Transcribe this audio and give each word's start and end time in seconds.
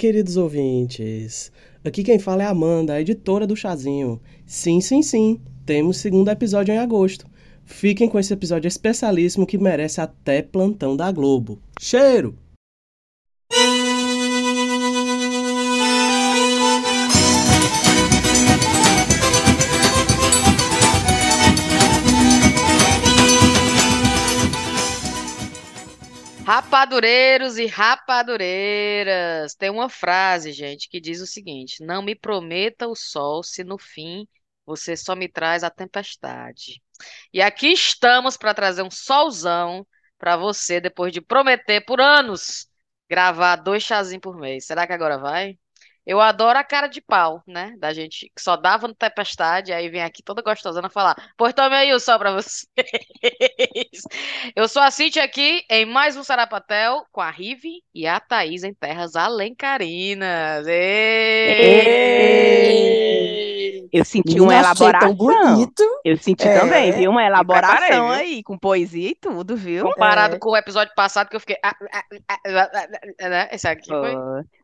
Queridos 0.00 0.38
ouvintes! 0.38 1.52
Aqui 1.84 2.02
quem 2.02 2.18
fala 2.18 2.42
é 2.42 2.46
Amanda, 2.46 2.94
a 2.94 3.00
editora 3.02 3.46
do 3.46 3.54
Chazinho. 3.54 4.18
Sim, 4.46 4.80
sim, 4.80 5.02
sim, 5.02 5.38
temos 5.66 5.98
segundo 5.98 6.30
episódio 6.30 6.72
em 6.72 6.78
agosto. 6.78 7.26
Fiquem 7.66 8.08
com 8.08 8.18
esse 8.18 8.32
episódio 8.32 8.66
especialíssimo 8.66 9.46
que 9.46 9.58
merece 9.58 10.00
até 10.00 10.40
plantão 10.40 10.96
da 10.96 11.12
Globo. 11.12 11.60
Cheiro! 11.78 12.34
Rapadureiros 26.52 27.58
e 27.58 27.66
rapadureiras, 27.66 29.54
tem 29.54 29.70
uma 29.70 29.88
frase, 29.88 30.50
gente, 30.50 30.88
que 30.88 31.00
diz 31.00 31.20
o 31.20 31.26
seguinte: 31.26 31.80
Não 31.80 32.02
me 32.02 32.16
prometa 32.16 32.88
o 32.88 32.96
sol 32.96 33.44
se 33.44 33.62
no 33.62 33.78
fim 33.78 34.26
você 34.66 34.96
só 34.96 35.14
me 35.14 35.28
traz 35.28 35.62
a 35.62 35.70
tempestade. 35.70 36.82
E 37.32 37.40
aqui 37.40 37.68
estamos 37.68 38.36
para 38.36 38.52
trazer 38.52 38.82
um 38.82 38.90
solzão 38.90 39.86
para 40.18 40.36
você 40.36 40.80
depois 40.80 41.12
de 41.12 41.20
prometer 41.20 41.82
por 41.82 42.00
anos 42.00 42.66
gravar 43.08 43.54
dois 43.54 43.84
chazinhos 43.84 44.20
por 44.20 44.36
mês. 44.36 44.66
Será 44.66 44.88
que 44.88 44.92
agora 44.92 45.18
vai? 45.18 45.56
Eu 46.10 46.20
adoro 46.20 46.58
a 46.58 46.64
cara 46.64 46.88
de 46.88 47.00
pau, 47.00 47.40
né? 47.46 47.72
Da 47.78 47.92
gente 47.92 48.32
que 48.34 48.42
só 48.42 48.56
dava 48.56 48.88
no 48.88 48.94
tempestade, 48.94 49.72
aí 49.72 49.88
vem 49.88 50.02
aqui 50.02 50.24
toda 50.24 50.42
gostosona 50.42 50.90
falar: 50.90 51.14
Pois 51.36 51.54
tome 51.54 51.76
aí 51.76 51.92
o 51.92 52.00
sol 52.00 52.18
pra 52.18 52.32
vocês. 52.32 52.66
Eu 54.56 54.66
sou 54.66 54.82
a 54.82 54.90
Cintia 54.90 55.22
aqui 55.22 55.64
em 55.70 55.86
mais 55.86 56.16
um 56.16 56.24
Sarapatel 56.24 57.06
com 57.12 57.20
a 57.20 57.30
Rive 57.30 57.84
e 57.94 58.08
a 58.08 58.18
Thaís 58.18 58.64
em 58.64 58.74
terras 58.74 59.14
alencarinas. 59.14 60.66
Ei! 60.66 62.00
Eu 63.92 64.04
senti 64.04 64.40
uma 64.40 64.54
achei 64.58 64.92
tão 64.92 65.10
elaboração. 65.10 65.14
bonito. 65.14 65.82
Eu 66.04 66.16
senti 66.16 66.46
É. 66.46 66.58
também, 66.58 66.92
viu? 66.92 67.10
Uma 67.10 67.20
preparei, 67.20 67.26
elaboração 67.28 68.06
viu? 68.08 68.14
aí, 68.16 68.42
com 68.42 68.58
poesia 68.58 69.10
e 69.10 69.14
tudo, 69.14 69.56
viu? 69.56 69.84
Comparado 69.84 70.36
É. 70.36 70.38
com 70.38 70.50
o 70.50 70.56
episódio 70.56 70.92
passado 70.94 71.28
que 71.28 71.36
eu 71.36 71.40
fiquei. 71.40 71.56
ah, 71.64 71.74
ah, 71.92 72.04
ah, 72.28 73.28
né? 73.28 73.48
Esse 73.52 73.68
aqui 73.68 73.88
foi. 73.88 74.14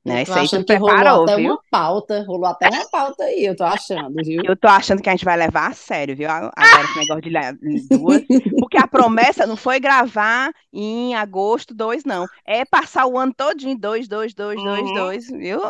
Né? 0.04 0.22
Isso 0.22 0.32
aí 0.34 0.48
tu 0.48 0.64
que 0.64 0.74
rolou 0.76 0.94
preparou, 0.94 1.22
até 1.24 1.36
viu? 1.36 1.50
uma 1.52 1.60
pauta, 1.70 2.24
rolou 2.28 2.46
até 2.46 2.68
uma 2.68 2.88
pauta 2.90 3.24
aí, 3.24 3.44
eu 3.44 3.56
tô 3.56 3.64
achando, 3.64 4.14
viu? 4.24 4.40
Eu 4.44 4.56
tô 4.56 4.68
achando 4.68 5.02
que 5.02 5.08
a 5.08 5.12
gente 5.12 5.24
vai 5.24 5.36
levar 5.36 5.70
a 5.70 5.72
sério, 5.72 6.14
viu? 6.16 6.30
A- 6.30 6.52
Agora 6.56 6.84
esse 6.84 6.98
negócio 6.98 7.22
de 7.22 7.88
duas. 7.88 8.22
Porque 8.60 8.78
a 8.78 8.86
promessa 8.86 9.46
não 9.46 9.56
foi 9.56 9.80
gravar 9.80 10.52
em 10.72 11.14
agosto 11.16 11.74
2, 11.74 12.04
não. 12.04 12.24
É 12.46 12.64
passar 12.64 13.06
o 13.06 13.18
ano 13.18 13.34
todinho, 13.36 13.76
2, 13.78 14.06
2, 14.06 14.32
2, 14.32 14.62
2, 14.62 14.80
Uhum. 14.88 14.94
2, 14.94 15.26
viu? 15.30 15.60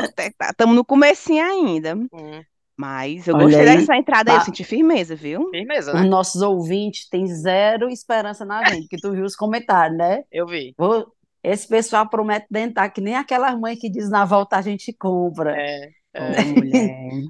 Estamos 0.51 0.77
no 0.77 0.85
comecinho 0.85 1.43
ainda. 1.45 1.95
Hum, 1.95 2.43
Mas 2.77 3.27
eu 3.27 3.35
Olha 3.35 3.45
gostei 3.47 3.69
aí, 3.69 3.77
dessa 3.79 3.97
entrada 3.97 4.31
aí, 4.31 4.37
eu 4.37 4.41
tá. 4.41 4.45
senti 4.45 4.63
firmeza, 4.65 5.17
viu? 5.17 5.49
firmeza, 5.51 5.95
Os 5.95 6.01
né? 6.01 6.09
nossos 6.09 6.43
ouvintes 6.43 7.09
têm 7.09 7.27
zero 7.27 7.89
esperança 7.89 8.45
na 8.45 8.65
gente, 8.65 8.83
porque 8.83 8.99
tu 8.99 9.13
viu 9.13 9.25
os 9.25 9.35
comentários, 9.37 9.97
né? 9.97 10.25
Eu 10.31 10.47
vi. 10.47 10.75
Vou- 10.77 11.07
Esse 11.43 11.67
pessoal 11.69 12.09
promete 12.09 12.47
dentar 12.51 12.91
que 12.91 13.01
nem 13.01 13.15
aquelas 13.15 13.59
mães 13.59 13.79
que 13.81 13.89
diz 13.89 14.11
na 14.11 14.25
volta 14.25 14.57
a 14.57 14.63
gente 14.63 14.93
compra. 14.93 15.57
É, 15.57 15.89
é. 16.15 16.45
mulher. 16.45 17.23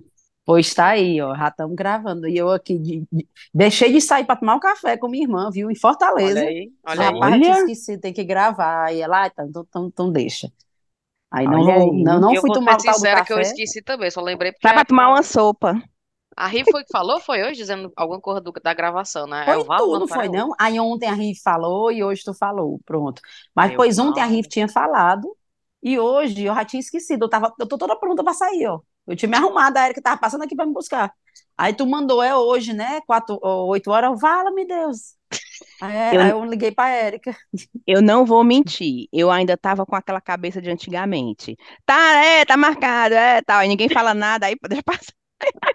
Pois 0.45 0.73
tá 0.75 0.89
aí, 0.91 1.21
ó, 1.21 1.35
já 1.37 1.49
estamos 1.49 1.75
gravando. 1.77 2.29
E 2.29 2.37
eu 2.37 2.51
aqui 2.51 2.79
de- 2.79 3.07
de- 3.13 3.29
deixei 3.53 3.93
de 3.93 4.01
sair 4.01 4.25
para 4.25 4.37
tomar 4.37 4.55
um 4.57 4.61
café 4.61 4.97
com 4.97 5.09
minha 5.09 5.25
irmã, 5.25 5.51
viu? 5.51 5.71
Em 5.71 5.75
Olha 5.75 5.81
Fortaleza. 5.81 6.41
aí, 6.41 6.73
olha 6.87 7.09
aí. 7.11 7.21
Rapaz, 7.21 7.43
Olha. 7.43 7.51
esquecido, 7.51 8.01
tem 8.01 8.13
que 8.13 8.25
gravar. 8.25 8.93
E 8.95 9.01
ela, 9.01 9.25
ah, 9.25 9.27
então, 9.29 9.47
então, 9.49 9.87
então 9.89 10.13
deixa. 10.13 10.51
Aí 11.45 11.49
não 11.49 11.71
aí. 11.71 11.91
não, 11.93 12.21
não 12.21 12.35
Eu 12.35 12.43
fui 12.43 12.51
tomar 12.51 12.79
o 12.79 12.85
tal 12.85 12.99
do 13.01 13.07
sincera 13.07 13.23
que 13.23 13.33
eu 13.33 13.41
café. 13.41 13.41
esqueci 13.41 13.83
também, 13.83 14.11
só 14.11 14.21
lembrei 14.21 14.53
porque 14.53 14.67
Sai 14.67 14.73
pra 14.75 14.85
a, 14.85 14.85
tomar 14.85 15.09
uma 15.09 15.23
sopa. 15.23 15.83
a 16.37 16.47
Rive 16.49 16.67
foi 16.71 16.83
que 16.85 16.91
falou, 16.91 17.21
foi 17.21 17.43
hoje, 17.43 17.57
dizendo 17.57 17.93
alguma 17.97 18.21
coisa 18.21 18.41
do- 18.41 18.53
da 18.53 18.73
gravação, 18.75 19.27
né? 19.27 19.53
É 19.53 19.55
Foi 19.55 19.59
o 19.59 19.65
Val, 19.65 19.89
tudo, 19.89 20.07
não 20.07 20.09
foi 20.09 20.29
não? 20.29 20.51
Aí 20.59 20.79
ontem 20.81 21.07
a 21.09 21.15
Rive 21.15 21.39
falou 21.41 21.93
e 21.93 22.03
hoje 22.03 22.23
tu 22.25 22.35
falou, 22.35 22.81
pronto. 22.85 23.23
Mas 23.55 23.73
Meu 23.73 23.77
pois 23.77 23.99
ontem 23.99 24.21
a 24.21 24.27
pai. 24.27 24.27
Rive 24.27 24.49
tinha 24.49 24.69
falado 24.69 25.37
e 25.83 25.99
hoje 25.99 26.45
eu 26.45 26.55
já 26.55 26.65
tinha 26.65 26.81
esquecido. 26.81 27.25
Eu 27.27 27.29
tava, 27.29 27.55
eu 27.59 27.67
tô 27.69 27.79
toda 27.79 27.97
pronta 27.99 28.25
pra 28.25 28.35
sair, 28.35 28.67
ó. 28.67 28.81
Eu 29.07 29.15
tinha 29.17 29.29
me 29.29 29.37
arrumado, 29.37 29.77
a 29.77 29.85
Erika 29.85 30.03
tava 30.03 30.21
passando 30.21 30.43
aqui 30.43 30.57
pra 30.57 30.67
me 30.67 30.73
buscar. 30.73 31.13
Aí 31.57 31.73
tu 31.73 31.87
mandou, 31.87 32.21
é 32.23 32.37
hoje, 32.37 32.73
né? 32.73 33.01
Quatro, 33.03 33.39
oito 33.69 33.91
horas, 33.91 34.11
eu, 34.11 34.17
vala-me 34.17 34.67
Deus. 34.67 35.15
Aí, 35.81 35.97
Eu- 36.11 36.21
aí 36.21 36.31
eu 36.31 36.45
liguei 36.45 36.73
pra 36.73 36.91
Erika. 37.07 37.37
Eu 37.87 38.03
não 38.03 38.25
vou 38.27 38.45
mentir, 38.45 39.09
eu 39.13 39.31
ainda 39.31 39.57
tava 39.57 39.87
com 39.87 39.95
aquela 39.97 40.21
cabeça 40.21 40.61
de 40.61 40.71
antigamente. 40.71 41.57
Tá, 41.85 42.25
é, 42.25 42.45
tá 42.45 42.57
marcado, 42.57 43.15
é, 43.15 43.43
tal. 43.43 43.59
Aí 43.61 43.69
ninguém 43.69 43.89
fala 43.89 44.13
nada, 44.15 44.47
aí 44.47 44.57
deixa 44.69 44.83
passar. 44.83 45.13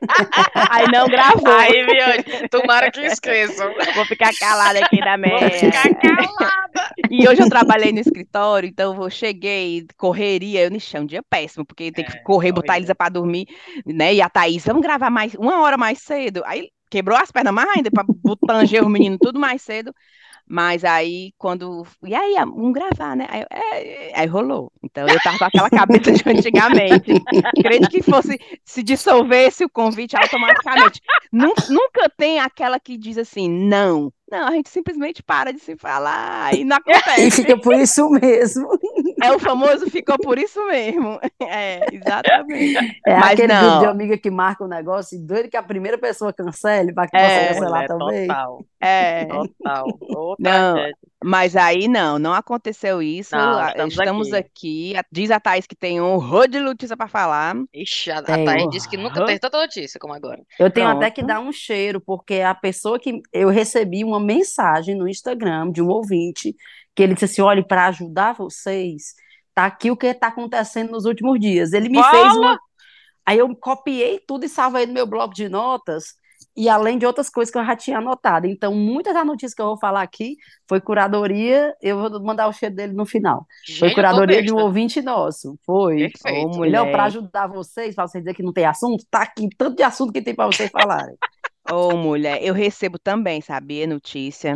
Aí 0.70 0.88
não 0.88 1.10
gravou. 1.10 1.58
Aí, 1.60 1.86
Viane, 1.86 2.24
tomara 2.50 2.92
que 2.92 3.02
esqueçam. 3.02 3.74
Vou 3.94 4.06
ficar 4.06 4.34
calada 4.34 4.80
aqui 4.80 5.02
da 5.02 5.18
Vou 5.24 5.40
merda. 5.40 5.50
ficar 5.52 5.90
calada. 6.00 6.96
E 7.10 7.28
hoje 7.28 7.42
eu 7.42 7.48
trabalhei 7.48 7.92
no 7.92 8.00
escritório, 8.00 8.68
então 8.70 9.02
eu 9.04 9.10
cheguei, 9.10 9.86
correria, 9.98 10.64
eu 10.64 10.70
nichei 10.72 11.00
um 11.00 11.06
dia 11.06 11.22
péssimo, 11.30 11.66
porque 11.66 11.92
tem 11.92 12.06
que 12.06 12.14
É, 12.14 12.22
correr, 12.24 12.52
botar 12.52 12.76
a. 12.76 12.78
Elisa 12.78 12.96
pra 12.96 13.10
dormir, 13.10 13.48
né? 13.86 14.14
E 14.16 14.22
a 14.22 14.30
Thaís, 14.30 14.64
vamos 14.66 14.82
gravar 14.82 15.10
mais, 15.10 15.34
uma 15.36 15.62
hora 15.62 15.78
mais 15.78 16.00
cedo. 16.00 16.42
Aí 16.46 16.70
quebrou 16.92 17.18
as 17.18 17.32
pernas 17.32 17.54
mais 17.54 17.70
ainda, 17.76 17.90
pra 17.90 18.06
tanger 18.48 18.84
os 18.84 18.92
meninos 18.92 19.18
tudo 19.20 19.40
mais 19.40 19.64
cedo. 19.64 19.92
Mas 20.54 20.84
aí, 20.84 21.32
quando. 21.38 21.88
E 22.04 22.14
aí, 22.14 22.34
vamos 22.40 22.74
gravar, 22.74 23.16
né? 23.16 23.26
Aí, 23.30 23.46
é, 23.50 24.20
aí 24.20 24.28
rolou. 24.28 24.70
Então 24.84 25.08
eu 25.08 25.18
tava 25.22 25.38
com 25.38 25.46
aquela 25.46 25.70
cabeça 25.70 26.12
de 26.12 26.24
antigamente. 26.30 27.14
Crente 27.64 27.88
que 27.88 28.02
fosse 28.04 28.38
se 28.66 28.84
dissolvesse 28.84 29.64
o 29.64 29.70
convite 29.70 30.18
automaticamente. 30.18 31.00
Nun- 31.32 31.54
Nunca 31.70 32.10
tem 32.18 32.40
aquela 32.42 32.80
que 32.82 32.98
diz 32.98 33.18
assim, 33.18 33.48
não. 33.50 34.12
Não, 34.30 34.48
a 34.48 34.52
gente 34.52 34.70
simplesmente 34.70 35.24
para 35.24 35.54
de 35.54 35.60
se 35.60 35.78
falar 35.78 36.54
e 36.54 36.66
não 36.66 36.78
E 36.86 36.92
acontece. 36.92 37.32
fica 37.32 37.58
por 37.58 37.74
isso 37.76 38.10
mesmo. 38.10 38.68
É 39.22 39.32
o 39.32 39.40
famoso 39.40 39.90
ficou 39.90 40.18
por 40.18 40.38
isso 40.38 40.66
mesmo. 40.68 41.20
É, 41.42 41.82
exatamente. 41.94 42.78
É 43.06 43.16
Mas 43.18 43.32
aquele 43.34 43.48
grupo 43.54 43.66
não. 43.66 43.80
de 43.80 43.86
amiga 43.88 44.18
que 44.18 44.30
marca 44.32 44.64
um 44.64 44.68
negócio 44.68 45.18
e 45.18 45.22
doido 45.26 45.50
que 45.50 45.58
a 45.58 45.64
primeira 45.64 45.98
pessoa 45.98 46.32
cancele 46.32 46.94
para 46.94 47.08
que 47.10 47.18
É, 47.18 47.20
possa 47.20 47.54
cancelar 47.54 47.72
Mulher, 47.82 47.88
também. 47.88 48.28
total, 48.28 48.66
É, 48.80 49.26
total. 49.26 49.98
Ô, 50.02 50.36
Não, 50.40 50.74
tragédia. 50.76 50.98
mas 51.24 51.56
aí 51.58 51.88
não, 51.88 52.18
não 52.20 52.34
aconteceu 52.34 53.02
isso. 53.02 53.36
Não, 53.36 53.58
A- 53.60 53.70
estamos 53.70 53.94
Estamos 53.94 54.34
aqui. 54.34 54.94
aqui. 54.94 54.98
A- 54.98 55.06
Diz 55.12 55.30
a 55.32 55.40
Thaís 55.40 55.68
que 55.68 55.76
tem 55.76 56.00
um 56.00 56.14
horror 56.14 56.48
de 56.48 56.60
notícia 56.60 56.96
para 56.96 57.08
falar. 57.08 57.56
Ixi, 57.74 58.12
a, 58.12 58.20
a 58.20 58.24
Tem. 58.24 58.46
Thaís 58.46 58.70
disse 58.70 58.88
que 58.90 58.98
nunca 58.98 59.26
teve 59.26 59.40
tanta 59.40 59.58
notícia 59.60 60.00
como 60.00 60.14
agora. 60.14 60.42
Eu 60.60 60.70
tenho 60.72 60.88
até 60.88 61.10
que 61.12 61.22
Pronto. 61.22 61.28
dar 61.28 61.40
um 61.42 61.52
cheiro, 61.52 62.00
porque 62.00 62.36
a 62.36 62.56
pessoa 62.56 62.98
que 63.00 63.20
eu 63.34 63.50
recebi 63.50 64.04
uma 64.06 64.20
mensagem 64.20 64.96
no 64.96 65.08
Instagram 65.08 65.70
de 65.72 65.82
um 65.82 65.88
ouvinte 65.90 66.56
que 66.96 67.04
ele 67.04 67.14
disse 67.14 67.26
assim: 67.26 67.42
olha, 67.42 67.64
para 67.64 67.88
ajudar 67.88 68.34
vocês, 68.34 69.14
tá 69.54 69.66
aqui 69.66 69.92
o 69.92 69.98
que 69.98 70.08
está 70.08 70.28
acontecendo 70.28 70.92
nos 70.92 71.06
últimos 71.06 71.40
dias. 71.40 71.74
Ele 71.74 71.90
me 71.90 72.04
fez 72.04 72.36
uma. 72.36 72.60
Aí 73.26 73.38
eu 73.38 73.56
copiei 73.56 74.20
tudo 74.28 74.46
e 74.46 74.50
salvei 74.50 74.86
no 74.86 74.94
meu 74.94 75.06
bloco 75.06 75.34
de 75.34 75.48
notas. 75.48 76.20
E 76.58 76.68
além 76.68 76.98
de 76.98 77.06
outras 77.06 77.30
coisas 77.30 77.52
que 77.52 77.58
eu 77.58 77.64
já 77.64 77.76
tinha 77.76 78.00
anotado. 78.00 78.46
Então, 78.46 78.74
muitas 78.74 79.14
das 79.14 79.26
notícias 79.26 79.54
que 79.54 79.62
eu 79.62 79.68
vou 79.68 79.78
falar 79.78 80.02
aqui 80.02 80.36
foi 80.68 80.82
curadoria. 80.82 81.74
Eu 81.82 81.98
vou 81.98 82.22
mandar 82.22 82.48
o 82.48 82.54
cheiro 82.54 82.76
dele 82.76 82.94
no 82.94 83.06
final. 83.06 83.46
Foi 83.66 83.74
Gente, 83.74 83.90
tô 83.90 83.96
curadoria 83.96 84.44
de 84.44 84.52
um 84.52 84.58
ouvinte 84.58 85.02
nosso. 85.02 85.58
Foi. 85.66 86.10
Perfeito. 86.10 86.48
Ô, 86.48 86.58
mulher. 86.58 86.92
para 86.92 87.06
ajudar 87.06 87.48
vocês, 87.48 87.96
para 87.96 88.08
vocês 88.08 88.24
dizer 88.24 88.34
que 88.34 88.44
não 88.44 88.52
tem 88.52 88.66
assunto, 88.66 89.06
tá 89.10 89.22
aqui 89.22 89.48
tanto 89.58 89.78
de 89.78 89.84
assunto 89.84 90.12
que 90.12 90.22
tem 90.22 90.36
para 90.36 90.48
vocês 90.48 90.70
falarem. 90.70 91.16
Ô, 91.74 91.96
mulher, 91.96 92.44
eu 92.44 92.54
recebo 92.54 93.00
também, 93.00 93.40
sabia, 93.42 93.88
notícia. 93.88 94.56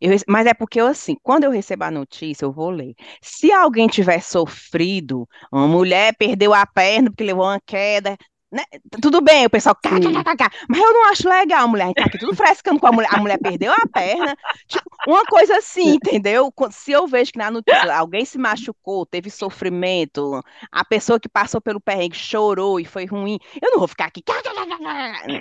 Eu 0.00 0.10
rece- 0.10 0.24
Mas 0.28 0.46
é 0.46 0.52
porque 0.54 0.80
assim, 0.80 1.14
quando 1.22 1.44
eu 1.44 1.50
recebo 1.50 1.84
a 1.84 1.90
notícia, 1.92 2.44
eu 2.44 2.52
vou 2.52 2.70
ler. 2.70 2.94
Se 3.22 3.52
alguém 3.52 3.86
tiver 3.86 4.20
sofrido, 4.20 5.28
uma 5.52 5.68
mulher 5.68 6.14
perdeu 6.18 6.52
a 6.52 6.66
perna 6.66 7.08
porque 7.10 7.22
levou 7.24 7.44
uma 7.44 7.60
queda, 7.60 8.16
né? 8.50 8.62
Tudo 9.02 9.20
bem, 9.20 9.46
o 9.46 9.50
pessoal, 9.50 9.76
Sim. 9.84 10.00
kkkk, 10.00 10.48
mas 10.68 10.80
eu 10.80 10.92
não 10.92 11.10
acho 11.10 11.28
legal, 11.28 11.68
mulher. 11.68 11.84
A 11.84 11.86
gente 11.88 11.96
tá 11.96 12.04
aqui 12.04 12.18
tudo 12.18 12.34
frescando 12.34 12.78
com 12.80 12.86
a 12.86 12.92
mulher. 12.92 13.08
A 13.12 13.18
mulher 13.18 13.38
perdeu 13.38 13.72
a 13.72 13.86
perna. 13.92 14.36
Tipo, 14.68 14.88
uma 15.06 15.24
coisa 15.24 15.56
assim, 15.58 15.94
entendeu? 15.94 16.52
Se 16.70 16.92
eu 16.92 17.06
vejo 17.06 17.32
que 17.32 17.38
na 17.38 17.50
notícia 17.50 17.94
alguém 17.94 18.24
se 18.24 18.38
machucou, 18.38 19.04
teve 19.06 19.30
sofrimento, 19.30 20.42
a 20.70 20.84
pessoa 20.84 21.18
que 21.20 21.28
passou 21.28 21.60
pelo 21.60 21.80
perrengue 21.80 22.16
chorou 22.16 22.78
e 22.80 22.84
foi 22.84 23.04
ruim, 23.06 23.38
eu 23.60 23.70
não 23.72 23.78
vou 23.78 23.88
ficar 23.88 24.06
aqui, 24.06 24.22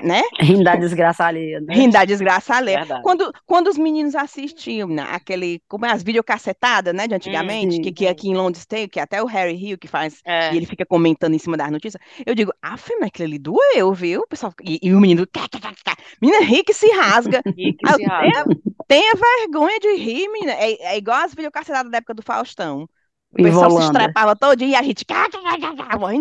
né? 0.03 0.21
Rindo 0.39 0.63
da 0.63 0.75
desgraça 0.75 1.25
alheia, 1.25 1.59
né? 1.61 1.73
Rindo 1.73 1.93
da 1.93 2.05
desgraça 2.05 2.55
alheia. 2.55 2.79
Verdade. 2.79 3.01
Quando, 3.03 3.31
quando 3.45 3.67
os 3.67 3.77
meninos 3.77 4.15
assistiam, 4.15 4.87
né, 4.87 5.05
aquele, 5.11 5.61
como 5.67 5.85
é, 5.85 5.91
as 5.91 6.03
videocassetadas, 6.03 6.93
né, 6.93 7.07
de 7.07 7.15
antigamente, 7.15 7.75
Sim. 7.75 7.81
que, 7.81 7.91
que 7.91 8.07
aqui 8.07 8.29
em 8.29 8.35
Londres 8.35 8.65
tem, 8.65 8.87
que 8.87 8.99
até 8.99 9.21
o 9.21 9.25
Harry 9.25 9.55
Hill 9.55 9.77
que 9.77 9.87
faz, 9.87 10.21
É. 10.25 10.53
e 10.53 10.57
ele 10.57 10.65
fica 10.65 10.85
comentando 10.85 11.33
em 11.33 11.39
cima 11.39 11.57
das 11.57 11.71
notícias, 11.71 12.01
eu 12.25 12.35
digo, 12.35 12.51
ah, 12.61 12.77
mas 13.00 13.07
aquilo 13.09 13.27
ali 13.30 13.39
doeu, 13.39 13.94
viu? 13.94 14.21
O 14.21 14.27
pessoal, 14.27 14.53
e, 14.63 14.80
e 14.81 14.94
o 14.94 15.00
menino, 15.00 15.25
cá, 15.27 15.47
cá, 15.50 15.59
cá. 15.83 15.95
menina 16.21 16.44
ri 16.44 16.63
que 16.63 16.74
se 16.74 16.88
rasga. 16.92 17.42
E 17.57 17.74
que 17.74 17.86
Ah, 17.86 17.94
se 17.95 18.03
rasga. 18.03 18.45
Tenha 18.88 19.13
vergonha 19.15 19.80
de 19.80 19.95
rir, 19.95 20.27
menina. 20.30 20.53
É, 20.53 20.94
é 20.94 20.97
igual 20.97 21.18
as 21.24 21.33
videocassetadas 21.33 21.92
da 21.92 21.97
época 21.97 22.13
do 22.13 22.21
Faustão. 22.24 22.88
O 23.31 23.39
pessoal 23.42 23.69
se 23.71 23.81
estrepava 23.83 24.36
todo 24.36 24.56
dia 24.56 24.68
e 24.68 24.75
a 24.75 24.83
gente. 24.83 25.06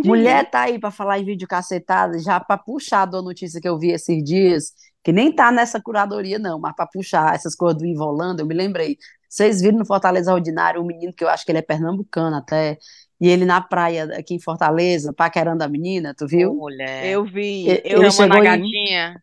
Mulher 0.02 0.50
tá 0.50 0.62
aí 0.62 0.78
pra 0.78 0.90
falar 0.90 1.18
em 1.18 1.24
vídeo 1.24 1.46
cacetada, 1.48 2.18
já 2.18 2.40
pra 2.40 2.58
puxar 2.58 3.06
da 3.06 3.22
notícia 3.22 3.60
que 3.60 3.68
eu 3.68 3.78
vi 3.78 3.90
esses 3.90 4.22
dias, 4.24 4.72
que 5.02 5.12
nem 5.12 5.34
tá 5.34 5.50
nessa 5.52 5.80
curadoria 5.80 6.38
não, 6.38 6.58
mas 6.58 6.74
pra 6.74 6.86
puxar 6.86 7.34
essas 7.34 7.54
coisas 7.54 7.78
do 7.78 7.86
Ivolanda, 7.86 8.42
eu 8.42 8.46
me 8.46 8.54
lembrei. 8.54 8.98
Vocês 9.28 9.60
viram 9.60 9.78
no 9.78 9.86
Fortaleza 9.86 10.32
Ordinário 10.32 10.80
um 10.80 10.86
menino 10.86 11.12
que 11.12 11.24
eu 11.24 11.28
acho 11.28 11.44
que 11.44 11.50
ele 11.52 11.58
é 11.58 11.62
pernambucano 11.62 12.36
até, 12.36 12.78
e 13.24 13.28
ele 13.28 13.44
na 13.44 13.60
praia 13.60 14.04
aqui 14.18 14.34
em 14.34 14.40
Fortaleza, 14.40 15.12
paquerando 15.12 15.64
a 15.64 15.68
menina, 15.68 16.14
tu 16.14 16.26
viu? 16.26 16.54
mulher. 16.54 17.06
Eu 17.06 17.24
vi. 17.24 17.68
E- 17.70 17.82
Eu, 17.84 17.98
ele 17.98 18.06
a 18.06 18.10
chegou 18.10 18.38
em- 18.38 18.44
gatinha. 18.44 19.22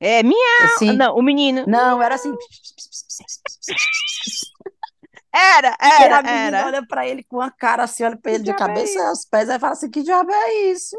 é 0.00 0.22
minha. 0.22 0.64
Assim, 0.64 0.96
Não, 0.96 1.16
o 1.16 1.22
menino. 1.22 1.64
não, 1.66 2.02
era 2.02 2.16
assim. 2.16 2.34
Era, 5.34 5.74
E 5.80 5.86
a 5.86 6.04
era, 6.04 6.22
menina 6.22 6.58
era. 6.58 6.66
olha 6.66 6.86
pra 6.86 7.06
ele 7.08 7.24
com 7.24 7.40
a 7.40 7.50
cara 7.50 7.84
assim, 7.84 8.04
olha 8.04 8.16
pra 8.18 8.32
ele 8.32 8.40
de 8.40 8.44
diabo 8.44 8.62
é 8.62 8.66
cabeça 8.66 9.08
aos 9.08 9.24
pés, 9.24 9.48
aí 9.48 9.58
fala 9.58 9.72
assim: 9.72 9.90
que 9.90 10.02
diabo 10.02 10.30
é 10.30 10.54
isso? 10.70 10.96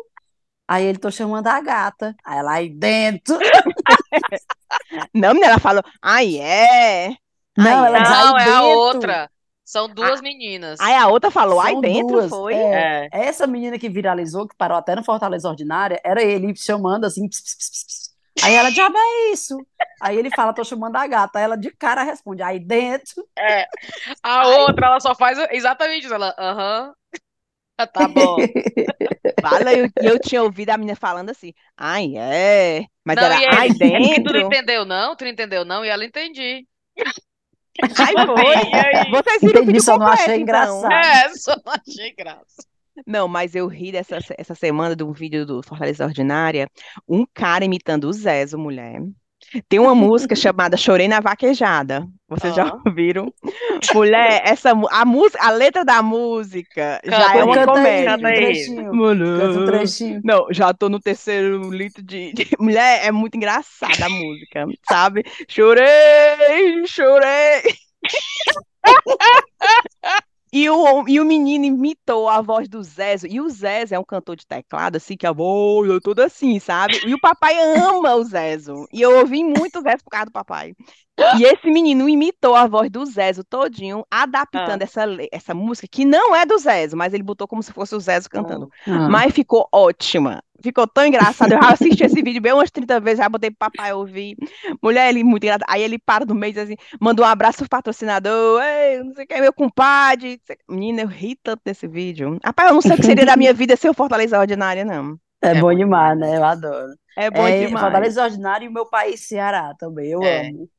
Aí 0.67 0.85
ele 0.85 0.97
tô 0.97 1.11
chamando 1.11 1.45
a 1.47 1.61
gata. 1.61 2.15
Aí 2.25 2.39
ela 2.39 2.53
aí 2.53 2.69
dentro. 2.69 3.37
Não, 5.13 5.29
menina, 5.33 5.47
ela 5.53 5.59
falou, 5.59 5.83
ai, 6.01 6.37
é. 6.39 7.09
Não, 7.57 7.83
Ai, 7.83 7.87
ela 7.87 7.99
diz 7.99 8.11
aí 8.11 8.25
Não, 8.25 8.37
é 8.39 8.43
a 8.43 8.61
dentro. 8.61 8.77
outra. 8.77 9.31
São 9.65 9.87
duas 9.87 10.21
meninas. 10.21 10.79
Aí 10.79 10.93
a 10.95 11.07
outra 11.07 11.31
falou, 11.31 11.59
ai, 11.59 11.73
São 11.73 11.81
dentro 11.81 12.07
duas, 12.07 12.29
foi. 12.29 12.53
é. 12.53 13.07
É. 13.09 13.09
Essa 13.11 13.47
menina 13.47 13.79
que 13.79 13.89
viralizou, 13.89 14.47
que 14.47 14.55
parou 14.55 14.77
até 14.77 14.95
no 14.95 15.03
Fortaleza 15.03 15.47
Ordinária, 15.49 15.99
era 16.03 16.21
ele 16.23 16.55
chamando 16.55 17.05
assim. 17.05 17.27
ps, 17.29 17.41
ps, 17.41 17.55
ps, 17.55 17.69
ps, 17.69 17.83
ps. 17.85 18.13
Aí 18.41 18.53
ela, 18.55 18.69
diabo 18.71 18.97
é 18.97 19.31
isso? 19.31 19.65
Aí 20.01 20.17
ele 20.17 20.29
fala, 20.31 20.53
tô 20.53 20.63
chamando 20.63 20.95
a 20.97 21.07
gata. 21.07 21.39
Aí 21.39 21.45
ela 21.45 21.55
de 21.57 21.71
cara 21.71 22.03
responde, 22.03 22.41
aí 22.43 22.59
dentro. 22.59 23.25
É. 23.37 23.65
A 24.23 24.47
outra, 24.47 24.87
ela 24.87 24.99
só 24.99 25.15
faz 25.15 25.37
exatamente 25.51 26.05
isso. 26.05 26.13
Ela, 26.13 26.35
aham. 26.37 26.93
Tá 27.93 28.07
bom. 28.07 28.47
Fala, 29.41 29.73
eu, 29.73 29.89
eu 30.01 30.19
tinha 30.19 30.41
ouvido 30.43 30.69
a 30.71 30.77
menina 30.77 30.95
falando 30.95 31.29
assim, 31.29 31.53
ai, 31.77 32.15
é. 32.17 32.85
Mas 33.03 33.19
Não, 33.19 33.23
era, 33.23 33.35
e 33.35 33.45
ai, 33.49 33.69
aí? 33.71 34.15
É 34.15 34.19
tu 34.19 34.33
não 34.33 34.39
dentro. 34.39 34.41
entendeu, 34.41 34.85
não? 34.85 35.15
Tu 35.15 35.23
não 35.25 35.31
entendeu, 35.31 35.65
não? 35.65 35.85
E 35.85 35.89
ela 35.89 36.05
entendi. 36.05 36.67
Ai, 37.81 38.13
foi. 38.25 39.11
Vocês 39.23 39.41
viram 39.41 39.61
o 39.61 39.63
Entendi, 39.63 39.81
só 39.81 39.97
não 39.97 40.07
achei 40.07 40.25
então. 40.25 40.41
engraçado. 40.41 40.91
É, 40.91 41.29
só 41.35 41.55
não 41.65 41.73
achei 41.73 42.13
graça. 42.13 42.63
Não, 43.07 43.27
mas 43.27 43.55
eu 43.55 43.67
ri 43.67 43.91
dessa 43.91 44.19
essa 44.37 44.53
semana 44.53 44.95
de 44.95 45.03
um 45.03 45.11
vídeo 45.11 45.45
do 45.45 45.63
Fortaleza 45.63 46.05
Ordinária, 46.05 46.69
um 47.07 47.25
cara 47.33 47.65
imitando 47.65 48.05
o 48.05 48.13
Zezo, 48.13 48.57
mulher. 48.57 49.01
Tem 49.69 49.79
uma 49.79 49.93
música 49.95 50.35
chamada 50.35 50.77
Chorei 50.77 51.07
na 51.07 51.19
Vaquejada. 51.19 52.05
Vocês 52.29 52.55
já 52.55 52.67
Ah. 52.67 52.79
ouviram? 52.85 53.31
Mulher, 53.93 54.41
essa 54.45 54.71
a 54.91 55.05
música, 55.05 55.45
a 55.45 55.51
letra 55.51 55.85
da 55.85 56.01
música 56.01 56.99
já 57.05 57.17
Canta 57.19 57.37
é 57.37 57.39
aí, 57.39 57.43
uma 57.43 57.61
um 57.61 57.65
comédia. 57.65 58.27
aí. 58.27 58.69
um 58.69 58.95
Mulher. 58.95 59.65
trechinho. 59.65 60.21
Não, 60.23 60.47
já 60.51 60.73
tô 60.73 60.89
no 60.89 60.99
terceiro 60.99 61.69
litro 61.69 62.01
de, 62.01 62.33
de- 62.33 62.47
Mulher, 62.59 63.05
é 63.05 63.11
muito 63.11 63.35
engraçada 63.35 64.05
a 64.05 64.09
música, 64.09 64.65
sabe? 64.89 65.23
Chorei, 65.47 66.85
chorei. 66.87 67.61
E 70.55 70.69
o, 70.69 71.07
e 71.07 71.19
o 71.19 71.25
menino 71.25 71.65
imitou 71.65 72.29
a 72.29 72.39
voz 72.39 72.69
do 72.69 72.83
Zezo. 72.83 73.25
E 73.27 73.41
o 73.41 73.49
Zezo 73.49 73.95
é 73.95 73.99
um 73.99 74.03
cantor 74.03 74.35
de 74.35 74.45
teclado, 74.45 74.97
assim, 74.97 75.17
que 75.17 75.25
a 75.25 75.31
voz 75.31 75.89
é 75.89 75.99
toda 75.99 76.25
assim, 76.27 76.59
sabe? 76.59 76.99
E 77.07 77.11
o 77.13 77.19
papai 77.19 77.55
ama 77.75 78.13
o 78.15 78.23
Zezo. 78.23 78.85
E 78.93 79.01
eu 79.01 79.17
ouvi 79.17 79.43
muito 79.43 79.79
o 79.79 79.81
Zezo 79.81 80.03
por 80.03 80.11
causa 80.11 80.27
do 80.27 80.31
papai. 80.31 80.75
E 81.37 81.43
esse 81.43 81.69
menino 81.69 82.07
imitou 82.09 82.55
a 82.55 82.67
voz 82.67 82.89
do 82.89 83.05
Zezo 83.05 83.43
todinho, 83.43 84.05
adaptando 84.09 84.81
Ah. 84.81 84.83
essa, 84.83 85.05
essa 85.31 85.53
música, 85.53 85.87
que 85.89 86.05
não 86.05 86.35
é 86.35 86.45
do 86.45 86.57
Zezo, 86.57 86.95
mas 86.97 87.13
ele 87.13 87.23
botou 87.23 87.47
como 87.47 87.61
se 87.63 87.71
fosse 87.73 87.95
o 87.95 87.99
Zezo 87.99 88.29
cantando. 88.29 88.69
Ah. 88.87 89.07
Mas 89.09 89.33
ficou 89.33 89.67
ótima. 89.71 90.41
Ficou 90.61 90.87
tão 90.87 91.05
engraçado. 91.05 91.51
Eu 91.53 91.61
já 91.61 91.71
assisti 91.71 92.03
esse 92.05 92.21
vídeo 92.21 92.41
bem 92.41 92.53
umas 92.53 92.71
30 92.71 92.99
vezes, 92.99 93.19
já 93.19 93.27
botei 93.27 93.49
pro 93.51 93.59
papai 93.59 93.91
ouvir. 93.93 94.37
Mulher, 94.81 95.09
ele 95.09 95.23
muito 95.23 95.43
engraçado. 95.43 95.65
Aí 95.67 95.81
ele 95.81 95.99
para 95.99 96.25
no 96.25 96.33
meio 96.35 96.55
e 96.55 96.59
assim: 96.59 96.75
manda 97.01 97.21
um 97.21 97.25
abraço 97.25 97.59
pro 97.59 97.69
patrocinador. 97.69 98.61
Ei, 98.63 99.03
não 99.03 99.13
sei 99.13 99.25
quem, 99.25 99.41
meu 99.41 99.51
compadre. 99.53 100.39
Menina, 100.69 101.01
eu 101.01 101.07
ri 101.07 101.35
tanto 101.41 101.61
desse 101.65 101.87
vídeo. 101.87 102.37
Rapaz, 102.43 102.69
eu 102.69 102.75
não 102.75 102.81
sei 102.81 102.93
o 102.93 102.95
que 102.95 103.03
seria 103.05 103.25
da 103.25 103.35
minha 103.35 103.53
vida 103.53 103.75
sem 103.75 103.89
o 103.91 103.93
Fortaleza 103.93 104.39
Ordinária, 104.39 104.85
não. 104.85 105.17
É, 105.41 105.49
É 105.49 105.55
bom 105.55 105.61
bom 105.61 105.75
demais, 105.75 106.17
né? 106.17 106.37
Eu 106.37 106.43
adoro. 106.45 106.93
É 107.17 107.29
bom 107.29 107.45
É, 107.45 107.65
demais. 107.65 107.81
Fortaleza 107.83 108.23
Ordinário 108.23 108.65
e 108.65 108.69
o 108.69 108.73
meu 108.73 108.85
país, 108.85 109.27
Ceará, 109.27 109.73
também. 109.77 110.09
Eu 110.11 110.23
É. 110.23 110.47
amo. 110.47 110.69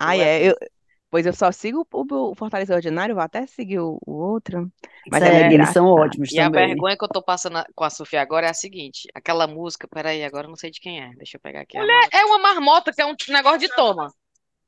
Ah, 0.00 0.16
é. 0.16 0.48
Eu, 0.50 0.56
pois 1.10 1.26
eu 1.26 1.32
só 1.32 1.50
sigo 1.52 1.86
o, 1.92 2.30
o 2.30 2.34
Fortaleza 2.34 2.74
Ordinário, 2.74 3.14
vou 3.14 3.22
até 3.22 3.46
seguir 3.46 3.78
o, 3.80 3.98
o 4.06 4.12
outro. 4.12 4.70
Mas 5.10 5.22
é 5.22 5.52
eles 5.52 5.68
são 5.70 5.86
ótimos 5.86 6.32
E 6.32 6.38
a 6.40 6.44
também. 6.44 6.68
vergonha 6.68 6.96
que 6.96 7.04
eu 7.04 7.08
tô 7.08 7.22
passando 7.22 7.58
a- 7.58 7.66
com 7.74 7.84
a 7.84 7.90
Sofia 7.90 8.20
agora 8.22 8.46
é 8.46 8.50
a 8.50 8.54
seguinte: 8.54 9.08
aquela 9.14 9.46
música, 9.46 9.86
peraí, 9.88 10.24
agora 10.24 10.46
eu 10.46 10.50
não 10.50 10.56
sei 10.56 10.70
de 10.70 10.80
quem 10.80 11.00
é. 11.02 11.10
Deixa 11.16 11.36
eu 11.36 11.40
pegar 11.40 11.60
aqui. 11.62 11.76
a 11.76 11.80
Mulher. 11.80 12.08
É 12.12 12.24
uma 12.24 12.38
marmota 12.38 12.92
que 12.92 13.00
é 13.02 13.06
um 13.06 13.14
negócio 13.28 13.58
de 13.58 13.68
toma. 13.74 14.12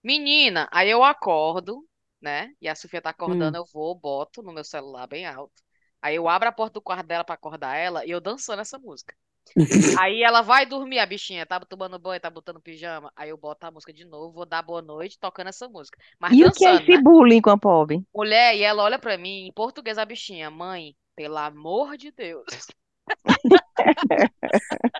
Menina, 0.02 0.68
aí 0.72 0.88
eu 0.88 1.04
acordo, 1.04 1.84
né? 2.20 2.52
E 2.60 2.68
a 2.68 2.74
Sofia 2.74 3.00
tá 3.02 3.10
acordando, 3.10 3.56
eu 3.58 3.64
vou, 3.72 3.94
boto 3.94 4.42
no 4.42 4.52
meu 4.52 4.64
celular 4.64 5.06
bem 5.06 5.26
alto. 5.26 5.62
Aí 6.02 6.16
eu 6.16 6.28
abro 6.28 6.48
a 6.48 6.52
porta 6.52 6.74
do 6.74 6.82
quarto 6.82 7.06
dela 7.06 7.24
pra 7.24 7.34
acordar 7.34 7.76
ela 7.76 8.04
e 8.06 8.10
eu 8.10 8.20
dançando 8.20 8.60
essa 8.62 8.78
música. 8.78 9.16
Aí 9.94 10.22
ela 10.22 10.42
vai 10.42 10.66
dormir, 10.66 10.98
a 11.00 11.06
bichinha, 11.06 11.46
tá 11.46 11.60
tomando 11.60 11.98
banho, 11.98 12.20
tá 12.20 12.30
botando 12.30 12.60
pijama. 12.60 13.12
Aí 13.16 13.30
eu 13.30 13.36
boto 13.38 13.66
a 13.66 13.70
música 13.70 13.92
de 13.92 14.04
novo, 14.04 14.32
vou 14.34 14.46
dar 14.46 14.62
boa 14.62 14.82
noite 14.82 15.18
tocando 15.18 15.48
essa 15.48 15.68
música. 15.68 15.98
Mas 16.18 16.36
E 16.36 16.44
o 16.46 16.50
que 16.50 16.64
é 16.64 16.74
dançando, 16.74 16.76
esse 16.76 16.94
né? 16.94 17.04
bullying 17.04 17.42
com 17.42 17.50
a 17.50 17.58
pobre? 17.58 18.02
Mulher, 18.14 18.54
e 18.56 18.62
ela 18.62 18.82
olha 18.82 18.98
pra 18.98 19.16
mim 19.16 19.46
em 19.46 19.52
português 19.52 19.96
a 19.98 20.04
bichinha, 20.04 20.50
mãe, 20.50 20.94
pelo 21.16 21.36
amor 21.38 21.96
de 21.96 22.10
Deus. 22.12 22.44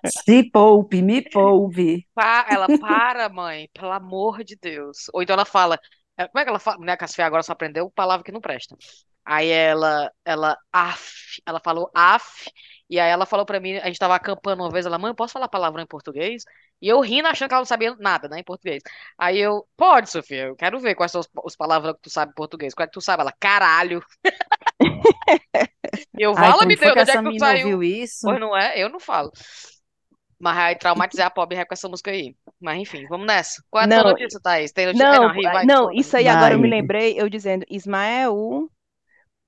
Se 0.05 0.37
poupe, 0.53 1.03
me 1.03 1.23
poupe. 1.23 1.89
Pa- 2.15 2.47
ela, 2.51 2.69
para, 2.69 3.29
mãe, 3.29 3.69
pelo 3.73 3.93
amor 3.93 4.43
de 4.43 4.57
Deus. 4.57 5.07
Ou 5.13 5.23
então 5.23 5.35
ela 5.35 5.45
fala, 5.45 5.79
como 6.27 6.41
é 6.41 6.45
que 6.45 6.51
ela 6.51 6.59
fala? 6.59 6.79
Né, 6.79 6.97
Sofia 7.07 7.27
agora 7.27 7.43
só 7.43 7.53
aprendeu 7.53 7.91
palavra 7.91 8.25
que 8.25 8.33
não 8.33 8.41
presta. 8.41 8.77
Aí 9.25 9.51
ela, 9.51 10.11
ela, 10.25 10.57
af, 10.73 11.41
ela 11.45 11.61
falou 11.61 11.91
af, 11.95 12.51
e 12.89 12.99
aí 12.99 13.11
ela 13.11 13.27
falou 13.27 13.45
pra 13.45 13.61
mim, 13.61 13.77
a 13.77 13.87
gente 13.87 13.99
tava 13.99 14.15
acampando 14.15 14.63
uma 14.63 14.71
vez, 14.71 14.87
ela, 14.87 14.99
mãe, 14.99 15.11
eu 15.11 15.15
posso 15.15 15.35
falar 15.35 15.49
palavrão 15.49 15.83
em 15.83 15.87
português? 15.87 16.45
E 16.81 16.89
eu 16.89 16.99
rindo, 17.01 17.29
achando 17.29 17.49
que 17.49 17.55
ela 17.55 17.61
não 17.61 17.67
sabia 17.67 17.95
nada, 17.97 18.27
né, 18.29 18.41
em 18.41 18.45
português. 18.45 18.83
Aí 19.19 19.39
eu, 19.39 19.69
pode, 19.77 20.11
Sofia, 20.11 20.47
eu 20.47 20.57
quero 20.57 20.81
ver 20.81 20.95
quais 20.95 21.13
são 21.13 21.21
os, 21.21 21.29
os 21.45 21.55
palavrões 21.55 21.97
que 21.97 22.03
tu 22.03 22.11
sabe 22.11 22.31
em 22.31 22.35
português. 22.35 22.73
Qual 22.73 22.85
é 22.85 22.87
que 22.87 22.93
tu 22.95 23.03
sabe? 23.03 23.21
Ela, 23.21 23.35
caralho. 23.39 24.03
E 24.81 24.81
eu, 26.25 26.35
foi 26.79 26.87
Deus, 26.95 26.95
que 26.95 27.01
onde 27.01 27.11
é 27.11 27.23
que 27.23 27.31
tu 27.31 27.39
saiu? 27.39 27.83
isso? 27.83 28.21
Pois 28.23 28.41
não 28.41 28.57
é? 28.57 28.79
Eu 28.79 28.89
não 28.89 28.99
falo. 28.99 29.31
Mas 30.41 30.59
aí 30.59 30.77
traumatizei 30.77 31.25
a 31.25 31.31
pobre 31.31 31.65
com 31.67 31.75
essa 31.75 31.89
música 31.89 32.11
aí. 32.11 32.35
Mas 32.61 32.81
enfim, 32.81 33.07
vamos 33.09 33.27
nessa. 33.27 33.63
Qual 33.71 33.83
é 33.83 33.87
a 33.87 33.89
tua 33.89 33.99
Não, 33.99 34.05
notícia, 34.05 34.41
Thaís? 34.41 34.73
Tem 34.73 34.87
notícia? 34.87 35.09
Não, 35.09 35.19
não, 35.19 35.35
ri, 35.35 35.51
vai, 35.51 35.67
não, 35.67 35.93
isso 35.93 36.17
aí 36.17 36.29
agora 36.29 36.55
eu 36.55 36.59
me 36.59 36.69
Vai. 36.69 36.71
lembrei, 36.71 37.21
eu 37.21 37.29
dizendo, 37.29 37.65
Ismael, 37.71 38.69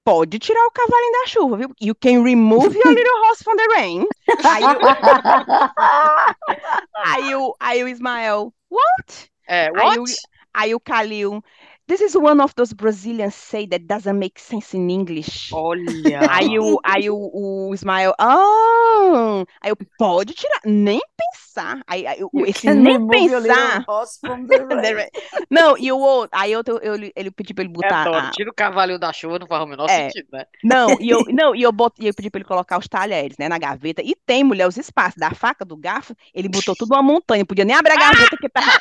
pode 0.04 0.38
tirar 0.38 0.66
o 0.66 0.70
cavalinho 0.72 1.12
da 1.12 1.26
chuva, 1.28 1.56
viu? 1.56 1.70
You 1.80 1.94
can 1.94 2.22
remove 2.22 2.76
your 2.76 2.94
little 2.94 3.26
horse 3.26 3.42
from 3.44 3.56
the 3.56 3.66
rain. 3.76 4.06
Aí, 4.42 4.76
o- 4.76 4.80
aí, 7.02 7.34
o, 7.34 7.54
aí 7.60 7.84
o 7.84 7.88
Ismael, 7.88 8.52
what? 8.70 9.30
É, 9.46 9.68
Aí 9.74 9.98
o, 9.98 10.04
what? 10.04 10.16
aí 10.54 10.74
o 10.74 10.80
Kalil, 10.80 11.42
this 11.90 12.00
is 12.00 12.14
one 12.14 12.40
of 12.40 12.54
those 12.54 12.72
Brazilians 12.72 13.34
say 13.34 13.66
that 13.66 13.84
doesn't 13.84 14.16
make 14.16 14.38
sense 14.38 14.76
in 14.76 14.88
English. 14.88 15.50
Olha. 15.52 16.20
Aí 16.30 16.56
o, 16.56 16.78
aí 16.84 17.10
o, 17.10 17.16
o 17.16 17.74
Ismael, 17.74 18.14
ah, 18.16 19.44
aí 19.60 19.70
eu, 19.70 19.76
pode 19.98 20.32
tirar, 20.34 20.60
nem 20.64 21.00
pensar. 21.18 21.82
Aí, 21.88 22.06
aí 22.06 22.20
You 22.20 22.30
esse 22.46 22.72
nem 22.72 23.04
pensar. 23.08 23.84
Não, 25.50 25.76
e 25.76 25.90
o 25.90 25.98
outro, 25.98 26.30
aí 26.32 26.52
eu, 26.52 26.62
eu, 26.80 26.94
ele 27.16 27.30
pedi 27.32 27.52
pra 27.52 27.64
ele 27.64 27.72
botar. 27.72 28.02
Adoro. 28.02 28.26
a- 28.26 28.30
Tira 28.30 28.50
o 28.50 28.54
cavalo 28.54 28.96
da 28.96 29.12
chuva, 29.12 29.40
não 29.40 29.48
faz 29.48 29.62
o 29.64 29.66
menor 29.66 29.90
É. 29.90 30.10
sentido, 30.10 30.28
né? 30.32 30.44
Não, 30.62 30.96
e 31.00 31.10
eu, 31.10 31.24
não, 31.34 31.56
e 31.56 31.62
eu, 31.62 31.72
bot, 31.72 31.92
e 31.98 32.06
eu 32.06 32.14
pedi 32.14 32.30
pra 32.30 32.38
ele 32.38 32.46
colocar 32.48 32.78
os 32.78 32.86
talheres, 32.86 33.36
né, 33.36 33.48
na 33.48 33.58
gaveta. 33.58 34.00
E 34.00 34.14
tem, 34.24 34.44
mulher, 34.44 34.68
os 34.68 34.76
espaços 34.76 35.16
da 35.18 35.34
faca, 35.34 35.64
do 35.64 35.76
garfo, 35.76 36.14
ele 36.32 36.48
botou 36.48 36.76
tudo 36.76 36.94
uma 36.94 37.02
montanha, 37.02 37.44
podia 37.44 37.64
nem 37.64 37.74
abrir 37.74 37.94
a 37.94 37.96
gaveta 37.96 38.36
que 38.36 38.48
tá. 38.48 38.78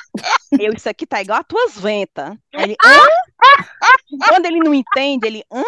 Eu, 0.58 0.74
isso 0.74 0.89
aqui 0.89 1.06
tá 1.06 1.22
igual 1.22 1.39
as 1.39 1.46
tuas 1.48 1.77
ventas. 1.79 2.36
Ele, 2.53 2.75
hã? 2.84 3.00
Quando 4.27 4.46
ele 4.46 4.60
não 4.60 4.74
entende, 4.74 5.27
ele, 5.27 5.44
hã? 5.51 5.63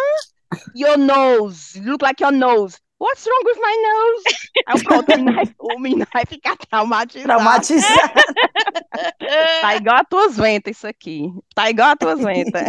Your 0.76 0.98
nose, 0.98 1.80
look 1.82 2.02
like 2.04 2.22
your 2.24 2.32
nose. 2.34 2.78
What's 3.00 3.26
wrong 3.26 3.44
with 3.46 3.58
my 3.60 3.76
nose? 3.82 4.24
Aí 4.68 4.84
pronto, 4.84 5.12
o 5.12 5.18
menino 5.18 5.34
vai, 5.34 5.56
o 5.60 5.80
menino 5.80 6.08
vai 6.14 6.24
ficar 6.26 6.56
traumatizado. 6.56 7.26
Traumatizado. 7.26 8.14
Tá 9.62 9.76
igual 9.76 9.96
as 9.96 10.06
tuas 10.08 10.38
ventas 10.38 10.78
isso 10.78 10.86
aqui. 10.88 11.32
Tá 11.56 11.70
igual 11.70 11.90
as 11.94 11.96
tuas 11.98 12.20
ventas. 12.22 12.62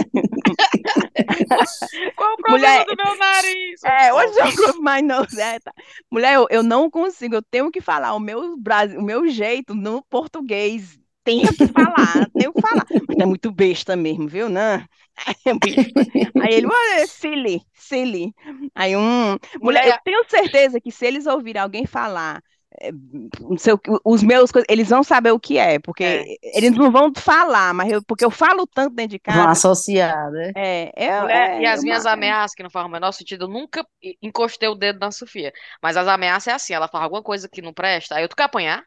Qual 2.16 2.32
o 2.32 2.36
problema 2.38 2.48
Mulher- 2.48 2.86
do 2.86 2.96
meu 2.96 3.18
nariz? 3.18 3.84
É, 3.84 4.12
hoje 4.14 4.38
eu 4.38 4.52
grupo 4.54 4.82
mais 4.82 5.04
não, 5.04 5.26
né? 5.32 5.58
tá. 5.60 5.72
Mulher, 6.10 6.34
eu, 6.36 6.46
eu 6.50 6.62
não 6.62 6.90
consigo, 6.90 7.34
eu 7.34 7.42
tenho 7.42 7.70
que 7.70 7.82
falar 7.82 8.14
o 8.14 8.20
meu, 8.20 8.56
Brasil, 8.56 8.98
o 8.98 9.02
meu 9.02 9.28
jeito 9.28 9.74
no 9.74 10.02
português. 10.04 10.98
Tenho 11.24 11.54
que 11.54 11.66
falar, 11.66 12.28
tenho 12.36 12.52
que 12.52 12.60
falar. 12.60 12.84
Mas 13.08 13.18
é 13.18 13.26
muito 13.26 13.52
besta 13.52 13.94
mesmo, 13.96 14.26
viu? 14.28 14.48
Não. 14.48 14.82
Aí 16.38 16.54
ele, 16.54 16.66
olha, 16.66 17.06
silly, 17.06 17.62
silly. 17.74 18.34
Aí 18.74 18.96
um. 18.96 19.36
Mulher, 19.60 19.86
eu 19.88 19.94
tenho 20.04 20.24
certeza 20.28 20.80
que 20.80 20.90
se 20.90 21.06
eles 21.06 21.26
ouvirem 21.26 21.62
alguém 21.62 21.86
falar. 21.86 22.42
é, 22.80 22.90
não 23.40 23.58
sei 23.58 23.74
o 23.74 23.78
que- 23.78 23.90
os 24.04 24.22
meus, 24.22 24.50
coisas, 24.50 24.66
eles 24.70 24.88
vão 24.88 25.02
saber 25.04 25.30
o 25.32 25.38
que 25.40 25.58
é, 25.58 25.78
porque 25.78 26.02
É. 26.02 26.26
eles 26.42 26.72
não 26.72 26.90
vão 26.90 27.12
falar, 27.14 27.74
mas 27.74 27.92
eu, 27.92 28.02
porque 28.04 28.24
eu 28.24 28.30
falo 28.30 28.66
tanto 28.66 28.94
dentro 28.94 29.10
de 29.12 29.18
Vão 29.28 29.46
casa. 29.46 29.48
associar, 29.48 30.30
né? 30.30 30.54
É, 30.54 30.92
é, 30.96 31.06
Mulher, 31.16 31.52
é 31.60 31.62
e 31.62 31.66
as 31.66 31.82
minhas 31.82 32.06
ameaças, 32.06 32.54
que 32.54 32.62
não 32.62 32.70
fazem 32.70 32.88
o 32.88 32.92
menor 32.92 33.12
sentido, 33.12 33.44
eu 33.44 33.48
nunca 33.48 33.86
encostei 34.22 34.68
o 34.68 34.74
dedo 34.74 34.98
na 35.00 35.10
Sofia. 35.12 35.52
Mas 35.82 35.96
as 35.96 36.08
ameaças 36.08 36.48
é 36.48 36.52
assim, 36.54 36.74
ela 36.74 36.88
fala 36.88 37.04
alguma 37.04 37.22
coisa 37.22 37.48
que 37.48 37.62
não 37.62 37.72
presta, 37.74 38.16
aí 38.16 38.24
eu 38.24 38.28
tu 38.28 38.36
quer 38.36 38.44
apanhar? 38.44 38.84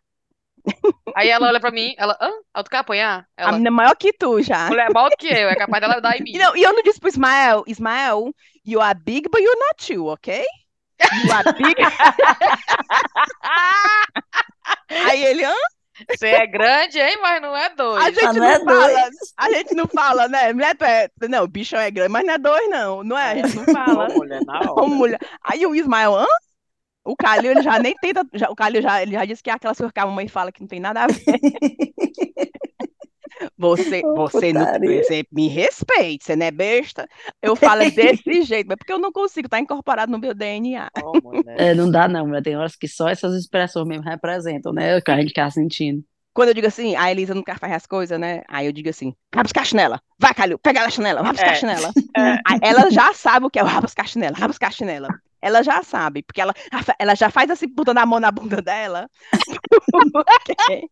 Aí 1.16 1.30
ela 1.30 1.48
olha 1.48 1.60
pra 1.60 1.72
mim, 1.72 1.96
ela, 1.98 2.18
hã? 2.22 2.30
Aí 2.54 2.64
tu 2.64 2.70
quer 2.70 2.78
apanhar? 2.78 3.28
A 3.44 3.48
Ela, 3.48 3.52
menina 3.52 3.70
é 3.70 3.72
maior 3.72 3.96
que 3.96 4.12
tu 4.14 4.42
já. 4.42 4.70
mulher 4.70 4.88
é 4.88 4.90
maior 4.90 5.10
do 5.10 5.18
que 5.18 5.28
eu, 5.28 5.50
é 5.50 5.56
capaz 5.56 5.82
dela 5.82 6.02
dar 6.02 6.18
em 6.18 6.22
mim. 6.24 6.32
E, 6.34 6.38
não, 6.40 6.56
e 6.56 6.64
eu 6.64 6.74
não 6.74 6.82
disse 6.84 7.00
pro 7.00 7.10
Ismael, 7.10 7.64
Ismael, 7.68 8.34
you 8.66 8.82
are 8.82 8.98
big, 9.00 9.30
but 9.30 9.40
you're 9.42 9.60
not 9.60 9.94
you, 9.94 10.08
ok? 10.08 10.44
You 11.12 11.32
are 11.32 11.48
big. 11.58 11.76
Aí 15.04 15.24
ele, 15.26 15.44
hã? 15.46 15.54
Você 16.08 16.28
é 16.28 16.48
grande, 16.48 17.00
hein? 17.00 17.18
Mas 17.22 17.42
não 17.42 17.56
é 17.56 17.70
A 17.70 17.76
dois. 17.76 18.12
gente 18.12 18.22
Ah, 18.22 18.34
não, 18.34 18.42
não 18.42 18.46
é 18.46 18.60
fala, 18.60 18.92
dois. 18.94 19.36
a 19.38 19.50
gente 19.50 19.74
não 19.76 19.88
fala, 19.88 20.28
né? 20.28 20.52
Mulher, 20.54 20.76
é- 20.82 21.10
não, 21.30 21.44
o 21.44 21.48
bichão 21.48 21.80
é 21.80 21.90
grande, 21.90 22.10
mas 22.12 22.26
não 22.26 22.34
é 22.34 22.38
dois, 22.38 22.70
não, 22.70 23.04
não 23.04 23.18
é? 23.18 23.32
A 23.32 23.36
gente 23.36 23.56
não 23.56 23.66
fala. 23.66 24.10
Ô, 24.10 24.10
mulher, 24.10 24.42
na 24.44 24.72
hora. 24.72 24.86
mulher. 24.90 25.20
Aí 25.44 25.66
o 25.66 25.74
Ismael, 25.76 26.14
hã? 26.16 26.26
O 27.06 27.16
Calil, 27.16 27.52
ele 27.52 27.62
já 27.62 27.80
nem 27.80 27.96
tenta, 27.96 28.26
já- 28.34 28.50
o 28.50 28.56
Calil 28.56 28.82
já, 28.82 29.02
ele 29.02 29.12
já 29.14 29.26
disse 29.26 29.44
que 29.44 29.50
é 29.50 29.54
aquela 29.54 29.76
coisa 29.76 29.94
que 29.94 30.00
a 30.00 30.06
mamãe 30.06 30.28
fala 30.28 30.52
que 30.52 30.62
não 30.62 30.68
tem 30.68 30.80
nada 30.80 31.04
a 31.04 31.08
ver. 31.08 31.16
Você, 33.58 34.02
Ô, 34.04 34.16
você, 34.30 34.54
não, 34.54 34.66
você 34.66 35.26
me 35.32 35.48
respeite, 35.48 36.24
você 36.24 36.36
não 36.36 36.46
é 36.46 36.52
besta. 36.52 37.08
Eu 37.42 37.56
falo 37.56 37.82
desse 37.92 38.42
jeito, 38.44 38.68
mas 38.68 38.78
porque 38.78 38.94
eu 38.94 39.00
não 39.00 39.12
consigo 39.12 39.48
estar 39.48 39.60
incorporado 39.60 40.12
no 40.12 40.18
meu 40.20 40.34
DNA. 40.34 40.90
Mulher. 41.22 41.60
É, 41.60 41.74
não 41.74 41.90
dá 41.92 42.08
não, 42.08 42.28
mulher. 42.28 42.42
Tem 42.44 42.56
horas 42.56 42.76
que 42.76 42.88
só 42.88 43.10
essas 43.10 43.34
expressões 43.36 43.88
mesmo 43.88 44.04
representam, 44.04 44.72
né? 44.74 44.98
O 44.98 45.02
que 45.02 45.12
a 45.12 45.20
gente 45.20 45.34
quer 45.34 45.52
sentindo. 45.52 46.04
Quando 46.34 46.50
eu 46.50 46.54
digo 46.54 46.68
assim, 46.68 46.96
a 46.96 47.10
Elisa 47.12 47.34
nunca 47.34 47.58
faz 47.58 47.74
as 47.74 47.86
coisas, 47.86 48.20
né? 48.20 48.42
Aí 48.48 48.66
eu 48.66 48.74
digo 48.74 48.90
assim, 48.90 49.14
vai 49.34 49.44
buscar 49.44 49.62
a 49.62 49.66
chinela. 49.66 50.02
Vai, 50.20 50.34
Calil, 50.34 50.60
pega 50.60 50.82
a 50.86 50.90
chinela, 50.90 51.22
vai 51.24 51.32
buscar 51.32 51.52
a 51.52 51.54
É. 51.54 51.56
chinela. 51.56 51.94
Aí 52.46 52.60
ela 52.62 52.90
já 52.92 53.14
sabe 53.14 53.46
o 53.46 53.50
que 53.50 53.58
é 53.60 53.64
o 53.64 53.66
vai 53.66 53.82
buscar 53.82 54.04
a 54.04 54.08
chinela, 54.08 54.36
vai 54.38 54.48
buscar 54.48 54.68
a 54.68 54.72
chinela. 54.72 55.08
Ela 55.46 55.62
já 55.62 55.84
sabe, 55.84 56.24
porque 56.24 56.42
ela, 56.42 56.56
ela 56.98 57.14
já 57.14 57.30
faz 57.30 57.52
assim, 57.52 57.68
botando 57.68 58.00
a 58.00 58.06
mão 58.06 58.20
na 58.20 58.32
bunda 58.32 58.64
dela. 58.64 59.08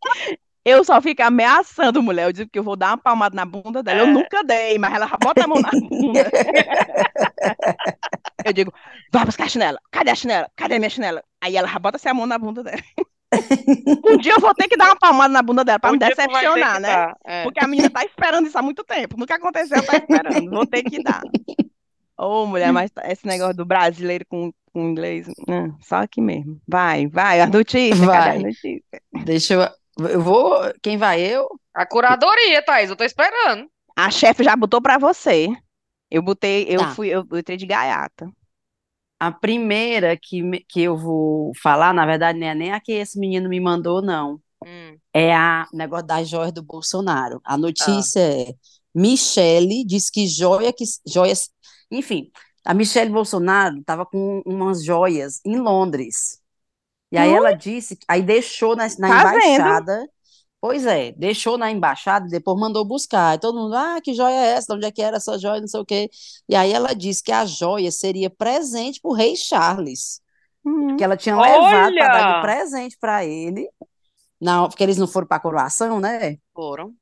Eu 0.65 0.81
só 0.86 1.01
fico 1.01 1.22
ameaçando 1.24 2.01
mulher. 2.01 2.25
Eu 2.27 2.31
digo 2.31 2.50
que 2.50 2.57
eu 2.57 2.63
vou 2.63 2.77
dar 2.77 2.91
uma 2.91 2.98
palmada 2.98 3.36
na 3.36 3.43
bunda 3.45 3.83
dela. 3.83 4.00
Eu 4.01 4.07
É. 4.07 4.12
nunca 4.12 4.43
dei, 4.45 4.77
mas 4.77 4.93
ela 4.93 5.07
bota 5.22 5.43
a 5.43 5.48
mão 5.48 5.60
na 5.60 5.69
bunda. 5.72 6.31
Eu 8.45 8.53
digo, 8.53 8.74
vai 9.12 9.25
buscar 9.25 9.45
a 9.45 9.50
chinela. 9.50 9.77
Cadê 9.91 10.12
a 10.12 10.15
chinela? 10.15 10.50
Cadê 10.55 10.75
a 10.75 10.79
minha 10.79 10.89
chinela? 10.89 11.22
Aí 11.41 11.57
ela 11.57 11.67
bota 11.79 11.98
assim 11.98 12.07
a 12.10 12.13
mão 12.13 12.25
na 12.25 12.38
bunda 12.38 12.63
dela. 12.63 12.77
Um 14.07 14.15
dia 14.17 14.33
eu 14.33 14.39
vou 14.39 14.53
ter 14.53 14.67
que 14.67 14.77
dar 14.77 14.86
uma 14.86 14.95
palmada 14.95 15.33
na 15.33 15.41
bunda 15.41 15.65
dela 15.65 15.79
pra 15.79 15.89
Um 15.89 15.93
me 15.93 16.00
decepcionar, 16.00 16.79
né? 16.79 17.12
é. 17.25 17.41
Porque 17.43 17.60
a 17.60 17.67
menina 17.67 17.89
tá 17.89 18.03
esperando 18.05 18.45
isso 18.48 18.55
há 18.55 18.62
muito 18.62 18.83
tempo. 18.83 19.17
Nunca 19.17 19.33
aconteceu, 19.36 19.83
tá 19.83 19.98
esperando. 19.98 20.51
Vou 20.51 20.67
ter 20.67 20.83
que 20.83 21.01
dar. 21.01 21.19
Ô, 22.17 22.46
mulher, 22.46 22.72
mas 22.72 22.91
tá- 22.91 23.03
esse 23.12 23.25
negócio 23.25 23.55
do 23.55 23.65
brasileiro 23.65 24.25
com, 24.27 24.51
com 24.72 24.82
inglês, 24.89 25.27
hum, 25.48 25.75
só 25.82 25.98
aqui 25.98 26.22
mesmo. 26.22 26.60
Vai, 26.67 27.08
vai, 27.08 27.41
as 27.41 27.50
notícias, 27.50 28.00
cadê 28.00 28.05
Vai. 28.12 28.38
as 28.38 28.43
notícias? 28.43 29.01
Deixa 29.25 29.53
eu. 29.55 30.08
Eu 30.10 30.22
vou. 30.22 30.60
Quem 30.82 30.98
vai? 30.98 31.22
Eu? 31.22 31.48
A 31.74 31.86
curadoria, 31.86 32.63
Thaís, 32.63 32.89
eu 32.89 32.96
tô 32.96 33.03
esperando. 33.03 33.67
A 33.96 34.10
chefe 34.10 34.43
já 34.43 34.55
botou 34.55 34.82
pra 34.82 34.98
você. 34.98 35.48
Eu 36.10 36.22
botei, 36.22 36.65
eu 36.70 36.79
Tá. 36.79 36.96
fui, 36.96 37.10
eu, 37.10 37.25
eu 37.29 37.38
entrei 37.39 37.58
de 37.58 37.65
gaiata. 37.65 38.29
A 39.20 39.32
primeira 39.32 40.17
que, 40.22 40.41
me- 40.41 40.65
que 40.67 40.82
eu 40.82 40.98
vou 40.98 41.51
falar, 41.62 41.93
na 41.93 42.05
verdade, 42.05 42.38
não 42.39 42.48
é 42.48 42.55
nem 42.55 42.72
a 42.74 42.79
que 42.79 42.91
esse 42.91 43.20
menino 43.20 43.48
me 43.50 43.60
mandou, 43.60 44.01
não. 44.01 44.39
Hum. 44.65 44.98
É 45.13 45.34
a 45.34 45.67
negócio 45.74 46.05
das 46.08 46.27
joias 46.27 46.51
do 46.51 46.63
Bolsonaro. 46.63 47.39
A 47.43 47.58
notícia 47.58 48.20
é: 48.20 48.53
Michele 48.93 49.84
diz 49.86 50.10
que 50.10 50.27
joia 50.27 50.74
que 50.74 50.84
joias. 51.08 51.50
Enfim, 51.97 52.31
a 52.65 52.73
Michele 52.73 53.12
Bolsonaro 53.12 53.77
estava 53.79 54.05
com 54.05 54.41
umas 54.45 54.83
joias 54.83 55.41
em 55.45 55.57
Londres. 55.59 56.41
E 57.12 57.17
aí 57.17 57.33
ela 57.33 57.53
disse, 57.53 57.97
aí 58.07 58.21
deixou 58.23 58.75
na, 58.75 58.88
na 59.00 59.09
Tá 59.09 59.25
vendo? 59.25 59.81
embaixada. 59.81 60.07
Pois 60.62 60.85
é, 60.85 61.12
deixou 61.13 61.57
na 61.57 61.71
embaixada 61.71 62.27
e 62.27 62.31
depois 62.31 62.59
mandou 62.59 62.85
buscar. 62.85 63.35
E 63.35 63.39
todo 63.39 63.59
mundo, 63.59 63.75
ah, 63.75 64.00
que 64.01 64.13
joia 64.13 64.33
é 64.35 64.47
essa? 64.53 64.67
De 64.67 64.77
onde 64.77 64.85
é 64.88 64.91
que 64.91 65.01
era 65.01 65.17
essa 65.17 65.38
joia? 65.39 65.62
Não 65.62 65.67
sei 65.67 65.79
o 65.81 65.85
quê. 65.85 66.09
E 66.50 66.55
aí 66.55 66.71
ela 66.73 66.93
disse 66.95 67.23
que 67.23 67.31
a 67.31 67.45
joia 67.45 67.91
seria 67.91 68.29
presente 68.29 69.01
para 69.01 69.12
o 69.12 69.13
rei 69.15 69.35
Charles 69.35 70.21
Hum. 70.65 70.97
que 70.97 71.03
ela 71.03 71.17
tinha 71.17 71.38
levado 71.38 71.95
para 71.95 72.09
dar 72.09 72.23
Olha! 72.23 72.35
de 72.35 72.35
presente 72.35 72.97
para 73.00 73.25
ele, 73.25 73.69
não, 74.41 74.69
porque 74.69 74.83
eles 74.83 74.97
não 74.97 75.07
foram 75.07 75.27
para 75.27 75.38
a 75.38 75.41
coroação, 75.41 76.00
né? 76.00 76.38
Foram. 76.53 76.97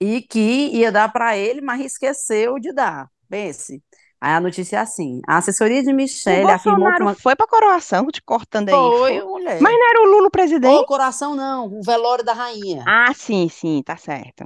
E 0.00 0.20
que 0.22 0.40
ia 0.76 0.90
dar 0.90 1.12
para 1.12 1.36
ele, 1.36 1.60
mas 1.60 1.80
esqueceu 1.84 2.58
de 2.58 2.72
dar. 2.72 3.08
Pense. 3.28 3.82
Aí 4.24 4.34
a 4.34 4.40
notícia 4.40 4.76
é 4.76 4.78
assim: 4.78 5.20
a 5.26 5.38
assessoria 5.38 5.82
de 5.82 5.90
O 5.90 5.94
Michele 5.96 6.48
afirmou 6.48 6.94
que 6.94 7.02
uma. 7.02 7.12
foi 7.12 7.34
pra 7.34 7.44
coroação, 7.44 8.06
te 8.06 8.22
cortando 8.22 8.68
aí. 8.68 8.74
Foi, 8.74 9.18
foi. 9.18 9.28
mulher. 9.28 9.60
Mas 9.60 9.72
não 9.74 9.90
era 9.90 10.00
o 10.02 10.06
Lula 10.12 10.28
Ô, 10.28 10.30
presidente? 10.30 10.86
coração 10.86 11.34
não, 11.34 11.66
o 11.66 11.82
velório 11.82 12.24
da 12.24 12.32
rainha. 12.32 12.84
Ah, 12.86 13.12
sim, 13.12 13.48
sim, 13.48 13.82
tá 13.84 13.96
certo. 13.96 14.44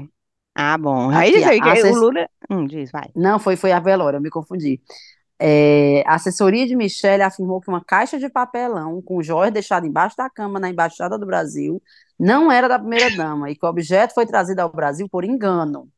Ah, 0.54 0.78
bom. 0.78 1.10
Aí 1.10 1.28
Aqui, 1.28 1.38
diz 1.40 1.46
aí 1.46 1.58
a 1.58 1.62
que 1.62 1.68
o 1.68 1.72
assess- 1.72 1.94
Lula. 1.96 2.26
Hum, 2.50 2.64
diz, 2.66 2.90
vai. 2.90 3.10
Não, 3.14 3.38
foi, 3.38 3.54
foi 3.54 3.70
a 3.70 3.78
velório, 3.78 4.16
eu 4.16 4.22
me 4.22 4.30
confundi. 4.30 4.80
É, 5.38 6.02
a 6.06 6.14
assessoria 6.14 6.66
de 6.66 6.74
Michele 6.74 7.22
afirmou 7.22 7.60
que 7.60 7.68
uma 7.68 7.84
caixa 7.84 8.18
de 8.18 8.30
papelão 8.30 9.02
com 9.02 9.22
joias 9.22 9.52
deixada 9.52 9.86
embaixo 9.86 10.16
da 10.16 10.30
cama 10.30 10.58
na 10.58 10.70
Embaixada 10.70 11.18
do 11.18 11.26
Brasil 11.26 11.82
não 12.18 12.50
era 12.50 12.66
da 12.66 12.78
primeira-dama 12.78 13.50
e 13.50 13.54
que 13.54 13.66
o 13.66 13.68
objeto 13.68 14.14
foi 14.14 14.24
trazido 14.24 14.60
ao 14.60 14.72
Brasil 14.72 15.06
por 15.10 15.22
engano. 15.24 15.90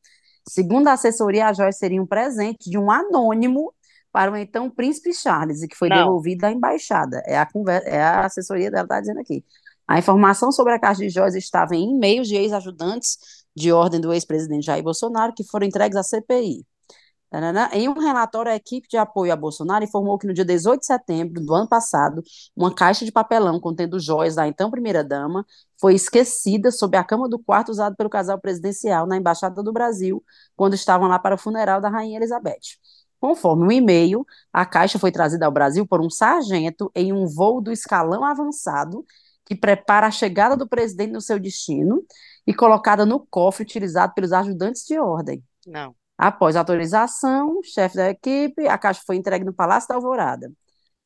Segundo 0.48 0.88
a 0.88 0.92
assessoria, 0.92 1.46
a 1.48 1.52
joia 1.52 1.72
seria 1.72 2.02
um 2.02 2.06
presente 2.06 2.68
de 2.70 2.78
um 2.78 2.90
anônimo 2.90 3.72
para 4.10 4.32
o 4.32 4.36
então 4.36 4.70
príncipe 4.70 5.12
Charles 5.14 5.62
e 5.62 5.68
que 5.68 5.76
foi 5.76 5.88
Não. 5.88 5.96
devolvido 5.98 6.44
à 6.46 6.50
embaixada. 6.50 7.22
É 7.26 7.38
a, 7.38 7.46
conver- 7.46 7.82
é 7.86 8.00
a 8.02 8.24
assessoria 8.26 8.70
dela 8.70 8.84
está 8.84 9.00
dizendo 9.00 9.20
aqui. 9.20 9.44
A 9.86 9.98
informação 9.98 10.50
sobre 10.52 10.72
a 10.72 10.78
caixa 10.78 11.00
de 11.02 11.08
joias 11.10 11.34
estava 11.34 11.74
em 11.74 11.90
e-mails 11.94 12.28
de 12.28 12.36
ex-ajudantes 12.36 13.16
de 13.56 13.72
ordem 13.72 14.00
do 14.00 14.12
ex-presidente 14.12 14.66
Jair 14.66 14.82
Bolsonaro 14.82 15.32
que 15.34 15.44
foram 15.44 15.66
entregues 15.66 15.96
à 15.96 16.02
CPI. 16.02 16.64
Em 17.72 17.88
um 17.88 17.98
relatório, 17.98 18.50
a 18.50 18.56
equipe 18.56 18.88
de 18.88 18.96
apoio 18.96 19.30
a 19.30 19.36
Bolsonaro 19.36 19.84
informou 19.84 20.16
que 20.16 20.26
no 20.26 20.32
dia 20.32 20.46
18 20.46 20.80
de 20.80 20.86
setembro 20.86 21.44
do 21.44 21.54
ano 21.54 21.68
passado, 21.68 22.22
uma 22.56 22.74
caixa 22.74 23.04
de 23.04 23.12
papelão 23.12 23.60
contendo 23.60 24.00
joias 24.00 24.34
da 24.34 24.48
então 24.48 24.70
primeira-dama 24.70 25.44
foi 25.78 25.94
esquecida 25.94 26.70
sob 26.70 26.96
a 26.96 27.04
cama 27.04 27.28
do 27.28 27.38
quarto 27.38 27.68
usado 27.70 27.94
pelo 27.96 28.08
casal 28.08 28.40
presidencial 28.40 29.06
na 29.06 29.16
Embaixada 29.18 29.62
do 29.62 29.72
Brasil, 29.72 30.24
quando 30.56 30.72
estavam 30.74 31.06
lá 31.06 31.18
para 31.18 31.34
o 31.34 31.38
funeral 31.38 31.82
da 31.82 31.90
Rainha 31.90 32.18
Elizabeth. 32.18 32.78
Conforme 33.20 33.64
um 33.64 33.72
e-mail, 33.72 34.24
a 34.50 34.64
caixa 34.64 34.98
foi 34.98 35.12
trazida 35.12 35.44
ao 35.44 35.52
Brasil 35.52 35.86
por 35.86 36.00
um 36.00 36.08
sargento 36.08 36.90
em 36.94 37.12
um 37.12 37.26
voo 37.26 37.60
do 37.60 37.70
escalão 37.70 38.24
avançado 38.24 39.04
que 39.44 39.54
prepara 39.54 40.06
a 40.06 40.10
chegada 40.10 40.56
do 40.56 40.68
presidente 40.68 41.12
no 41.12 41.20
seu 41.20 41.38
destino 41.38 42.02
e 42.46 42.54
colocada 42.54 43.04
no 43.04 43.20
cofre 43.26 43.64
utilizado 43.64 44.14
pelos 44.14 44.32
ajudantes 44.32 44.84
de 44.86 44.98
ordem. 44.98 45.42
Não. 45.66 45.94
Após 46.18 46.56
autorização, 46.56 47.60
chefe 47.62 47.96
da 47.96 48.10
equipe, 48.10 48.66
a 48.68 48.76
caixa 48.76 49.00
foi 49.06 49.16
entregue 49.16 49.44
no 49.44 49.54
Palácio 49.54 49.88
da 49.88 49.94
Alvorada. 49.94 50.52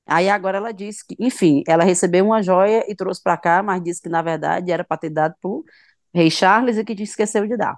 Aí 0.06 0.28
agora 0.28 0.58
ela 0.58 0.72
disse 0.72 1.06
que, 1.06 1.16
enfim, 1.20 1.62
ela 1.68 1.84
recebeu 1.84 2.24
uma 2.26 2.42
joia 2.42 2.84
e 2.88 2.94
trouxe 2.96 3.22
para 3.22 3.36
cá, 3.36 3.62
mas 3.62 3.82
disse 3.82 4.02
que 4.02 4.08
na 4.08 4.22
verdade 4.22 4.72
era 4.72 4.84
para 4.84 4.96
ter 4.98 5.10
dado 5.10 5.34
para 5.40 5.50
o 5.50 5.64
rei 6.14 6.30
Charles 6.30 6.78
e 6.78 6.84
que 6.84 6.94
esqueceu 7.02 7.46
de 7.46 7.56
dar. 7.56 7.76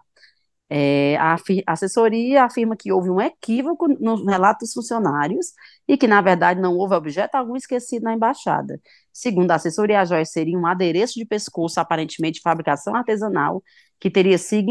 É, 0.70 1.16
a 1.18 1.36
assessoria 1.66 2.44
afirma 2.44 2.76
que 2.76 2.90
houve 2.90 3.10
um 3.10 3.20
equívoco 3.20 3.86
nos 4.00 4.24
relatos 4.26 4.68
dos 4.68 4.74
funcionários 4.74 5.52
e 5.86 5.96
que, 5.96 6.06
na 6.08 6.20
verdade, 6.20 6.60
não 6.60 6.76
houve 6.76 6.94
objeto 6.94 7.34
algum 7.34 7.54
esquecido 7.56 8.04
na 8.04 8.14
embaixada. 8.14 8.80
Segundo 9.12 9.50
a 9.50 9.56
assessoria, 9.56 10.00
a 10.00 10.04
joia 10.04 10.24
seria 10.24 10.58
um 10.58 10.66
adereço 10.66 11.14
de 11.18 11.26
pescoço, 11.26 11.78
aparentemente 11.80 12.36
de 12.36 12.42
fabricação 12.42 12.94
artesanal, 12.96 13.62
que 14.00 14.10
teria 14.10 14.38
sido 14.38 14.68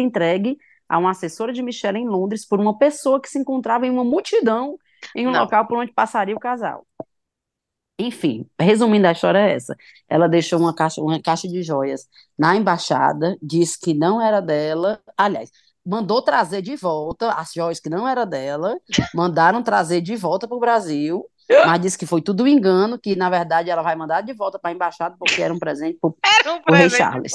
entregue 0.00 0.56
a 0.88 0.98
uma 0.98 1.10
assessora 1.10 1.52
de 1.52 1.62
Michelle 1.62 1.98
em 1.98 2.08
Londres 2.08 2.46
por 2.46 2.60
uma 2.60 2.76
pessoa 2.78 3.20
que 3.20 3.28
se 3.28 3.38
encontrava 3.38 3.86
em 3.86 3.90
uma 3.90 4.04
multidão 4.04 4.78
em 5.14 5.26
um 5.26 5.30
Não. 5.32 5.40
local 5.42 5.66
por 5.66 5.78
onde 5.78 5.92
passaria 5.92 6.34
o 6.36 6.40
casal. 6.40 6.86
Enfim, 7.98 8.46
resumindo 8.60 9.06
a 9.06 9.12
história 9.12 9.38
é 9.38 9.54
essa. 9.54 9.74
Ela 10.08 10.28
deixou 10.28 10.58
uma 10.58 10.74
caixa, 10.74 11.00
uma 11.00 11.20
caixa 11.20 11.48
de 11.48 11.62
joias 11.62 12.06
na 12.38 12.54
embaixada, 12.54 13.38
disse 13.42 13.78
que 13.80 13.94
não 13.94 14.20
era 14.20 14.40
dela. 14.40 15.00
Aliás, 15.16 15.50
mandou 15.84 16.20
trazer 16.20 16.60
de 16.60 16.76
volta 16.76 17.32
as 17.32 17.52
joias 17.54 17.80
que 17.80 17.88
não 17.88 18.06
era 18.06 18.26
dela, 18.26 18.76
mandaram 19.14 19.62
trazer 19.62 20.02
de 20.02 20.14
volta 20.14 20.46
para 20.46 20.56
o 20.56 20.60
Brasil, 20.60 21.24
mas 21.48 21.80
disse 21.80 21.98
que 21.98 22.06
foi 22.06 22.20
tudo 22.20 22.46
engano, 22.46 22.98
que 22.98 23.14
na 23.16 23.30
verdade 23.30 23.70
ela 23.70 23.82
vai 23.82 23.94
mandar 23.94 24.20
de 24.20 24.32
volta 24.32 24.58
para 24.58 24.70
a 24.70 24.74
embaixada 24.74 25.16
porque 25.18 25.40
era 25.40 25.52
um 25.52 25.58
presente 25.58 25.98
pro 26.00 26.16
Era 26.40 26.54
um 26.54 26.60
O 26.68 26.74
rei 26.74 26.90
Charles. 26.90 27.32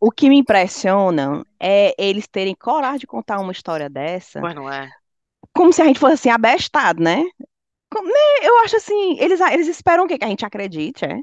O 0.00 0.10
que 0.10 0.28
me 0.28 0.38
impressiona 0.38 1.44
é 1.60 1.94
eles 1.98 2.26
terem 2.26 2.54
coragem 2.54 3.00
de 3.00 3.06
contar 3.06 3.38
uma 3.38 3.52
história 3.52 3.88
dessa, 3.88 4.40
Pois 4.40 4.54
não 4.54 4.70
é? 4.70 4.90
como 5.54 5.72
se 5.72 5.82
a 5.82 5.84
gente 5.84 5.98
fosse 6.00 6.14
assim, 6.14 6.30
abestado, 6.30 7.02
né? 7.02 7.22
Como- 7.92 8.08
né? 8.08 8.14
Eu 8.42 8.58
acho 8.60 8.76
assim, 8.76 9.18
eles, 9.18 9.40
eles 9.40 9.68
esperam 9.68 10.04
o 10.04 10.08
quê? 10.08 10.16
Que 10.16 10.24
a 10.24 10.28
gente 10.28 10.46
acredite, 10.46 11.04
é? 11.04 11.18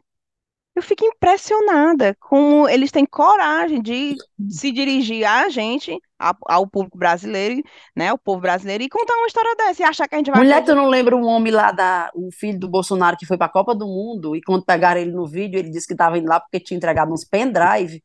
Eu 0.79 0.83
fico 0.83 1.05
impressionada 1.05 2.15
como 2.19 2.67
eles 2.69 2.91
têm 2.91 3.05
coragem 3.05 3.81
de 3.81 4.23
se 4.47 4.71
dirigir 4.71 5.25
a 5.27 5.49
gente, 5.49 5.97
a- 6.19 6.35
ao 6.47 6.67
público 6.67 6.97
brasileiro, 6.97 7.61
né? 7.95 8.11
O 8.13 8.17
povo 8.17 8.41
brasileiro, 8.41 8.83
e 8.83 8.89
contar 8.89 9.15
uma 9.15 9.27
história 9.27 9.55
dessa 9.55 9.81
e 9.83 9.85
achar 9.85 10.07
que 10.07 10.15
a 10.15 10.17
gente 10.17 10.31
vai 10.31 10.43
Mulher, 10.43 10.63
tu 10.63 10.75
não 10.75 10.87
lembra 10.87 11.15
um 11.15 11.25
homem 11.25 11.51
lá, 11.51 11.71
da, 11.71 12.11
o 12.13 12.31
filho 12.31 12.59
do 12.59 12.69
Bolsonaro, 12.69 13.17
que 13.17 13.25
foi 13.25 13.37
para 13.37 13.47
a 13.47 13.49
Copa 13.49 13.73
do 13.75 13.87
Mundo, 13.87 14.35
e 14.35 14.41
quando 14.41 14.63
pegaram 14.63 15.01
ele 15.01 15.11
no 15.11 15.25
vídeo, 15.27 15.57
ele 15.57 15.71
disse 15.71 15.87
que 15.87 15.93
estava 15.93 16.17
indo 16.19 16.27
lá 16.29 16.39
porque 16.39 16.59
tinha 16.59 16.77
entregado 16.77 17.11
uns 17.11 17.25
pendrive 17.25 18.03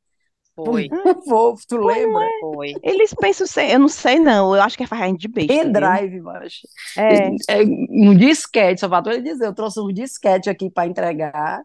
Foi, 0.55 0.87
povo, 1.29 1.61
tu 1.69 1.77
lembra? 1.79 2.33
foi. 2.39 2.81
Eles 2.83 3.15
pensam, 3.15 3.47
eu 3.65 3.79
não 3.81 3.89
sei 3.89 4.19
não, 4.19 4.55
eu 4.55 4.63
acho 4.63 4.77
que 4.77 4.85
é 4.85 4.87
fazendo 4.87 5.19
de 5.19 5.29
viu? 5.29 5.47
Pendrive, 5.47 6.21
macho. 6.21 6.67
É, 6.97 7.35
É, 7.49 7.63
um 7.63 8.17
disquete, 8.17 8.81
só 8.81 8.89
faltou 8.89 9.13
ele 9.13 9.23
dizer, 9.23 9.47
eu 9.47 9.55
trouxe 9.55 9.81
um 9.81 9.93
disquete 9.93 10.49
aqui 10.51 10.71
para 10.71 10.87
entregar. 10.89 11.63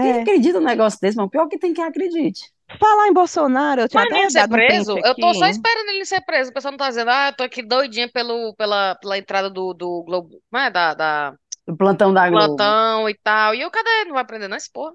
Quem 0.00 0.12
é. 0.12 0.20
acredita 0.22 0.60
num 0.60 0.66
negócio 0.66 0.98
desse, 1.00 1.16
mas 1.16 1.30
pior 1.30 1.48
que 1.48 1.58
tem 1.58 1.72
quem 1.74 1.84
acredite. 1.84 2.52
Falar 2.78 3.08
em 3.08 3.12
Bolsonaro, 3.12 3.82
eu 3.82 3.88
tinha 3.88 4.02
Mas 4.02 4.06
até 4.06 4.28
ser 4.28 4.42
um 4.42 4.48
preso, 4.48 4.98
eu 5.04 5.14
tô 5.18 5.34
só 5.34 5.46
esperando 5.46 5.88
ele 5.90 6.04
ser 6.04 6.20
preso. 6.22 6.50
O 6.50 6.54
pessoal 6.54 6.72
não 6.72 6.78
tá 6.78 6.88
dizendo, 6.88 7.10
ah, 7.10 7.28
eu 7.28 7.36
tô 7.36 7.42
aqui 7.44 7.62
doidinha 7.62 8.08
pelo, 8.10 8.54
pela, 8.56 8.94
pela 8.96 9.18
entrada 9.18 9.50
do, 9.50 9.74
do 9.74 10.02
Globo, 10.04 10.40
não 10.50 10.60
é? 10.60 10.70
Da, 10.70 10.94
da 10.94 11.34
O 11.66 11.74
plantão 11.74 12.12
da 12.12 12.28
Globo. 12.28 12.66
plantão 12.66 13.08
e 13.08 13.14
tal. 13.18 13.54
E 13.54 13.60
eu, 13.62 13.70
cadê? 13.70 14.04
Não 14.06 14.14
vai 14.14 14.24
prender, 14.26 14.48
não, 14.48 14.56
esse 14.56 14.70
porra? 14.72 14.94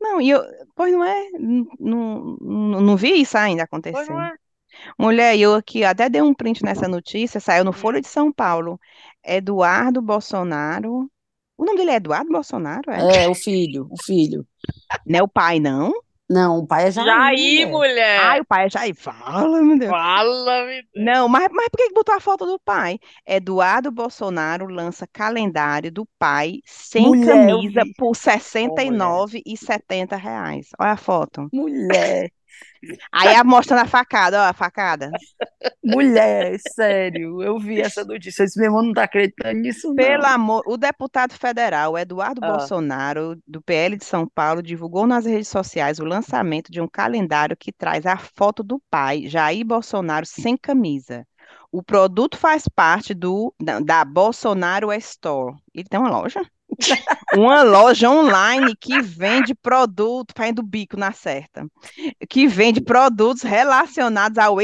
Não, 0.00 0.20
e 0.20 0.30
eu, 0.30 0.42
pois 0.74 0.92
não 0.92 1.04
é, 1.04 1.30
não, 1.38 2.36
não, 2.40 2.80
não 2.80 2.96
vi 2.96 3.20
isso 3.20 3.38
ainda 3.38 3.62
Pois 3.90 4.08
acontecer. 4.08 4.10
não 4.10 4.20
é? 4.20 4.36
Mulher, 4.98 5.38
eu 5.38 5.54
aqui 5.54 5.84
até 5.84 6.10
dei 6.10 6.22
um 6.22 6.34
print 6.34 6.64
nessa 6.64 6.88
notícia, 6.88 7.40
saiu 7.40 7.64
no 7.64 7.72
Hum. 7.74 7.74
Folha 7.74 8.00
de 8.02 8.08
São 8.08 8.32
Paulo. 8.32 8.80
Eduardo 9.24 10.02
Bolsonaro. 10.02 11.10
O 11.62 11.64
nome 11.64 11.78
dele 11.78 11.92
é 11.92 11.94
Eduardo 11.94 12.28
Bolsonaro, 12.28 12.90
é? 12.90 13.22
É, 13.22 13.28
o 13.28 13.36
filho, 13.36 13.86
o 13.88 14.02
filho. 14.02 14.44
Não 15.06 15.20
é 15.20 15.22
o 15.22 15.28
pai, 15.28 15.60
não? 15.60 15.92
Não, 16.28 16.58
o 16.58 16.66
pai 16.66 16.88
é 16.88 16.90
Jair, 16.90 17.06
Jair, 17.06 17.68
mulher. 17.68 17.70
mulher. 17.70 18.20
Ai, 18.20 18.40
o 18.40 18.44
pai 18.44 18.66
é 18.66 18.70
Jair. 18.70 18.96
Fala, 18.96 19.62
meu 19.62 19.78
Deus. 19.78 19.88
Fala, 19.88 20.66
me 20.66 20.82
Não, 20.96 21.28
mas, 21.28 21.46
mas 21.52 21.68
por 21.68 21.76
que 21.76 21.94
botou 21.94 22.16
a 22.16 22.20
foto 22.20 22.46
do 22.46 22.58
pai? 22.58 22.98
Eduardo 23.24 23.92
Bolsonaro 23.92 24.66
lança 24.66 25.06
calendário 25.06 25.92
do 25.92 26.04
pai 26.18 26.58
sem 26.66 27.04
Mulher, 27.04 27.26
camisa 27.26 27.82
por 27.96 28.16
R$ 28.16 28.66
Ô, 28.66 28.74
mulher. 28.74 29.06
69,70 29.38 30.16
reais. 30.16 30.68
Olha 30.80 30.90
a 30.90 30.96
foto. 30.96 31.48
Mulher, 31.52 32.32
Aí 33.12 33.34
a- 33.34 33.44
mostrando 33.44 33.80
a 33.82 33.86
facada, 33.86 34.40
ó, 34.42 34.48
a 34.48 34.52
facada. 34.52 35.10
mulher, 35.84 36.58
sério, 36.74 37.42
eu 37.42 37.58
vi 37.58 37.80
essa 37.80 38.04
notícia. 38.04 38.42
Eu 38.42 38.46
disse, 38.46 38.58
meu 38.58 38.66
irmão 38.68 38.82
não 38.82 38.92
tá 38.92 39.04
acreditando 39.04 39.60
nisso, 39.60 39.94
Pelo 39.94 40.22
não. 40.22 40.30
amor, 40.30 40.62
o 40.66 40.76
deputado 40.76 41.32
federal 41.34 41.96
Eduardo 41.98 42.40
Ah. 42.44 42.48
Bolsonaro, 42.52 43.36
do 43.46 43.62
PL 43.62 43.96
de 43.96 44.04
São 44.04 44.26
Paulo, 44.28 44.62
divulgou 44.62 45.06
nas 45.06 45.26
redes 45.26 45.48
sociais 45.48 45.98
o 45.98 46.04
lançamento 46.04 46.70
de 46.70 46.80
um 46.80 46.88
calendário 46.88 47.56
que 47.56 47.72
traz 47.72 48.06
a 48.06 48.16
foto 48.16 48.62
do 48.62 48.80
pai, 48.90 49.26
Jair 49.28 49.64
Bolsonaro, 49.64 50.26
sem 50.26 50.56
camisa. 50.56 51.26
O 51.70 51.82
produto 51.82 52.36
faz 52.36 52.68
parte 52.68 53.14
do, 53.14 53.54
da, 53.60 53.80
da 53.80 54.04
Bolsonaro 54.04 54.92
Store. 54.92 55.56
Ele 55.74 55.88
tem 55.88 55.98
uma 55.98 56.10
loja? 56.10 56.42
Uma 57.32 57.62
loja 57.62 58.10
online 58.10 58.76
que 58.76 59.00
vende 59.00 59.54
produto, 59.54 60.32
fazendo 60.36 60.62
bico 60.62 60.96
na 60.96 61.12
certa, 61.12 61.66
que 62.28 62.46
vende 62.46 62.80
produtos 62.80 63.42
relacionados 63.42 64.38
ao 64.38 64.60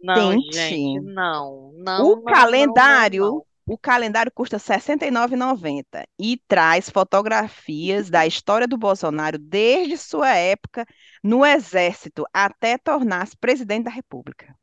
Não, 0.00 0.32
ex-presidente. 0.40 0.52
gente, 0.52 1.00
não, 1.00 1.72
O 1.96 2.16
não, 2.16 2.22
não, 2.22 2.22
não, 2.22 2.24
calendário, 2.24 3.24
não, 3.24 3.34
não. 3.36 3.46
o 3.66 3.78
calendário 3.78 4.32
custa 4.34 4.56
R$ 4.58 4.62
69,90 4.62 6.06
e 6.18 6.38
traz 6.48 6.90
fotografias 6.90 8.10
da 8.10 8.26
história 8.26 8.66
do 8.68 8.76
Bolsonaro 8.78 9.38
desde 9.38 9.96
sua 9.98 10.34
época 10.34 10.86
no 11.22 11.44
Exército 11.46 12.24
até 12.32 12.78
tornar-se 12.78 13.36
presidente 13.36 13.84
da 13.84 13.90
República. 13.90 14.54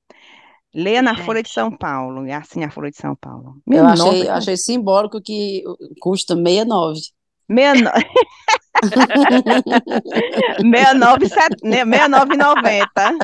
Leia 0.73 1.01
na 1.01 1.15
Folha 1.15 1.41
de 1.41 1.49
São 1.49 1.71
Paulo, 1.71 2.27
e 2.27 2.32
assim 2.32 2.63
a 2.63 2.69
Folha 2.69 2.91
de 2.91 2.97
São 2.97 3.15
Paulo. 3.15 3.55
Eu 3.65 3.73
Meu 3.73 3.88
achei, 3.88 4.05
nome, 4.05 4.25
eu 4.25 4.34
achei 4.34 4.58
simbólico 4.58 5.21
que 5.21 5.63
custa 5.99 6.36
69. 6.36 6.99
69 7.49 8.05
69,90. 11.25 13.17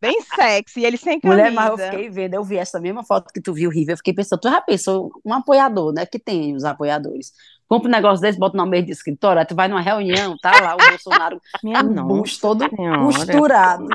Bem 0.00 0.20
sexy, 0.22 0.84
ele 0.84 0.96
sem 0.96 1.20
Mulher, 1.24 1.50
mas 1.50 1.70
eu 1.70 1.76
camisa. 1.76 1.90
fiquei 1.90 2.10
vendo, 2.10 2.34
eu 2.34 2.44
vi 2.44 2.56
essa 2.56 2.78
mesma 2.78 3.02
foto 3.02 3.32
que 3.32 3.40
tu 3.40 3.52
viu, 3.52 3.70
Riva, 3.70 3.92
eu 3.92 3.96
fiquei 3.96 4.14
pensando, 4.14 4.40
tu 4.40 4.48
já 4.48 4.60
pensou, 4.60 5.10
um 5.24 5.32
apoiador, 5.32 5.92
né, 5.92 6.06
que 6.06 6.18
tem 6.18 6.54
os 6.54 6.64
apoiadores, 6.64 7.32
compra 7.66 7.88
um 7.88 7.92
negócio 7.92 8.20
desse, 8.20 8.38
bota 8.38 8.56
no 8.56 8.66
meio 8.66 8.84
de 8.84 8.92
escritório, 8.92 9.44
tu 9.46 9.56
vai 9.56 9.66
numa 9.66 9.80
reunião, 9.80 10.36
tá 10.40 10.52
lá 10.60 10.74
o 10.74 10.90
Bolsonaro 10.90 11.40
Minha 11.64 11.82
nossa 11.82 12.08
busto 12.08 12.40
todo 12.40 12.68
costurado 12.70 13.88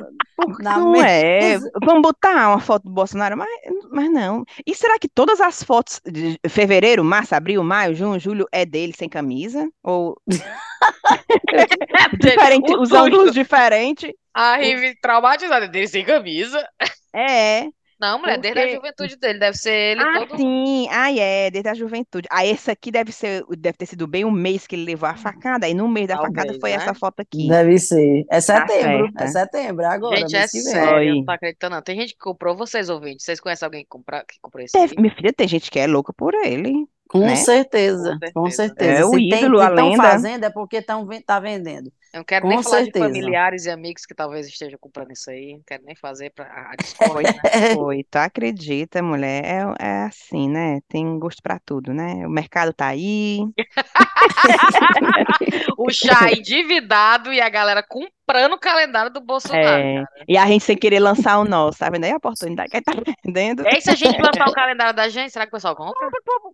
Não 0.60 0.96
é. 0.96 1.58
Vamos 1.84 2.02
botar 2.02 2.50
uma 2.50 2.60
foto 2.60 2.84
do 2.84 2.92
Bolsonaro, 2.92 3.38
mas, 3.38 3.50
mas 3.92 4.12
não. 4.12 4.44
E 4.66 4.76
será 4.76 4.98
que 5.00 5.08
todas 5.08 5.40
as 5.40 5.64
fotos 5.64 6.02
de 6.06 6.40
fevereiro, 6.50 7.04
março, 7.04 7.36
abril, 7.36 7.64
maio, 7.64 7.96
junho, 7.96 8.20
julho 8.20 8.48
é 8.52 8.66
dele 8.66 8.94
sem 8.96 9.10
camisa? 9.10 9.70
Ou 9.84 10.20
diferente, 12.20 12.76
os 12.76 12.92
ângulos 12.92 13.34
diferentes? 13.34 14.12
A 14.34 14.58
Rive 14.58 14.96
traumatizada 15.02 15.68
dele 15.68 15.88
sem 15.88 16.06
camisa. 16.06 16.66
É. 17.14 17.68
Não, 18.02 18.20
mulher, 18.20 18.40
desde 18.40 18.60
a 18.60 18.64
Porque- 18.64 18.76
juventude 18.78 19.16
dele, 19.18 19.38
deve 19.40 19.56
ser 19.58 19.72
ele 19.72 20.02
Ah, 20.02 20.26
todo. 20.26 20.38
sim. 20.38 20.88
Ah, 20.90 21.12
é, 21.16 21.52
desde 21.52 21.70
a 21.70 21.74
juventude. 21.76 22.28
Ah, 22.32 22.44
esse 22.46 22.72
aqui 22.72 22.90
deve 22.92 23.12
ser, 23.12 23.44
deve 23.58 23.78
ter 23.78 23.86
sido 23.86 24.08
bem 24.08 24.26
um 24.26 24.32
mês 24.32 24.66
que 24.66 24.76
ele 24.76 24.86
levou 24.86 25.08
a 25.08 25.16
facada. 25.16 25.68
Aí 25.68 25.74
no 25.76 25.88
mês 25.88 26.08
da 26.08 26.16
facada 26.18 26.36
Talvez, 26.54 26.58
foi 26.60 26.72
né? 26.72 26.76
essa 26.78 26.94
foto 26.96 27.20
aqui. 27.20 27.48
Deve 27.48 27.78
ser. 27.78 28.26
É 28.32 28.42
setembro, 28.42 29.06
certa. 29.06 29.24
é 29.24 29.28
setembro, 29.28 29.86
agora, 29.86 30.18
Gente, 30.18 30.36
é 30.36 30.40
mês 30.40 30.52
que 30.52 30.58
vem. 30.64 30.72
sério, 30.74 31.16
não 31.16 31.26
tô 31.26 31.32
acreditando, 31.32 31.76
não. 31.76 31.82
Tem 31.84 31.96
gente 32.00 32.14
que 32.14 32.20
comprou, 32.20 32.56
vocês 32.58 32.90
ouvintes. 32.90 33.24
Vocês 33.24 33.40
conhecem 33.40 33.66
alguém 33.66 33.84
que, 33.84 33.90
compra, 33.90 34.26
que 34.28 34.40
comprou 34.42 34.64
esse 34.66 34.74
Teve- 34.74 34.96
minha 35.00 35.14
filha, 35.16 35.32
tem 35.32 35.48
gente 35.48 35.70
que 35.70 35.80
é 35.80 35.86
louca 35.86 36.12
por 36.12 36.34
ele. 36.34 36.74
Com 37.08 37.20
né? 37.20 37.36
certeza, 37.36 38.18
Com 38.34 38.44
com 38.44 38.50
certeza. 38.50 38.86
certeza. 38.86 39.02
É 39.02 39.06
o 39.06 39.10
Se 39.10 39.30
tem, 39.30 39.40
ídolo, 39.44 39.60
a 39.60 39.68
estão 39.70 39.90
lenda. 39.90 40.02
fazendo 40.04 40.46
é 40.46 40.50
porque 40.50 40.82
tão, 40.82 41.06
ven- 41.06 41.22
tá 41.22 41.40
vendendo. 41.42 41.92
Eu 42.14 42.20
não 42.20 42.26
quero 42.26 42.42
Com 42.44 42.50
nem 42.50 42.62
falar 42.62 42.80
de 42.80 42.84
certeza. 42.86 43.06
familiares 43.06 43.66
e 43.66 43.70
amigos 43.70 44.06
que 44.06 44.14
talvez 44.14 44.46
estejam 44.46 44.78
comprando 44.80 45.12
isso 45.12 45.30
aí. 45.30 45.54
Não 45.54 45.64
quero 45.66 45.84
nem 45.86 45.96
fazer 45.96 46.30
pra, 46.32 46.72
a 46.72 46.76
discórdia, 46.76 47.32
né? 47.32 47.40
Foi, 47.74 48.04
tu 48.04 48.18
acredita, 48.18 49.02
mulher? 49.02 49.44
É, 49.46 49.62
é 49.80 50.04
assim, 50.04 50.50
né? 50.50 50.82
Tem 50.90 51.18
gosto 51.18 51.42
pra 51.42 51.58
tudo, 51.58 51.94
né? 51.94 52.28
O 52.28 52.30
mercado 52.30 52.74
tá 52.74 52.88
aí. 52.88 53.40
O 55.78 55.92
chá 55.92 56.32
endividado 56.32 57.34
e 57.34 57.42
a 57.42 57.50
galera 57.50 57.84
comprando 57.84 58.54
o 58.54 58.60
calendário 58.60 59.12
do 59.12 59.20
Bolsonaro, 59.20 59.66
É, 59.66 60.06
e 60.28 60.38
a 60.38 60.46
gente 60.46 60.64
sem 60.64 60.78
querer 60.78 61.00
lançar 61.00 61.40
o 61.40 61.44
nosso, 61.44 61.80
tá 61.80 61.90
vendo 61.90 62.04
aí 62.04 62.12
a 62.12 62.18
oportunidade 62.18 62.70
que 62.70 62.82
tá 62.82 62.92
vendendo? 63.26 63.64
E 63.64 63.68
aí, 63.68 63.82
se 63.82 63.90
a 63.90 63.96
gente 63.96 64.22
lançar 64.22 64.48
o 64.48 64.52
calendário 64.54 64.94
da 64.94 65.10
gente, 65.10 65.32
será 65.32 65.46
que 65.46 65.50
o 65.50 65.58
pessoal 65.58 65.76
compra? 65.76 66.08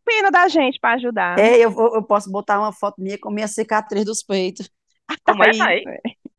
Pena 0.05 0.31
da 0.31 0.47
gente 0.47 0.79
pra 0.79 0.93
ajudar. 0.93 1.37
É, 1.37 1.57
eu, 1.57 1.71
eu 1.93 2.03
posso 2.03 2.31
botar 2.31 2.59
uma 2.59 2.71
foto 2.71 3.01
minha 3.01 3.17
com 3.19 3.29
minha 3.29 3.47
cicatriz 3.47 4.05
dos 4.05 4.23
peitos. 4.23 4.69
Como 5.25 5.43
é, 5.43 5.51
Thaís? 5.57 5.83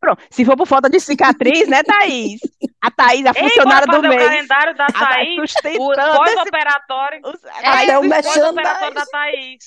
Pronto, 0.01 0.23
se 0.31 0.45
for 0.45 0.57
por 0.57 0.67
falta 0.67 0.89
de 0.89 1.01
cicatriz, 1.01 1.69
né, 1.69 1.83
Thaís? 1.83 2.41
A 2.81 2.91
Thaís, 2.91 3.27
a 3.27 3.31
Ei, 3.35 3.35
funcionária 3.49 3.87
do 3.87 3.93
fazer 3.95 4.07
o 4.07 4.11
mês. 4.11 4.23
calendário 4.23 4.77
da 4.77 4.87
A 4.87 4.93
Thaís 4.93 5.55
o 5.79 5.95
pós-operatório. 5.95 7.21
É, 7.63 7.67
Até 7.69 7.99
o 7.99 8.03
o 8.07 8.09
pós-operatório 8.09 8.95
da. 8.95 9.07
Thaís. 9.07 9.65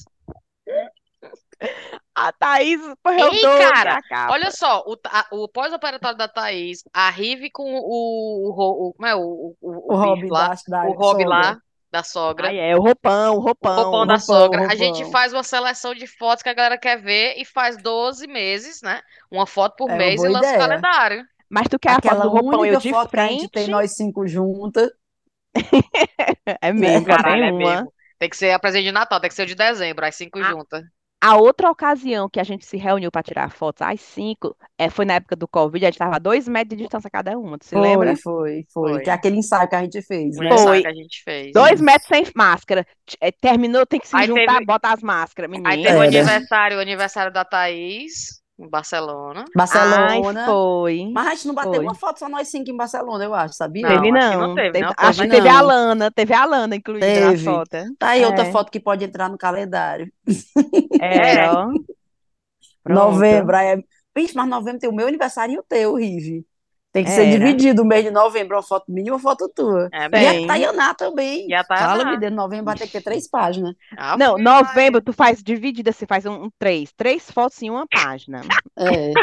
A 2.15 2.31
Thaís 2.31 2.81
Ei, 3.07 3.41
cara. 3.41 3.99
Olha 4.29 4.51
só, 4.51 4.83
o, 4.87 4.95
a- 5.05 5.27
o 5.31 5.47
pós-operatório 5.47 6.17
da 6.17 6.27
Thaís, 6.27 6.83
a 6.93 7.09
Rive 7.09 7.51
com 7.51 7.63
o, 7.63 7.77
o, 7.77 8.87
o- 8.89 8.93
como 8.93 9.07
é, 9.07 9.15
o, 9.15 9.19
o, 9.19 9.55
o, 9.61 9.93
O 9.93 10.15
bicho 10.15 10.27
lá, 10.33 10.53
da, 10.67 10.83
o 10.85 10.93
Rob 10.93 11.23
lá, 11.25 11.57
da 11.91 12.03
sogra. 12.03 12.47
Ai, 12.47 12.59
é, 12.59 12.75
o 12.75 12.81
roupão, 12.81 13.35
o 13.37 13.39
O 13.61 13.69
roupão. 13.69 13.69
roupão 13.69 14.05
da 14.05 14.17
roupão, 14.17 14.19
sogra. 14.19 14.63
A 14.67 14.75
roupão. 14.75 14.75
gente 14.75 15.03
faz 15.05 15.33
uma 15.33 15.43
seleção 15.43 15.95
de 15.95 16.05
fotos 16.07 16.43
que 16.43 16.49
a 16.49 16.53
galera 16.53 16.77
quer 16.77 17.01
ver 17.01 17.35
e 17.37 17.45
faz 17.45 17.77
12 17.77 18.27
meses, 18.27 18.81
né? 18.81 19.01
Uma 19.31 19.47
foto 19.47 19.75
por 19.77 19.89
É 19.89 19.95
mês 19.95 20.23
e 20.23 20.27
lança 20.29 20.53
o 20.53 20.57
ideia. 20.57 20.57
calendário. 20.57 21.25
Mas 21.49 21.67
tu 21.69 21.79
quer 21.79 21.93
a 21.93 21.99
foto 22.01 22.21
Aquela 22.21 22.21
do 22.21 22.29
roupão 22.29 22.65
eu 22.65 22.77
de 22.77 22.79
foto 22.79 23.13
que 23.15 23.21
a 23.21 23.27
gente 23.27 23.49
tem 23.49 23.67
frente? 23.67 23.69
nós 23.69 23.95
cinco 23.95 24.27
juntas. 24.27 24.91
É 26.61 26.71
mesmo, 26.73 27.05
só 27.05 27.17
Caralho, 27.17 27.23
tem 27.23 27.47
é 27.47 27.51
uma. 27.51 27.83
mesmo. 27.83 27.93
Tem 28.19 28.29
que 28.29 28.37
ser 28.37 28.51
a 28.51 28.59
presente 28.59 28.85
de 28.85 28.91
Natal, 28.91 29.19
tem 29.19 29.29
que 29.29 29.35
ser 29.35 29.43
o 29.43 29.45
de 29.47 29.55
dezembro, 29.55 30.05
as 30.05 30.15
cinco 30.15 30.39
Ah. 30.39 30.43
juntas. 30.43 30.83
A 31.23 31.37
outra 31.37 31.69
ocasião 31.69 32.27
que 32.27 32.39
a 32.39 32.43
gente 32.43 32.65
se 32.65 32.77
reuniu 32.77 33.11
para 33.11 33.21
tirar 33.21 33.51
fotos 33.51 33.81
às 33.83 34.01
cinco 34.01 34.57
é, 34.75 34.89
foi 34.89 35.05
na 35.05 35.13
época 35.15 35.35
do 35.35 35.47
Covid, 35.47 35.85
a 35.85 35.87
gente 35.89 35.93
estava 35.95 36.15
a 36.15 36.19
dois 36.19 36.47
metros 36.47 36.75
de 36.75 36.83
distância 36.83 37.09
cada 37.11 37.37
uma, 37.37 37.59
tu 37.59 37.65
se 37.65 37.75
Foi, 37.75 37.81
lembra? 37.81 38.15
foi, 38.17 38.65
foi. 38.73 38.93
Foi. 38.93 39.01
Que 39.03 39.09
é 39.11 39.13
aquele 39.13 39.37
ensaio 39.37 39.69
que 39.69 39.75
a 39.75 39.83
gente 39.83 40.01
fez, 40.01 40.35
né? 40.37 40.47
ensaio 40.47 40.67
Foi. 40.67 40.81
que 40.81 40.87
a 40.87 40.93
gente 40.93 41.23
fez. 41.23 41.51
Dois 41.53 41.79
metros 41.79 42.07
sem 42.07 42.23
máscara. 42.35 42.85
É, 43.19 43.31
terminou, 43.31 43.85
tem 43.85 43.99
que 43.99 44.07
se 44.07 44.15
Aí 44.15 44.25
juntar, 44.25 44.53
teve- 44.53 44.65
bota 44.65 44.91
as 44.91 45.01
máscaras, 45.03 45.51
Aí 45.53 45.59
menina. 45.61 45.83
teve 45.83 45.97
o 45.99 46.01
aniversário, 46.01 46.77
o 46.77 46.81
aniversário 46.81 47.31
da 47.31 47.45
Thaís, 47.45 48.40
em 48.63 48.69
Barcelona. 48.69 49.41
Ai, 49.41 49.51
Barcelona. 49.55 50.45
foi. 50.45 51.09
Mas 51.13 51.27
a 51.27 51.29
gente 51.35 51.47
não 51.47 51.55
bateu 51.55 51.73
Foi. 51.75 51.83
uma 51.83 51.95
foto 51.95 52.19
só 52.19 52.29
nós 52.29 52.47
cinco 52.47 52.69
em 52.69 52.77
Barcelona, 52.77 53.23
eu 53.23 53.33
acho, 53.33 53.55
sabia? 53.55 53.81
Não, 53.87 54.01
Teve 54.01 54.17
acho 54.17 54.29
que 54.31 54.35
não. 54.37 54.47
não 54.47 54.55
teve, 54.55 54.71
Teve- 54.71 54.85
não. 54.85 54.93
acho 54.97 55.21
que 55.21 55.27
Teve 55.27 55.35
teve 55.37 55.49
a 55.49 55.51
não. 55.53 55.59
Alana, 55.59 56.11
teve 56.11 56.33
a 56.33 56.41
Alana 56.43 56.75
incluída 56.75 57.05
na 57.07 57.29
Teve. 57.31 57.43
foto. 57.43 57.77
Tá 57.97 58.09
aí 58.09 58.25
outra 58.25 58.45
É. 58.45 58.51
foto 58.51 58.71
que 58.71 58.79
pode 58.79 59.03
entrar 59.05 59.29
no 59.29 59.37
calendário. 59.37 60.11
É, 60.99 61.49
ó. 61.51 61.67
Pronto. 62.83 62.99
Novembro, 63.13 63.55
aí 63.55 63.67
é... 63.79 63.83
Vixe, 64.15 64.35
mas 64.35 64.47
novembro 64.49 64.79
tem 64.79 64.89
o 64.89 64.93
meu 64.93 65.07
aniversário 65.07 65.53
e 65.55 65.59
o 65.59 65.63
teu, 65.63 65.95
Rive. 65.95 66.45
Tem 66.91 67.05
que 67.05 67.09
ser 67.09 67.25
Era. 67.25 67.39
dividido 67.39 67.83
o 67.83 67.85
mês 67.85 68.03
de 68.03 68.11
novembro, 68.11 68.57
uma 68.57 68.63
foto 68.63 68.91
minha 68.91 69.07
e 69.07 69.11
uma 69.11 69.19
foto 69.19 69.47
tua. 69.47 69.89
É 69.93 70.09
E 70.09 70.43
a 70.43 70.47
Tayaná 70.47 70.93
também. 70.93 71.47
E 71.47 71.53
a 71.53 71.63
Tayaná. 71.63 71.87
Fala, 71.87 72.11
me 72.11 72.17
dê, 72.19 72.29
novembro 72.29 72.65
vai 72.65 72.75
ter 72.75 72.85
que 72.85 72.91
ter 72.91 73.01
três 73.01 73.29
páginas. 73.29 73.73
Ah, 73.97 74.17
Não, 74.17 74.37
novembro 74.37 75.01
tu 75.01 75.13
faz 75.13 75.41
dividida, 75.41 75.93
você 75.93 76.05
faz 76.05 76.25
um, 76.25 76.45
um 76.45 76.49
três. 76.59 76.91
Três 76.91 77.31
fotos 77.31 77.61
em 77.61 77.69
uma 77.69 77.87
página. 77.87 78.41
É. 78.77 79.13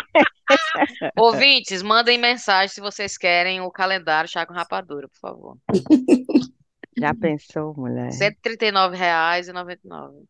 Ouvintes, 1.18 1.82
mandem 1.82 2.16
mensagem 2.16 2.68
se 2.68 2.80
vocês 2.80 3.18
querem 3.18 3.60
o 3.60 3.70
calendário 3.70 4.30
Chá 4.30 4.46
com 4.46 4.54
Rapadura, 4.54 5.06
por 5.06 5.18
favor. 5.20 5.56
Já 6.98 7.14
pensou, 7.14 7.74
mulher? 7.76 8.10
R$ 8.10 8.34
139,99. 8.44 10.24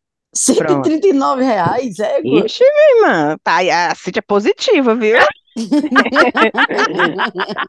Pronto. 0.57 0.87
139 0.87 1.43
reais, 1.43 1.99
é? 1.99 2.19
Ixi, 2.21 2.63
minha 2.63 3.07
irmã, 3.07 3.37
tá, 3.43 3.57
a 3.91 3.95
Cintia 3.95 4.19
é 4.19 4.21
positiva, 4.21 4.95
viu? 4.95 5.17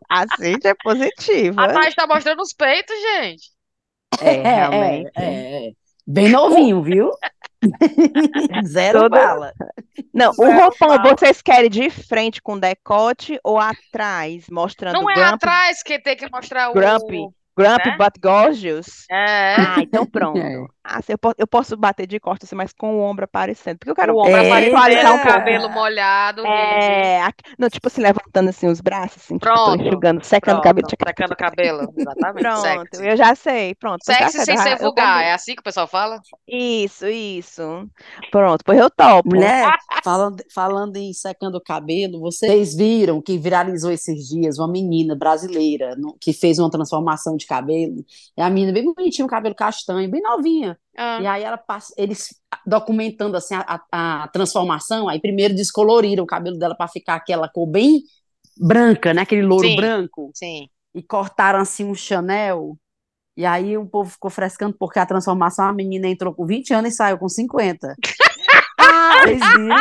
A 0.09 0.25
Cintia 0.37 0.70
é 0.70 0.75
positiva. 0.83 1.62
A 1.64 1.73
Thaís 1.73 1.94
tá 1.94 2.07
mostrando 2.07 2.40
os 2.42 2.53
peitos, 2.53 2.94
gente. 3.01 3.51
É, 4.20 4.35
É, 4.37 4.42
realmente. 4.55 5.11
é, 5.16 5.25
é, 5.25 5.68
é. 5.68 5.70
Bem 6.07 6.29
novinho, 6.29 6.83
viu? 6.83 7.11
Zero 8.66 9.01
Todo- 9.03 9.11
bala. 9.12 9.53
Não, 10.12 10.31
o 10.31 10.35
Zero 10.35 10.59
roupão 10.59 10.88
bala. 10.96 11.16
vocês 11.16 11.40
querem 11.42 11.70
de 11.70 11.88
frente 11.90 12.40
com 12.42 12.59
decote 12.59 13.38
ou 13.44 13.59
atrás, 13.59 14.46
mostrando 14.51 14.94
Não 14.94 15.11
é 15.11 15.14
Grump, 15.14 15.35
atrás 15.35 15.83
que 15.83 15.99
tem 16.01 16.16
que 16.16 16.29
mostrar 16.31 16.70
o. 16.70 16.75
Grumpy. 16.75 17.27
Grump 17.57 17.85
né? 17.85 17.96
but 17.99 18.14
gorgeous? 18.23 19.05
É. 19.11 19.55
Ah, 19.59 19.77
então 19.81 20.07
pronto. 20.07 20.38
É. 20.38 20.57
Ah, 20.82 21.02
se 21.02 21.12
eu, 21.12 21.18
po- 21.18 21.34
eu 21.36 21.46
posso 21.46 21.76
bater 21.76 22.06
de 22.06 22.18
costas, 22.18 22.48
assim, 22.48 22.56
mas 22.56 22.72
com 22.72 22.96
o 22.96 23.00
ombro 23.02 23.24
aparecendo. 23.26 23.78
Porque 23.78 23.90
eu 23.90 23.94
quero 23.94 24.14
O 24.14 24.18
ombro 24.20 24.30
É, 24.32 24.46
aparecendo, 24.46 24.64
visualizar 24.74 25.12
um 25.12 25.16
o 25.16 25.18
pouco. 25.20 25.32
cabelo 25.38 25.68
molhado. 25.70 26.46
É, 26.46 27.20
aqui- 27.22 27.44
não, 27.58 27.68
tipo 27.68 27.86
assim, 27.86 28.00
levantando 28.00 28.48
assim 28.48 28.66
os 28.66 28.80
braços, 28.80 29.18
assim, 29.22 29.34
tipo, 29.36 29.40
Pronto, 29.52 29.82
enxugando, 29.82 30.24
secando 30.24 30.58
o 30.58 30.62
cabelo. 30.62 30.88
secando 30.88 31.32
o 31.32 31.36
cabelo. 31.36 31.92
Exatamente. 31.96 32.42
Pronto, 32.42 32.88
Sexy. 32.96 33.06
eu 33.08 33.16
já 33.16 33.34
sei, 33.34 33.74
pronto. 33.74 33.98
tá 34.04 34.14
Sexy 34.14 34.44
sem 34.44 34.56
ser 34.56 34.78
vulgar. 34.78 35.22
É 35.22 35.32
assim 35.34 35.54
que 35.54 35.60
o 35.60 35.64
pessoal 35.64 35.86
fala? 35.86 36.18
Isso, 36.48 37.06
isso. 37.06 37.62
Pronto, 38.30 38.62
pois 38.64 38.78
eu 38.78 38.88
topo. 38.90 39.28
Mulher, 39.34 39.76
falando, 40.02 40.42
falando 40.52 40.96
em 40.96 41.12
secando 41.12 41.56
o 41.56 41.62
cabelo, 41.62 42.20
vocês 42.20 42.74
viram 42.74 43.20
que 43.20 43.36
viralizou 43.36 43.90
esses 43.92 44.28
dias 44.28 44.58
uma 44.58 44.66
menina 44.68 45.14
brasileira 45.14 45.94
no- 45.96 46.16
que 46.18 46.32
fez 46.32 46.58
uma 46.58 46.70
transformação 46.70 47.36
de 47.36 47.46
cabelo. 47.46 48.02
E 48.36 48.40
a 48.40 48.48
menina 48.48 48.72
bem 48.72 48.84
bonitinha, 48.84 49.26
um 49.26 49.28
cabelo 49.28 49.54
castanho, 49.54 50.10
bem 50.10 50.22
novinha. 50.22 50.69
Ah. 50.96 51.20
E 51.20 51.26
aí 51.26 51.42
ela 51.42 51.56
passa, 51.59 51.92
eles 51.96 52.28
documentando 52.66 53.37
assim 53.37 53.54
a, 53.54 53.80
a- 53.92 54.22
a 54.24 54.28
transformação, 54.28 55.09
aí 55.09 55.20
primeiro 55.20 55.54
descoloriram 55.54 56.24
o 56.24 56.26
cabelo 56.26 56.59
dela 56.59 56.74
para 56.76 56.88
ficar 56.88 57.14
aquela 57.14 57.48
cor 57.48 57.66
bem 57.66 58.02
branca, 58.59 59.14
né? 59.14 59.22
Aquele 59.22 59.42
louro 59.42 59.66
Sim. 59.66 59.76
branco. 59.76 60.30
Sim. 60.35 60.68
E 60.94 61.02
cortaram 61.02 61.61
assim 61.61 61.85
um 61.85 61.94
Chanel. 61.94 62.76
E 63.37 63.46
aí 63.46 63.78
o 63.78 63.87
povo 63.87 64.11
ficou 64.11 64.30
frescando 64.30 64.76
porque 64.78 64.98
a 64.98 65.06
transformação, 65.06 65.64
a 65.66 65.72
menina 65.72 66.09
entrou 66.09 66.35
com 66.35 66.44
20 66.44 66.74
anos 66.74 66.92
e 66.92 66.96
saiu 66.96 67.16
com 67.18 67.28
50. 67.28 67.94
Vocês 69.22 69.38
viram? 69.56 69.76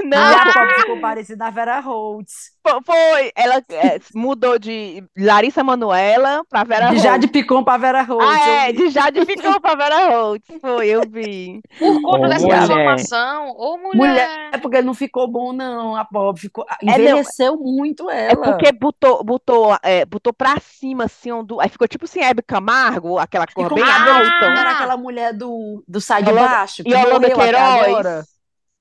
E 0.00 0.04
Não, 0.04 0.18
a 0.36 0.52
pobre 0.52 0.74
ficou 0.80 1.00
parecida 1.00 1.46
a 1.46 1.50
Vera 1.50 1.80
Holtz. 1.80 2.32
fo- 2.66 2.80
foi. 2.84 3.32
Ela 3.36 3.62
é, 3.70 3.98
mudou 4.14 4.58
de 4.58 5.02
Larissa 5.16 5.62
Manoela 5.64 6.42
pra 6.48 6.64
Vera 6.64 6.86
De 6.86 6.92
Holtz. 6.92 7.02
Jade 7.02 7.26
Picon 7.28 7.62
para 7.64 7.78
Vera 7.78 8.02
Holtz. 8.02 8.26
Ah, 8.26 8.50
é, 8.68 8.72
de 8.72 8.88
Jade 8.90 9.24
ficou 9.24 9.60
pra 9.60 9.74
Vera 9.74 10.08
Holtz. 10.10 10.46
Foi, 10.60 10.88
eu 10.88 11.02
vi. 11.08 11.60
Por 11.78 12.02
conta 12.02 12.26
Ô, 12.26 12.28
dessa 12.28 12.40
mulher. 12.46 12.56
transformação, 12.66 13.50
ô 13.56 13.76
mulher. 13.78 13.94
Mulher, 13.96 14.50
é 14.52 14.58
porque 14.58 14.82
não 14.82 14.94
ficou 14.94 15.28
bom, 15.30 15.52
não. 15.52 15.96
A 15.96 16.04
pobre 16.04 16.40
ficou. 16.40 16.64
não, 16.82 16.92
Envelheceu 16.94 17.56
muito 17.56 18.10
É 18.10 18.32
ela. 18.32 18.36
porque 18.42 18.72
botou, 18.72 19.22
botou, 19.24 19.76
é, 19.82 20.04
botou 20.04 20.32
pra 20.32 20.56
cima, 20.60 21.04
assim, 21.04 21.30
onde, 21.32 21.54
aí 21.60 21.68
ficou 21.68 21.86
tipo 21.88 22.04
assim, 22.04 22.20
Hebe 22.22 22.42
Camargo, 22.42 23.18
aquela 23.18 23.46
cor 23.46 23.64
Ficou 23.64 23.76
bem 23.76 23.84
tipo, 23.84 24.44
era 24.44 24.70
aquela 24.72 24.96
mulher 24.96 25.32
do, 25.32 25.82
do 25.86 26.00
Sai 26.00 26.22
de 26.22 26.32
Baixo, 26.32 26.82
até 26.82 27.00
agora. 27.00 27.30
Queiroz. 27.32 28.26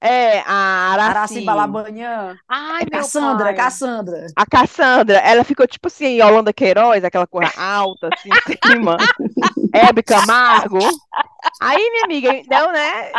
É, 0.04 0.40
a 0.40 0.94
Araci. 0.94 1.10
Araci 1.10 1.42
Balabanhã. 1.42 2.36
Ai, 2.50 2.86
meu 2.92 3.02
Cassandra, 3.02 3.46
pai. 3.46 3.56
Cassandra. 3.56 4.28
A 4.36 4.46
Cassandra, 4.48 5.18
ela 5.20 5.44
ficou 5.44 5.68
tipo 5.68 5.88
assim, 5.88 6.20
Yolanda 6.20 6.52
Queiroz, 6.52 7.04
aquela 7.04 7.28
cor 7.28 7.44
alta, 7.56 8.10
assim, 8.12 8.30
em 8.30 8.72
cima. 8.72 8.98
Hebe 9.72 10.02
Camargo. 10.02 10.80
Aí, 11.62 11.90
minha 11.92 12.06
amiga, 12.06 12.34
então, 12.34 12.72
né? 12.72 13.12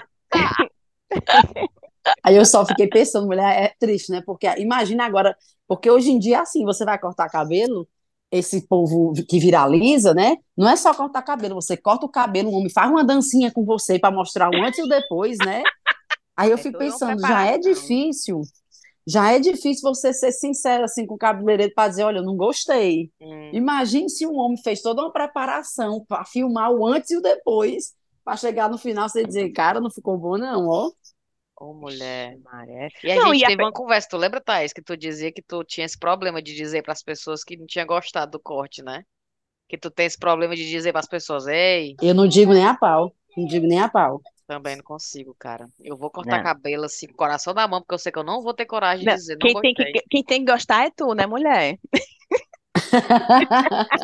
Aí 2.24 2.34
eu 2.34 2.44
só 2.44 2.66
fiquei 2.66 2.88
pensando, 2.88 3.28
mulher, 3.28 3.62
é 3.62 3.72
triste, 3.78 4.10
né? 4.10 4.20
Porque 4.26 4.48
imagina 4.58 5.04
agora, 5.04 5.36
porque 5.68 5.88
hoje 5.88 6.10
em 6.10 6.18
dia, 6.18 6.40
assim, 6.40 6.64
você 6.64 6.84
vai 6.84 6.98
cortar 6.98 7.28
cabelo, 7.28 7.86
esse 8.28 8.66
povo 8.66 9.12
que 9.28 9.38
viraliza, 9.38 10.14
né? 10.14 10.36
Não 10.56 10.68
é 10.68 10.74
só 10.74 10.92
cortar 10.92 11.22
cabelo, 11.22 11.54
você 11.54 11.76
corta 11.76 12.06
o 12.06 12.08
cabelo, 12.08 12.50
o 12.50 12.54
homem 12.54 12.70
faz 12.70 12.90
uma 12.90 13.04
dancinha 13.04 13.52
com 13.52 13.64
você 13.64 14.00
para 14.00 14.10
mostrar 14.10 14.50
o 14.50 14.64
antes 14.64 14.80
e 14.80 14.82
o 14.82 14.88
depois, 14.88 15.38
né? 15.38 15.62
Aí 16.36 16.50
eu 16.50 16.58
É 16.58 16.58
fico 16.58 16.76
pensando, 16.76 17.24
já 17.24 17.44
é 17.46 17.58
difícil, 17.58 18.42
já 19.06 19.32
é 19.32 19.40
difícil 19.40 19.82
você 19.82 20.12
ser 20.12 20.32
sincero 20.32 20.84
assim 20.84 21.06
com 21.06 21.14
o 21.14 21.18
cabeleireiro 21.18 21.72
para 21.74 21.88
dizer, 21.90 22.04
olha, 22.04 22.18
eu 22.18 22.24
não 22.24 22.36
gostei. 22.36 23.12
Hum. 23.20 23.52
Imagine 23.52 24.10
se 24.10 24.26
um 24.26 24.36
homem 24.36 24.58
fez 24.62 24.82
toda 24.82 25.02
uma 25.02 25.12
preparação 25.12 26.04
para 26.08 26.24
filmar 26.24 26.72
o 26.72 26.86
antes 26.86 27.10
e 27.10 27.16
o 27.18 27.22
depois, 27.22 27.94
para 28.24 28.36
chegar 28.36 28.70
no 28.70 28.78
final 28.78 29.08
você 29.08 29.26
dizer, 29.26 29.50
cara, 29.52 29.80
não 29.80 29.90
ficou 29.90 30.18
bom 30.18 30.38
não, 30.38 30.68
ó. 30.68 30.90
Ô 31.56 31.72
mulher. 31.74 32.38
Maré. 32.44 32.90
E 33.02 33.10
a 33.10 33.18
Não, 33.18 33.32
gente 33.32 33.40
e 33.40 33.44
a 33.44 33.50
teve 33.50 33.56
pe- 33.56 33.64
uma 33.64 33.72
conversa, 33.72 34.08
tu 34.10 34.16
lembra, 34.16 34.40
Thaís, 34.40 34.72
que 34.72 34.82
tu 34.82 34.96
dizia 34.96 35.32
que 35.32 35.42
tu 35.42 35.64
tinha 35.64 35.86
esse 35.86 35.98
problema 35.98 36.42
de 36.42 36.54
dizer 36.54 36.82
para 36.82 36.92
as 36.92 37.02
pessoas 37.02 37.44
que 37.44 37.56
não 37.56 37.66
tinha 37.66 37.84
gostado 37.84 38.32
do 38.32 38.40
corte, 38.40 38.82
né? 38.82 39.04
Que 39.68 39.78
tu 39.78 39.90
tem 39.90 40.06
esse 40.06 40.18
problema 40.18 40.56
de 40.56 40.68
dizer 40.68 40.92
para 40.92 41.00
as 41.00 41.08
pessoas, 41.08 41.46
ei, 41.48 42.00
Eu 42.02 42.14
não 42.14 42.26
digo 42.28 42.52
nem 42.52 42.66
a 42.66 42.76
pau, 42.76 43.16
não 43.36 43.46
digo 43.46 43.66
nem 43.66 43.80
a 43.80 43.88
pau. 43.88 44.22
Também 44.52 44.76
não 44.76 44.82
consigo, 44.84 45.34
cara. 45.38 45.68
Eu 45.80 45.96
vou 45.96 46.10
cortar 46.10 46.38
Não. 46.38 46.40
cabelo 46.40 46.84
assim, 46.84 47.06
com 47.06 47.14
o 47.14 47.16
coração 47.16 47.54
na 47.54 47.66
mão, 47.68 47.80
porque 47.80 47.94
eu 47.94 47.98
sei 47.98 48.12
que 48.12 48.18
eu 48.18 48.24
não 48.24 48.42
vou 48.42 48.52
ter 48.54 48.66
coragem 48.66 49.06
de 49.06 49.06
Não, 49.06 49.14
dizer, 49.14 49.36
não 49.36 49.46
quem 49.46 49.58
tem 49.58 49.74
gostei. 49.74 49.74
que, 49.74 49.92
quem 50.10 50.24
tem 50.24 50.44
que 50.44 50.52
gostar 50.52 50.84
é 50.86 50.90
tu, 50.90 51.14
né, 51.14 51.26
mulher? 51.26 51.78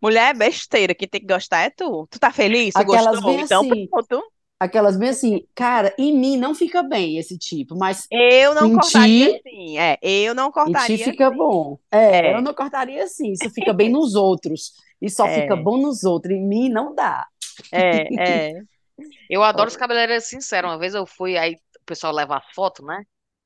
Mulher 0.00 0.30
é 0.30 0.34
besteira, 0.34 0.94
quem 0.94 1.08
tem 1.08 1.20
que 1.20 1.26
gostar 1.26 1.62
é 1.62 1.70
tu. 1.70 2.06
Tu 2.10 2.18
tá 2.18 2.32
feliz? 2.32 2.76
Tu 2.76 2.78
Aquelas 2.78 2.84
gostou? 2.84 3.20
bem 3.20 3.40
Então 3.40 3.42
assim. 3.42 3.88
pronto. 3.90 4.22
Aquelas 4.60 4.96
bem 4.98 5.08
assim, 5.10 5.46
cara, 5.54 5.94
em 5.98 6.16
mim 6.18 6.36
não 6.36 6.54
fica 6.54 6.82
bem 6.82 7.18
esse 7.18 7.38
tipo, 7.38 7.76
mas 7.76 8.06
Eu 8.10 8.54
não 8.54 8.66
Em 8.66 8.70
cortaria 8.70 8.80
ti- 8.80 9.28
assim. 9.28 9.78
É, 9.78 9.98
eu 10.02 10.34
não 10.34 10.50
em 10.64 10.72
cortaria 10.72 10.74
ti 10.74 10.98
fica 10.98 11.28
assim. 11.28 11.30
bom. 11.30 11.78
É, 11.90 12.32
É. 12.32 12.34
eu 12.34 12.42
não 12.42 12.54
cortaria 12.54 13.04
assim, 13.04 13.32
isso 13.32 13.50
fica 13.50 13.72
bem 13.72 13.90
nos 13.90 14.14
outros. 14.14 14.72
E 15.00 15.08
só 15.10 15.24
É. 15.28 15.30
fica 15.30 15.56
bom 15.56 15.78
nos 15.78 16.04
outros, 16.04 16.34
em 16.34 16.46
mim 16.46 16.68
não 16.68 16.94
dá. 16.94 17.26
É, 17.72 18.50
é. 18.50 18.52
Eu 19.28 19.42
adoro 19.42 19.68
os 19.68 19.76
cabeleireiros 19.76 20.24
sinceros. 20.26 20.70
Uma 20.70 20.78
vez 20.78 20.94
eu 20.94 21.06
fui, 21.06 21.36
aí 21.36 21.54
o 21.54 21.84
pessoal 21.84 22.12
leva 22.12 22.36
a 22.36 22.42
foto, 22.54 22.84
né? 22.84 23.02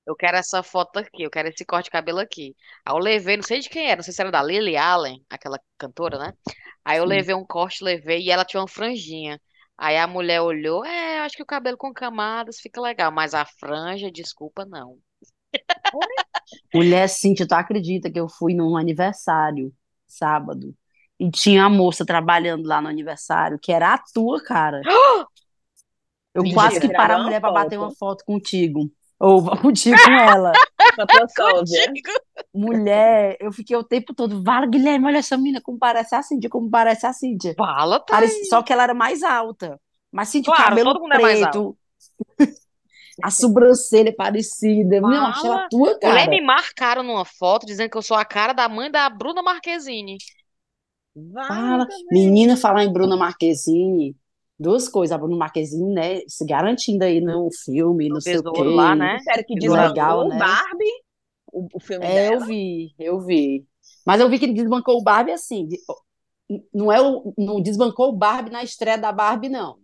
Eu 0.06 0.14
quero 0.14 0.36
essa 0.36 0.62
foto 0.62 0.98
aqui, 0.98 1.22
eu 1.22 1.30
quero 1.30 1.48
esse 1.48 1.64
corte 1.64 1.86
de 1.86 1.90
cabelo 1.90 2.18
aqui. 2.18 2.54
Aí 2.84 2.94
eu 2.94 2.98
levei, 2.98 3.36
não 3.36 3.42
sei 3.42 3.60
de 3.60 3.70
quem 3.70 3.86
era, 3.86 3.96
não 3.96 4.02
sei 4.04 4.12
se 4.12 4.20
era 4.20 4.30
da 4.30 4.42
Lily 4.42 4.76
Allen, 4.76 5.24
aquela 5.30 5.58
cantora, 5.78 6.18
né? 6.18 6.32
Aí 6.84 6.98
eu 6.98 7.04
Sim. 7.04 7.08
levei 7.08 7.34
um 7.34 7.46
corte, 7.46 7.82
levei 7.82 8.20
e 8.22 8.30
ela 8.30 8.44
tinha 8.44 8.60
uma 8.60 8.68
franjinha. 8.68 9.40
Aí 9.76 9.96
a 9.96 10.06
mulher 10.06 10.40
olhou, 10.40 10.84
é, 10.84 11.18
eu 11.18 11.22
acho 11.22 11.36
que 11.36 11.42
o 11.42 11.46
cabelo 11.46 11.76
com 11.76 11.92
camadas 11.92 12.60
fica 12.60 12.80
legal, 12.80 13.10
mas 13.10 13.34
a 13.34 13.44
franja, 13.44 14.10
desculpa, 14.10 14.64
não. 14.64 14.98
Mulher 16.72 17.08
Cíntia, 17.08 17.46
tu 17.46 17.54
acredita 17.54 18.10
que 18.10 18.20
eu 18.20 18.28
fui 18.28 18.54
num 18.54 18.76
aniversário 18.76 19.72
sábado 20.06 20.74
e 21.18 21.30
tinha 21.30 21.64
a 21.64 21.70
moça 21.70 22.04
trabalhando 22.04 22.66
lá 22.66 22.80
no 22.80 22.88
aniversário 22.88 23.58
que 23.60 23.72
era 23.72 23.94
a 23.94 23.98
tua 24.12 24.42
cara. 24.42 24.82
Eu 26.34 26.44
quase 26.52 26.80
que 26.80 26.92
paro 26.92 27.14
a 27.14 27.22
mulher 27.22 27.40
para 27.40 27.52
bater 27.52 27.78
uma 27.78 27.92
foto 27.92 28.24
contigo. 28.24 28.90
Ou 29.20 29.42
contigo 29.62 29.96
com 30.04 30.10
ela. 30.10 30.52
Contigo. 31.36 31.94
Mulher, 32.52 33.36
eu 33.40 33.52
fiquei 33.52 33.76
o 33.76 33.84
tempo 33.84 34.12
todo, 34.12 34.42
Vala, 34.42 34.66
Guilherme, 34.66 35.06
olha 35.06 35.18
essa 35.18 35.36
menina, 35.36 35.60
como 35.62 35.78
parece 35.78 36.14
a 36.14 36.22
Cíntia, 36.22 36.50
como 36.50 36.68
parece 36.68 37.06
a 37.06 37.12
Cíntia. 37.12 37.54
Fala, 37.56 38.00
Parece- 38.00 38.34
Thaís. 38.34 38.48
Só 38.48 38.62
que 38.62 38.72
ela 38.72 38.82
era 38.82 38.94
mais 38.94 39.22
alta. 39.22 39.80
Mas 40.10 40.28
Cíntia, 40.28 40.52
o 40.52 40.56
Claro, 40.56 40.70
cabelo 40.70 40.92
todo 40.92 41.02
mundo 41.02 41.14
é 41.14 41.18
preto, 41.18 41.76
A 43.22 43.30
sobrancelha 43.30 44.08
é 44.08 44.12
parecida. 44.12 45.00
Não, 45.00 45.12
eu 45.14 45.22
acho 45.22 45.46
ela 45.46 45.56
Fala. 45.56 45.68
tua 45.70 45.78
Mulher, 45.86 45.98
cara. 46.00 46.30
me 46.30 46.40
marcaram 46.40 47.02
numa 47.04 47.24
foto 47.24 47.64
dizendo 47.64 47.88
que 47.88 47.96
eu 47.96 48.02
sou 48.02 48.16
a 48.16 48.24
cara 48.24 48.52
da 48.52 48.68
mãe 48.68 48.90
da 48.90 49.08
Bruna 49.08 49.40
Marquezine. 49.40 50.16
Fala. 51.46 51.86
Menina, 52.10 52.56
falar 52.56 52.82
em 52.84 52.92
Bruna 52.92 53.16
Marquezine. 53.16 54.16
Duas 54.58 54.88
coisas. 54.88 55.12
A 55.14 55.18
Bruna 55.18 55.36
Marquezine, 55.36 55.92
né? 55.94 56.20
Se 56.28 56.44
garantindo 56.46 57.04
aí 57.04 57.20
no 57.20 57.48
filme, 57.64 58.08
não 58.08 58.20
sei 58.20 58.38
o 58.38 58.42
Besouro 58.42 58.70
quê. 58.70 58.76
lá, 58.76 58.94
né? 58.94 59.18
Sério 59.18 59.44
que 59.46 59.54
Legal, 59.54 59.94
desbancou 59.94 60.28
né? 60.28 60.34
o 60.36 60.38
Barbie, 60.38 60.92
o, 61.52 61.68
o 61.74 61.80
filme 61.80 62.06
É, 62.06 62.28
eu 62.28 62.38
dela. 62.38 62.46
vi, 62.46 62.94
eu 62.98 63.20
vi. 63.20 63.66
Mas 64.06 64.20
eu 64.20 64.28
vi 64.28 64.38
que 64.38 64.44
ele 64.44 64.54
desbancou 64.54 64.98
o 64.98 65.02
Barbie 65.02 65.32
assim. 65.32 65.66
de- 65.66 65.78
Não 66.72 66.92
é 66.92 67.00
o, 67.00 67.32
não 67.38 67.60
desbancou 67.60 68.10
o 68.10 68.16
Barbie 68.16 68.50
na 68.50 68.62
estreia 68.62 68.98
da 68.98 69.12
Barbie, 69.12 69.48
não. 69.48 69.78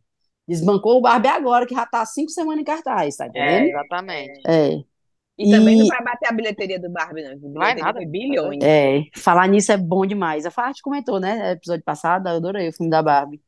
Desbancou 0.47 0.99
o 0.99 1.01
Barbie 1.01 1.29
agora, 1.29 1.67
que 1.67 1.75
já 1.75 1.87
tá 1.87 2.03
há 2.03 2.07
cinco 2.07 2.31
semanas 2.31 2.61
em 2.61 2.65
cartaz, 2.65 3.17
tá 3.17 3.27
É, 3.27 3.29
entendendo? 3.29 3.69
exatamente. 3.69 4.41
É. 4.47 4.85
E 5.39 5.49
também 5.51 5.77
não 5.77 5.87
E- 5.87 5.89
vai 5.89 6.05
bater 6.05 6.29
a 6.29 6.33
bilheteria 6.33 6.79
do 6.79 6.91
Barbie, 6.91 7.23
não. 7.23 7.33
A 7.33 7.53
Vai 7.59 7.75
nada. 7.77 8.01
bilhões. 8.05 8.63
É, 8.63 9.05
falar 9.17 9.49
nisso 9.49 9.73
é 9.73 9.77
bom 9.79 10.05
demais. 10.05 10.45
A 10.45 10.51
Farte 10.51 10.83
comentou, 10.83 11.19
né? 11.19 11.53
Episódio 11.53 11.85
passado, 11.85 12.29
eu 12.29 12.37
adorei 12.37 12.69
o 12.69 12.73
filme 12.73 12.91
da 12.91 13.03
Barbie. 13.03 13.41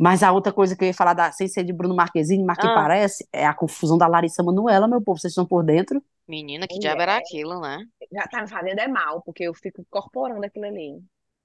Mas 0.00 0.22
a 0.22 0.32
outra 0.32 0.50
coisa 0.52 0.74
que 0.74 0.82
eu 0.82 0.88
ia 0.88 0.94
falar, 0.94 1.12
da, 1.12 1.30
sem 1.30 1.46
ser 1.46 1.62
de 1.62 1.72
Bruno 1.74 1.94
Marquezine, 1.94 2.42
mas 2.42 2.56
que 2.56 2.66
Ah. 2.66 2.72
parece, 2.74 3.28
é 3.30 3.46
a 3.46 3.52
confusão 3.52 3.98
da 3.98 4.06
Larissa 4.06 4.42
Manoela, 4.42 4.88
meu 4.88 5.02
povo. 5.02 5.18
Vocês 5.20 5.32
estão 5.32 5.44
por 5.44 5.62
dentro? 5.62 6.02
Menina, 6.26 6.66
que 6.66 6.78
diabo 6.78 7.02
era 7.02 7.16
aquilo, 7.18 7.60
né? 7.60 7.78
Já 8.10 8.22
tá 8.28 8.40
me 8.40 8.48
fazendo 8.48 8.78
é 8.78 8.88
mal, 8.88 9.20
porque 9.22 9.44
eu 9.44 9.52
fico 9.52 9.82
incorporando 9.82 10.44
aquilo 10.46 10.64
ali. 10.64 10.98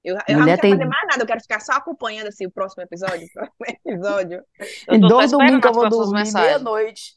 Eu, 0.03 0.15
eu 0.27 0.37
não 0.37 0.45
quero 0.45 0.61
tem- 0.61 0.71
fazer 0.71 0.85
mais 0.85 1.07
nada, 1.09 1.23
eu 1.23 1.27
quero 1.27 1.41
ficar 1.41 1.59
só 1.59 1.73
acompanhando 1.73 2.27
assim, 2.27 2.45
o 2.45 2.51
próximo 2.51 2.83
episódio, 2.83 3.25
o 3.25 3.31
próximo 3.33 3.55
episódio. 3.85 4.43
Em 4.89 4.99
dois 5.01 5.31
domingos 5.31 5.59
que 5.59 5.67
eu 5.67 5.73
vou 5.73 5.89
dormir 5.89 6.31
meia-noite 6.31 7.15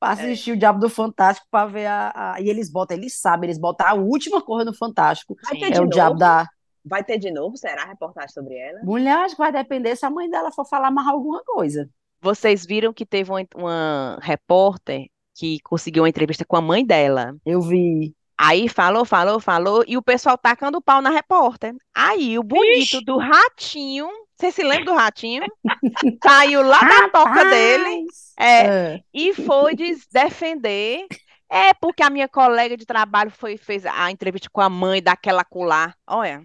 pra 0.00 0.10
assistir 0.12 0.52
o 0.52 0.56
Diabo 0.56 0.80
do 0.80 0.88
Fantástico 0.88 1.46
pra 1.50 1.66
ver 1.66 1.86
a, 1.86 2.32
a- 2.34 2.40
E 2.40 2.48
eles 2.48 2.68
botam, 2.72 2.96
eles 2.96 3.20
sabem, 3.20 3.48
eles 3.48 3.58
botam 3.60 3.86
a 3.86 3.94
última 3.94 4.40
coisa 4.42 4.64
no 4.64 4.74
Fantástico. 4.76 5.36
Vai 5.44 5.58
ter 5.60 5.66
É 5.66 5.70
de 5.70 5.78
o 5.78 5.82
novo? 5.82 5.90
Diabo 5.92 6.16
da. 6.16 6.48
Vai 6.84 7.04
ter 7.04 7.18
de 7.18 7.30
novo? 7.30 7.56
Será 7.56 7.82
a 7.82 7.86
reportagem 7.86 8.30
sobre 8.30 8.56
ela? 8.58 8.80
Mulher, 8.82 9.16
acho 9.18 9.34
que 9.36 9.42
vai 9.42 9.52
depender 9.52 9.94
se 9.96 10.04
a 10.06 10.10
mãe 10.10 10.28
dela 10.28 10.50
for 10.50 10.64
falar 10.66 10.90
mais 10.90 11.06
alguma 11.08 11.42
coisa. 11.44 11.88
Vocês 12.20 12.64
viram 12.66 12.92
que 12.92 13.04
teve 13.06 13.30
uma, 13.30 13.44
uma 13.56 14.18
repórter 14.22 15.06
que 15.36 15.58
conseguiu 15.60 16.02
uma 16.02 16.08
entrevista 16.08 16.44
com 16.44 16.56
a 16.56 16.60
mãe 16.60 16.84
dela. 16.84 17.34
Eu 17.46 17.60
vi. 17.60 18.14
Aí 18.38 18.68
falou, 18.68 19.04
falou, 19.04 19.38
falou, 19.38 19.84
e 19.86 19.96
o 19.96 20.02
pessoal 20.02 20.36
tacando 20.36 20.82
pau 20.82 21.00
na 21.00 21.10
repórter. 21.10 21.74
Aí 21.94 22.38
o 22.38 22.42
bonito 22.42 23.00
do 23.02 23.16
ratinho, 23.18 24.08
você 24.36 24.50
se 24.50 24.62
lembra 24.64 24.86
do 24.86 24.94
ratinho? 24.94 25.44
Saiu 26.24 26.62
lá 26.62 26.80
da 26.80 27.08
toca 27.08 27.44
dele 27.44 28.04
é, 28.38 28.66
É. 28.94 29.00
e 29.14 29.32
foi 29.34 29.76
des- 29.76 30.06
defender. 30.12 31.06
É 31.48 31.72
porque 31.74 32.02
a 32.02 32.10
minha 32.10 32.28
colega 32.28 32.76
de 32.76 32.86
trabalho 32.86 33.30
foi, 33.30 33.56
fez 33.56 33.84
a 33.86 34.10
entrevista 34.10 34.48
com 34.50 34.60
a 34.60 34.70
mãe 34.70 35.02
daquela 35.02 35.44
colar. 35.44 35.94
Olha, 36.06 36.42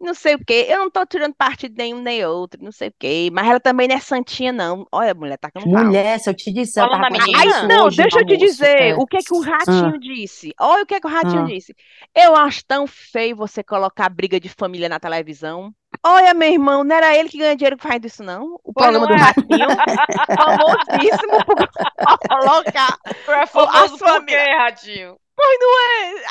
não 0.00 0.14
sei 0.14 0.34
o 0.34 0.44
quê. 0.44 0.66
Eu 0.68 0.78
não 0.78 0.90
tô 0.90 1.04
tirando 1.06 1.34
partido 1.34 1.74
nenhum 1.76 2.00
nem 2.00 2.24
outro, 2.24 2.62
não 2.62 2.72
sei 2.72 2.88
o 2.88 2.94
quê. 2.98 3.28
Mas 3.32 3.48
ela 3.48 3.60
também 3.60 3.88
não 3.88 3.96
é 3.96 4.00
santinha, 4.00 4.52
não. 4.52 4.86
Olha, 4.92 5.14
mulher, 5.14 5.38
tacando 5.38 5.70
pau. 5.70 5.84
Mulher, 5.84 6.18
se 6.20 6.28
eu 6.28 6.34
te 6.34 6.52
disser, 6.52 6.84
eu 6.84 6.88
Falando 6.90 7.16
tava? 7.16 7.24
Aí, 7.38 7.66
não, 7.68 7.86
hoje 7.86 7.96
deixa 7.96 8.20
eu 8.20 8.26
te 8.26 8.36
dizer 8.36 8.82
É. 8.82 8.94
o 8.94 9.06
que 9.06 9.18
que 9.18 9.34
o 9.34 9.40
ratinho 9.40 9.98
disse. 9.98 10.52
Olha 10.60 10.82
o 10.82 10.86
que 10.86 11.00
que 11.00 11.06
o 11.06 11.10
ratinho 11.10 11.42
Ah. 11.42 11.46
disse. 11.46 11.74
Eu 12.14 12.34
acho 12.36 12.64
tão 12.66 12.86
feio 12.86 13.36
você 13.36 13.62
colocar 13.62 14.08
briga 14.08 14.38
de 14.38 14.48
família 14.48 14.88
na 14.88 15.00
televisão. 15.00 15.72
Olha, 16.04 16.32
meu 16.32 16.50
irmão, 16.52 16.84
não 16.84 16.94
era 16.96 17.16
ele 17.16 17.28
que 17.28 17.36
ganha 17.36 17.56
dinheiro 17.56 17.76
fazendo 17.78 18.04
isso, 18.06 18.22
não. 18.22 18.58
O 18.62 18.72
programa 18.72 19.06
não 19.06 19.08
do 19.08 19.12
é. 19.14 19.16
ratinho, 19.16 19.68
famosíssimo 20.36 21.44
por 21.46 22.18
colocar. 22.28 22.96
Tu 23.24 23.30
é 23.30 23.42
a 23.42 23.46
famoso 23.46 23.98
por 23.98 24.24
quê, 24.24 24.36
Ratinho? 24.56 25.16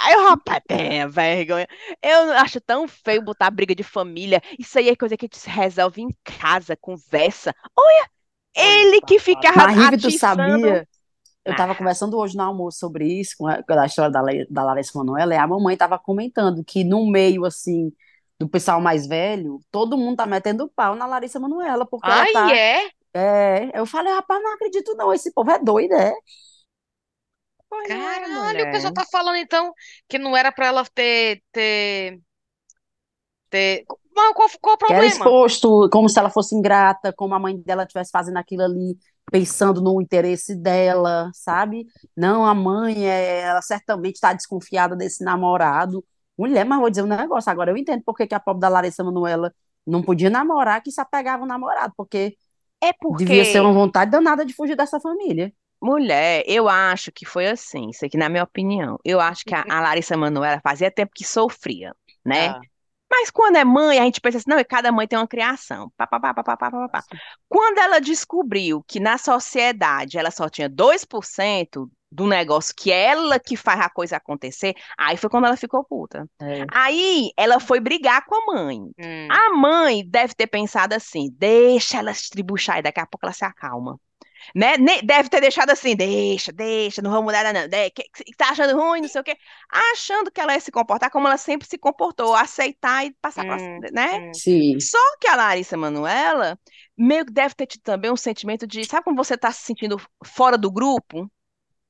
Aí 0.04 0.15
o 0.15 0.30
rapaz, 0.30 0.62
tem 0.67 1.08
vergonha. 1.08 1.67
Eu 2.02 2.32
acho 2.34 2.60
tão 2.62 2.88
feio 2.88 3.22
botar 3.22 3.50
briga 3.52 3.76
de 3.76 3.84
família. 3.84 4.41
Isso 4.58 4.78
aí 4.78 4.89
é 4.89 4.95
coisa 4.95 5.17
que 5.17 5.26
a 5.26 5.30
gente 5.32 5.50
resolve 5.50 6.02
em 6.02 6.10
casa, 6.24 6.78
conversa. 6.78 7.54
Olha, 7.78 8.10
ele 8.56 9.02
que 9.02 9.19
ficava 9.19 9.67
Mas, 9.67 10.02
tu 10.02 10.12
sabia? 10.12 10.88
Eu 11.45 11.54
Ah. 11.54 11.56
tava 11.56 11.76
conversando 11.76 12.17
hoje 12.17 12.36
no 12.36 12.43
almoço 12.43 12.80
sobre 12.80 13.08
isso, 13.08 13.36
com 13.38 13.48
a, 13.48 13.58
da 13.62 13.86
história 13.86 14.12
da, 14.12 14.22
da 14.50 14.63
Larissa 14.63 14.98
Manoela, 14.98 15.34
e 15.34 15.38
a 15.38 15.48
mamãe 15.48 15.76
tava 15.76 15.98
comentando 15.98 16.63
que 16.63 16.84
no 16.84 17.10
meio, 17.10 17.45
assim, 17.45 17.91
do 18.38 18.48
pessoal 18.48 18.80
mais 18.80 19.08
velho, 19.08 19.60
todo 19.72 19.98
mundo 19.98 20.17
tá 20.17 20.26
metendo 20.26 20.69
pau 20.76 20.95
na 20.95 21.06
Larissa 21.06 21.39
Manoela, 21.39 21.86
porque 21.86 22.10
ela 22.10 22.22
Ai, 22.22 22.32
tá... 22.34 22.56
é? 22.56 22.89
É, 23.12 23.72
eu 23.74 23.86
falei, 23.88 24.13
rapaz, 24.13 24.41
não 24.43 24.54
acredito 24.54 24.93
não, 24.95 25.12
esse 25.12 25.34
povo 25.34 25.50
é 25.50 25.58
doido, 25.58 25.93
é? 25.93 26.13
Pois 27.69 27.89
é, 27.89 28.19
Caralho, 28.19 28.65
o 28.65 28.71
pessoal 28.71 28.93
tá 28.93 29.05
falando 29.12 29.38
então 29.38 29.73
que 30.08 30.17
não 30.19 30.36
era 30.36 30.51
pra 30.51 30.67
ela 30.67 30.86
ter, 30.86 31.43
ter, 31.51 32.19
ter... 33.49 33.86
Mas 34.15 34.34
qual, 34.34 34.49
qual 34.62 34.75
o 34.75 34.77
Que 34.86 34.93
era 34.93 35.05
problema? 35.05 35.08
exposto 35.08 35.89
como 35.91 36.10
se 36.10 36.19
ela 36.19 36.29
fosse 36.29 36.55
ingrata, 36.55 37.13
como 37.13 37.34
a 37.36 37.39
mãe 37.39 37.58
dela 37.62 37.84
estivesse 37.84 38.12
fazendo 38.12 38.38
aquilo 38.38 38.63
ali, 38.63 38.97
pensando 39.32 39.82
no 39.82 40.01
interesse 40.01 40.55
dela, 40.55 41.29
sabe? 41.34 41.86
Não, 42.15 42.45
a 42.45 42.53
mãe, 42.53 43.08
é, 43.08 43.41
ela 43.41 43.62
certamente 43.62 44.15
está 44.15 44.34
desconfiada 44.34 44.95
desse 44.95 45.23
namorado. 45.23 46.03
Mulher, 46.38 46.65
mas 46.65 46.79
vou 46.79 46.89
dizer 46.89 47.03
um 47.03 47.08
negócio, 47.08 47.51
agora 47.51 47.71
eu 47.71 47.77
entendo 47.77 48.03
por 48.03 48.15
que 48.15 48.27
que 48.27 48.36
a 48.36 48.39
pobre 48.39 48.62
da 48.62 48.69
Larissa 48.69 49.03
Manoela 49.03 49.53
não 49.86 50.01
podia 50.03 50.29
namorar, 50.29 50.82
que 50.82 50.91
se 50.91 51.01
apegava 51.01 51.43
ao 51.43 51.47
namorado, 51.47 51.93
porque 51.97 52.38
É 52.82 52.93
porque, 52.93 53.25
devia 53.25 53.45
ser 53.45 53.62
uma 53.62 53.73
vontade 53.73 54.12
danada 54.12 54.45
de 54.45 54.53
fugir 54.53 54.75
dessa 54.75 54.99
família. 54.99 55.53
Mulher, 55.81 56.43
eu 56.45 56.67
acho 56.69 57.11
que 57.11 57.25
foi 57.25 57.47
assim, 57.47 57.89
isso 57.89 58.05
aqui 58.05 58.17
na 58.17 58.29
minha 58.29 58.43
opinião. 58.43 58.99
Eu 59.03 59.19
acho 59.19 59.45
que 59.45 59.55
a, 59.55 59.65
a 59.67 59.81
Larissa 59.81 60.17
Manoela 60.17 60.59
fazia 60.61 60.91
tempo 60.91 61.11
que 61.15 61.23
sofria, 61.25 61.95
né? 62.25 62.49
Ah, 62.49 62.59
Mas 63.11 63.29
quando 63.31 63.55
é 63.57 63.63
mãe, 63.65 63.99
a 63.99 64.03
gente 64.03 64.21
pensa 64.21 64.37
assim, 64.37 64.49
não, 64.49 64.59
e 64.59 64.63
cada 64.63 64.91
mãe 64.91 65.07
tem 65.07 65.17
uma 65.17 65.27
criação. 65.27 65.91
Pá, 65.97 66.05
pá, 66.07 66.19
pá, 66.19 66.33
pá, 66.33 66.43
pá, 66.43 66.57
pá, 66.57 66.89
pá. 66.89 67.03
Quando 67.47 67.79
ela 67.79 67.99
descobriu 67.99 68.83
que 68.87 68.99
na 68.99 69.17
sociedade 69.17 70.17
ela 70.17 70.31
só 70.31 70.49
tinha 70.49 70.69
2% 70.69 71.89
do 72.11 72.25
negócio 72.27 72.73
que 72.75 72.91
é 72.91 73.05
ela 73.05 73.39
que 73.39 73.55
faz 73.55 73.79
a 73.81 73.89
coisa 73.89 74.17
acontecer, 74.17 74.75
aí 74.97 75.15
foi 75.17 75.29
quando 75.29 75.45
ela 75.45 75.57
ficou 75.57 75.83
puta. 75.83 76.27
É. 76.41 76.65
Aí 76.71 77.31
ela 77.37 77.59
foi 77.59 77.79
brigar 77.79 78.25
com 78.25 78.35
a 78.35 78.53
mãe. 78.53 78.79
hum. 78.97 79.27
A 79.29 79.53
mãe 79.55 80.03
deve 80.07 80.33
ter 80.33 80.47
pensado 80.47 80.93
assim: 80.93 81.29
deixa 81.37 81.97
ela 81.99 82.13
se 82.13 82.23
estribuchar 82.23 82.79
e 82.79 82.81
daqui 82.81 82.99
a 82.99 83.05
pouco 83.05 83.25
ela 83.25 83.33
se 83.33 83.45
acalma. 83.45 83.99
Né? 84.56 84.78
Deve 85.04 85.30
ter 85.30 85.41
deixado 85.41 85.69
assim: 85.71 85.95
deixa, 85.95 86.52
deixa, 86.52 87.02
não 87.02 87.12
vamos 87.12 87.25
mudar 87.25 87.43
nada, 87.43 87.62
não. 87.63 87.67
De- 87.69 87.89
que- 87.91 88.04
que- 88.10 88.36
Tá 88.38 88.49
achando 88.52 88.75
ruim, 88.80 89.02
não 89.02 89.08
sei 89.10 89.21
o 89.21 89.23
quê. 89.23 89.38
Achando 89.93 90.32
que 90.32 90.39
ela 90.41 90.54
ia 90.54 90.60
se 90.60 90.71
comportar 90.71 91.10
como 91.12 91.28
ela 91.28 91.38
sempre 91.38 91.67
se 91.67 91.78
comportou, 91.78 92.34
aceitar 92.36 93.06
e 93.06 93.13
passar 93.21 93.45
pra, 93.45 93.58
Hum, 93.58 93.80
né? 93.91 94.19
hum. 94.30 94.34
Sim. 94.34 94.80
Só 94.80 94.97
que 95.19 95.28
a 95.28 95.36
Larissa 95.36 95.75
Manoela 95.78 96.60
meio 96.97 97.25
que 97.25 97.32
deve 97.34 97.54
ter 97.56 97.65
tido 97.67 97.82
também 97.82 98.12
um 98.12 98.17
sentimento 98.17 98.65
de, 98.67 98.84
sabe 98.86 99.04
quando 99.04 99.17
você 99.17 99.38
tá 99.38 99.52
se 99.52 99.62
sentindo 99.63 99.97
fora 100.25 100.58
do 100.58 100.71
grupo? 100.71 101.30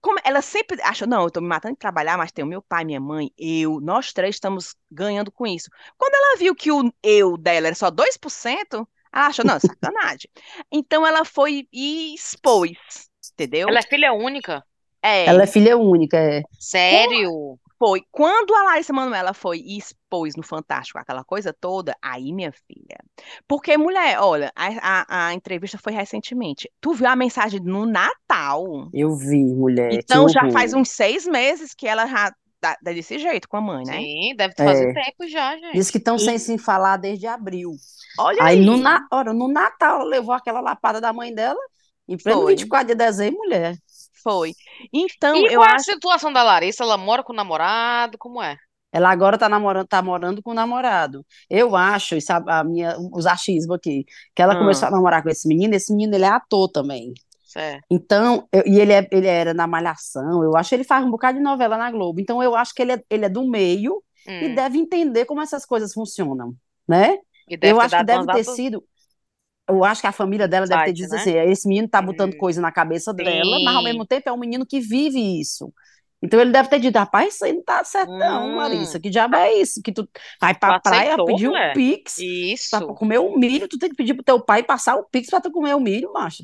Como 0.02 0.18
ela 0.24 0.42
sempre 0.42 0.82
achou, 0.82 1.08
não, 1.08 1.24
eu 1.24 1.32
tô 1.32 1.42
me 1.42 1.48
matando 1.48 1.74
de 1.74 1.80
trabalhar, 1.80 2.18
mas 2.18 2.32
tem 2.32 2.44
o 2.44 2.48
meu 2.48 2.62
pai, 2.62 2.86
minha 2.86 3.02
mãe, 3.02 3.32
eu, 3.38 3.82
nós 3.82 4.14
três 4.14 4.36
estamos 4.36 4.76
ganhando 4.90 5.30
com 5.32 5.46
isso. 5.46 5.70
Quando 5.98 6.14
ela 6.16 6.38
viu 6.38 6.56
que 6.56 6.72
o 6.72 6.94
eu 7.04 7.38
dela 7.38 7.68
era 7.68 7.76
só 7.76 7.92
2%, 7.92 8.88
ela 9.13 9.28
achou, 9.28 9.45
não, 9.45 9.60
sacanagem. 9.60 10.30
Então 10.72 11.06
ela 11.06 11.26
foi 11.26 11.67
e 11.72 12.13
expôs, 12.13 12.78
entendeu? 13.34 13.67
Ela 13.69 13.80
é 13.80 13.84
filha 13.84 14.13
única? 14.13 14.63
É, 15.02 15.28
Ela 15.28 15.43
é 15.43 15.48
filha 15.48 15.78
única, 15.78 16.17
é. 16.17 16.41
Sério? 16.60 17.58
foi. 17.80 18.04
Quando 18.12 18.54
a 18.54 18.63
Larissa 18.63 18.91
Manoela 18.91 19.34
foi 19.34 19.60
e 19.60 19.78
expôs 19.78 20.36
no 20.36 20.43
Fantástico 20.43 21.00
aquela 21.00 21.24
coisa 21.24 21.56
toda, 21.58 21.95
aí, 22.02 22.34
minha 22.34 22.52
filha. 22.52 22.98
Porque, 23.48 23.78
mulher, 23.78 24.19
olha, 24.19 24.52
a, 24.54 24.67
a, 24.67 25.28
a 25.28 25.34
entrevista 25.34 25.78
foi 25.78 25.93
recentemente. 25.93 26.69
Tu 26.82 26.93
viu 26.93 27.08
a 27.08 27.15
mensagem 27.15 27.62
no 27.62 27.86
Natal? 27.86 28.89
Eu 28.93 29.15
vi, 29.15 29.45
mulher. 29.45 29.93
Então 29.93 30.28
já 30.28 30.52
faz 30.52 30.74
uns 30.74 30.89
seis 30.89 31.26
meses 31.26 31.74
que 31.74 31.88
ela 31.88 32.06
já 32.06 32.34
tá, 32.60 32.76
tá 32.84 32.91
desse 32.93 33.17
jeito 33.19 33.48
com 33.48 33.58
a 33.58 33.62
mãe, 33.62 33.86
né? 33.86 33.93
Sim, 33.98 34.36
deve 34.36 34.54
fazer 34.56 34.89
É. 34.89 34.93
tempo 34.93 35.28
já, 35.28 35.56
gente. 35.58 35.74
Diz 35.74 35.89
que 35.91 35.98
estão 35.98 36.17
sem 36.19 36.38
se 36.38 36.58
falar 36.58 36.98
desde 36.98 37.28
abril. 37.28 37.72
Olha 38.17 38.43
Aí 38.43 38.60
aí. 38.60 38.65
no, 38.65 38.78
na... 38.78 39.08
Ora, 39.12 39.34
no 39.34 39.48
Natal 39.48 40.02
ela 40.02 40.10
levou 40.10 40.34
aquela 40.34 40.60
lapada 40.62 41.00
da 41.02 41.13
mãe 41.13 41.34
dela, 41.34 41.60
em 42.08 42.17
pleno 42.17 42.41
Foi. 42.41 42.54
24 42.56 42.88
de 42.89 42.95
dezembro, 42.95 43.39
mulher. 43.39 43.76
Foi. 44.24 44.54
Então, 44.93 45.36
E 45.38 45.45
eu 45.54 45.62
qual 45.62 45.69
é 45.69 45.72
a 45.72 45.76
acho. 45.76 45.86
situação 45.86 46.34
da 46.34 46.43
Larissa? 46.43 46.84
Ela 46.84 46.98
mora 46.98 47.24
com 47.24 47.32
o 47.32 47.36
namorado? 47.36 48.17
Como 48.17 48.41
é? 48.43 48.58
Ela 48.91 49.12
agora 49.12 49.38
tá 49.38 49.48
namorando, 49.48 49.88
tá 49.88 50.02
morando 50.02 50.41
com 50.41 50.52
o 50.52 50.54
namorado. 50.54 51.24
Eu 51.50 51.76
acho, 51.76 52.15
isso 52.15 52.32
é 52.34 52.41
a 52.48 52.63
minha, 52.63 52.98
os 53.13 53.26
achismos 53.28 53.76
aqui, 53.78 54.04
que 54.36 54.41
ela 54.41 54.54
Ah. 54.54 54.58
começou 54.58 54.88
a 54.88 54.91
namorar 54.91 55.22
com 55.24 55.30
esse 55.30 55.48
menino, 55.48 55.76
esse 55.76 55.91
menino 55.93 56.15
ele 56.15 56.26
é 56.26 56.28
ator 56.30 56.67
também. 56.72 57.13
Certo. 57.54 57.86
Então, 57.90 58.48
eu- 58.52 58.64
e 58.68 58.80
ele, 58.80 58.94
é, 58.94 59.08
ele 59.12 59.28
era 59.28 59.54
na 59.54 59.68
Malhação, 59.68 60.44
eu 60.44 60.56
acho 60.56 60.70
que 60.70 60.76
ele 60.76 60.84
faz 60.84 61.04
um 61.06 61.12
bocado 61.12 61.38
de 61.38 61.44
novela 61.44 61.78
na 61.78 61.92
Globo. 61.92 62.20
Então, 62.22 62.42
eu 62.44 62.56
acho 62.56 62.74
que 62.74 62.82
ele 62.82 62.94
é, 62.94 63.04
ele 63.10 63.26
é 63.26 63.30
do 63.30 63.48
meio 63.50 64.04
e 64.40 64.48
Hum. 64.50 64.56
deve 64.56 64.78
entender 64.78 65.26
como 65.26 65.42
essas 65.42 65.66
coisas 65.66 65.94
funcionam, 65.94 66.56
né? 66.88 67.18
E 67.62 67.70
eu 67.70 67.80
acho 67.82 67.96
que 67.96 68.04
deve 68.04 68.28
ter 68.30 68.44
sido. 68.44 68.84
eu 69.68 69.84
acho 69.84 70.02
que 70.02 70.08
a 70.08 70.12
família 70.12 70.48
dela 70.48 70.66
deve 70.68 70.84
ter 70.84 70.94
dito 70.94 71.14
né? 71.14 71.18
assim, 71.18 71.32
esse 71.38 71.68
menino 71.68 71.88
tá 71.88 72.02
botando 72.02 72.34
Hum. 72.34 72.38
coisa 72.38 72.60
na 72.62 72.72
cabeça 72.72 73.14
dela, 73.14 73.60
mas 73.64 73.76
ao 73.76 73.84
Sim. 73.84 73.84
mesmo 73.84 74.06
tempo 74.06 74.28
é 74.30 74.32
um 74.34 74.38
menino 74.38 74.66
que 74.66 74.80
vive 74.80 75.20
isso. 75.40 75.72
Então 76.22 76.40
ele 76.42 76.52
deve 76.52 76.70
ter 76.70 76.80
dito, 76.80 76.98
rapaz, 76.98 77.36
isso 77.36 77.46
aí 77.46 77.54
não 77.54 77.64
tá 77.64 77.84
certo 77.84 78.14
não, 78.18 78.50
Hum. 78.50 78.56
Larissa, 78.56 79.00
que 79.00 79.10
diabo 79.10 79.36
é 79.36 79.54
isso? 79.56 79.82
Que 79.84 79.92
tu 79.94 80.08
vai 80.42 80.54
pra 80.58 80.74
Tu 80.74 80.78
praia 80.82 81.20
aceitou, 81.20 81.26
pedir 81.26 81.50
um 81.50 81.64
pix 81.72 82.26
Isso. 82.54 82.70
pra 82.70 82.82
comer 82.96 83.20
o 83.20 83.38
milho, 83.38 83.68
tu 83.68 83.78
tem 83.80 83.90
que 83.90 83.96
pedir 83.96 84.14
pro 84.16 84.24
teu 84.24 84.44
pai 84.44 84.64
passar 84.64 84.96
o 84.98 85.06
pix 85.06 85.30
pra 85.30 85.40
tu 85.42 85.52
comer 85.52 85.76
o 85.76 85.80
milho, 85.80 86.12
macho. 86.14 86.44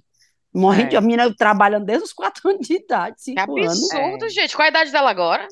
Morrendo 0.56 0.90
de 0.92 0.96
É. 0.96 0.98
a 0.98 1.02
menina 1.02 1.36
trabalhando 1.36 1.86
desde 1.86 2.06
os 2.06 2.14
quatro 2.14 2.50
anos 2.50 2.68
de 2.68 2.76
idade, 2.76 3.22
Que 3.34 3.40
cinco 3.42 3.58
anos. 3.58 3.94
absurdo, 3.94 4.30
É. 4.30 4.30
gente. 4.30 4.56
Qual 4.56 4.66
a 4.66 4.70
idade 4.70 4.92
dela 4.92 5.10
agora? 5.12 5.48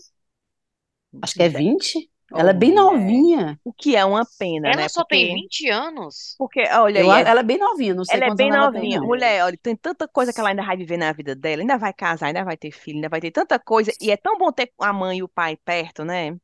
Acho 1.21 1.35
que 1.35 1.43
é 1.43 1.49
20. 1.49 2.09
Ô, 2.31 2.37
Ela 2.37 2.51
é 2.51 2.53
bem 2.53 2.73
novinha. 2.73 3.59
O 3.63 3.73
que 3.73 3.95
é 3.95 4.05
uma 4.05 4.25
pena, 4.39 4.71
Ela 4.71 4.75
né? 4.75 4.89
só 4.89 5.03
tem 5.05 5.27
Porque, 5.27 5.33
20 5.33 5.69
anos. 5.69 6.39
porque 6.39 6.61
olha 6.71 6.99
Eu, 6.99 7.11
aí, 7.11 7.11
a- 7.11 7.21
ela 7.21 7.41
é 7.41 7.43
bem 7.43 7.57
novinha, 7.59 7.93
não 7.95 8.05
sei 8.05 8.21
Ela 8.21 8.25
é 8.27 8.31
bem 8.31 8.51
ela 8.51 8.69
tem, 8.71 8.89
novinha. 8.89 8.99
não. 8.99 9.07
Mulher, 9.07 9.43
olha, 9.45 9.57
tem 9.61 9.75
tanta 9.75 10.07
coisa 10.07 10.33
que 10.33 10.39
ela 10.39 10.49
ainda 10.49 10.63
vai 10.65 10.77
viver 10.77 10.97
na 10.97 11.11
vida 11.13 11.35
dela, 11.35 11.61
ainda 11.61 11.77
vai 11.77 11.93
casar, 11.93 12.27
ainda 12.27 12.43
vai 12.43 12.57
ter 12.57 12.71
filho, 12.71 12.97
ainda 12.97 13.09
vai 13.09 13.21
ter 13.21 13.31
tanta 13.31 13.59
coisa. 13.59 13.91
E 14.01 14.11
é 14.11 14.17
tão 14.17 14.37
bom 14.37 14.51
ter 14.51 14.71
a 14.79 14.93
mãe 14.93 15.19
e 15.19 15.23
o 15.23 15.27
pai 15.29 15.57
perto, 15.57 16.05
né? 16.05 16.35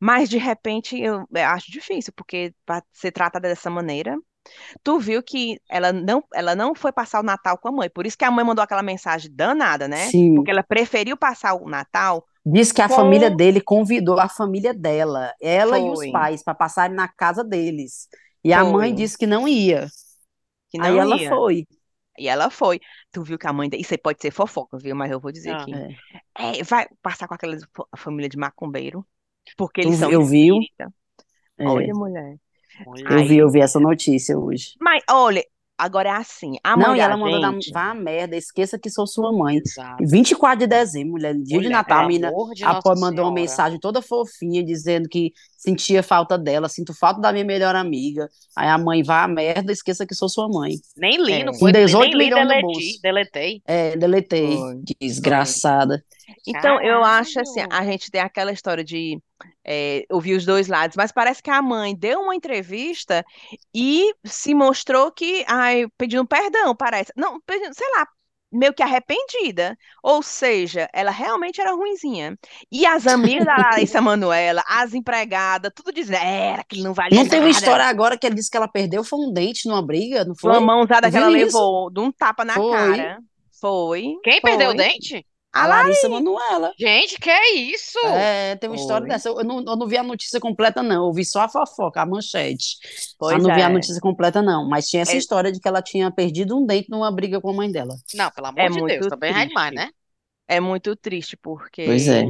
Mas 0.00 0.28
de 0.30 0.38
repente 0.38 1.00
eu 1.00 1.26
eu 1.34 1.46
acho 1.46 1.70
difícil, 1.72 2.12
porque 2.16 2.54
para 2.66 2.84
ser 2.92 3.12
tratada 3.12 3.48
dessa 3.48 3.70
maneira, 3.70 4.16
tu 4.82 4.98
viu 4.98 5.22
que 5.22 5.60
ela 5.68 5.92
não, 5.92 6.22
ela 6.34 6.54
não 6.54 6.74
foi 6.74 6.92
passar 6.92 7.20
o 7.20 7.22
Natal 7.22 7.58
com 7.58 7.68
a 7.68 7.72
mãe. 7.72 7.90
Por 7.90 8.06
isso 8.06 8.16
que 8.18 8.24
a 8.24 8.30
mãe 8.30 8.44
mandou 8.44 8.62
aquela 8.62 8.82
mensagem 8.82 9.30
danada, 9.34 9.86
né? 9.88 10.08
Sim. 10.08 10.34
Porque 10.36 10.50
ela 10.50 10.62
preferiu 10.62 11.16
passar 11.16 11.54
o 11.54 11.68
Natal 11.68 12.24
Diz 12.44 12.72
que 12.72 12.80
a 12.80 12.88
com. 12.88 12.94
família 12.94 13.30
dele 13.30 13.60
convidou 13.60 14.18
a 14.18 14.28
família 14.28 14.72
dela, 14.72 15.32
ela 15.40 15.78
e 15.78 15.88
os 15.90 15.98
Foi, 15.98 16.10
pais, 16.10 16.42
para 16.42 16.54
passarem 16.54 16.96
na 16.96 17.06
casa 17.08 17.44
deles. 17.44 18.08
E 18.42 18.52
a 18.52 18.64
mãe 18.64 18.90
foi, 18.90 18.92
disse 18.92 19.18
que 19.18 19.26
não 19.26 19.46
ia. 19.46 19.86
que 20.70 20.80
Aí 20.80 20.90
não 20.92 21.00
ela 21.00 21.16
ia. 21.16 21.28
foi. 21.28 21.66
E 22.18 22.26
ela 22.28 22.50
foi. 22.50 22.80
Tu 23.12 23.22
viu 23.22 23.38
que 23.38 23.46
a 23.46 23.52
mãe. 23.52 23.68
Isso 23.74 23.92
aí 23.94 23.98
pode 23.98 24.20
ser 24.20 24.30
fofoca, 24.30 24.78
viu? 24.78 24.96
Mas 24.96 25.10
eu 25.10 25.20
vou 25.20 25.30
dizer 25.30 25.50
Ah. 25.50 25.60
aqui. 25.62 25.72
É. 25.74 26.58
É, 26.60 26.62
vai 26.64 26.86
passar 27.02 27.28
com 27.28 27.34
aquela 27.34 27.56
fa- 27.76 27.84
família 27.96 28.28
de 28.28 28.36
macumbeiro, 28.38 29.06
porque 29.56 29.82
Tu 29.82 29.88
eles 29.88 29.98
são 29.98 30.08
vi- 30.08 30.14
eu 30.14 30.24
vi, 30.24 30.48
espírita. 30.48 30.92
é, 31.58 31.68
Olha, 31.68 31.94
mulher. 31.94 32.36
Eu 33.08 33.26
vi, 33.26 33.36
eu 33.38 33.50
vi 33.50 33.60
essa 33.60 33.80
notícia 33.80 34.38
hoje. 34.38 34.74
mas 34.80 35.02
olha, 35.10 35.44
agora 35.76 36.08
é 36.08 36.12
assim, 36.12 36.56
a 36.64 36.76
Não, 36.76 36.88
mãe 36.88 36.96
e 36.96 36.98
da 36.98 37.04
ela 37.04 37.16
mandou 37.16 37.40
dar, 37.40 37.52
gente, 37.52 37.70
vá 37.72 37.90
a 37.90 37.94
merda, 37.94 38.36
esqueça 38.36 38.78
que 38.78 38.90
sou 38.90 39.06
sua 39.06 39.32
mãe. 39.32 39.58
Exato. 39.58 40.04
24 40.04 40.58
de 40.58 40.66
dezembro, 40.66 41.12
mulher, 41.12 41.34
dia 41.34 41.44
de 41.44 41.54
Mulher, 41.56 41.70
Natal, 41.70 42.04
a 42.04 42.06
menina, 42.06 42.32
de 42.54 42.64
a 42.64 42.80
mandou 42.98 43.24
uma 43.24 43.32
mensagem 43.32 43.78
toda 43.78 44.02
fofinha, 44.02 44.64
dizendo 44.64 45.08
que 45.08 45.32
sentia 45.58 46.04
falta 46.04 46.38
dela, 46.38 46.68
sinto 46.68 46.94
falta 46.94 47.20
da 47.20 47.32
minha 47.32 47.44
melhor 47.44 47.74
amiga. 47.74 48.30
Aí 48.56 48.68
a 48.68 48.78
mãe, 48.78 49.02
vá 49.02 49.24
a 49.24 49.28
merda, 49.28 49.72
esqueça 49.72 50.06
que 50.06 50.14
sou 50.14 50.28
sua 50.28 50.48
mãe. 50.48 50.76
Nem 50.96 51.20
li, 51.20 51.42
não 51.42 51.52
é, 51.52 51.58
Com 51.58 51.58
foi, 51.58 51.72
nem 51.72 51.84
18 51.84 52.16
li, 52.16 52.24
milhões 52.24 52.42
no 52.44 52.48
deletei, 52.48 52.62
bolso. 52.62 53.02
deletei. 53.02 53.62
É, 53.66 53.96
deletei. 53.96 54.56
foi. 54.56 54.82
Desgraçada. 55.00 56.02
Então, 56.46 56.80
eu 56.80 57.02
acho 57.02 57.40
assim, 57.40 57.60
a 57.70 57.84
gente 57.84 58.10
tem 58.10 58.20
aquela 58.20 58.52
história 58.52 58.84
de 58.84 59.20
é, 59.66 60.04
ouvir 60.10 60.34
os 60.34 60.44
dois 60.44 60.68
lados, 60.68 60.96
mas 60.96 61.10
parece 61.10 61.42
que 61.42 61.50
a 61.50 61.60
mãe 61.60 61.96
deu 61.96 62.20
uma 62.20 62.34
entrevista 62.36 63.24
e 63.74 64.12
se 64.24 64.54
mostrou 64.54 65.10
que, 65.10 65.44
ai, 65.48 65.86
pedindo 65.96 66.26
perdão, 66.26 66.74
parece. 66.76 67.12
Não, 67.16 67.40
pedindo, 67.40 67.74
sei 67.74 67.86
lá, 67.96 68.06
meio 68.50 68.72
que 68.74 68.82
arrependida. 68.82 69.76
Ou 70.02 70.22
seja, 70.22 70.88
ela 70.92 71.10
realmente 71.10 71.60
era 71.60 71.72
ruinzinha. 71.74 72.38
E 72.70 72.86
as 72.86 73.06
amigas 73.06 73.44
da 73.46 73.56
Larissa 73.56 74.00
Manoela, 74.00 74.62
as 74.66 74.94
empregadas, 74.94 75.72
tudo 75.74 75.92
dizendo, 75.92 76.18
era 76.22 76.64
que 76.64 76.76
ele 76.76 76.82
não 76.84 76.94
valia 76.94 77.24
Não 77.24 77.28
tem 77.28 77.40
uma 77.40 77.48
história 77.50 77.84
agora 77.86 78.18
que 78.18 78.26
ele 78.26 78.34
disse 78.36 78.50
que 78.50 78.56
ela 78.56 78.68
perdeu, 78.68 79.02
foi 79.04 79.18
um 79.20 79.32
dente 79.32 79.66
numa 79.68 79.84
briga, 79.84 80.24
não 80.24 80.34
Foi 80.40 80.50
uma 80.50 80.60
foi? 80.60 80.66
mãozada 80.66 81.10
que 81.10 81.16
ela 81.16 81.30
isso? 81.30 81.58
levou, 81.60 81.90
de 81.90 82.00
um 82.00 82.12
tapa 82.12 82.44
na 82.44 82.54
Foi. 82.54 82.70
cara. 82.70 83.18
Foi, 83.60 84.14
Quem 84.22 84.40
perdeu 84.42 84.70
o 84.70 84.74
foi. 84.74 84.76
dente? 84.76 85.26
A 85.52 85.66
Larissa 85.66 86.08
Manoela. 86.08 86.72
Gente, 86.78 87.18
que 87.18 87.28
é 87.30 87.54
isso? 87.54 87.98
É, 88.04 88.56
tem 88.56 88.70
uma 88.70 88.76
história 88.76 89.06
Foi. 89.06 89.08
dessa. 89.08 89.28
Eu 89.28 89.44
não, 89.44 89.58
eu 89.58 89.76
não 89.76 89.86
vi 89.86 89.96
a 89.96 90.02
notícia 90.02 90.38
completa, 90.40 90.82
não. 90.82 91.06
Eu 91.08 91.12
vi 91.12 91.24
só 91.24 91.40
a 91.42 91.48
fofoca, 91.48 92.00
a 92.00 92.06
manchete. 92.06 92.76
Eu 93.28 93.38
Pois 93.38 93.38
não 93.38 93.52
vi 93.52 93.62
a 93.62 93.68
é. 93.68 93.68
notícia 93.68 94.00
completa, 94.00 94.40
não. 94.42 94.68
Mas 94.68 94.88
tinha 94.88 95.02
essa 95.02 95.16
É, 95.16 95.18
história 95.18 95.52
de 95.52 95.60
que 95.60 95.68
ela 95.68 95.82
tinha 95.82 96.10
perdido 96.10 96.56
um 96.56 96.64
dente 96.66 96.90
numa 96.90 97.10
briga 97.10 97.40
com 97.40 97.50
a 97.50 97.54
mãe 97.54 97.70
dela. 97.70 97.94
Não, 98.12 98.30
pelo 98.30 98.46
amor 98.46 98.60
é 98.62 98.68
de 98.68 98.82
Deus, 98.82 99.06
também 99.06 99.34
é 99.34 99.46
demais, 99.46 99.74
né? 99.74 99.90
É 100.46 100.60
muito 100.60 100.96
triste 100.96 101.36
Pois 101.84 102.06
porque 102.06 102.08
é. 102.08 102.24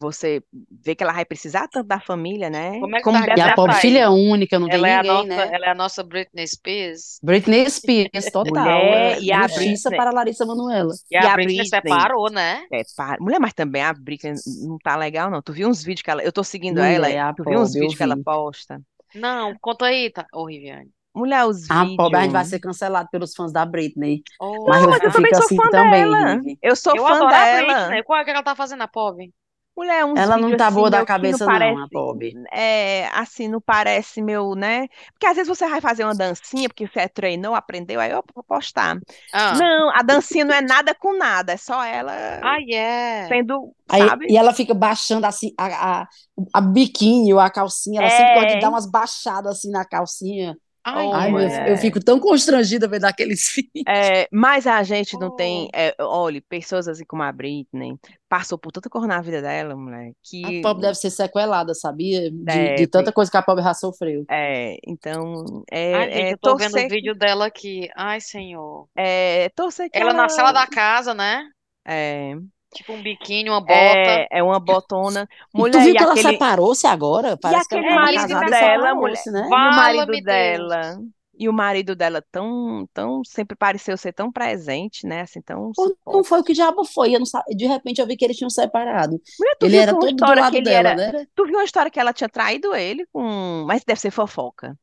Você 0.00 0.42
vê 0.84 0.94
que 0.94 1.02
ela 1.02 1.12
vai 1.12 1.24
precisar 1.24 1.68
tanto 1.68 1.86
da 1.86 2.00
família, 2.00 2.50
né? 2.50 2.78
Como 2.80 2.94
é 2.96 2.98
que 2.98 3.04
Como 3.04 3.18
tá 3.26 3.34
E 3.36 3.40
a 3.40 3.52
a 3.52 3.54
pobre 3.54 3.74
filha 3.76 4.10
única, 4.10 4.58
não 4.58 4.68
tem 4.68 4.78
Ela 4.78 4.88
é 4.88 4.94
a 4.96 5.02
ninguém, 5.02 5.26
nossa, 5.26 5.26
né? 5.26 5.54
ela 5.54 5.66
é 5.66 5.70
a 5.70 5.74
nossa 5.74 6.02
Britney 6.04 6.46
Spears. 6.46 7.18
Britney 7.22 7.68
Spears, 7.70 8.30
total. 8.30 8.52
Mulher, 8.64 9.18
É 9.18 9.20
e 9.20 9.32
a 9.32 9.46
Britney, 9.48 9.76
para 9.94 10.10
Larissa 10.10 10.44
Manoela. 10.46 10.92
E 11.10 11.16
e 11.18 11.26
a 11.26 11.26
a 11.26 11.36
Britney 11.36 11.64
Britney, 11.64 11.66
separou, 11.66 12.30
né? 12.30 12.66
é, 12.72 12.82
pá, 12.96 13.16
mulher, 13.20 13.38
mas 13.40 13.52
também 13.54 13.82
a 13.82 13.92
Britney 13.92 14.34
não 14.66 14.78
tá 14.78 14.96
legal, 14.96 15.30
não. 15.30 15.42
Tu 15.42 15.52
viu 15.52 15.68
uns 15.68 15.82
vídeos 15.82 16.02
que 16.02 16.10
ela. 16.10 16.22
Eu 16.22 16.32
tô 16.32 16.44
seguindo 16.44 16.82
ela, 16.82 17.08
Mulher, 17.08 17.20
a 17.20 17.34
tu 17.34 17.44
viu 17.44 17.60
uns 17.60 17.74
pobre, 17.74 17.80
vídeos 17.80 17.94
que 17.94 18.02
ela 18.02 18.16
vi. 18.16 18.22
posta? 18.22 18.80
Não, 19.14 19.56
conta 19.60 19.86
aí, 19.86 20.10
tá? 20.10 20.26
Ô, 20.32 20.46
Riviane. 20.46 20.90
Mulher, 21.14 21.44
os 21.46 21.70
A 21.70 21.86
pobre, 21.86 22.18
a 22.18 22.22
gente 22.22 22.32
vai 22.32 22.44
vídeos. 22.44 22.48
ser 22.50 22.60
cancelado 22.60 23.08
pelos 23.10 23.34
fãs 23.34 23.52
da 23.52 23.64
Britney. 23.64 24.22
Oh, 24.40 24.66
Mas 24.66 24.82
Não, 24.82 24.90
eu, 24.90 24.90
mas 24.90 25.02
eu 25.02 25.10
eu 25.10 25.12
também 25.12 25.34
sou 25.34 25.38
assim 25.38 25.56
fã 25.56 25.70
também, 25.70 26.04
dela. 26.10 26.40
Eu 26.62 26.76
sou 26.76 26.94
eu 26.94 27.06
fã 27.06 27.14
adoro 27.14 27.34
a 27.34 27.46
dela. 27.46 27.62
Britney. 27.64 28.02
Qual 28.04 28.18
é 28.18 28.24
que 28.24 28.30
ela 28.30 28.42
tá 28.42 28.54
fazendo 28.56 28.82
a 28.82 28.88
pobre? 28.88 29.32
Mulher, 29.76 30.04
uns 30.04 30.20
Ela 30.20 30.36
não 30.38 30.56
tá 30.56 30.68
assim, 30.68 30.72
boa 30.72 30.90
da 30.90 31.02
cabeça, 31.04 31.46
não, 31.48 31.76
parece, 31.76 31.82
a 31.82 31.88
pobre. 31.88 32.40
é, 32.52 33.08
assim, 33.08 33.48
não 33.48 33.60
parece 33.60 34.22
meu, 34.22 34.54
né? 34.54 34.88
Porque 35.12 35.26
às 35.26 35.36
vezes 35.36 35.48
você 35.48 35.68
vai 35.68 35.80
fazer 35.80 36.04
uma 36.04 36.14
dancinha, 36.14 36.68
porque 36.68 36.86
você 36.88 37.08
treinou, 37.08 37.54
aprendeu, 37.54 38.00
aí 38.00 38.10
eu 38.12 38.24
vou 38.34 38.44
postar. 38.44 38.98
Ah, 39.32 39.52
Não, 39.52 39.90
a 39.90 40.02
dancinha 40.02 40.44
não 40.44 40.54
é 40.54 40.62
nada 40.62 40.94
com 40.94 41.16
nada, 41.18 41.52
é 41.52 41.56
só 41.58 41.82
ela 41.84 42.12
ah, 42.40 42.56
é. 42.72 43.28
sendo, 43.28 43.74
Aí, 43.88 44.06
sabe? 44.06 44.28
e 44.28 44.36
ela 44.36 44.52
fica 44.52 44.74
baixando 44.74 45.26
assim 45.26 45.54
a, 45.58 46.02
a, 46.02 46.08
a 46.54 46.60
biquíni 46.60 47.32
ou 47.32 47.40
a 47.40 47.50
calcinha. 47.50 48.00
Ela 48.00 48.10
sempre 48.10 48.32
gosta 48.32 48.48
de 48.48 48.56
É, 48.56 48.60
dar 48.60 48.70
umas 48.70 48.90
baixadas 48.90 49.58
assim 49.58 49.70
na 49.70 49.84
calcinha. 49.84 50.56
Ai, 50.88 51.10
Ai, 51.12 51.32
meu, 51.32 51.48
é. 51.48 51.72
eu 51.72 51.76
fico 51.76 51.98
tão 52.02 52.20
constrangida 52.20 52.86
vendo 52.88 53.04
aqueles 53.06 53.48
filmes. 53.50 53.84
é, 53.88 54.28
mas 54.32 54.66
a 54.66 54.82
gente 54.84 55.18
não 55.18 55.30
tem, 55.34 55.68
Oh. 55.68 55.70
é, 55.74 55.94
olha, 56.00 56.40
pessoas 56.48 56.86
assim 56.88 57.04
como 57.04 57.22
a 57.24 57.32
Britney, 57.32 57.98
passou 58.28 58.56
por 58.58 58.70
tanta 58.72 58.88
coisa 58.88 59.06
na 59.06 59.20
vida 59.20 59.42
dela, 59.42 59.74
mulher, 59.76 60.12
A 60.42 60.52
que 60.52 60.60
pobre 60.60 60.82
deve 60.82 60.94
ser 60.94 61.10
sequelada, 61.10 61.74
sabia? 61.74 62.30
De, 62.30 62.74
de 62.76 62.86
tanta 62.86 63.12
coisa 63.12 63.30
que 63.30 63.36
a 63.36 63.42
pobre 63.42 63.64
já 63.64 63.74
sofreu. 63.74 64.24
É, 64.30 64.76
então, 64.86 65.64
Ai, 65.90 66.10
gente, 66.10 66.30
é, 66.30 66.30
é 66.30 66.34
eu 66.34 66.38
tô 66.38 66.56
vendo 66.56 66.78
o 66.78 66.78
torcer, 66.78 66.88
vídeo 66.88 67.14
dela 67.14 67.46
aqui. 67.46 67.88
Ai, 67.96 68.20
senhor. 68.20 68.88
é, 68.96 69.48
torcer 69.50 69.90
que 69.90 69.98
Ela 69.98 70.12
na 70.12 70.28
ela, 70.28 70.28
sala 70.28 70.52
da 70.52 70.66
casa, 70.66 71.14
né? 71.14 71.44
é, 71.86 72.34
Tipo 72.76 72.92
um 72.92 73.02
biquíni, 73.02 73.48
uma 73.50 73.60
bota. 73.60 73.72
É, 73.72 74.28
é 74.38 74.42
uma 74.42 74.60
botona. 74.60 75.28
E 75.56 75.64
tu 75.64 75.78
Mulher, 75.78 75.80
viu 75.80 75.94
e 75.94 75.96
que 75.96 76.02
ela 76.02 76.12
aquele, 76.12 76.22
separou-se 76.22 76.86
agora? 76.86 77.36
e 77.36 77.40
Parece 77.40 77.68
que 77.68 77.74
ela 77.74 77.82
aquele 77.82 77.94
É 77.94 77.98
que 77.98 78.02
marido 78.02 78.28
tá 78.28 78.42
e 78.42 78.50
dela, 78.50 78.94
mulher, 78.94 79.22
né? 79.32 79.42
e 79.42 79.68
o 79.68 79.72
marido 79.72 80.06
Deus. 80.20 80.22
dela, 80.22 80.98
e 81.38 81.48
o 81.48 81.52
marido 81.52 81.94
dela 81.94 82.22
tão, 82.32 82.86
tão, 82.94 83.22
sempre 83.24 83.56
pareceu 83.56 83.96
ser 83.96 84.12
tão 84.12 84.32
presente, 84.32 85.06
né? 85.06 85.20
Assim, 85.22 85.40
tão 85.42 85.72
Não 86.06 86.24
foi 86.24 86.40
o 86.40 86.44
que 86.44 86.52
diabo 86.52 86.84
foi. 86.84 87.14
Eu 87.14 87.18
não 87.18 87.26
sa- 87.26 87.44
De 87.48 87.66
repente 87.66 88.00
eu 88.00 88.06
vi 88.06 88.16
que 88.16 88.24
eles 88.24 88.36
tinham 88.36 88.50
separado. 88.50 89.20
Mulher, 89.38 89.56
Ele 89.60 89.76
era 89.76 89.92
todo 89.92 90.16
do 90.16 90.34
lado 90.34 90.62
dela, 90.62 90.88
era, 90.88 90.94
né? 90.94 91.26
tu 91.34 91.44
viu 91.44 91.54
uma 91.56 91.64
história 91.64 91.90
que 91.90 92.00
ela 92.00 92.12
tinha 92.12 92.28
traído 92.28 92.74
ele 92.74 93.06
com, 93.12 93.64
mas 93.66 93.84
deve 93.84 94.00
ser 94.00 94.10
fofoca. 94.10 94.78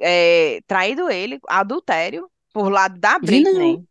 É, 0.00 0.60
traído 0.66 1.10
ele, 1.10 1.40
adultério, 1.48 2.30
por 2.52 2.70
lado 2.70 2.98
da. 2.98 3.18
Britney. 3.18 3.82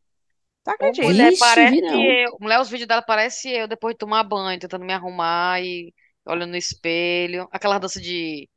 Acredita? 0.67 1.03
mulher, 1.03 1.33
parece 1.37 1.75
não. 1.81 2.17
eu. 2.25 2.37
Mulher, 2.39 2.59
os 2.61 2.69
vídeos 2.69 2.87
dela 2.87 3.01
parece 3.01 3.49
eu 3.51 3.67
depois 3.67 3.93
de 3.93 3.99
tomar 3.99 4.23
banho, 4.23 4.59
tentando 4.59 4.85
me 4.85 4.93
arrumar 4.93 5.61
e 5.61 5.93
olhando 6.25 6.51
no 6.51 6.57
espelho. 6.57 7.47
Aquela 7.51 7.79
dança 7.79 7.99
de 8.01 8.49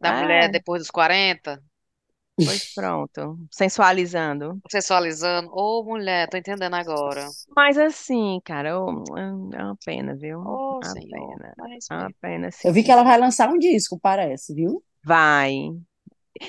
da 0.00 0.12
mulher 0.12 0.48
É, 0.48 0.50
depois 0.50 0.82
dos 0.82 0.90
40, 0.90 1.62
pois 2.42 2.66
pronto, 2.74 3.38
sensualizando. 3.50 4.60
sensualizando. 4.70 5.50
Ô, 5.52 5.82
mulher, 5.84 6.28
tô 6.28 6.36
entendendo 6.36 6.74
agora. 6.74 7.30
Mas 7.54 7.76
assim, 7.78 8.40
cara, 8.44 8.70
eu- 8.70 9.04
é 9.16 9.62
uma 9.64 9.76
pena, 9.84 10.14
viu? 10.16 10.40
Ô, 10.42 10.82
Uma 10.82 10.94
senhor. 10.94 11.40
pena. 11.48 11.56
Mas 11.56 11.88
É 11.90 11.94
uma 11.94 12.12
pena, 12.20 12.50
Eu 12.62 12.72
vi 12.72 12.82
sim. 12.82 12.84
que 12.84 12.90
ela 12.92 13.02
vai 13.04 13.18
lançar 13.18 13.48
um 13.50 13.58
disco, 13.58 13.98
parece, 14.00 14.54
viu? 14.54 14.82
Vai. 15.04 15.70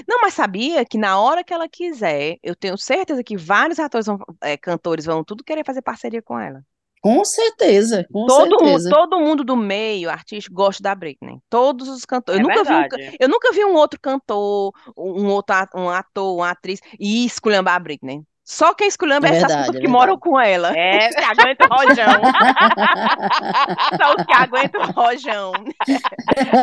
Não, 0.07 0.19
mas 0.21 0.33
sabia 0.33 0.85
que 0.85 0.97
na 0.97 1.19
hora 1.19 1.43
que 1.43 1.53
ela 1.53 1.67
quiser, 1.67 2.37
eu 2.43 2.55
tenho 2.55 2.77
certeza 2.77 3.23
que 3.23 3.37
vários 3.37 3.79
atores, 3.79 4.07
vão, 4.07 4.19
é, 4.41 4.57
cantores 4.57 5.05
vão 5.05 5.23
tudo 5.23 5.43
querer 5.43 5.65
fazer 5.65 5.81
parceria 5.81 6.21
com 6.21 6.39
ela. 6.39 6.63
Com 7.01 7.23
certeza, 7.23 8.05
com 8.11 8.25
Todo 8.25 8.61
mundo, 8.61 8.81
certeza. 8.81 8.89
todo 8.89 9.19
mundo 9.19 9.43
do 9.43 9.55
meio 9.55 10.09
artístico 10.09 10.53
gosta 10.53 10.83
da 10.83 10.93
Britney. 10.93 11.39
Todos 11.49 11.87
os 11.87 12.03
cantores. 12.03 12.39
É 12.39 12.43
Eu 12.43 12.47
nunca 12.47 12.63
vi 12.63 12.73
um, 12.73 13.15
eu 13.19 13.29
nunca 13.29 13.51
vi 13.53 13.63
um 13.63 13.73
outro 13.73 13.99
cantor, 14.01 14.73
um 14.97 15.27
outro 15.27 15.55
um 15.75 15.89
ator, 15.89 16.35
uma 16.35 16.49
atriz 16.49 16.81
e 16.99 17.25
esculhambar 17.25 17.75
a 17.75 17.79
Britney. 17.79 18.21
Só 18.51 18.73
quem 18.73 18.87
esculhamba 18.87 19.27
é, 19.27 19.33
É 19.33 19.37
essas 19.37 19.69
é 19.69 19.79
que 19.79 19.87
moram 19.87 20.17
com 20.17 20.39
ela. 20.39 20.73
É. 20.75 21.09
Que 21.09 21.23
aguentam 21.23 21.67
o 21.69 21.75
rojão. 21.75 22.17
Só 24.01 24.15
os 24.15 24.25
que 24.25 24.33
aguentam 24.33 24.81
o 24.81 24.91
rojão. 24.91 25.51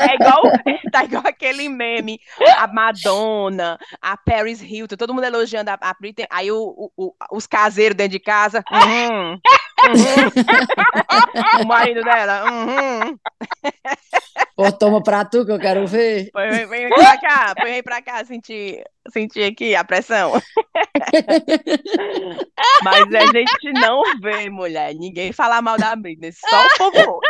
É 0.09 0.14
igual, 0.14 0.43
tá 0.91 1.05
igual 1.05 1.22
aquele 1.26 1.68
meme. 1.68 2.18
A 2.59 2.66
Madonna, 2.66 3.78
a 4.01 4.16
Paris 4.16 4.61
Hilton, 4.62 4.97
todo 4.97 5.12
mundo 5.14 5.24
elogiando 5.24 5.70
a, 5.70 5.78
a 5.80 5.95
Britney. 5.99 6.26
Aí 6.30 6.51
o, 6.51 6.57
o- 6.59 6.91
o- 6.97 7.14
os 7.32 7.47
caseiros 7.47 7.97
dentro 7.97 8.12
de 8.12 8.20
casa. 8.20 8.62
uhum, 8.70 9.32
uhum. 9.32 9.39
o 11.62 11.66
marido 11.66 12.03
dela. 12.03 12.45
Uhum. 12.51 13.18
Pô, 14.57 14.72
toma 14.72 15.02
pra 15.02 15.22
tu 15.22 15.44
que 15.44 15.52
eu 15.52 15.59
quero 15.59 15.86
ver. 15.86 16.30
Põe, 16.32 16.48
vem, 16.48 16.66
vem 16.66 16.88
pra 16.88 17.20
cá, 17.20 17.54
põe 17.54 17.72
aí 17.72 17.82
pra 17.82 18.00
cá, 18.00 18.24
sentir, 18.24 18.82
sentir 19.12 19.44
aqui 19.44 19.74
a 19.74 19.84
pressão. 19.84 20.32
Mas 22.82 23.14
a 23.14 23.26
gente 23.26 23.72
não 23.74 24.02
vê, 24.22 24.48
mulher, 24.48 24.94
ninguém 24.94 25.30
falar 25.30 25.61
mal 25.61 25.76
da 25.76 25.94
Britney, 25.94 26.32
só 26.32 26.66
o 26.66 26.92
povo. 26.92 27.20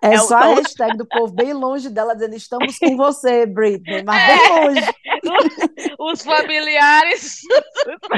É, 0.00 0.14
É 0.14 0.20
o 0.20 0.24
só 0.24 0.36
a 0.36 0.54
hashtag 0.54 0.96
do 0.96 1.06
povo 1.06 1.34
bem 1.34 1.52
longe 1.52 1.90
dela 1.90 2.14
dizendo 2.14 2.34
estamos 2.34 2.78
com 2.78 2.96
você, 2.96 3.44
Britney, 3.44 4.02
mas 4.02 4.26
bem 4.26 4.48
longe. 4.50 4.80
Os 6.00 6.22
familiares. 6.22 7.40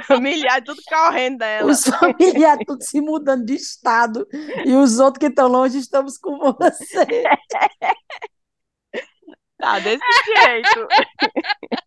Familiares 0.07 0.65
tudo 0.65 0.81
correndo 0.89 1.39
dela. 1.39 1.71
Os 1.71 1.85
familiares 1.85 2.65
tudo 2.67 2.83
se 2.83 3.01
mudando 3.01 3.45
de 3.45 3.55
estado 3.55 4.27
e 4.65 4.73
os 4.75 5.01
outros 5.01 5.19
que 5.19 5.27
estão 5.27 5.49
longe 5.49 5.79
estamos 5.79 6.17
com 6.17 6.39
você. 6.39 7.05
Tá 9.59 9.79
desse 9.79 10.05
jeito. 10.27 10.89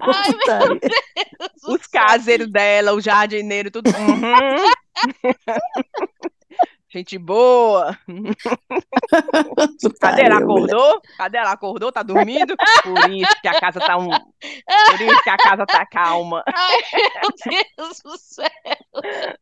Ai, 0.00 0.30
meu. 0.46 0.78
Deus 0.80 1.62
Os 1.68 1.86
caseiros 1.86 2.50
dela, 2.50 2.92
o 2.94 3.00
jardineiro, 3.00 3.70
tudo. 3.70 3.90
uhum. 3.90 4.66
Gente 6.88 7.18
boa. 7.18 7.98
Cadê 10.00 10.22
ela? 10.22 10.38
Acordou? 10.38 11.02
Cadê 11.18 11.36
ela? 11.36 11.52
Acordou? 11.52 11.92
Tá 11.92 12.02
dormindo? 12.02 12.56
Por 12.82 13.10
isso 13.10 13.40
que 13.42 13.48
a 13.48 13.60
casa 13.60 13.80
tá 13.80 13.98
um. 13.98 14.08
Por 14.08 15.00
isso 15.02 15.22
que 15.22 15.28
a 15.30 15.36
casa 15.36 15.66
tá 15.66 15.84
calma. 15.84 16.42
Ai, 16.46 16.78
meu 16.94 17.30
Deus 17.76 18.00
do 18.00 18.16
céu. 18.16 18.48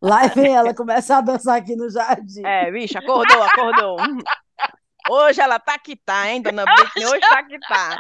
Lá 0.02 0.26
vem 0.26 0.52
ela 0.54 0.74
começa 0.74 1.18
a 1.18 1.20
dançar 1.20 1.58
aqui 1.58 1.76
no 1.76 1.88
jardim. 1.88 2.42
É, 2.44 2.72
bicho, 2.72 2.98
acordou, 2.98 3.42
acordou. 3.42 3.98
Hoje 5.10 5.40
ela 5.40 5.58
tá 5.58 5.78
que 5.78 5.96
tá, 5.96 6.28
hein, 6.28 6.42
dona 6.42 6.64
Britney? 6.64 7.06
Hoje 7.06 7.20
tá 7.20 7.42
que 7.44 7.58
tá. 7.60 7.98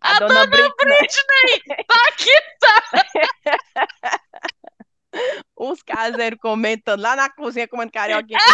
A, 0.00 0.16
A 0.16 0.18
dona, 0.18 0.34
dona 0.34 0.46
Britney, 0.46 0.98
Britney 0.98 1.84
tá 1.84 1.96
aqui. 2.08 2.30
os 5.56 5.82
caseiros 5.82 6.38
comentando 6.40 7.00
lá 7.00 7.14
na 7.16 7.30
cozinha, 7.30 7.68
comendo 7.68 7.92
carioquinha. 7.92 8.38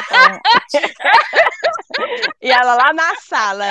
E 2.40 2.50
ela 2.50 2.74
lá 2.74 2.92
na 2.94 3.16
sala, 3.16 3.64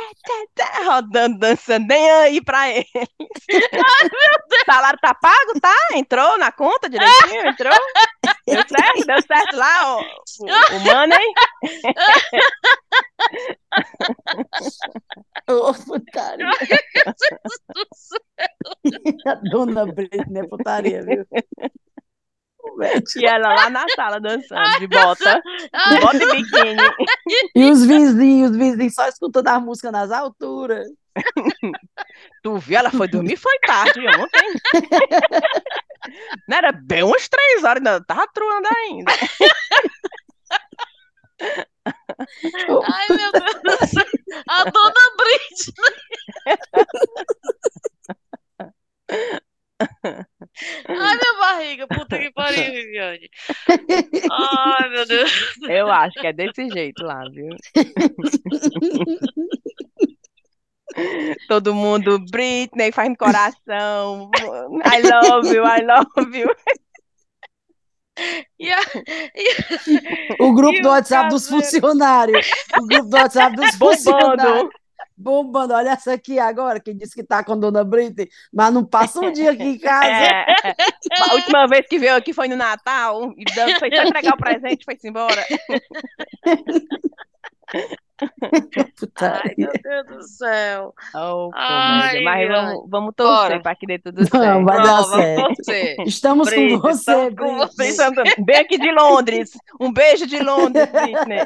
rodando, 0.86 1.38
dançando, 1.38 1.86
nem 1.86 2.10
aí 2.10 2.42
pra 2.42 2.68
ele. 2.70 2.86
O 2.94 3.48
salário 4.66 4.98
tá 5.00 5.14
pago, 5.14 5.60
tá? 5.60 5.74
Entrou 5.94 6.38
na 6.38 6.50
conta 6.52 6.88
direitinho? 6.88 7.48
Entrou? 7.48 7.72
Deu 8.46 8.62
certo? 8.68 9.06
Deu 9.06 9.22
certo 9.22 9.56
lá 9.56 9.96
o, 9.96 10.00
o, 10.00 10.76
o 10.76 10.80
money? 10.80 11.26
Ô, 15.48 15.72
putaria. 15.74 16.48
A 19.26 19.34
dona 19.50 19.86
Britney 19.86 20.42
é 20.42 20.46
putaria, 20.48 21.02
viu? 21.02 21.26
E 23.16 23.26
ela 23.26 23.54
lá 23.54 23.70
na 23.70 23.86
sala 23.94 24.20
dançando, 24.20 24.78
de 24.78 24.86
bota, 24.86 25.42
de 25.88 26.00
bota 26.00 26.16
e 26.16 26.30
biquíni. 26.30 26.76
E 27.54 27.70
os 27.70 27.84
vizinhos, 27.84 28.50
os 28.50 28.56
vizinhos 28.56 28.94
só 28.94 29.06
escutando 29.08 29.48
a 29.48 29.60
música 29.60 29.90
nas 29.92 30.10
alturas. 30.10 30.86
Tu 32.42 32.56
viu? 32.58 32.78
Ela 32.78 32.90
foi 32.90 33.08
dormir, 33.08 33.36
foi 33.36 33.58
tarde 33.60 34.00
ontem. 34.06 34.54
Não 36.48 36.56
era 36.56 36.72
bem 36.72 37.02
umas 37.02 37.28
três 37.28 37.62
horas, 37.64 37.78
ainda 37.78 38.02
tava 38.04 38.26
truando 38.32 38.68
ainda. 38.74 39.12
Ai, 41.40 43.06
meu 43.10 43.32
Deus 43.32 43.62
do 43.62 43.86
céu. 43.86 44.04
A 44.48 44.64
dona 44.64 44.94
Britney. 45.16 45.94
Ai, 50.88 51.16
minha 51.16 51.38
barriga. 51.38 51.86
Puta 51.86 52.18
que 52.18 52.30
pariu, 52.32 52.64
Viviane. 52.72 53.30
Ai, 54.30 54.88
meu 54.90 55.06
Deus. 55.06 55.30
Eu 55.68 55.90
acho 55.90 56.18
que 56.20 56.26
é 56.26 56.32
desse 56.32 56.68
jeito 56.70 57.02
lá, 57.04 57.22
viu? 57.30 57.48
Todo 61.48 61.74
mundo, 61.74 62.18
Britney, 62.30 62.92
faz 62.92 63.08
no 63.08 63.16
coração. 63.16 64.30
I 64.36 65.02
love 65.02 65.48
you, 65.54 65.64
I 65.64 65.82
love 65.84 66.38
you. 66.38 66.48
E 68.58 68.70
a... 68.70 68.80
e- 69.36 70.36
O 70.40 70.52
grupo 70.52 70.82
do 70.82 70.88
WhatsApp 70.88 71.30
dos 71.30 71.48
funcionários. 71.48 72.50
O 72.76 72.86
grupo 72.86 73.08
do 73.08 73.16
WhatsApp 73.16 73.54
dos 73.56 73.70
Bombando. 73.76 73.96
funcionários. 73.96 74.70
Bombando. 75.20 75.74
Olha 75.74 75.90
essa 75.90 76.12
aqui 76.14 76.38
agora, 76.38 76.80
que 76.80 76.94
disse 76.94 77.14
que 77.14 77.22
tá 77.22 77.44
com 77.44 77.58
Dona 77.58 77.84
Britney, 77.84 78.28
mas 78.52 78.72
não 78.72 78.84
passa 78.84 79.20
um 79.20 79.30
dia 79.32 79.50
aqui 79.52 79.62
em 79.62 79.78
casa. 79.78 80.10
É, 81.12 81.22
a 81.22 81.34
última 81.34 81.66
vez 81.66 81.86
que 81.86 81.98
veio 81.98 82.14
aqui 82.16 82.32
foi 82.32 82.46
no 82.48 82.56
Natal, 82.56 83.32
e 83.36 83.44
dando- 83.54 83.78
foi 83.78 83.90
só 83.94 84.02
entregar 84.02 84.34
o 84.34 84.36
presente 84.36 84.82
e 84.82 84.84
foi-se 84.84 85.08
embora. 85.08 85.44
Putaria. 88.98 89.40
Ai, 89.44 89.54
meu 89.56 89.72
Deus 89.82 90.06
do 90.06 90.22
céu. 90.28 90.94
Oh, 91.14 91.50
Ai. 91.54 92.20
Mas 92.22 92.48
vamos, 92.48 92.84
vamos 92.90 93.14
torcer 93.16 93.62
para 93.62 93.74
que 93.74 93.86
dê 93.86 93.98
tudo 93.98 94.20
Não, 94.20 94.26
certo. 94.28 94.64
vai 94.64 94.76
dar 94.76 94.84
Não, 94.86 95.04
certo. 95.04 96.02
Estamos 96.06 96.48
com 96.50 96.54
Britney, 96.54 96.76
você, 96.78 96.98
estamos 97.00 97.34
com 97.38 97.56
você. 97.56 97.76
Pensando, 97.76 98.22
bem 98.44 98.56
aqui 98.58 98.76
de 98.78 98.90
Londres. 98.92 99.52
Um 99.80 99.90
beijo 99.92 100.26
de 100.26 100.38
Londres, 100.40 100.86
Britney. 100.90 101.44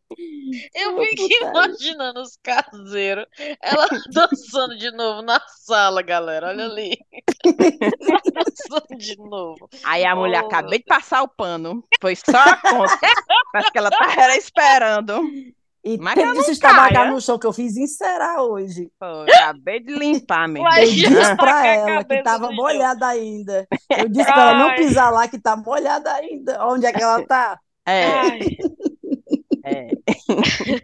Eu 0.75 0.97
Ô, 0.97 1.01
fico 1.05 1.27
imaginando 1.45 2.21
os 2.21 2.37
caseiros. 2.41 3.25
Ela 3.61 3.87
dançando 4.13 4.77
de 4.77 4.91
novo 4.91 5.21
na 5.21 5.39
sala, 5.65 6.01
galera. 6.01 6.47
Olha 6.49 6.65
ali. 6.65 6.97
dançando 8.33 8.97
de 8.97 9.17
novo. 9.17 9.69
Aí 9.83 10.05
a 10.05 10.15
mulher 10.15 10.43
Oh. 10.43 10.47
acabei 10.47 10.79
de 10.79 10.85
passar 10.85 11.21
o 11.23 11.27
pano. 11.27 11.83
Foi 12.01 12.15
só 12.15 12.37
a 12.37 12.55
conta. 12.57 12.97
Parece 13.51 13.71
que 13.71 13.77
ela 13.77 13.89
tá 13.89 14.13
era 14.17 14.37
esperando. 14.37 15.21
E 15.83 15.97
Mas 15.97 16.15
tem 16.15 16.33
que 16.33 16.43
se 16.43 16.59
tabacar 16.59 16.91
caia. 16.93 17.11
no 17.11 17.21
chão 17.21 17.39
que 17.39 17.47
eu 17.47 17.53
fiz 17.53 17.77
encerar 17.77 18.41
hoje. 18.41 18.91
Pô, 18.99 19.05
acabei 19.33 19.79
de 19.79 19.93
limpar, 19.95 20.47
meu 20.47 20.61
Eu 20.63 20.85
disse 20.91 21.35
pra 21.37 21.65
ela 21.65 22.03
que 22.03 22.21
tava 22.21 22.51
molhada 22.51 23.07
ainda. 23.07 23.65
Eu 23.89 24.09
disse 24.09 24.25
pra 24.25 24.41
ela 24.41 24.59
não 24.59 24.69
Ai. 24.69 24.75
pisar 24.75 25.09
lá, 25.09 25.27
que 25.27 25.39
tá 25.39 25.55
molhada 25.55 26.11
ainda. 26.13 26.65
Onde 26.67 26.85
é 26.85 26.91
que 26.91 27.01
ela 27.01 27.25
tá? 27.25 27.57
É, 27.87 28.03
Ai, 28.05 28.39
é. 29.69 29.89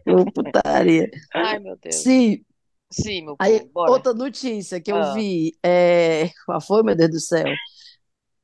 Putaria. 0.33 1.09
ai, 1.33 1.59
meu 1.59 1.77
Deus. 1.77 1.95
Sim, 1.95 2.43
Sim, 2.91 3.25
meu 3.25 3.35
aí 3.39 3.59
povo, 3.73 3.91
outra 3.91 4.13
notícia 4.13 4.79
que 4.79 4.91
eu 4.91 4.97
Ah. 4.97 5.13
vi, 5.13 5.57
é... 5.63 6.29
qual 6.45 6.61
foi, 6.61 6.83
meu 6.83 6.95
Deus 6.95 7.11
do 7.11 7.19
céu? 7.19 7.45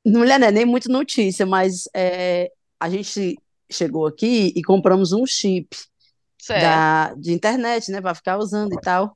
Mulher, 0.06 0.40
não 0.40 0.48
é 0.48 0.52
nem 0.52 0.66
muito 0.66 0.90
notícia, 0.92 1.46
mas 1.46 1.84
é, 1.96 2.52
a 2.80 2.90
gente 2.90 3.38
chegou 3.72 4.08
aqui 4.08 4.52
e 4.56 4.62
compramos 4.64 5.14
um 5.14 5.26
chip 5.26 5.78
Certo. 6.40 6.62
da, 6.62 7.14
de 7.14 7.32
internet, 7.32 7.92
né, 7.92 8.02
para 8.02 8.16
ficar 8.16 8.38
usando 8.40 8.74
e 8.74 8.82
tal. 8.82 9.14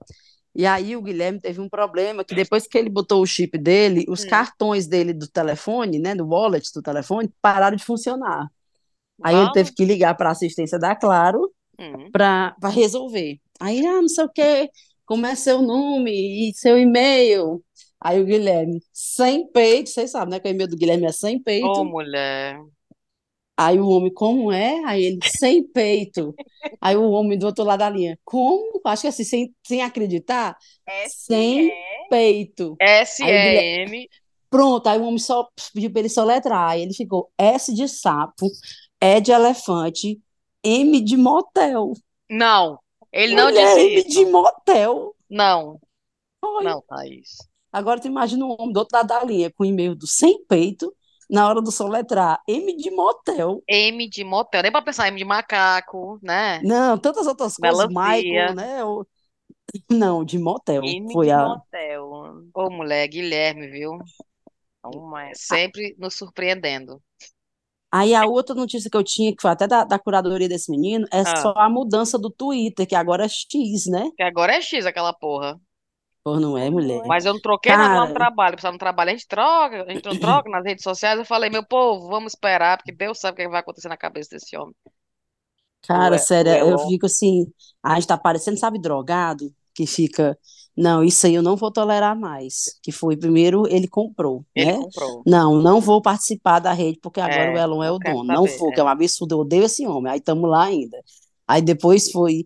E 0.53 0.65
aí 0.65 0.95
o 0.95 1.01
Guilherme 1.01 1.41
teve 1.41 1.59
um 1.59 1.67
problema 1.67 2.23
que 2.23 2.33
depois 2.35 2.65
que 2.67 2.77
ele 2.77 2.89
botou 2.89 3.21
o 3.21 3.25
chip 3.25 3.57
dele, 3.57 4.05
os 4.07 4.23
Hum. 4.23 4.29
cartões 4.29 4.87
dele 4.87 5.11
do 5.13 5.27
telefone, 5.27 5.99
né, 5.99 6.15
do 6.15 6.25
wallet 6.27 6.71
do 6.73 6.81
telefone, 6.81 7.29
pararam 7.41 7.75
de 7.75 7.83
funcionar. 7.83 8.47
Aí 9.23 9.35
ele 9.35 9.51
teve 9.51 9.73
que 9.73 9.85
ligar 9.85 10.15
para 10.15 10.29
a 10.29 10.31
assistência 10.31 10.77
da 10.77 10.95
Claro 10.95 11.51
Hum. 11.79 12.09
para 12.11 12.55
resolver. 12.69 13.37
Aí, 13.59 13.85
ah, 13.85 14.01
não 14.01 14.07
sei 14.07 14.23
o 14.23 14.29
quê, 14.29 14.69
como 15.05 15.25
é 15.25 15.35
seu 15.35 15.61
nome 15.61 16.49
e 16.49 16.53
seu 16.53 16.77
e-mail? 16.77 17.61
Aí 17.99 18.21
o 18.21 18.25
Guilherme, 18.25 18.81
sem 18.93 19.47
peito, 19.51 19.89
vocês 19.89 20.11
sabem, 20.11 20.31
né, 20.31 20.39
que 20.39 20.47
o 20.47 20.51
e-mail 20.51 20.69
do 20.69 20.77
Guilherme 20.77 21.05
é 21.05 21.11
sem 21.11 21.41
peito. 21.41 21.67
Ô, 21.67 21.83
mulher. 21.83 22.59
Aí 23.57 23.79
o 23.79 23.87
homem, 23.87 24.13
como 24.13 24.51
é? 24.51 24.83
Aí 24.85 25.03
ele, 25.03 25.19
sem 25.23 25.63
peito. 25.63 26.35
Aí 26.81 26.95
o 26.95 27.09
homem 27.11 27.37
do 27.37 27.45
outro 27.45 27.63
lado 27.63 27.79
da 27.79 27.89
linha, 27.89 28.19
como? 28.25 28.81
Acho 28.85 29.03
que 29.03 29.07
assim, 29.07 29.23
sem, 29.23 29.55
sem 29.65 29.81
acreditar, 29.81 30.57
sem 31.07 31.71
peito. 32.09 32.75
S-E-M. 32.79 34.09
Pronto, 34.49 34.87
aí 34.87 34.99
o 34.99 35.03
homem 35.03 35.19
só 35.19 35.47
pediu 35.73 35.89
para 35.89 36.01
ele 36.01 36.09
soletrar. 36.09 36.71
Aí 36.71 36.81
ele 36.81 36.93
ficou 36.93 37.31
S 37.37 37.73
de 37.73 37.87
sapo, 37.87 38.47
E 39.05 39.21
de 39.21 39.31
elefante, 39.31 40.19
M 40.63 40.99
de 41.01 41.15
motel. 41.17 41.93
Não, 42.29 42.79
ele 43.11 43.35
não 43.35 43.45
Mulher, 43.45 43.75
disse 43.75 43.79
M 43.87 43.95
isso. 43.99 44.09
de 44.09 44.25
motel. 44.25 45.15
Não, 45.29 45.79
Foi. 46.41 46.63
não, 46.63 46.81
Thaís. 46.81 47.37
Agora 47.71 47.99
tu 47.99 48.07
imagina 48.07 48.45
um 48.45 48.51
homem 48.57 48.71
do 48.73 48.77
outro 48.79 48.97
lado 48.97 49.07
da 49.07 49.23
linha, 49.23 49.51
com 49.51 49.63
o 49.63 49.65
e-mail 49.65 49.95
do 49.95 50.07
sem 50.07 50.43
peito, 50.45 50.95
na 51.29 51.47
hora 51.47 51.61
do 51.61 51.71
soletrar, 51.71 52.41
M 52.47 52.75
de 52.77 52.89
motel. 52.89 53.61
M 53.67 54.09
de 54.09 54.23
motel, 54.23 54.61
nem 54.63 54.71
pra 54.71 54.81
pensar 54.81 55.07
M 55.07 55.17
de 55.17 55.25
macaco, 55.25 56.19
né? 56.23 56.61
Não, 56.63 56.97
tantas 56.97 57.27
outras 57.27 57.55
coisas, 57.57 57.87
Melancia. 57.87 58.23
Michael, 58.23 58.55
né? 58.55 58.77
Não, 59.89 60.23
de 60.23 60.39
motel. 60.39 60.83
M 60.83 61.11
Foi 61.11 61.25
de 61.25 61.31
a. 61.31 61.47
motel. 61.47 62.09
Ô, 62.53 62.69
mulher, 62.69 63.07
Guilherme, 63.07 63.67
viu? 63.67 63.97
Uma- 64.83 65.31
Sempre 65.33 65.95
nos 65.97 66.15
surpreendendo. 66.15 67.01
Aí 67.91 68.13
a 68.13 68.25
outra 68.25 68.53
notícia 68.55 68.89
que 68.89 68.97
eu 68.97 69.03
tinha, 69.03 69.31
que 69.35 69.41
foi 69.41 69.51
até 69.51 69.67
da, 69.67 69.83
da 69.85 69.97
curadoria 69.99 70.49
desse 70.49 70.69
menino, 70.71 71.07
é 71.13 71.23
Ah. 71.23 71.35
só 71.37 71.53
a 71.55 71.69
mudança 71.69 72.19
do 72.19 72.29
Twitter, 72.29 72.87
que 72.87 72.95
agora 72.95 73.25
é 73.25 73.29
X, 73.29 73.87
né? 73.87 74.09
Que 74.17 74.23
agora 74.23 74.53
é 74.57 74.61
X 74.61 74.85
aquela 74.85 75.13
porra. 75.13 75.59
Pô, 76.23 76.39
não 76.39 76.57
é, 76.57 76.69
mulher? 76.69 77.01
Mas 77.05 77.25
eu 77.25 77.33
não 77.33 77.39
troquei 77.41 77.77
nada 77.77 77.95
lá 77.95 78.05
no 78.07 78.13
trabalho. 78.13 78.55
Pessoal, 78.55 78.73
no 78.73 78.79
trabalho 78.79 79.09
a 79.11 79.13
gente 79.13 79.27
troca, 79.27 79.83
a 79.83 79.93
gente 79.93 80.05
não 80.05 80.17
troca 80.17 80.49
nas 80.49 80.63
redes 80.65 80.83
sociais. 80.83 81.19
Eu 81.19 81.25
falei, 81.25 81.49
meu 81.49 81.65
povo, 81.65 82.07
vamos 82.09 82.33
esperar, 82.33 82.77
porque 82.77 82.91
Deus 82.91 83.19
sabe 83.19 83.35
o 83.35 83.45
que 83.45 83.49
vai 83.49 83.59
acontecer 83.61 83.87
na 83.89 83.97
cabeça 83.97 84.31
desse 84.31 84.57
homem. 84.57 84.75
Cara, 85.81 86.17
Ué, 86.17 86.17
sério, 86.17 86.51
ué, 86.51 86.71
eu 86.71 86.79
fico 86.79 87.05
assim, 87.05 87.45
a 87.83 87.95
gente 87.95 88.07
tá 88.07 88.17
parecendo, 88.17 88.57
sabe, 88.57 88.79
drogado, 88.79 89.53
que 89.73 89.85
fica, 89.85 90.37
não, 90.77 91.03
isso 91.03 91.25
aí 91.25 91.35
eu 91.35 91.41
não 91.43 91.55
vou 91.55 91.71
tolerar 91.71 92.17
mais. 92.19 92.77
Que 92.81 92.91
foi, 92.91 93.15
primeiro, 93.17 93.67
ele 93.67 93.87
comprou, 93.87 94.45
Ele 94.55 94.73
né? 94.73 94.73
comprou. 94.73 95.25
Não, 95.25 95.61
não 95.61 95.79
vou 95.79 96.01
participar 96.01 96.59
da 96.59 96.73
rede, 96.73 96.99
porque 97.01 97.21
agora 97.21 97.51
É, 97.51 97.51
o 97.51 97.57
Elon 97.57 97.83
é 97.83 97.89
não 97.89 97.95
o 97.95 97.99
dono. 97.99 98.33
Não 98.33 98.47
saber, 98.47 98.57
vou, 98.57 98.71
que 98.73 98.79
é 98.79 98.83
é. 98.83 98.83
um 98.83 98.87
absurdo, 98.87 99.35
eu 99.35 99.39
odeio 99.39 99.63
esse 99.65 99.85
homem. 99.87 100.11
Aí 100.11 100.19
estamos 100.19 100.49
lá 100.49 100.65
ainda. 100.65 100.97
Aí 101.47 101.61
depois 101.61 102.11
foi, 102.11 102.45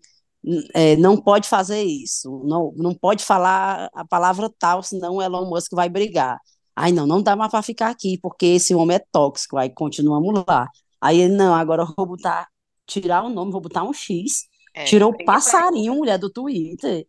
é, 0.74 0.96
não 0.98 1.18
pode 1.22 1.48
fazer 1.48 1.84
isso, 1.84 2.44
não, 2.46 2.74
não 2.76 2.94
pode 2.94 3.24
falar 3.24 3.90
a 3.94 4.06
palavra 4.06 4.50
tal, 4.60 4.82
senão 4.84 5.16
o 5.16 5.22
Elon 5.22 5.50
Musk 5.50 5.72
vai 5.74 5.90
brigar. 5.90 6.40
Aí 6.76 6.92
não, 6.94 7.06
não 7.08 7.22
dá 7.22 7.36
mais 7.36 7.52
para 7.52 7.62
ficar 7.62 7.90
aqui, 7.90 8.18
porque 8.22 8.46
esse 8.46 8.74
homem 8.74 8.96
é 8.98 9.06
tóxico. 9.12 9.58
Aí 9.58 9.70
continuamos 9.70 10.44
lá. 10.48 10.68
Aí 11.02 11.20
ele, 11.22 11.36
não, 11.36 11.54
agora 11.54 11.84
eu 11.84 11.94
vou 11.98 12.06
botar, 12.06 12.48
tirar 12.88 13.24
o 13.24 13.30
nome, 13.30 13.52
vou 13.52 13.62
botar 13.62 13.84
um 13.84 13.94
X. 13.94 14.48
É. 14.74 14.84
Tirou 14.86 15.12
o 15.12 15.26
passarinho, 15.26 15.96
mulher, 15.96 16.18
do 16.18 16.30
Twitter. 16.30 17.06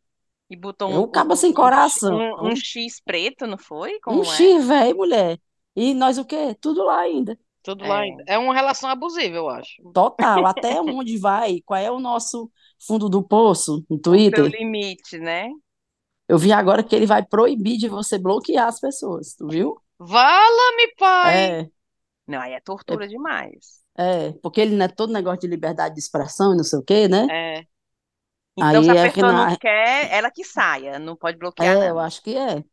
E 0.50 0.56
botou 0.56 0.90
É 0.90 0.94
um, 0.98 1.02
um 1.02 1.10
cabo 1.10 1.32
um- 1.34 1.36
sem 1.36 1.50
um- 1.50 1.54
coração. 1.54 2.16
um, 2.18 2.48
um 2.48 2.56
X 2.56 3.00
preto, 3.02 3.46
não 3.46 3.56
foi? 3.56 3.94
Um 3.96 4.00
Como 4.02 4.22
é? 4.22 4.26
X, 4.26 4.66
velho, 4.66 4.96
mulher. 4.96 5.38
E 5.76 5.94
nós 5.94 6.18
o 6.18 6.24
quê? 6.24 6.54
Tudo 6.60 6.82
lá 6.84 7.00
ainda. 7.00 7.38
Tudo 7.62 7.84
lá 7.86 7.98
É. 8.00 8.02
ainda. 8.02 8.24
É 8.26 8.36
uma 8.38 8.52
relação 8.54 8.90
abusiva, 8.90 9.36
eu 9.36 9.48
acho. 9.48 9.80
Total. 9.92 10.44
Até 10.46 10.80
onde 10.80 11.16
vai? 11.18 11.60
Qual 11.64 11.78
é 11.78 11.90
o 11.90 12.00
nosso 12.00 12.50
fundo 12.84 13.08
do 13.08 13.22
poço 13.22 13.84
no 13.88 13.96
O 13.96 14.00
Twitter? 14.00 14.44
limite, 14.46 15.18
né? 15.18 15.48
Eu 16.28 16.38
vi 16.38 16.52
agora 16.52 16.82
que 16.82 16.94
ele 16.96 17.06
vai 17.06 17.24
proibir 17.24 17.76
de 17.76 17.88
você 17.88 18.18
bloquear 18.18 18.66
as 18.68 18.80
pessoas, 18.80 19.34
tu 19.34 19.46
viu? 19.48 19.76
Vala-me, 19.98 20.94
pai! 20.98 21.36
É, 21.62 21.68
Não, 22.26 22.40
aí 22.40 22.52
é 22.52 22.60
tortura 22.60 23.06
demais. 23.06 23.80
é, 23.98 24.32
porque 24.42 24.60
ele 24.60 24.74
não 24.76 24.84
é 24.86 24.88
todo 24.88 25.12
negócio 25.12 25.40
de 25.40 25.46
liberdade 25.48 25.94
de 25.94 26.00
expressão 26.00 26.54
e 26.54 26.56
não 26.56 26.64
sei 26.64 26.78
o 26.78 26.82
quê, 26.84 27.06
né? 27.08 27.26
É. 27.30 27.64
Então, 28.56 28.82
Aí 28.82 28.84
se 28.84 28.90
a 28.90 28.96
é 28.96 29.08
que 29.10 29.22
pessoa 29.22 29.32
não 29.32 29.50
na- 29.50 29.56
quer, 29.58 30.12
ela 30.12 30.30
que 30.30 30.44
saia, 30.44 30.98
não 30.98 31.16
pode 31.16 31.38
bloquear, 31.38 31.76
É, 31.76 31.90
eu 31.90 31.98
não. 31.98 31.98
acho 31.98 32.22
que 32.22 32.36
é. 32.36 32.64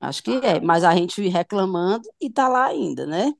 Acho 0.00 0.22
que 0.22 0.32
é. 0.32 0.60
Mas 0.60 0.84
a 0.84 0.94
gente 0.96 1.28
reclamando 1.28 2.08
e 2.20 2.30
tá 2.30 2.48
lá 2.48 2.66
ainda, 2.66 3.06
né? 3.06 3.32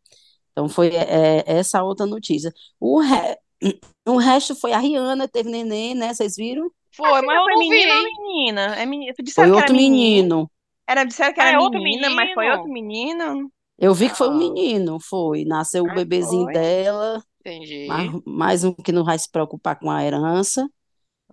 Então 0.53 0.69
foi 0.69 0.89
é, 0.97 1.45
essa 1.47 1.83
outra 1.85 2.07
notícia. 2.07 2.53
O, 2.81 3.01
re... 3.01 3.39
o 4.09 4.19
resto 4.19 4.55
foi 4.57 4.73
a 4.73 4.79
Rihanna, 4.81 5.29
teve 5.29 5.51
neném, 5.51 5.95
né? 5.95 6.15
Vocês 6.15 6.37
viram? 6.37 6.71
Foi, 6.97 7.21
mas 7.23 7.37
eu 7.37 7.45
foi 7.45 7.55
não 7.55 7.65
menino 7.65 7.93
ou 7.95 8.03
vi. 8.03 8.11
menina? 8.11 8.75
É 8.77 8.87
menina. 8.87 9.13
Foi 9.15 9.25
Disseram 9.25 9.51
que 9.53 9.59
era 9.59 9.69
outro 9.69 9.75
menino. 9.75 10.51
Era, 10.89 11.05
disseram 11.05 11.33
que 11.35 11.41
Ah, 11.41 11.47
era 11.47 11.53
é 11.53 11.59
outro 11.59 11.81
menina, 11.81 12.11
mas 12.11 12.33
foi 12.33 12.49
menino? 12.49 12.51
outro 12.51 12.71
menino. 12.73 13.53
Eu 13.79 13.95
vi 13.95 14.09
que 14.11 14.17
foi 14.17 14.29
um 14.29 14.35
Ah. 14.35 14.39
menino, 14.39 14.99
foi. 15.01 15.45
Nasceu 15.45 15.87
o 15.87 15.91
Ah, 15.91 15.95
bebezinho 15.95 16.49
foi? 16.49 16.53
dela, 16.53 17.23
Entendi. 17.41 18.15
mais 18.27 18.65
um 18.65 18.73
que 18.75 18.93
não 18.93 19.05
vai 19.05 19.19
se 19.19 19.31
preocupar 19.31 19.79
com 19.79 19.91
a 19.91 20.05
herança. 20.05 20.69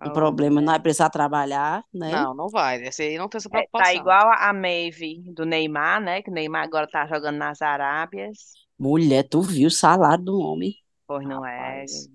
O 0.04 0.10
Oh, 0.10 0.12
problema 0.12 0.60
não 0.60 0.74
é 0.74 0.78
precisar 0.78 1.10
trabalhar, 1.10 1.84
né? 1.92 2.10
Não, 2.12 2.34
não 2.34 2.48
vai. 2.48 2.82
Esse 2.84 3.02
aí 3.02 3.18
não 3.18 3.28
tem 3.28 3.38
essa 3.38 3.48
É, 3.48 3.50
preocupação. 3.50 3.84
tá 3.84 3.94
igual 3.94 4.28
a 4.30 4.48
a 4.50 4.52
Maeve 4.52 5.22
do 5.32 5.44
Neymar, 5.46 6.00
né? 6.00 6.22
Que 6.22 6.30
o 6.30 6.32
Neymar 6.34 6.64
agora 6.64 6.86
tá 6.88 7.06
jogando 7.06 7.36
nas 7.38 7.62
Arábias. 7.62 8.52
Mulher, 8.78 9.24
tu 9.28 9.40
viu 9.42 9.68
o 9.68 9.70
salário 9.70 10.24
do 10.24 10.38
homem? 10.38 10.74
Pois 11.06 11.26
não 11.26 11.44
é. 11.46 11.80
Rapaz. 11.80 12.08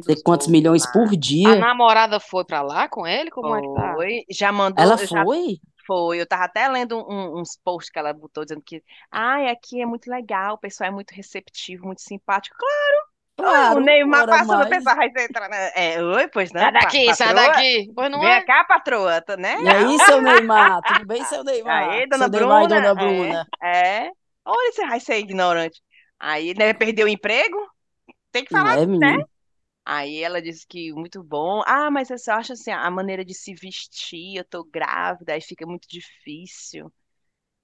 Sei 0.00 0.14
os 0.14 0.22
quantos 0.22 0.48
milhões 0.48 0.82
lá. 0.84 0.92
por 0.92 1.08
A 1.12 1.16
dia. 1.16 1.56
namorada 1.56 2.20
foi 2.20 2.44
pra 2.44 2.62
lá 2.62 2.88
com 2.88 3.06
ele? 3.06 3.30
Como 3.30 3.54
é 3.54 3.60
que 3.62 3.72
tá? 3.74 3.94
Foi. 3.94 4.24
Já 4.30 4.52
mandou. 4.52 4.82
Ela 4.82 4.96
já 4.96 5.22
foi? 5.24 5.60
Foi, 5.86 6.20
eu 6.20 6.26
tava 6.26 6.44
até 6.44 6.68
lendo 6.68 6.96
um- 6.98 7.40
uns 7.40 7.58
posts 7.64 7.90
que 7.90 7.98
ela 7.98 8.12
botou 8.12 8.44
dizendo 8.44 8.62
que, 8.62 8.82
ai, 9.10 9.48
aqui 9.50 9.80
é 9.82 9.86
muito 9.86 10.08
legal, 10.08 10.54
o 10.54 10.58
pessoal 10.58 10.88
é 10.88 10.92
muito 10.92 11.10
receptivo, 11.12 11.86
muito 11.86 12.00
simpático. 12.02 12.56
Claro, 12.56 13.11
Claro, 13.36 13.80
o 13.80 13.80
Neymar 13.80 14.26
passando, 14.28 14.66
mais. 14.66 14.68
pessoal 14.68 14.96
vai 14.96 15.24
entrar 15.24 15.48
na... 15.48 15.56
É, 15.74 16.02
oi, 16.02 16.28
pois 16.28 16.52
não, 16.52 16.68
Sai 16.68 16.72
pa- 16.78 16.96
daqui, 16.96 17.14
sai 17.14 17.34
daqui. 17.34 17.92
Pois 17.94 18.10
não 18.10 18.24
Vem 18.24 18.40
é? 18.40 18.42
cá, 18.44 18.64
patroa, 18.64 19.20
tá, 19.22 19.36
né? 19.36 19.56
E 19.56 19.68
aí, 19.68 19.98
seu 19.98 20.20
Neymar? 20.20 20.82
Tudo 20.84 21.04
bem, 21.06 21.24
seu 21.24 21.42
Neymar? 21.44 22.02
Aí, 22.02 22.06
dona 22.08 22.28
seu 22.28 22.30
Neymar 22.30 22.64
e 22.64 22.68
Bruna, 22.68 22.76
dona 22.76 22.94
é. 22.96 22.96
Bruna. 22.96 23.48
É, 23.62 24.10
olha, 24.44 24.72
você 24.72 24.86
vai 24.86 25.00
ser 25.00 25.18
ignorante. 25.18 25.80
Aí, 26.18 26.54
né, 26.54 26.72
perdeu 26.74 27.06
o 27.06 27.08
emprego? 27.08 27.56
Tem 28.32 28.44
que 28.44 28.50
falar, 28.52 28.78
é, 28.80 28.86
né? 29.00 29.16
Aí 29.84 30.22
ela 30.22 30.42
disse 30.42 30.66
que 30.66 30.92
muito 30.92 31.22
bom. 31.24 31.62
Ah, 31.66 31.90
mas 31.90 32.08
só 32.22 32.34
acho 32.34 32.52
assim, 32.54 32.70
a 32.72 32.90
maneira 32.90 33.24
de 33.24 33.34
se 33.34 33.54
vestir, 33.54 34.36
eu 34.38 34.44
tô 34.44 34.64
grávida, 34.64 35.34
aí 35.34 35.40
fica 35.42 35.66
muito 35.66 35.88
difícil. 35.88 36.92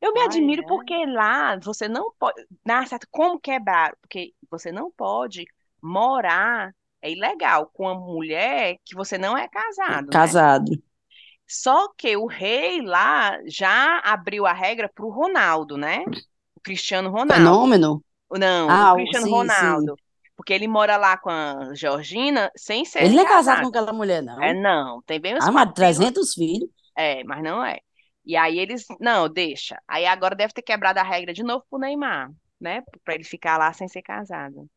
Eu 0.01 0.12
me 0.12 0.21
Ai, 0.23 0.23
admiro 0.23 0.64
é? 0.64 0.66
porque 0.66 0.95
lá 1.07 1.59
você 1.61 1.89
não 1.89 2.12
pode. 2.19 2.47
Na 2.66 2.87
certo, 2.87 3.07
como 3.11 3.41
quebrar? 3.41 3.97
Porque 4.03 4.35
você 4.51 4.73
não 4.73 4.91
pode 4.93 5.45
morar, 5.83 6.74
é 7.03 7.11
ilegal, 7.11 7.66
com 7.72 7.85
uma 7.85 7.95
mulher 7.95 8.76
que 8.85 8.95
você 8.95 9.18
não 9.18 9.37
é 9.39 9.49
casado, 9.49 10.14
né? 10.14 10.37
Casado. 10.37 10.72
Só 11.47 11.89
que 11.97 12.16
o 12.16 12.26
rei 12.26 12.81
lá 12.83 13.39
já 13.47 13.99
abriu 14.01 14.47
a 14.47 14.53
regra 14.53 14.89
pro 14.95 15.09
Ronaldo, 15.09 15.76
né? 15.76 16.05
O 16.57 16.61
Cristiano 16.61 17.11
Ronaldo. 17.11 17.66
Fenômeno? 17.66 18.03
Não, 18.33 18.76
Ah, 18.76 18.87
o 18.87 18.95
o- 18.95 18.95
Cristiano 18.95 19.29
sim, 19.49 19.49
Ronaldo. 19.49 19.99
Porque 20.37 20.53
ele 20.53 20.68
mora 20.68 20.97
lá 20.97 21.16
com 21.18 21.31
a 21.31 21.74
Georgina 21.74 22.51
sem 22.57 22.85
ser 22.85 23.07
Ele 23.07 23.14
não 23.14 23.22
é 23.22 23.26
casado 23.26 23.62
com 23.62 23.68
aquela 23.68 23.93
mulher, 23.93 24.22
não. 24.22 24.41
É, 24.41 24.55
não, 24.55 25.03
tem 25.03 25.20
bem 25.20 25.37
uns 25.37 25.49
Ah, 25.49 25.53
mas 25.53 25.53
quatro 25.53 25.76
filhos. 25.76 26.12
300 26.12 26.35
filhos? 26.35 26.70
É, 26.97 27.24
mas 27.24 27.43
não 27.43 27.64
é. 27.64 27.79
E 28.24 28.37
aí 28.37 28.59
eles, 28.59 28.87
não, 29.01 29.29
deixa. 29.29 29.81
Aí 29.89 30.07
agora 30.07 30.35
deve 30.37 30.53
ter 30.53 30.62
quebrado 30.62 30.99
a 31.01 31.03
regra 31.03 31.33
de 31.33 31.43
novo 31.43 31.64
pro 31.70 31.79
Neymar, 31.79 32.31
né? 32.61 32.83
Pra 33.05 33.14
ele 33.14 33.24
ficar 33.24 33.59
lá 33.59 33.72
sem 33.72 33.89
ser 33.89 34.03
casado. 34.03 34.68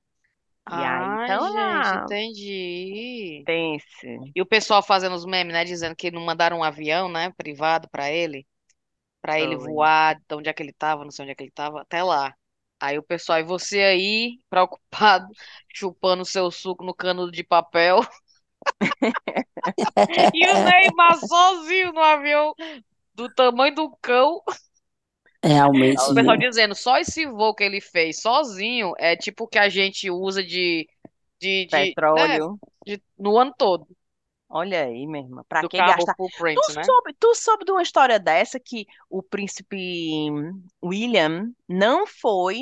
E 0.70 0.84
aí, 0.84 1.08
Ai, 1.26 1.40
então 1.40 1.48
gente, 1.48 1.96
lá, 1.96 1.98
entendi. 1.98 3.46
pense. 3.46 4.08
E 4.36 4.42
o 4.42 4.46
pessoal 4.46 4.84
fazendo 4.84 5.16
os 5.16 5.26
memes, 5.26 5.54
né? 5.54 5.66
Dizendo 5.66 5.96
que 5.96 6.12
não 6.12 6.22
mandaram 6.24 6.60
um 6.60 6.64
avião, 6.64 7.10
né? 7.10 7.32
Privado 7.38 7.90
pra 7.92 8.12
ele. 8.12 8.48
Pra 9.22 9.40
ele 9.40 9.58
Foi. 9.58 9.58
voar 9.58 10.16
de 10.28 10.36
onde 10.36 10.50
é 10.50 10.54
que 10.54 10.64
ele 10.64 10.74
tava, 10.74 11.04
não 11.06 11.12
sei 11.12 11.24
onde 11.24 11.34
é 11.34 11.36
que 11.36 11.44
ele 11.44 11.52
tava, 11.52 11.82
até 11.82 12.04
lá. 12.04 12.36
Aí 12.80 12.98
o 13.00 13.04
pessoal, 13.04 13.40
e 13.40 13.44
você 13.44 13.82
aí, 13.82 14.40
preocupado, 14.50 15.28
chupando 15.74 16.26
seu 16.26 16.52
suco 16.52 16.84
no 16.86 16.96
canudo 16.96 17.32
de 17.32 17.44
papel. 17.44 18.02
E 20.34 20.48
o 20.48 20.58
Neymar 20.64 21.18
sozinho 21.20 21.94
no 21.94 22.02
avião, 22.02 22.54
do 23.16 23.30
tamanho 23.34 23.76
do 23.76 23.92
cão. 24.02 24.42
Realmente. 25.44 26.02
O 26.10 26.14
pessoal 26.14 26.38
dizendo, 26.38 26.76
só 26.76 26.98
esse 26.98 27.26
voo 27.26 27.54
que 27.56 27.64
ele 27.64 27.82
fez 27.82 28.22
sozinho 28.22 28.94
é 28.98 29.16
tipo 29.16 29.46
o 29.46 29.48
que 29.48 29.58
a 29.60 29.70
gente 29.70 30.10
usa 30.10 30.44
de, 30.44 30.88
de, 31.40 31.66
de, 31.68 32.00
né, 32.14 32.40
Petróleo. 32.40 32.60
de- 32.86 33.02
no 33.18 33.38
ano 33.38 33.54
todo, 33.58 33.88
Olha 34.50 34.84
aí, 34.84 35.08
minha 35.08 35.24
irmã. 35.24 35.44
Pra 35.50 35.64
do 35.64 35.70
que 35.70 35.82
carbon 35.82 35.82
gastar? 35.82 36.16
footprint, 36.16 36.72
Tu 36.74 36.74
né? 36.74 36.86
soube, 36.86 37.14
tu 37.20 37.34
soube 37.36 37.66
de 37.66 37.72
uma 37.72 37.82
história 37.82 38.20
dessa 38.20 38.60
que 38.60 38.86
o 39.10 39.24
príncipe 39.24 40.30
William 40.84 41.52
não 41.68 42.06
foi 42.06 42.60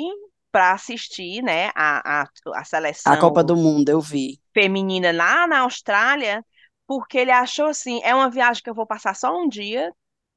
para 0.52 0.72
assistir, 0.72 1.42
né, 1.42 1.70
a, 1.74 2.22
a, 2.22 2.28
a 2.54 2.64
seleção 2.64 3.14
A 3.14 3.16
Copa 3.18 3.44
do 3.44 3.54
Mundo, 3.56 3.90
eu 3.90 4.00
vi. 4.00 4.40
feminina 4.54 5.12
lá 5.12 5.46
na 5.46 5.60
Austrália, 5.60 6.44
porque 6.86 7.18
ele 7.18 7.30
achou 7.30 7.66
assim, 7.66 8.00
é 8.02 8.14
uma 8.14 8.30
viagem 8.30 8.62
que 8.62 8.70
eu 8.70 8.74
vou 8.74 8.86
passar 8.86 9.14
só 9.14 9.36
um 9.36 9.48
dia, 9.48 9.92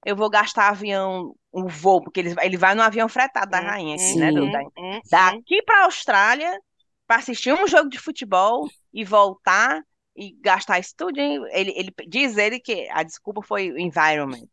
eu 0.05 0.15
vou 0.15 0.29
gastar 0.29 0.69
avião, 0.69 1.35
um 1.53 1.67
voo, 1.67 2.01
porque 2.03 2.19
ele, 2.19 2.35
ele 2.41 2.57
vai 2.57 2.75
no 2.75 2.81
avião 2.81 3.07
fretado 3.09 3.51
da 3.51 3.59
Hum, 3.59 3.61
rainha 3.61 3.95
aqui, 3.95 4.15
Sim. 4.15 4.17
né, 4.17 4.31
do, 4.31 4.47
hum, 4.47 4.49
da, 4.49 4.61
hum, 4.77 5.01
daqui 5.03 5.61
para 5.63 5.81
a 5.81 5.85
Austrália 5.85 6.59
para 7.07 7.17
assistir 7.17 7.53
um 7.53 7.67
jogo 7.67 7.89
de 7.89 7.99
futebol 7.99 8.73
e 8.93 9.03
voltar 9.05 9.81
e 10.15 10.33
gastar 10.41 10.79
isso 10.79 10.93
tudo. 10.97 11.19
hein? 11.19 11.41
Ele, 11.51 11.73
ele 11.75 11.93
diz 12.07 12.37
ele 12.37 12.59
que 12.59 12.87
a 12.91 13.03
desculpa 13.03 13.41
foi 13.43 13.71
o 13.71 13.79
environment. 13.79 14.47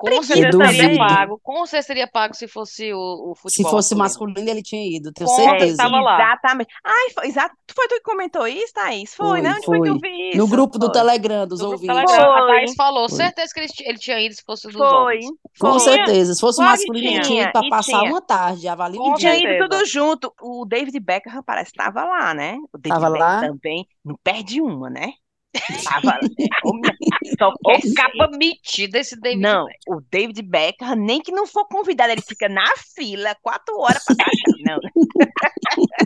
Com 0.00 0.22
certeza 0.22 0.66
seria 0.66 0.98
pago. 0.98 1.40
Com 1.42 1.66
certeza 1.66 1.86
seria 1.86 2.08
pago 2.08 2.34
se 2.34 2.48
fosse 2.48 2.92
o, 2.92 3.32
o 3.32 3.34
Se 3.34 3.42
futebol 3.42 3.70
fosse 3.72 3.94
masculino. 3.94 4.34
masculino, 4.34 4.50
ele 4.50 4.62
tinha 4.62 4.96
ido, 4.96 5.12
tenho 5.12 5.28
Com 5.28 5.36
certeza. 5.36 5.76
tava 5.76 6.00
lá. 6.00 6.14
Exatamente. 6.22 6.70
Ai, 6.84 7.10
foi, 7.14 7.26
exato. 7.26 7.54
Foi 7.74 7.86
tu 7.88 7.94
que 7.96 8.00
comentou 8.02 8.46
isso, 8.46 8.72
Thaís? 8.74 9.14
Foi, 9.14 9.26
Foi, 9.28 9.40
né? 9.42 9.54
Onde 9.56 9.64
foi 9.66 9.80
que 9.80 9.88
eu 9.88 9.98
foi. 9.98 10.10
vi 10.10 10.28
isso? 10.30 10.38
No 10.38 10.48
grupo 10.48 10.78
do 10.78 10.86
Foi. 10.86 10.94
Telegram 10.94 11.46
dos 11.46 11.60
No 11.60 11.72
ouvintes. 11.72 11.94
Telegram, 11.94 12.32
a 12.32 12.38
Foi. 12.38 12.46
Thaís 12.48 12.74
falou, 12.74 13.08
Foi. 13.08 13.16
certeza 13.18 13.52
que 13.54 13.60
ele, 13.60 13.68
ele 13.80 13.98
tinha 13.98 14.20
ido 14.20 14.34
se 14.34 14.42
fosse 14.44 14.66
dos 14.68 14.76
Foi. 14.76 14.86
homens. 14.86 15.26
Com 15.60 15.70
Foi. 15.72 15.80
certeza. 15.80 16.34
Se 16.34 16.40
fosse 16.40 16.56
Claro 16.58 16.72
que 16.78 16.86
masculino, 16.86 17.06
ele 17.06 17.20
tinha. 17.20 17.22
tinha 17.22 17.42
ido 17.44 17.52
para 17.52 17.66
E 17.66 17.70
passar 17.70 17.98
tinha. 18.00 18.10
uma 18.10 18.22
tarde, 18.22 18.66
um 18.68 19.14
Tinha 19.14 19.36
ido 19.36 19.68
tudo 19.68 19.84
junto. 19.86 20.32
O 20.40 20.64
David 20.64 20.98
Beckham 21.00 21.42
parece 21.44 21.70
que 21.72 21.80
estava 21.80 22.04
lá, 22.04 22.32
né? 22.34 22.56
O 22.72 22.78
David 22.78 23.00
Tava 23.00 23.10
Beckham 23.12 23.28
lá? 23.28 23.40
também 23.40 23.86
não 24.04 24.16
perde 24.22 24.60
uma, 24.60 24.88
né? 24.90 25.12
Tava, 25.84 26.18
é, 26.20 27.36
só 27.38 27.52
quer 27.64 27.80
ser- 27.80 27.94
capa 27.94 28.28
metida 28.36 28.98
esse 28.98 29.18
David 29.20 29.40
Não, 29.42 29.64
Beckham. 29.66 29.96
o 29.96 30.00
David 30.10 30.42
Beckham, 30.42 30.94
nem 30.96 31.20
que 31.20 31.32
não 31.32 31.46
for 31.46 31.66
convidado, 31.66 32.12
ele 32.12 32.22
fica 32.22 32.48
na 32.48 32.66
fila 32.94 33.34
quatro 33.42 33.76
horas 33.78 34.02
para 34.04 34.16
baixar. 34.16 34.52
Não. 34.64 34.80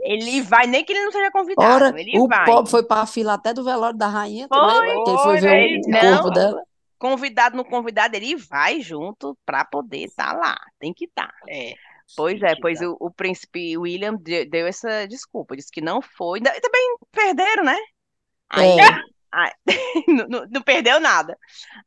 Ele 0.00 0.42
vai, 0.42 0.66
nem 0.66 0.84
que 0.84 0.92
ele 0.92 1.04
não 1.04 1.12
seja 1.12 1.30
convidado, 1.30 1.84
Ora, 1.86 2.00
ele 2.00 2.18
o 2.18 2.26
vai. 2.26 2.44
pobre 2.44 2.70
foi 2.70 2.82
para 2.82 3.02
a 3.02 3.06
fila 3.06 3.34
até 3.34 3.54
do 3.54 3.64
velório 3.64 3.96
da 3.96 4.08
rainha, 4.08 4.46
Foi, 4.48 4.88
ele 4.90 5.04
foi 5.04 5.16
foi, 5.18 5.40
ver 5.40 5.78
o, 5.78 5.86
o 5.86 5.90
Não. 5.90 6.12
corpo 6.22 6.30
dela. 6.30 6.62
Convidado 6.98 7.56
no 7.56 7.64
convidado, 7.64 8.16
ele 8.16 8.36
vai 8.36 8.80
junto 8.80 9.36
para 9.46 9.64
poder 9.64 10.04
estar 10.04 10.32
lá. 10.34 10.56
Tem 10.78 10.92
que 10.92 11.06
estar. 11.06 11.32
É. 11.48 11.72
Pois 12.16 12.40
é, 12.42 12.54
pois 12.60 12.78
dar. 12.80 12.90
o, 12.90 12.96
o 13.00 13.10
príncipe 13.10 13.76
William 13.78 14.14
de- 14.16 14.44
deu 14.44 14.66
essa 14.66 15.06
desculpa, 15.08 15.56
disse 15.56 15.70
que 15.72 15.80
não 15.80 16.02
foi. 16.02 16.38
Ainda- 16.40 16.60
Também 16.60 16.96
perderam, 17.10 17.64
né? 17.64 17.76
Aí, 18.52 18.78
É. 18.78 18.84
aí- 19.32 19.52
não, 20.08 20.26
não- 20.28 20.46
não 20.50 20.60
perdeu 20.62 21.00
nada. 21.00 21.36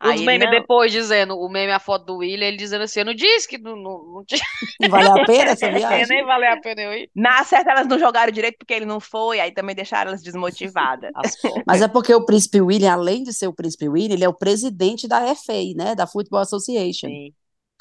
Os 0.03 0.09
Aí 0.11 0.25
memes 0.25 0.45
não, 0.45 0.51
depois 0.51 0.91
dizendo, 0.91 1.37
o 1.37 1.47
meme, 1.47 1.71
a 1.71 1.79
foto 1.79 2.05
do 2.05 2.17
William, 2.17 2.47
ele 2.47 2.57
dizendo 2.57 2.83
assim, 2.83 2.99
eu 3.01 3.05
não 3.05 3.13
disse 3.13 3.47
que 3.47 3.57
não, 3.59 3.75
não, 3.75 4.03
não 4.15 4.25
tinha 4.25 4.41
Não 4.81 4.89
vale 4.89 5.07
a 5.21 5.25
pena 5.25 5.51
essa 5.51 5.71
viagem? 5.71 6.07
nem 6.07 6.25
valeu 6.25 6.51
a 6.51 6.57
pena 6.59 6.81
eu 6.81 6.93
ir. 6.93 7.09
na 7.15 7.43
certa 7.43 7.71
elas 7.71 7.87
não 7.87 7.99
jogaram 7.99 8.31
direito 8.31 8.57
porque 8.57 8.73
ele 8.73 8.85
não 8.85 8.99
foi, 8.99 9.39
aí 9.39 9.51
também 9.51 9.75
deixaram 9.75 10.09
elas 10.09 10.23
desmotivadas. 10.23 11.11
Mas 11.67 11.81
é 11.83 11.87
porque 11.87 12.13
o 12.15 12.25
príncipe 12.25 12.59
William, 12.61 12.93
além 12.93 13.23
de 13.23 13.31
ser 13.31 13.47
o 13.47 13.53
príncipe 13.53 13.87
William, 13.87 14.15
ele 14.15 14.25
é 14.25 14.29
o 14.29 14.33
presidente 14.33 15.07
da 15.07 15.21
FA, 15.35 15.53
né? 15.75 15.93
Da 15.95 16.07
Football 16.07 16.41
Association. 16.41 17.07
Sim. 17.07 17.33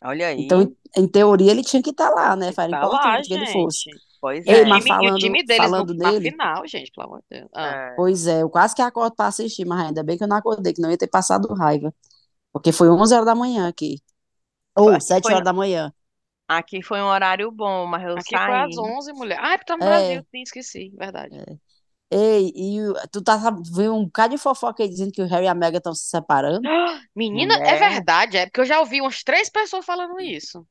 Olha 0.05 0.26
aí. 0.28 0.43
Então, 0.43 0.70
em, 0.99 1.09
teoria, 1.09 1.51
ele 1.51 1.62
tinha 1.62 1.82
que 1.82 1.89
estar 1.91 2.11
lá, 2.11 2.37
né? 2.37 2.53
Tá 2.53 2.66
lá, 2.66 2.76
importante 2.87 3.28
que 3.28 3.35
ele 3.35 3.47
fosse. 3.47 3.89
Pois 4.25 4.43
é. 4.47 4.64
mas 4.64 4.83
E 4.87 4.89
o 4.89 4.89
time- 4.89 4.89
e 4.89 4.95
o 4.95 4.97
falando- 5.11 5.18
time 5.18 5.45
deles 5.45 5.62
falando 5.70 5.95
na 5.95 6.12
nele- 6.12 6.31
final, 6.31 6.66
gente, 6.66 6.91
pelo 6.93 7.07
amor 7.09 7.22
de 7.31 7.39
Deus. 7.41 7.51
Ah. 7.55 7.66
É. 7.66 7.95
Pois 7.95 8.27
é, 8.27 8.41
eu 8.43 8.49
quase 8.49 8.75
que 8.75 8.81
acordo 8.81 9.14
para 9.14 9.27
assistir, 9.27 9.66
mas 9.66 9.87
ainda 9.89 10.03
bem 10.03 10.16
que 10.16 10.25
eu 10.25 10.29
não 10.29 10.39
acordei, 10.39 10.72
que 10.72 10.81
não 10.81 10.91
ia 10.91 10.97
ter 10.97 11.09
passado 11.09 11.53
raiva. 11.53 11.93
Porque 12.51 12.72
foi 12.72 12.89
11 12.89 13.12
horas 13.12 13.27
da 13.27 13.35
manhã 13.35 13.68
aqui. 13.68 13.99
Ou 14.75 14.85
Foi- 14.93 15.01
7 15.03 15.25
foi- 15.25 15.33
horas 15.35 15.45
da 15.45 15.53
manhã. 15.53 15.93
Aqui 16.49 16.83
foi 16.83 17.03
um 17.03 17.07
horário 17.07 17.51
bom, 17.51 17.87
mas 17.87 18.03
eu 18.03 18.12
Aqui 18.14 18.31
saí. 18.35 18.47
foi 18.47 18.57
às 18.57 18.79
11, 18.79 19.12
mulher. 19.12 19.39
Ah, 19.43 19.53
é 19.53 19.59
porque 19.59 19.72
tá 19.72 19.77
no 19.77 19.85
É. 19.85 19.87
Brasil, 19.89 20.27
sim, 20.31 20.43
esqueci, 20.43 20.93
verdade. 20.97 21.37
Ei, 22.11 22.51
e 22.55 22.79
tu 23.12 23.22
tá 23.22 23.37
viu 23.75 23.95
um 23.95 24.05
bocado 24.07 24.35
de 24.35 24.41
fofoca 24.41 24.83
aí 24.83 24.89
dizendo 24.89 25.12
que 25.12 25.20
o 25.20 25.27
Harry 25.27 25.45
e 25.45 25.49
a 25.49 25.55
Meghan 25.55 25.79
estão 25.79 25.95
se 25.95 26.05
separando? 26.09 26.62
Menina, 27.14 27.55
é 27.57 27.59
Mulher. 27.59 27.79
verdade, 27.91 28.37
é 28.39 28.47
porque 28.47 28.61
eu 28.62 28.64
já 28.64 28.81
ouvi 28.81 29.03
umas 29.03 29.22
três 29.22 29.51
pessoas 29.51 29.85
falando 29.85 30.18
isso. 30.20 30.66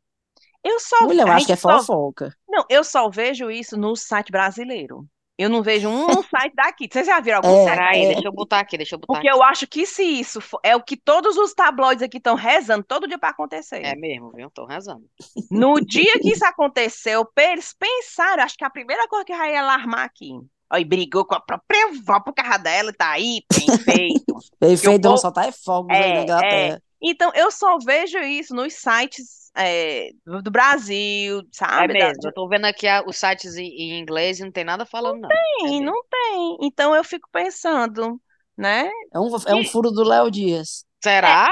Eu 0.63 0.79
só 0.79 1.01
Mulher, 1.05 1.27
eu 1.27 1.31
acho 1.33 1.45
que 1.45 1.51
é 1.51 1.55
gente 1.55 1.61
só- 1.61 1.79
fofoca. 1.79 2.35
Não, 2.47 2.63
eu 2.69 2.83
só 2.83 3.09
vejo 3.09 3.51
isso 3.51 3.75
no 3.77 3.95
site 3.95 4.31
brasileiro. 4.31 5.05
Eu 5.37 5.49
não 5.49 5.63
vejo 5.63 5.89
um 5.89 6.05
site 6.29 6.53
daqui. 6.55 6.87
Vocês 6.91 7.07
já 7.07 7.19
viram 7.19 7.37
algum 7.37 7.49
É, 7.49 7.63
site 7.65 7.77
Peraí, 7.79 8.05
é. 8.05 8.13
deixa 8.13 8.27
eu 8.27 8.31
botar 8.31 8.59
aqui, 8.59 8.77
deixa 8.77 8.95
eu 8.95 8.99
botar 8.99 9.13
Porque 9.15 9.27
aqui. 9.27 9.37
eu 9.37 9.43
acho 9.43 9.65
que 9.67 9.85
se 9.85 10.03
isso 10.03 10.39
for, 10.39 10.59
é 10.63 10.75
o 10.75 10.81
que 10.83 10.95
todos 10.95 11.35
os 11.37 11.53
tabloides 11.53 12.03
aqui 12.03 12.17
estão 12.17 12.35
rezando 12.35 12.83
todo 12.83 13.07
dia 13.07 13.17
para 13.17 13.29
acontecer. 13.29 13.83
É 13.83 13.95
mesmo, 13.95 14.31
viu? 14.31 14.49
Tô 14.51 14.65
rezando. 14.65 15.03
No 15.51 15.81
dia 15.81 16.19
que 16.19 16.31
isso 16.31 16.45
aconteceu, 16.45 17.27
eles 17.37 17.73
pensaram, 17.77 18.43
acho 18.43 18.55
que 18.55 18.63
a 18.63 18.69
primeira 18.69 19.07
coisa 19.07 19.25
que 19.25 19.33
ia 19.33 19.59
alarmar 19.61 20.05
aqui. 20.05 20.31
E 20.75 20.85
brigou 20.85 21.25
com 21.25 21.35
a 21.35 21.39
própria 21.39 21.87
avó 21.87 22.19
por 22.19 22.33
causa 22.33 22.57
dela 22.57 22.89
e 22.89 22.93
tá 22.93 23.09
aí, 23.11 23.41
bem 23.51 23.77
feito. 23.79 24.35
Perfeito, 24.59 25.01
povo- 25.01 25.17
só 25.17 25.31
tá 25.31 25.45
é 25.47 25.51
fogos 25.51 25.89
aí 25.95 26.01
É, 26.03 26.13
na 26.15 26.21
Inglaterra. 26.23 26.81
Então, 27.01 27.31
eu 27.35 27.51
só 27.51 27.77
vejo 27.79 28.17
isso 28.19 28.55
nos 28.55 28.73
sites 28.73 29.42
é, 29.55 30.09
do 30.25 30.51
Brasil, 30.51 31.39
É 31.39 31.43
sabe? 31.51 31.93
Da- 31.97 32.07
mesmo. 32.07 32.21
Eu 32.25 32.33
tô 32.33 32.47
vendo 32.47 32.65
aqui 32.65 32.87
a- 32.87 33.03
os 33.05 33.17
sites 33.17 33.55
em, 33.55 33.65
em 33.67 33.99
inglês 33.99 34.39
e 34.39 34.43
não 34.43 34.51
tem 34.51 34.63
nada 34.63 34.85
falando, 34.85 35.21
não. 35.21 35.29
É 35.29 35.35
Tem, 35.59 35.63
mesmo. 35.71 35.85
não 35.85 36.03
tem. 36.09 36.57
Então, 36.61 36.95
eu 36.95 37.03
fico 37.03 37.27
pensando, 37.31 38.19
né? 38.57 38.89
É 39.13 39.19
um, 39.19 39.29
é 39.47 39.55
um 39.55 39.65
furo 39.65 39.91
do 39.91 40.03
Léo 40.03 40.29
Dias. 40.31 40.85
Será? 41.03 41.49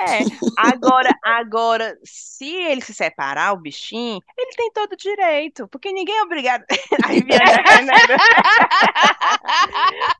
É, 0.00 0.20
agora, 0.56 1.10
agora, 1.24 1.98
se 2.04 2.46
ele 2.46 2.80
se 2.80 2.94
separar, 2.94 3.52
o 3.52 3.60
bichinho, 3.60 4.20
ele 4.38 4.52
tem 4.56 4.70
todo 4.72 4.92
o 4.92 4.96
direito, 4.96 5.66
porque 5.66 5.92
ninguém 5.92 6.16
é 6.16 6.22
obrigado. 6.22 6.64
Né? 7.84 7.94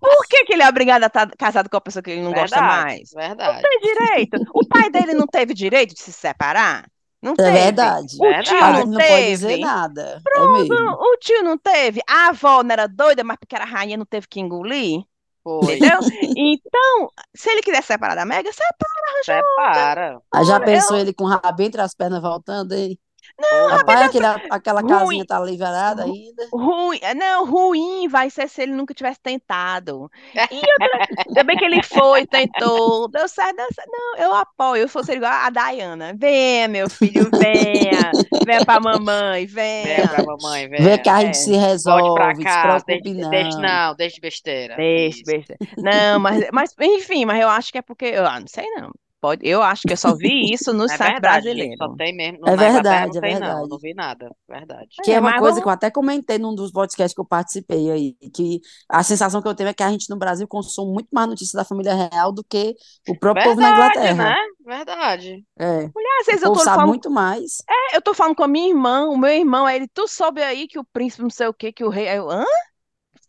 Por 0.01 0.27
que 0.29 0.45
que 0.45 0.53
ele 0.55 0.63
é 0.63 0.69
obrigado 0.69 1.05
a 1.05 1.07
estar 1.07 1.31
casado 1.37 1.69
com 1.71 1.77
a 1.77 1.81
pessoa 1.81 2.03
que 2.03 2.11
ele 2.11 2.23
não 2.23 2.33
gosta 2.33 2.57
Verdade, 2.57 2.85
mais? 2.85 3.11
Verdade. 3.13 3.63
Tem 3.63 3.81
direito. 3.81 4.37
O 4.55 4.67
pai 4.67 4.91
dele 4.91 5.15
não 5.15 5.27
teve 5.27 5.55
direito 5.55 5.95
de 5.95 6.01
se 6.01 6.13
separar? 6.13 6.91
Não 7.23 7.37
É 7.39 7.51
teve. 7.51 7.51
verdade. 7.51 8.17
O 8.19 8.35
Verdade. 8.35 8.37
tio 8.37 8.57
Pai 8.57 8.73
não 8.73 8.87
não 8.87 9.03
pode 9.03 9.27
teve. 9.27 9.29
dizer 9.29 9.57
nada. 9.59 10.25
É 10.37 10.47
mesmo. 10.49 10.91
O 11.01 11.17
tio 11.19 11.43
não 11.43 11.59
teve. 11.59 12.01
A 12.09 12.29
avó 12.29 12.63
não 12.63 12.73
era 12.73 12.87
doida, 12.89 13.25
mas 13.25 13.37
porque 13.39 13.55
era 13.55 13.65
rainha 13.65 13.97
não 13.97 14.07
teve 14.07 14.29
que 14.29 14.41
engolir. 14.41 15.03
Foi. 15.43 15.81
Entendeu? 15.81 16.05
Então, 16.37 17.11
se 17.37 17.51
ele 17.51 17.63
quiser 17.63 17.83
separar 17.83 18.15
da 18.17 18.25
Mega, 18.27 18.53
separa. 18.53 19.01
Separa. 19.19 20.21
Aí 20.33 20.45
já 20.45 20.61
Olha, 20.61 20.61
pensou 20.61 20.97
ele 20.97 21.13
com 21.15 21.25
o 21.25 21.27
rabo 21.29 21.63
entre 21.63 21.81
as 21.81 21.95
pernas 21.95 22.23
voltando 22.23 22.73
aí? 22.73 22.99
Não, 23.39 23.69
Rapaz, 23.69 24.03
aquele, 24.03 24.27
aquela 24.51 24.81
ruim. 24.81 24.89
casinha 24.91 25.27
tá 25.27 25.41
liberada 25.41 26.05
ainda. 26.05 26.49
Ruim, 26.53 27.01
não, 27.17 27.47
ruim 27.47 28.09
vai 28.09 28.29
ser 28.31 28.49
se 28.49 28.63
ele 28.63 28.73
nunca 28.73 28.93
tivesse 28.95 29.21
tentado. 29.21 30.11
E 30.35 30.57
outra, 30.57 31.07
ainda 31.29 31.45
bem 31.45 31.57
que 31.57 31.65
ele 31.65 31.83
foi, 31.83 32.27
tentou, 32.27 33.09
deu 33.09 33.29
certo, 33.29 33.57
deu 33.57 33.69
certo. 33.73 33.91
Não, 33.91 34.17
eu 34.19 34.35
apoio. 34.35 34.83
Eu 34.83 34.89
fosse 34.89 35.13
igual 35.13 35.33
a 35.33 35.51
Dayana. 35.51 36.15
Venha, 36.17 36.69
meu 36.69 36.89
filho, 36.91 37.31
venha. 37.31 38.11
Venha 38.47 38.65
pra 38.65 38.81
mamãe, 38.81 39.47
Vem 39.47 39.85
venha. 39.85 40.09
pra 40.09 40.25
mamãe, 40.25 40.69
vem. 40.69 40.83
Vê 40.83 40.99
que 40.99 41.09
a 41.09 41.23
é. 41.23 41.27
gente 41.27 41.39
se 41.39 41.51
Volte 41.51 41.67
resolve, 41.67 42.15
pra 42.15 42.35
se 42.35 42.43
cá. 42.43 42.63
preocupe 42.63 43.01
Deixa, 43.01 43.21
não. 43.21 43.31
deixa, 43.31 43.59
não, 43.59 43.95
deixa 43.95 44.15
de 44.17 44.21
besteira. 44.21 44.77
Deixa, 44.77 45.19
Isso. 45.19 45.25
besta. 45.25 45.57
Não, 45.77 46.19
mas, 46.21 46.49
mas, 46.53 46.75
enfim, 46.81 47.25
mas 47.25 47.41
eu 47.41 47.49
acho 47.49 47.73
que 47.73 47.79
é 47.79 47.83
porque. 47.83 48.07
Eu 48.07 48.27
ah, 48.27 48.41
não 48.41 48.47
sei 48.49 48.67
não. 48.71 48.91
Pode, 49.21 49.47
eu 49.47 49.63
acho 49.63 49.87
que 49.87 49.93
eu 49.93 49.97
só 49.97 50.15
vi 50.17 50.53
isso 50.53 50.73
no 50.73 50.89
É 50.91 50.99
site 50.99 50.99
verdade, 50.99 51.21
brasileiro. 51.21 51.77
só 51.77 51.89
tem 51.91 52.15
mesmo. 52.17 52.39
É 52.45 52.57
na 52.57 52.67
Inglaterra 52.67 53.07
verdade, 53.07 53.09
não 53.09 53.19
é 53.19 53.21
tem, 53.21 53.37
não. 53.37 53.67
verdade. 53.67 53.69
Não 53.69 53.79
vi 53.79 53.95
nada. 53.95 54.35
Verdade. 54.49 55.03
Que 55.03 55.13
é 55.13 55.15
É, 55.15 55.21
uma 55.21 55.35
coisa 55.35 55.61
vamos- 55.61 55.63
que 55.63 55.67
eu 55.69 55.73
até 55.73 55.91
comentei 55.91 56.39
num 56.39 56.55
dos 56.55 56.71
podcasts 56.73 57.15
que 57.15 57.21
eu 57.21 57.25
participei 57.25 57.91
aí, 57.91 58.13
que 58.35 58.61
a 58.89 59.03
sensação 59.03 59.41
que 59.41 59.49
eu 59.49 59.55
tenho 59.55 59.69
é 59.71 59.75
que 59.75 59.83
a 59.83 59.91
gente 59.91 60.11
no 60.11 60.17
Brasil 60.19 60.47
consome 60.47 60.93
muito 60.93 61.09
mais 61.13 61.27
notícias 61.29 61.55
da 61.55 61.65
família 61.65 61.95
real 61.95 62.33
do 62.33 62.45
que 62.45 62.77
o 63.09 63.17
próprio 63.19 63.43
povo 63.43 63.61
na 63.61 63.71
Verdade, 63.71 63.71
Inglaterra. 63.71 64.25
né? 64.25 64.37
Verdade. 64.65 65.45
É, 65.59 65.91
Às 66.21 66.27
vezes 66.27 66.43
o 66.45 66.51
eu 66.51 66.53
tô 66.53 66.59
sabe 66.59 66.73
falando 66.75 66.87
muito 66.87 67.11
mais. 67.11 67.59
É, 67.69 67.97
eu 67.97 68.03
tô 68.03 68.15
falando 68.15 68.37
com 68.37 68.45
a 68.45 68.49
minha 68.49 68.69
irmã, 68.71 69.07
o 69.09 69.17
meu 69.19 69.31
irmão, 69.31 69.67
aí 69.67 69.77
ele, 69.77 69.89
tu 69.89 70.07
soube 70.09 70.43
aí 70.43 70.69
que 70.69 70.79
o 70.79 70.85
príncipe 70.85 71.23
não 71.23 71.31
sei 71.31 71.47
o 71.49 71.55
que, 71.55 71.73
que 71.73 71.85
o 71.85 71.89
rei. 71.91 72.09
Aí 72.09 72.17
eu, 72.19 72.31
hã? 72.31 72.45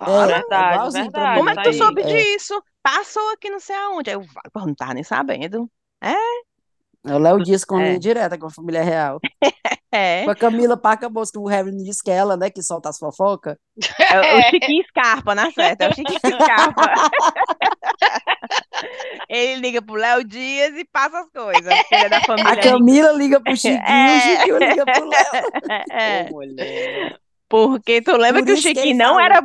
É, 0.06 0.26
verdade, 0.26 0.89
verdade. 0.92 1.34
Como 1.38 1.50
é 1.50 1.56
que 1.56 1.62
tu 1.62 1.70
aí. 1.70 1.78
soube 1.78 2.04
É. 2.04 2.06
disso? 2.06 2.62
Passou 2.82 3.30
aqui 3.32 3.50
não 3.50 3.60
sei 3.60 3.76
aonde. 3.76 4.10
Aí 4.10 4.16
eu, 4.16 4.24
pô, 4.52 4.62
não 4.66 4.76
tava 4.76 4.94
nem 4.94 5.04
sabendo. 5.04 5.70
É 6.02 7.16
o 7.16 7.18
Léo 7.18 7.39
Dias 7.43 7.66
com 7.66 7.80
É. 7.80 7.86
linha 7.88 7.99
direta 7.99 8.38
com 8.38 8.45
a 8.47 8.52
família 8.52 8.84
real. 8.84 9.20
É, 9.93 10.24
Com 10.24 10.32
a 10.32 10.36
Camila 10.38 10.78
Pacabos, 10.78 11.30
que 11.30 11.38
o 11.38 11.45
Harry 11.47 11.70
não 11.70 11.84
disse 11.84 12.02
que 12.02 12.10
é 12.10 12.14
ela, 12.16 12.38
né, 12.38 12.49
que 12.49 12.64
solta 12.64 12.88
as 12.88 12.97
fofocas. 12.97 13.58
é 13.99 14.38
o 14.38 14.41
Chiquinho 14.49 14.86
Scarpa, 14.88 15.36
na 15.36 15.52
certa, 15.52 15.84
é 15.84 15.89
o 15.89 15.93
Chiquinho 15.93 16.18
Scarpa. 16.18 16.82
Ele 19.28 19.60
liga 19.62 19.82
pro 19.82 19.95
Léo 19.95 20.24
Dias 20.24 20.78
e 20.78 20.86
passa 20.86 21.20
as 21.20 21.30
coisas, 21.30 21.74
ele 21.91 22.06
é 22.06 22.10
da 22.10 22.18
A 22.20 22.24
família. 22.24 22.56
Camila 22.62 23.12
liga 23.12 23.41
pro 23.41 23.52
Chiquinho, 23.58 23.82
É. 23.86 24.18
o 24.18 24.22
Chiquinho 24.22 24.58
liga 24.60 24.86
pro 24.86 25.10
Léo. 25.10 25.84
É, 25.91 26.28
Ô, 26.30 26.34
mulher. 26.36 27.20
porque 27.49 28.02
tu 28.02 28.16
lembra 28.16 28.41
Por 28.41 28.45
que 28.45 28.52
o 28.52 28.56
ele 28.56 28.62
Chiquinho 28.62 28.97
não 28.97 29.16
falou. 29.16 29.20
era. 29.22 29.43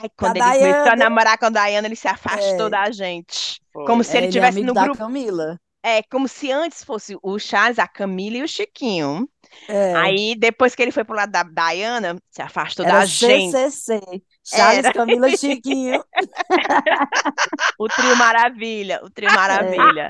Ai, 0.00 0.08
quando 0.16 0.40
a 0.42 0.56
ele 0.56 0.60
começou 0.60 0.80
a 0.80 0.84
Dayana. 0.84 0.96
namorar 1.04 1.36
com 1.38 1.44
a 1.46 1.50
Dayana, 1.50 1.86
ele 1.88 1.96
se 1.96 2.08
afastou 2.08 2.66
É. 2.68 2.70
da 2.70 2.90
gente. 2.90 3.60
Foi. 3.72 3.84
Como 3.84 4.02
se 4.02 4.16
É, 4.16 4.20
ele 4.20 4.26
ele 4.26 4.30
é 4.30 4.32
tivesse 4.32 4.56
amigo 4.58 4.68
no 4.68 4.74
da 4.74 4.82
grupo. 4.84 4.98
Camila. 4.98 5.58
É, 5.86 6.02
como 6.04 6.26
se 6.28 6.50
antes 6.50 6.82
fosse 6.82 7.14
o 7.22 7.38
Charles, 7.38 7.78
a 7.78 7.86
Camila 7.86 8.38
e 8.38 8.42
o 8.42 8.48
Chiquinho. 8.48 9.28
É. 9.68 9.94
Aí, 9.94 10.34
depois 10.34 10.74
que 10.74 10.82
ele 10.82 10.90
foi 10.90 11.04
pro 11.04 11.14
lado 11.14 11.30
da 11.30 11.42
Diana, 11.42 12.18
se 12.30 12.40
afastou 12.40 12.86
Era 12.86 13.00
da 13.00 13.04
gente. 13.04 13.52
CCC. 13.52 14.00
Charles, 14.42 14.84
Era. 14.84 14.94
Camila 14.94 15.28
e 15.28 15.36
Chiquinho. 15.36 16.02
O 17.78 17.88
trio 17.88 18.16
Maravilha, 18.16 19.00
o 19.02 19.06
É. 19.06 19.10
trio 19.10 19.32
Maravilha. 19.32 20.08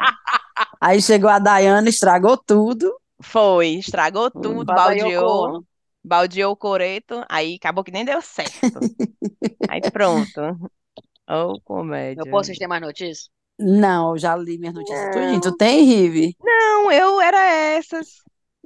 Aí 0.80 1.00
chegou 1.02 1.30
a 1.30 1.38
Dayana, 1.38 1.88
estragou 1.88 2.36
tudo. 2.36 2.94
Foi, 3.22 3.68
estragou 3.76 4.30
tudo, 4.30 4.64
baldeou, 4.74 5.50
Badaiocou. 5.54 5.64
baldeou 6.04 6.52
o 6.52 6.56
coreto, 6.56 7.24
aí 7.28 7.56
acabou 7.56 7.82
que 7.84 7.90
nem 7.92 8.04
deu 8.04 8.20
certo. 8.22 8.78
Aí 9.68 9.80
pronto. 9.90 10.40
Oh, 11.28 11.58
comédia. 11.64 12.22
Povo, 12.30 12.44
vocês 12.44 12.58
têm 12.58 12.68
mais 12.68 12.82
notícias? 12.82 13.30
Não, 13.58 14.10
eu 14.12 14.18
já 14.18 14.36
li 14.36 14.58
minhas 14.58 14.74
notícias 14.74 15.08
tudinho. 15.10 15.40
Tu 15.40 15.56
tem, 15.56 15.84
Rive? 15.84 16.36
não, 16.42 16.90
eu 16.92 17.20
era 17.20 17.38
essas. 17.76 18.22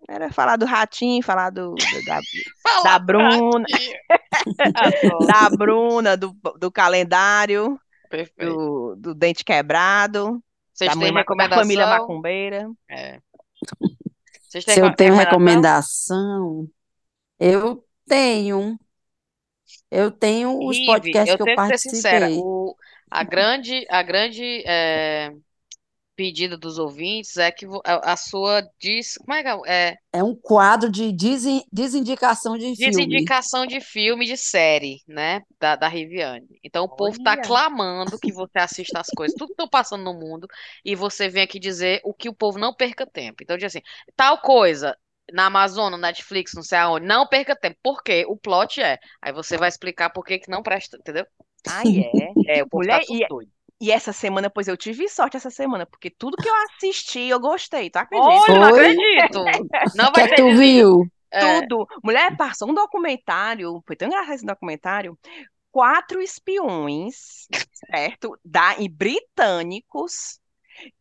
Era 0.09 0.33
falar 0.33 0.57
do 0.57 0.65
ratinho, 0.65 1.23
falar 1.23 1.51
do, 1.51 1.75
do- 1.75 2.05
da, 2.07 2.21
da 2.85 2.99
Bruna, 2.99 3.67
da 5.27 5.51
Bruna, 5.51 6.17
do, 6.17 6.33
do 6.59 6.71
calendário, 6.73 7.79
Perfeito. 8.09 8.57
do, 8.57 8.97
do 8.97 9.15
dente 9.15 9.45
quebrado, 9.45 10.43
Vocês 10.73 10.91
da, 10.91 10.97
mãe, 10.97 11.11
têm 11.11 11.13
ma- 11.13 11.23
da 11.23 11.49
família 11.51 11.87
recomendação? 11.87 11.99
macumbeira. 12.01 12.71
É. 12.89 13.21
Vocês 14.49 14.65
têm 14.65 14.75
Se 14.75 14.81
eu 14.81 14.95
tenho 14.95 15.15
recomendação? 15.15 16.69
eu 17.39 17.85
tenho. 18.07 18.79
Eu 19.91 20.11
tenho 20.11 20.59
os 20.67 20.77
Rive, 20.77 20.87
podcasts 20.87 21.31
eu 21.31 21.37
que 21.37 21.43
eu 21.43 21.47
ser 21.47 21.79
sincera, 21.79 22.27
participei. 22.27 22.39
o, 22.39 22.75
a 23.11 23.25
grande, 23.25 23.87
a 23.91 24.03
grande 24.03 24.63
é, 24.67 25.31
pedida 26.17 26.57
dos 26.59 26.79
ouvintes 26.79 27.37
é 27.39 27.53
que 27.53 27.67
a, 27.85 28.17
sua 28.17 28.63
diz, 28.81 29.17
como 29.19 29.35
é 29.35 29.43
que 29.43 29.49
é? 29.71 29.91
É, 29.93 29.99
É 30.13 30.23
um 30.23 30.35
quadro 30.35 30.91
de 30.93 31.11
desen- 31.13 31.65
desindicação 31.73 32.59
de 32.59 32.77
filme. 32.77 33.33
desindicação 33.33 33.67
de 33.67 33.81
filme, 33.81 34.25
de 34.25 34.37
série, 34.37 35.03
né, 35.07 35.43
da, 35.61 35.75
da 35.75 35.89
Riviane. 35.89 36.47
Então 36.63 36.85
o 36.85 36.89
povo 36.89 37.19
tá 37.21 37.37
Olha. 37.37 37.37
clamando 37.37 38.19
que 38.19 38.33
você 38.33 38.59
assista 38.59 39.01
as 39.01 39.11
coisas, 39.11 39.35
tudo 39.37 39.49
que 39.49 39.53
estão 39.55 39.69
passando 39.69 40.05
no 40.05 40.15
mundo, 40.15 40.47
e 40.85 40.95
você 40.95 41.29
vem 41.29 41.43
aqui 41.43 41.59
dizer 41.59 42.01
o 42.05 42.15
que 42.15 42.29
o 42.29 42.35
povo 42.35 42.59
não 42.59 42.73
perca 42.75 43.05
tempo. 43.07 43.43
Então 43.43 43.57
diz 43.57 43.67
assim, 43.67 43.83
tal 44.17 44.41
coisa 44.41 44.97
na 45.33 45.47
Amazon, 45.47 45.91
no 45.91 45.99
Netflix, 45.99 46.53
não 46.55 46.63
sei 46.63 46.79
aonde, 46.79 47.07
não 47.07 47.27
perca 47.27 47.57
tempo. 47.57 47.79
Por 47.83 48.03
quê? 48.03 48.25
O 48.29 48.37
plot 48.37 48.81
é. 48.81 48.99
Aí 49.23 49.33
você 49.33 49.57
vai 49.59 49.69
explicar 49.69 50.11
por 50.11 50.25
que 50.25 50.39
que 50.39 50.51
não 50.51 50.63
presta, 50.63 50.97
entendeu? 50.99 51.27
Ai, 51.67 51.99
é. 52.01 52.35
É, 52.61 52.63
o 52.63 52.69
povo 52.69 52.85
Mulher, 52.85 53.01
tá 53.01 53.05
tudo 53.07 53.23
e, 53.23 53.27
doido. 53.27 53.53
e 53.81 53.91
essa 53.93 54.13
semana, 54.13 54.51
pois 54.51 54.69
eu 54.69 54.77
tive 54.77 55.09
sorte 55.09 55.37
essa 55.37 55.51
semana, 55.51 55.87
porque 55.87 56.11
tudo 56.11 56.39
que 56.39 56.49
eu 56.49 56.55
assisti 56.67 57.21
eu 57.29 57.41
gostei, 57.41 57.91
tu 57.91 57.97
acredita? 57.99 58.53
Olha, 58.53 58.59
não 58.61 58.69
acredito. 58.69 59.45
Não 59.95 60.09
O 60.09 60.13
que 60.13 60.21
vai 60.21 60.25
é 60.25 60.29
que 60.29 60.35
ter 60.37 60.43
tu 60.43 60.51
viu? 60.57 61.11
É, 61.31 61.61
Tudo. 61.63 61.87
Mulher, 62.03 62.37
passou 62.37 62.71
um 62.71 62.75
documentário, 62.75 63.83
foi 63.87 63.97
tão 63.97 64.09
engraçado 64.09 64.35
esse 64.35 64.47
documentário. 64.47 65.19
Quatro 65.71 66.21
espiões, 66.23 67.47
certo? 67.91 68.39
Da, 68.45 68.77
e 68.79 68.89
britânicos, 68.89 70.41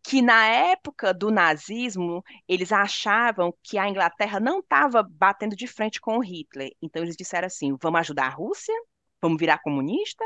que 0.03 0.21
na 0.21 0.45
época 0.47 1.13
do 1.13 1.31
nazismo, 1.31 2.23
eles 2.47 2.71
achavam 2.71 3.53
que 3.63 3.77
a 3.77 3.89
Inglaterra 3.89 4.39
não 4.39 4.59
estava 4.59 5.03
batendo 5.03 5.55
de 5.55 5.67
frente 5.67 5.99
com 6.01 6.17
o 6.17 6.23
Hitler. 6.23 6.71
Então 6.81 7.03
eles 7.03 7.15
disseram 7.17 7.47
assim: 7.47 7.75
vamos 7.81 7.99
ajudar 8.01 8.27
a 8.27 8.29
Rússia? 8.29 8.73
Vamos 9.21 9.39
virar 9.39 9.59
comunista? 9.59 10.23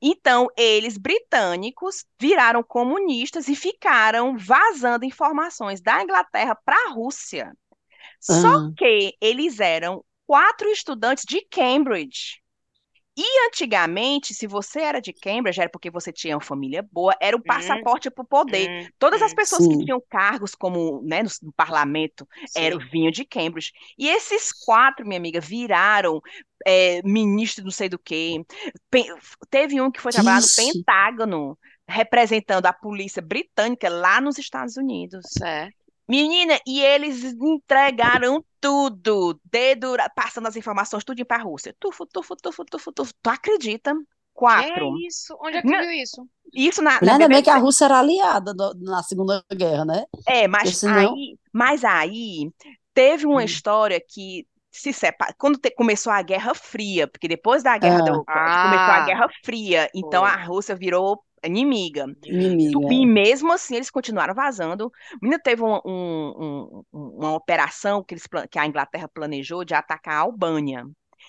Então, 0.00 0.48
eles, 0.56 0.98
britânicos, 0.98 2.04
viraram 2.20 2.62
comunistas 2.62 3.48
e 3.48 3.56
ficaram 3.56 4.36
vazando 4.36 5.04
informações 5.04 5.80
da 5.80 6.02
Inglaterra 6.02 6.54
para 6.64 6.76
a 6.88 6.92
Rússia. 6.92 7.52
Só 8.20 8.50
Ah, 8.58 8.70
que 8.76 9.14
eles 9.20 9.60
eram 9.60 10.04
quatro 10.26 10.68
estudantes 10.70 11.24
de 11.28 11.42
Cambridge. 11.50 12.42
E 13.16 13.46
antigamente, 13.46 14.34
se 14.34 14.46
você 14.46 14.80
era 14.80 15.00
de 15.00 15.12
Cambridge, 15.12 15.60
era 15.60 15.70
porque 15.70 15.88
você 15.90 16.12
tinha 16.12 16.34
uma 16.34 16.40
família 16.42 16.82
boa, 16.90 17.14
era 17.20 17.36
o 17.36 17.40
hum, 17.40 17.42
passaporte 17.46 18.10
para 18.10 18.22
o 18.22 18.26
poder. 18.26 18.68
hum, 18.68 18.88
Todas 18.98 19.22
as 19.22 19.32
hum, 19.32 19.36
pessoas 19.36 19.66
que 19.68 19.74
sim. 19.74 19.84
tinham 19.84 20.02
cargos 20.10 20.54
como, 20.54 21.00
né, 21.02 21.22
no, 21.22 21.30
no 21.42 21.52
parlamento 21.52 22.26
eram 22.56 22.80
sim. 22.80 22.88
vinham 22.90 23.12
de 23.12 23.24
Cambridge. 23.24 23.72
E 23.96 24.08
esses 24.08 24.52
quatro, 24.52 25.06
minha 25.06 25.18
amiga, 25.18 25.40
viraram 25.40 26.20
é, 26.66 27.02
ministro 27.02 27.62
não 27.64 27.70
sei 27.70 27.88
do 27.88 27.98
quê. 27.98 28.44
Teve 29.48 29.80
um 29.80 29.90
que 29.92 30.00
foi 30.00 30.10
trabalhar 30.12 30.40
no. 30.40 30.46
Pentágono, 30.56 31.58
representando 31.86 32.66
a 32.66 32.72
polícia 32.72 33.22
britânica 33.22 33.88
lá 33.88 34.20
nos 34.20 34.38
Estados 34.38 34.76
Unidos. 34.76 35.24
Certo. 35.28 35.83
Menina, 36.08 36.58
e 36.66 36.80
eles 36.80 37.24
entregaram 37.24 38.44
tudo, 38.60 39.40
dedo, 39.44 39.96
passando 40.14 40.48
as 40.48 40.56
informações, 40.56 41.04
tudo 41.04 41.24
para 41.24 41.42
a 41.42 41.44
Rússia. 41.44 41.74
Tufo, 41.80 42.06
tufo, 42.06 42.36
tufo, 42.36 42.64
tufo, 42.64 42.92
tufo. 42.92 43.12
Tu 43.22 43.30
acredita? 43.30 43.94
Quatro. 44.32 45.02
isso? 45.06 45.36
Onde 45.40 45.58
é 45.58 45.62
que 45.62 45.76
viu 45.76 45.90
isso? 45.90 46.28
Isso 46.52 46.82
na, 46.82 47.00
na 47.00 47.12
ainda 47.12 47.28
bem 47.28 47.42
que 47.42 47.50
a. 47.50 47.56
Rússia 47.58 47.84
era 47.86 47.98
aliada 47.98 48.54
do- 48.54 48.74
na 48.80 49.02
Segunda 49.02 49.44
Guerra, 49.52 49.84
né? 49.84 50.04
É, 50.26 50.48
Porque 50.48 50.48
mas 50.48 50.70
senão. 50.72 51.12
aí, 51.12 51.38
mas 51.52 51.84
aí 51.84 52.50
teve 52.94 53.26
uma 53.26 53.42
Hum. 53.42 53.44
história 53.44 54.00
que 54.00 54.46
se 54.70 54.92
separa. 54.92 55.34
Quando 55.38 55.58
te- 55.58 55.70
começou 55.72 56.12
a 56.12 56.22
Guerra 56.22 56.54
Fria, 56.54 57.06
porque 57.06 57.28
depois 57.28 57.62
da 57.62 57.76
guerra 57.78 58.00
Ah, 58.00 58.02
do, 58.02 58.26
começou 58.60 58.92
a 58.92 59.00
Ah, 59.00 59.00
Guerra 59.00 59.26
Fria, 59.44 59.88
então 59.94 60.24
foi. 60.24 60.30
a 60.30 60.36
Rússia 60.44 60.74
virou 60.74 61.22
inimiga. 61.46 62.06
Inimiga. 62.24 62.92
E 62.92 63.06
mesmo 63.06 63.52
assim 63.52 63.76
eles 63.76 63.90
continuaram 63.90 64.34
vazando. 64.34 64.90
Menina, 65.20 65.40
teve 65.42 65.62
um- 65.62 65.80
um- 65.84 66.84
um- 66.92 67.08
uma 67.18 67.32
operação 67.34 68.02
que, 68.02 68.14
eles, 68.14 68.24
que 68.50 68.58
a 68.58 68.66
Inglaterra 68.66 69.08
planejou 69.08 69.64
de 69.64 69.74
atacar 69.74 70.14
a 70.14 70.18
Albânia. 70.20 70.84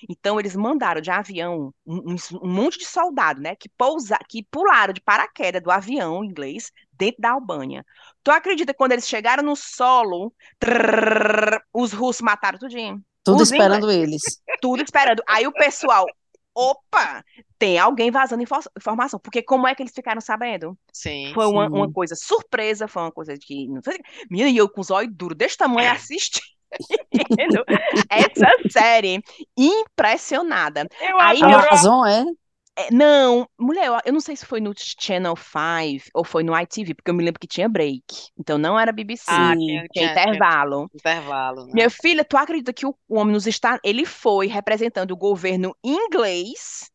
Então 0.09 0.37
eles 0.39 0.55
mandaram 0.55 0.99
de 0.99 1.09
avião 1.09 1.73
um, 1.85 2.15
um- 2.15 2.47
monte 2.47 2.77
de 2.77 2.85
soldado, 2.85 3.39
né, 3.41 3.55
que 3.55 3.69
pousa, 3.69 4.17
que 4.27 4.43
pularam 4.51 4.91
de 4.93 4.99
paraquedas 5.01 5.61
do 5.63 5.71
avião 5.71 6.23
inglês 6.23 6.69
dentro 6.91 7.21
da 7.21 7.31
Albânia. 7.31 7.85
Tu 8.23 8.29
acredita 8.31 8.73
que 8.73 8.77
quando 8.77 8.91
eles 8.91 9.07
chegaram 9.07 9.41
no 9.43 9.55
solo, 9.55 10.33
trrr, 10.59 11.61
os 11.73 11.93
russos 11.93 12.21
mataram 12.21 12.59
tudinho? 12.59 13.01
Tudo 13.23 13.41
Os 13.41 13.51
ingleses, 13.51 13.77
esperando 13.77 13.91
eles. 13.91 14.21
tudo 14.61 14.83
esperando. 14.83 15.23
Aí 15.27 15.47
o 15.47 15.51
pessoal, 15.53 16.05
opa, 16.55 17.23
tem 17.59 17.77
alguém 17.77 18.09
vazando 18.09 18.41
info- 18.41 18.59
informação. 18.77 19.19
Porque 19.19 19.43
como 19.43 19.67
é 19.67 19.75
que 19.75 19.83
eles 19.83 19.93
ficaram 19.93 20.21
sabendo? 20.21 20.77
Sim. 20.93 21.31
Foi 21.33 21.45
uma, 21.45 21.67
uma 21.67 21.87
Sim. 21.87 21.93
coisa 21.93 22.15
surpresa, 22.15 22.87
foi 22.87 23.03
uma 23.03 23.11
coisa 23.11 23.35
que. 23.37 23.67
Não 23.67 23.81
sei, 23.83 23.99
menina, 24.29 24.49
e 24.49 24.57
eu 24.57 24.69
com 24.69 24.81
os 24.81 24.89
olhos 24.89 25.13
duros 25.13 25.37
desse 25.37 25.57
tamanho 25.57 25.91
assistindo 25.91 26.43
essa 28.09 28.45
série. 28.69 29.21
Impressionada. 29.57 30.87
Eu 30.99 31.19
Aí 31.19 31.43
adoro. 31.43 31.67
Amazon, 31.67 32.07
é? 32.07 32.25
É, 32.77 32.91
Não, 32.91 33.47
mulher, 33.59 33.87
eu, 33.87 33.97
eu 34.05 34.13
não 34.13 34.19
sei 34.19 34.35
se 34.35 34.45
foi 34.45 34.59
no 34.59 34.73
Channel 34.75 35.35
5 35.35 36.09
ou 36.13 36.23
foi 36.23 36.43
no 36.43 36.57
ITV, 36.59 36.93
porque 36.93 37.09
eu 37.11 37.15
me 37.15 37.23
lembro 37.23 37.39
que 37.39 37.47
tinha 37.47 37.69
break. 37.69 38.03
Então 38.37 38.57
não 38.57 38.79
era 38.79 38.91
BBC, 38.91 39.25
Ah, 39.27 39.55
tinha, 39.59 39.87
tinha 39.89 40.05
tinha, 40.19 40.19
tinha 40.19 40.41
intervalo. 40.41 40.89
intervalo, 40.93 41.65
né? 41.67 41.73
Minha 41.73 41.89
filha, 41.89 42.25
tu 42.25 42.37
acredita 42.37 42.73
que 42.73 42.85
o, 42.85 42.95
homem 43.09 43.33
nos 43.33 43.47
Estados 43.47 43.81
ele 43.83 44.05
foi 44.05 44.47
representando 44.47 45.11
o 45.11 45.17
governo 45.17 45.75
inglês, 45.83 46.89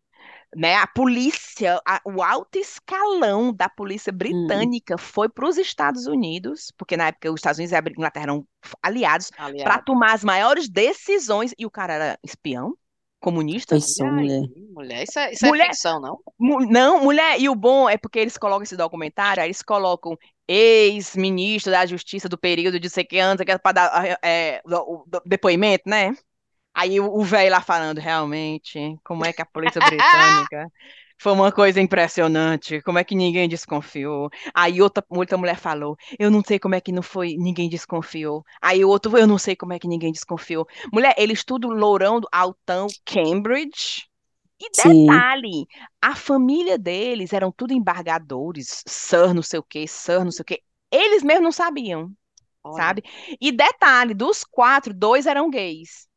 né? 0.56 0.76
A 0.76 0.86
polícia, 0.86 1.80
a- 1.86 2.00
o 2.04 2.22
alto 2.22 2.58
escalão 2.58 3.52
da 3.54 3.68
polícia 3.68 4.12
Hum. 4.28 4.66
britânica 4.66 4.98
foi 4.98 5.28
para 5.28 5.48
os 5.48 5.58
Estados 5.58 6.06
Unidos, 6.06 6.72
porque 6.78 6.96
na 6.96 7.08
época 7.08 7.30
os 7.32 7.40
Estados 7.40 7.58
Unidos 7.58 7.72
e 7.72 7.76
a 7.76 7.80
Inglaterra 7.90 8.24
eram 8.24 8.46
aliados, 8.82 9.30
para 9.62 9.78
tomar 9.78 10.14
as 10.14 10.24
maiores 10.24 10.68
decisões, 10.68 11.54
e 11.58 11.66
o 11.66 11.70
cara 11.70 11.94
era 11.94 12.18
espião, 12.24 12.76
comunista. 13.20 13.76
Olha 14.02 14.12
mulher. 14.12 14.42
aí, 14.56 14.68
mulher. 14.72 15.02
Isso 15.04 15.18
é, 15.18 15.32
isso 15.32 15.46
é 15.46 15.48
Mulher, 15.48 15.66
ficção, 15.68 16.00
não? 16.00 16.18
mu- 16.38 16.66
não, 16.66 17.02
mulher, 17.02 17.40
e 17.40 17.48
o 17.48 17.54
bom 17.54 17.88
é 17.88 17.96
porque 17.96 18.18
eles 18.18 18.36
colocam 18.36 18.62
esse 18.62 18.76
documentário, 18.76 19.42
aí 19.42 19.48
eles 19.48 19.62
colocam 19.62 20.16
ex-ministro 20.48 21.70
da 21.70 21.86
Justiça 21.86 22.28
do 22.28 22.38
período 22.38 22.80
de 22.80 22.90
sei 22.90 23.04
que 23.04 23.18
anos, 23.18 23.44
para 23.62 23.72
dar 23.72 24.18
é, 24.22 24.60
o, 24.64 25.02
o 25.02 25.04
depoimento, 25.24 25.88
né? 25.88 26.12
Aí 26.72 27.00
o 27.00 27.22
velho 27.22 27.50
lá 27.50 27.60
falando, 27.60 27.98
realmente, 27.98 28.96
como 29.04 29.24
é 29.24 29.32
que 29.32 29.42
a 29.42 29.46
polícia 29.46 29.80
britânica 29.80 30.70
foi 31.20 31.32
uma 31.32 31.52
coisa 31.52 31.80
impressionante, 31.80 32.80
como 32.82 32.98
é 32.98 33.04
que 33.04 33.14
ninguém 33.14 33.48
desconfiou? 33.48 34.30
Aí 34.54 34.80
outra, 34.80 35.04
outra 35.10 35.36
mulher 35.36 35.58
falou, 35.58 35.96
eu 36.18 36.30
não 36.30 36.42
sei 36.42 36.58
como 36.58 36.74
é 36.74 36.80
que 36.80 36.90
não 36.92 37.02
foi, 37.02 37.36
ninguém 37.36 37.68
desconfiou. 37.68 38.42
Aí 38.60 38.84
o 38.84 38.88
outro, 38.88 39.16
eu 39.18 39.26
não 39.26 39.36
sei 39.38 39.54
como 39.54 39.72
é 39.74 39.78
que 39.78 39.86
ninguém 39.86 40.12
desconfiou. 40.12 40.66
Mulher, 40.92 41.14
eles 41.18 41.44
tudo 41.44 41.68
lourão, 41.68 42.20
altão, 42.32 42.94
Cambridge. 43.04 44.08
E 44.58 44.70
Sim. 44.72 45.06
detalhe, 45.06 45.66
a 46.00 46.14
família 46.16 46.78
deles 46.78 47.32
eram 47.32 47.52
tudo 47.52 47.72
embargadores, 47.72 48.82
Sir 48.86 49.34
não 49.34 49.42
sei 49.42 49.58
o 49.58 49.62
quê, 49.62 49.86
Sir 49.86 50.24
não 50.24 50.30
sei 50.30 50.42
o 50.42 50.46
quê. 50.46 50.62
Eles 50.90 51.22
mesmos 51.22 51.44
não 51.44 51.52
sabiam, 51.52 52.12
Olha. 52.62 52.76
sabe? 52.76 53.02
E 53.40 53.52
detalhe, 53.52 54.14
dos 54.14 54.44
quatro, 54.44 54.94
dois 54.94 55.26
eram 55.26 55.50
gays. 55.50 56.08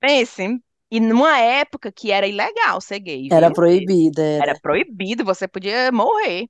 Pensem, 0.00 0.62
e 0.92 1.00
numa 1.00 1.38
época 1.40 1.92
que 1.92 2.12
era 2.12 2.26
ilegal 2.28 2.80
ser 2.80 3.00
gay, 3.00 3.30
Era 3.36 3.50
viu? 3.50 3.56
proibida, 3.56 4.22
Era 4.38 4.54
era. 4.54 4.56
proibido, 4.56 5.24
você 5.24 5.48
podia 5.48 5.92
morrer. 5.92 6.48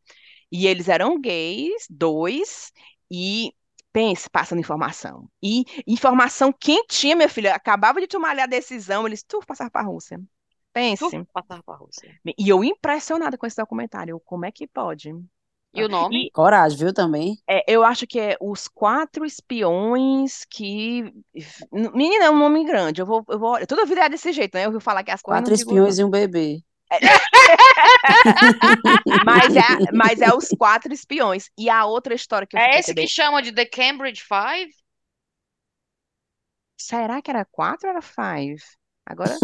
E 0.52 0.66
eles 0.66 0.88
eram 0.88 1.20
gays, 1.20 1.86
dois, 1.90 2.72
e 3.10 3.52
pense, 3.92 4.28
passando 4.30 4.60
informação. 4.60 5.28
E 5.42 5.64
informação 5.86 6.52
quentinha, 6.52 7.16
minha 7.16 7.28
filha. 7.28 7.54
Acabava 7.54 8.00
de 8.00 8.06
tomar 8.08 8.30
ali 8.30 8.40
a 8.42 8.46
decisão, 8.46 9.06
eles 9.06 9.22
tu 9.22 9.40
passaram 9.46 9.70
para 9.70 9.82
a 9.82 9.84
Rússia. 9.84 10.20
Tu 10.98 11.10
Pense. 11.12 11.26
passar 11.32 11.62
pra 11.64 11.76
Rússia. 11.76 12.16
E 12.38 12.48
eu 12.48 12.64
impressionada 12.64 13.38
com 13.38 13.46
esse 13.46 13.56
documentário. 13.56 14.12
eu, 14.14 14.20
Como 14.20 14.44
é 14.44 14.52
que 14.52 14.66
pode? 14.66 15.12
E 15.74 15.82
o 15.82 15.88
nome? 15.88 16.26
E 16.26 16.30
Coragem, 16.30 16.78
viu, 16.78 16.92
também? 16.92 17.38
é, 17.48 17.64
eu 17.66 17.82
acho 17.84 18.06
que 18.06 18.20
é 18.20 18.36
Os 18.40 18.68
Quatro 18.68 19.24
Espiões 19.24 20.44
que. 20.50 21.12
Menina, 21.72 22.26
é 22.26 22.30
um 22.30 22.38
nome 22.38 22.64
grande. 22.64 23.00
Eu 23.00 23.06
vou, 23.06 23.24
eu 23.28 23.38
vou... 23.38 23.66
Toda 23.66 23.86
vida 23.86 24.02
é 24.04 24.08
desse 24.08 24.32
jeito, 24.32 24.54
né? 24.54 24.64
Eu 24.64 24.68
ouvi 24.72 24.82
falar 24.84 25.02
que 25.02 25.10
as 25.10 25.22
coisas 25.22 25.40
eu 25.40 25.44
Quatro 25.44 25.56
digo. 25.56 25.70
espiões 25.70 25.98
e 25.98 26.04
um 26.04 26.10
bebê. 26.10 26.58
Mas 29.24 29.56
é, 29.56 29.92
mas 29.92 30.20
é 30.20 30.34
os 30.34 30.48
quatro 30.50 30.92
espiões. 30.92 31.50
E 31.58 31.70
a 31.70 31.84
outra 31.86 32.14
história 32.14 32.46
que 32.46 32.56
eu 32.56 32.60
É 32.60 32.78
esse 32.78 32.94
que 32.94 33.08
chama 33.08 33.42
de 33.42 33.52
The 33.52 33.66
Cambridge 33.66 34.22
Five? 34.22 34.72
Será 36.76 37.22
que 37.22 37.30
era 37.30 37.44
quatro 37.44 37.88
ou 37.88 37.92
era 37.92 38.02
five? 38.02 38.60
Agora, 39.06 39.36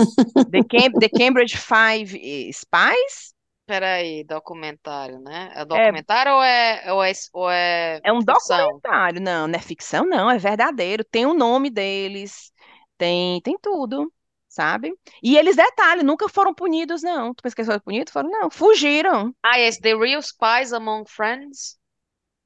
The, 0.50 0.64
Cam- 0.64 0.98
The 0.98 1.08
Cambridge 1.08 1.56
Five 1.56 2.52
Spies? 2.52 3.34
Peraí, 3.68 4.24
documentário, 4.24 5.20
né? 5.20 5.52
É 5.54 5.64
documentário 5.64 6.32
ou 6.32 6.42
é, 6.42 6.92
ou 6.92 7.04
é, 7.04 7.12
ou 7.34 7.50
é 7.50 8.00
É 8.02 8.12
um 8.12 8.20
ficção? 8.24 8.82
documentário. 8.82 9.20
Não, 9.20 9.46
não 9.46 9.54
é 9.58 9.62
ficção, 9.62 10.06
não, 10.06 10.30
é 10.30 10.38
verdadeiro. 10.38 11.04
Tem 11.04 11.26
o 11.26 11.34
nome 11.34 11.70
deles, 11.70 12.52
tem, 12.96 13.40
tem 13.42 13.58
tudo, 13.60 14.12
sabe? 14.48 14.92
E 15.22 15.36
eles, 15.36 15.56
detalhe, 15.56 16.02
nunca 16.02 16.28
foram 16.28 16.54
punidos, 16.54 17.02
não. 17.02 17.34
Tu 17.34 17.42
pensa 17.42 17.54
que 17.54 17.60
eles 17.60 17.68
foram 17.68 17.80
punidos? 17.80 18.12
Foram, 18.12 18.30
não. 18.30 18.50
Fugiram. 18.50 19.34
Ah, 19.42 19.58
esse 19.58 19.80
The 19.80 19.96
Real 19.96 20.22
Spies 20.22 20.72
Among 20.72 21.04
Friends? 21.10 21.76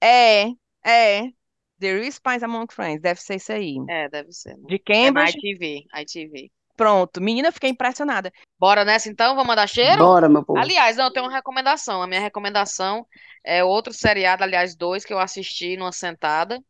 É, 0.01 0.49
é. 0.85 1.33
The 1.81 1.93
Real 1.99 2.11
Spies 2.13 2.43
Among 2.43 2.73
Friends, 2.73 3.03
deve 3.03 3.21
ser 3.21 3.37
isso 3.37 3.53
aí. 3.53 3.77
É, 3.89 4.09
deve 4.09 4.33
ser, 4.33 4.57
né? 4.59 4.69
De 4.69 4.83
É 5.01 5.11
na 5.11 5.29
ITV, 5.29 5.85
ITV. 5.95 6.51
Pronto. 6.77 7.21
Menina, 7.21 7.53
fiquei 7.53 7.71
impressionada. 7.71 8.33
Bora 8.59 8.85
nessa 8.85 9.09
então? 9.09 9.35
Vamos 9.35 9.49
mandar 9.49 9.67
cheiro? 9.69 10.01
Bora, 10.01 10.29
meu 10.29 10.45
povo. 10.45 10.63
Aliás, 10.63 10.97
não, 10.97 11.07
eu 11.07 11.13
tenho 11.13 11.27
uma 11.27 11.33
recomendação. 11.33 12.03
A 12.03 12.07
minha 12.07 12.21
recomendação 12.21 13.07
é 13.45 13.65
outro 13.65 13.93
seriado, 13.93 14.45
aliás, 14.45 14.77
dois 14.77 15.05
que 15.05 15.13
eu 15.13 15.19
assisti 15.19 15.77
numa 15.77 15.93
sentada. 15.93 16.63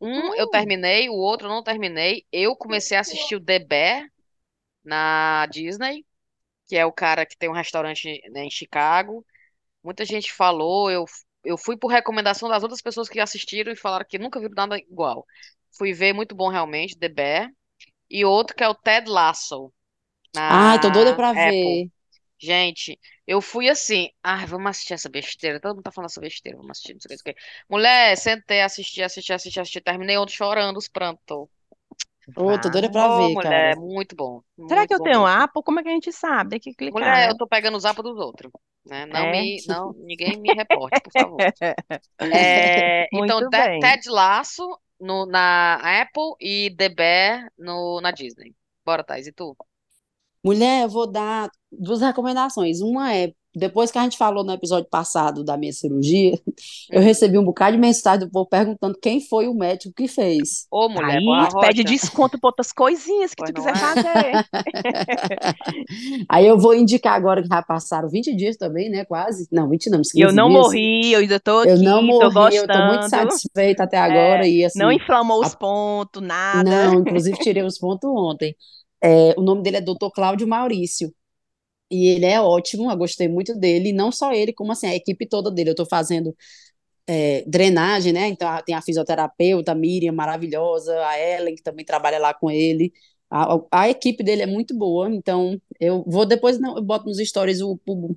Um 0.00 0.34
eu 0.34 0.46
Hum. 0.46 0.50
terminei, 0.50 1.08
o 1.08 1.14
outro 1.14 1.46
eu 1.48 1.52
não 1.52 1.62
terminei. 1.62 2.24
Eu 2.32 2.56
comecei 2.56 2.96
a 2.96 3.00
assistir 3.00 3.36
o 3.36 3.44
The 3.44 3.58
Bear 3.60 4.08
na 4.84 5.46
Disney, 5.46 6.04
que 6.68 6.76
é 6.76 6.86
o 6.86 6.92
cara 6.92 7.26
que 7.26 7.36
tem 7.38 7.48
um 7.48 7.52
restaurante, 7.54 8.20
né, 8.30 8.44
em 8.44 8.50
Chicago. 8.50 9.24
Muita 9.84 10.04
gente 10.04 10.32
falou, 10.32 10.90
eu, 10.90 11.04
eu 11.44 11.58
fui 11.58 11.76
por 11.76 11.88
recomendação 11.90 12.48
das 12.48 12.62
outras 12.62 12.82
pessoas 12.82 13.08
que 13.08 13.20
assistiram 13.20 13.72
e 13.72 13.76
falaram 13.76 14.06
que 14.08 14.18
nunca 14.18 14.40
viram 14.40 14.54
nada 14.56 14.78
igual. 14.78 15.26
Fui 15.76 15.92
ver, 15.92 16.12
muito 16.12 16.34
bom 16.34 16.48
realmente, 16.50 16.98
The 16.98 17.08
Bear. 17.08 17.50
E 18.10 18.24
outro 18.24 18.56
que 18.56 18.64
é 18.64 18.68
o 18.68 18.74
Ted 18.74 19.08
Lasso, 19.10 19.72
Ai, 20.48 20.80
tô 20.80 20.90
doida 20.90 21.14
pra 21.14 21.32
na 21.34 21.48
Apple. 21.50 21.80
ver. 21.80 21.90
Gente, 22.40 22.98
eu 23.26 23.40
fui 23.42 23.68
assim, 23.68 24.10
ah, 24.22 24.46
vamos 24.46 24.70
assistir 24.70 24.94
essa 24.94 25.08
besteira. 25.08 25.60
Todo 25.60 25.76
mundo 25.76 25.84
tá 25.84 25.92
falando 25.92 26.10
essa 26.10 26.20
besteira, 26.20 26.56
vamos 26.58 26.72
assistir, 26.72 26.94
não 26.94 27.00
sei 27.00 27.16
o 27.16 27.18
que, 27.18 27.24
não 27.24 27.24
sei 27.24 27.32
o 27.32 27.36
que. 27.36 27.42
Mulher, 27.70 28.16
sentei, 28.16 28.62
assisti, 28.62 29.02
assisti, 29.02 29.32
assisti, 29.32 29.60
assisti, 29.60 29.80
terminei 29.80 30.18
ontem 30.18 30.34
chorando 30.34 30.76
os 30.78 30.88
prantos. 30.88 31.48
Ô, 32.34 32.58
tô 32.58 32.70
doida 32.70 32.88
pra 32.90 33.06
Ô, 33.06 33.08
ver, 33.08 33.36
mulher, 33.36 33.76
cara. 33.76 33.76
muito 33.76 34.14
bom, 34.16 34.42
Será 34.68 34.86
muito 34.86 34.88
que 34.88 34.94
eu 34.94 35.00
bom 35.00 35.08
tenho 35.08 35.26
mesmo. 35.26 35.26
Apple? 35.26 35.62
Como 35.64 35.80
é 35.80 35.82
que 35.82 35.88
a 35.90 35.92
gente 35.92 36.12
sabe? 36.12 36.50
Tem 36.52 36.60
que 36.60 36.74
clicar, 36.74 37.16
Mulher, 37.16 37.28
né? 37.28 37.30
eu 37.30 37.36
tô 37.36 37.46
pegando 37.46 37.76
o 37.76 37.80
zap 37.80 38.00
dos 38.02 38.18
outros, 38.18 38.50
né? 38.84 39.04
Não 39.06 39.26
É. 39.26 39.28
me, 39.28 39.62
não, 39.66 39.92
ninguém 39.94 40.36
me 40.40 40.52
reporte, 40.54 41.00
por 41.02 41.12
favor. 41.12 41.46
É, 42.32 43.08
então, 43.12 43.44
bem. 43.44 43.74
Ted 43.80 44.08
Lasso 44.10 44.78
no, 45.00 45.26
na 45.26 46.02
Apple 46.02 46.34
e 46.40 46.74
The 46.76 46.88
Bear 46.88 47.52
no, 47.58 48.00
na 48.00 48.10
Disney. 48.10 48.54
Bora, 48.84 49.04
Thais, 49.04 49.26
e 49.26 49.32
tu? 49.32 49.56
Mulher, 50.44 50.84
eu 50.84 50.88
vou 50.88 51.10
dar 51.10 51.50
duas 51.70 52.00
recomendações. 52.00 52.80
Uma 52.80 53.14
é, 53.14 53.32
depois 53.54 53.90
que 53.90 53.98
a 53.98 54.02
gente 54.02 54.16
falou 54.18 54.44
no 54.44 54.52
episódio 54.52 54.88
passado 54.90 55.44
da 55.44 55.56
minha 55.56 55.72
cirurgia, 55.72 56.38
eu 56.90 57.00
recebi 57.00 57.38
um 57.38 57.44
bocado 57.44 57.76
de 57.76 57.80
mensagem 57.80 58.26
do 58.26 58.30
povo 58.30 58.48
perguntando 58.48 58.98
quem 59.00 59.20
foi 59.20 59.48
o 59.48 59.54
médico 59.54 59.94
que 59.94 60.08
fez. 60.08 60.66
Ô, 60.70 60.88
mulher, 60.88 61.20
Aí 61.20 61.24
boa 61.24 61.48
pede 61.60 61.84
desconto 61.84 62.38
por 62.38 62.48
outras 62.48 62.72
coisinhas 62.72 63.34
que 63.34 63.36
Pois 63.38 63.50
tu 63.50 63.52
não 63.54 63.62
quiser 63.62 63.68
é? 63.68 63.74
fazer. 63.76 64.42
Aí 66.28 66.46
eu 66.46 66.58
vou 66.58 66.74
indicar 66.74 67.14
agora 67.14 67.42
que 67.42 67.48
já 67.48 67.62
passaram 67.62 68.08
20 68.08 68.34
dias 68.34 68.56
também, 68.56 68.90
né? 68.90 69.04
Quase. 69.04 69.48
Não, 69.52 69.68
20 69.68 69.90
não, 69.90 70.00
uns 70.00 70.12
E 70.14 70.20
eu 70.20 70.32
15 70.32 70.32
não 70.32 70.48
dias. 70.48 70.50
morri, 70.50 71.12
eu 71.12 71.20
ainda 71.20 71.38
tô 71.40 71.60
Eu 71.62 71.76
aqui, 71.76 71.84
não 71.84 72.02
tô 72.18 72.30
morri, 72.30 72.56
eu 72.56 72.68
tô 72.68 72.82
muito 72.82 73.04
satisfeita 73.04 73.84
até 73.84 73.98
agora 73.98 74.46
É, 74.46 74.48
e 74.48 74.64
assim, 74.64 74.78
não 74.78 74.92
inflamou 74.92 75.40
os 75.40 75.48
a- 75.50 75.56
pontos, 75.56 76.22
nada. 76.22 76.70
não, 76.70 77.00
inclusive 77.02 77.38
tirei 77.38 77.62
os 77.62 77.78
pontos 77.78 78.10
ontem. 78.10 78.56
É, 79.02 79.34
o 79.38 79.42
nome 79.42 79.62
dele 79.62 79.78
é 79.78 79.80
Dr. 79.80 80.10
Cláudio 80.12 80.48
Maurício. 80.48 81.12
E 81.90 82.08
ele 82.08 82.26
é 82.26 82.40
ótimo, 82.40 82.90
eu 82.90 82.96
gostei 82.96 83.28
muito 83.28 83.54
dele, 83.58 83.90
e 83.90 83.92
não 83.92 84.12
só 84.12 84.32
ele, 84.32 84.52
como 84.52 84.72
assim, 84.72 84.86
a 84.86 84.94
equipe 84.94 85.26
toda 85.26 85.50
dele. 85.50 85.70
Eu 85.70 85.74
tô 85.74 85.86
fazendo 85.86 86.36
é, 87.06 87.42
drenagem, 87.46 88.12
né? 88.12 88.28
Então 88.28 88.48
tem 88.64 88.74
a 88.74 88.82
fisioterapeuta, 88.82 89.72
a 89.72 89.74
Miriam, 89.74 90.12
maravilhosa, 90.12 90.94
a 91.06 91.18
Ellen, 91.18 91.54
que 91.56 91.62
também 91.62 91.84
trabalha 91.84 92.18
lá 92.18 92.34
com 92.34 92.50
ele. 92.50 92.92
A, 93.30 93.58
a 93.72 93.88
equipe 93.90 94.22
dele 94.24 94.42
é 94.42 94.46
muito 94.46 94.76
boa, 94.76 95.10
então 95.14 95.60
eu 95.80 96.04
vou 96.06 96.24
depois, 96.26 96.58
não, 96.60 96.76
eu 96.76 96.82
boto 96.82 97.06
nos 97.06 97.18
stories 97.18 97.60
o, 97.60 97.78
o, 97.86 98.16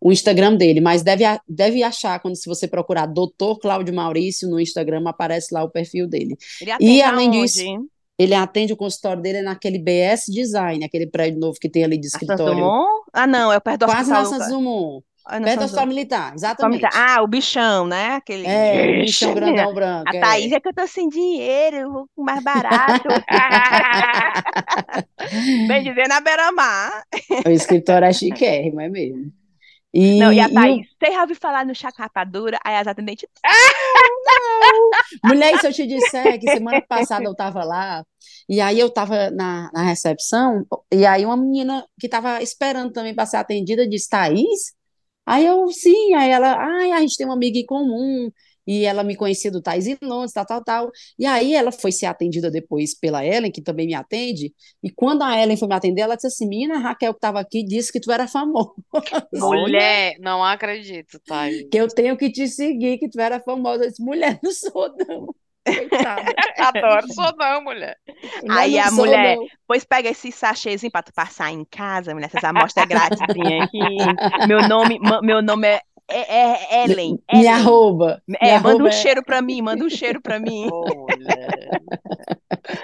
o 0.00 0.12
Instagram 0.12 0.56
dele, 0.56 0.80
mas 0.80 1.02
deve, 1.02 1.24
deve 1.48 1.82
achar, 1.82 2.20
quando 2.20 2.36
se 2.36 2.48
você 2.48 2.66
procurar 2.68 3.06
Dr. 3.06 3.58
Cláudio 3.60 3.94
Maurício 3.94 4.48
no 4.48 4.60
Instagram, 4.60 5.02
aparece 5.06 5.54
lá 5.54 5.62
o 5.62 5.70
perfil 5.70 6.08
dele. 6.08 6.36
Ele 6.60 6.70
E 6.78 7.02
atende 7.02 7.02
além 7.02 7.28
aonde? 7.28 7.30
disso, 7.30 7.72
ele 8.20 8.34
atende 8.34 8.72
o 8.72 8.76
consultório 8.76 9.22
dele 9.22 9.40
naquele 9.40 9.78
BS 9.78 10.26
Design, 10.30 10.84
aquele 10.84 11.06
prédio 11.06 11.40
novo 11.40 11.58
que 11.58 11.70
tem 11.70 11.84
ali 11.84 11.96
de 11.96 12.06
Na 12.06 12.08
escritório. 12.08 12.64
Ah, 13.12 13.26
não, 13.26 13.50
é 13.50 13.58
perto 13.58 13.80
do 13.80 13.86
Quase 13.86 14.12
hospital. 14.12 14.22
na 14.22 14.28
Santos 14.28 14.48
Dumont, 14.48 15.02
Ah, 15.24 15.40
na 15.40 15.46
perto 15.46 15.58
do 15.60 15.64
Hospital. 15.64 15.86
Militar, 15.86 16.34
exatamente. 16.34 16.86
Ah, 16.92 17.22
o 17.22 17.26
bichão, 17.26 17.86
né? 17.86 18.16
Aquele. 18.16 18.46
É, 18.46 18.98
o 18.98 19.00
bichão 19.06 19.34
grandão 19.34 19.72
branco, 19.72 20.08
A 20.08 20.20
Thaís 20.20 20.52
é. 20.52 20.56
é 20.56 20.60
que 20.60 20.68
eu 20.68 20.74
tô 20.74 20.86
sem 20.86 21.08
dinheiro, 21.08 21.76
eu 21.76 21.92
vou 21.92 22.06
com 22.14 22.22
mais 22.22 22.42
barato. 22.44 23.08
Bem 25.66 25.82
dizer, 25.82 26.08
na 26.08 26.20
beira-mar. 26.20 27.02
O 27.46 27.50
escritório 27.50 28.06
é 28.06 28.12
chiquérrimo, 28.12 28.80
é 28.80 28.88
mesmo. 28.88 29.32
E, 29.92 30.20
Não, 30.20 30.32
e 30.32 30.38
a 30.38 30.48
Thaís, 30.48 30.86
você 30.98 31.12
já 31.12 31.20
ouviu 31.22 31.36
falar 31.36 31.66
no 31.66 31.74
chá 31.74 31.90
rapadura? 31.96 32.58
Aí 32.64 32.76
as 32.76 32.86
atendentes, 32.86 33.28
Mulher, 35.24 35.54
e 35.54 35.58
se 35.58 35.66
eu 35.66 35.72
te 35.72 35.86
disser 35.86 36.38
que 36.38 36.48
semana 36.48 36.80
passada 36.80 37.24
eu 37.24 37.34
tava 37.34 37.64
lá, 37.64 38.04
e 38.48 38.60
aí 38.60 38.78
eu 38.78 38.90
tava 38.90 39.30
na, 39.30 39.70
na 39.72 39.82
recepção, 39.82 40.64
e 40.92 41.04
aí 41.04 41.24
uma 41.24 41.36
menina 41.36 41.84
que 41.98 42.08
tava 42.08 42.42
esperando 42.42 42.92
também 42.92 43.14
para 43.14 43.26
ser 43.26 43.38
atendida 43.38 43.88
disse, 43.88 44.08
Thaís? 44.08 44.74
Aí 45.26 45.46
eu, 45.46 45.68
sim, 45.68 46.14
aí 46.14 46.30
ela, 46.30 46.56
ai, 46.58 46.92
a 46.92 47.00
gente 47.00 47.16
tem 47.16 47.26
uma 47.26 47.34
amiga 47.34 47.58
em 47.58 47.66
comum, 47.66 48.30
e 48.70 48.84
ela 48.84 49.02
me 49.02 49.16
conhecia 49.16 49.50
do 49.50 49.60
Thaís 49.60 49.88
em 49.88 49.98
Londres, 50.00 50.32
tal, 50.32 50.46
tal, 50.46 50.62
tal. 50.62 50.90
E 51.18 51.26
aí 51.26 51.54
ela 51.56 51.72
foi 51.72 51.90
ser 51.90 52.06
atendida 52.06 52.48
depois 52.48 52.94
pela 52.96 53.26
Ellen, 53.26 53.50
que 53.50 53.60
também 53.60 53.84
me 53.84 53.94
atende, 53.94 54.54
e 54.80 54.88
quando 54.88 55.22
a 55.22 55.36
Ellen 55.42 55.56
foi 55.56 55.66
me 55.66 55.74
atender, 55.74 56.02
ela 56.02 56.14
disse 56.14 56.28
assim, 56.28 56.46
menina, 56.48 56.78
Raquel 56.78 57.12
que 57.12 57.18
tava 57.18 57.40
aqui 57.40 57.64
disse 57.64 57.92
que 57.92 57.98
tu 57.98 58.12
era 58.12 58.28
famosa, 58.28 58.72
Mulher, 59.34 60.14
não 60.20 60.44
acredito, 60.44 61.18
Thaís. 61.26 61.66
que 61.68 61.78
eu 61.78 61.88
tenho 61.88 62.16
que 62.16 62.30
te 62.30 62.46
seguir, 62.46 62.98
que 62.98 63.08
tu 63.08 63.20
era 63.20 63.40
famosa. 63.40 63.84
Eu 63.84 63.88
disse, 63.90 64.04
mulher, 64.04 64.38
não 64.40 64.52
sou 64.52 64.94
não. 64.96 65.34
Coitada. 65.64 66.32
Adoro, 66.58 67.12
sou 67.12 67.34
não, 67.36 67.62
mulher. 67.62 67.96
Aí 68.48 68.74
não 68.74 68.80
a 68.80 68.86
sou, 68.86 68.96
mulher, 68.96 69.36
não. 69.36 69.46
pois 69.66 69.84
pega 69.84 70.08
esse 70.08 70.30
sachêzinho 70.32 70.90
pra 70.90 71.02
tu 71.02 71.12
passar 71.12 71.50
em 71.50 71.64
casa, 71.64 72.14
mulher, 72.14 72.26
essas 72.26 72.44
amostras 72.44 72.86
grátis 72.86 73.20
aqui. 73.20 73.40
Meu 74.46 74.66
nome, 74.68 74.98
meu 75.22 75.42
nome 75.42 75.66
é, 75.66 75.82
é, 76.12 76.76
é 76.76 76.84
Ellen, 76.84 77.12
Me 77.12 77.20
Ellen. 77.40 77.48
arroba. 77.48 78.22
Me 78.26 78.36
É, 78.40 78.54
manda 78.56 78.68
arroba 78.70 78.84
um 78.84 78.88
é- 78.88 78.92
cheiro 78.92 79.22
pra 79.24 79.42
mim, 79.42 79.62
manda 79.62 79.84
um 79.84 79.90
cheiro 79.90 80.20
pra 80.20 80.38
mim. 80.38 80.66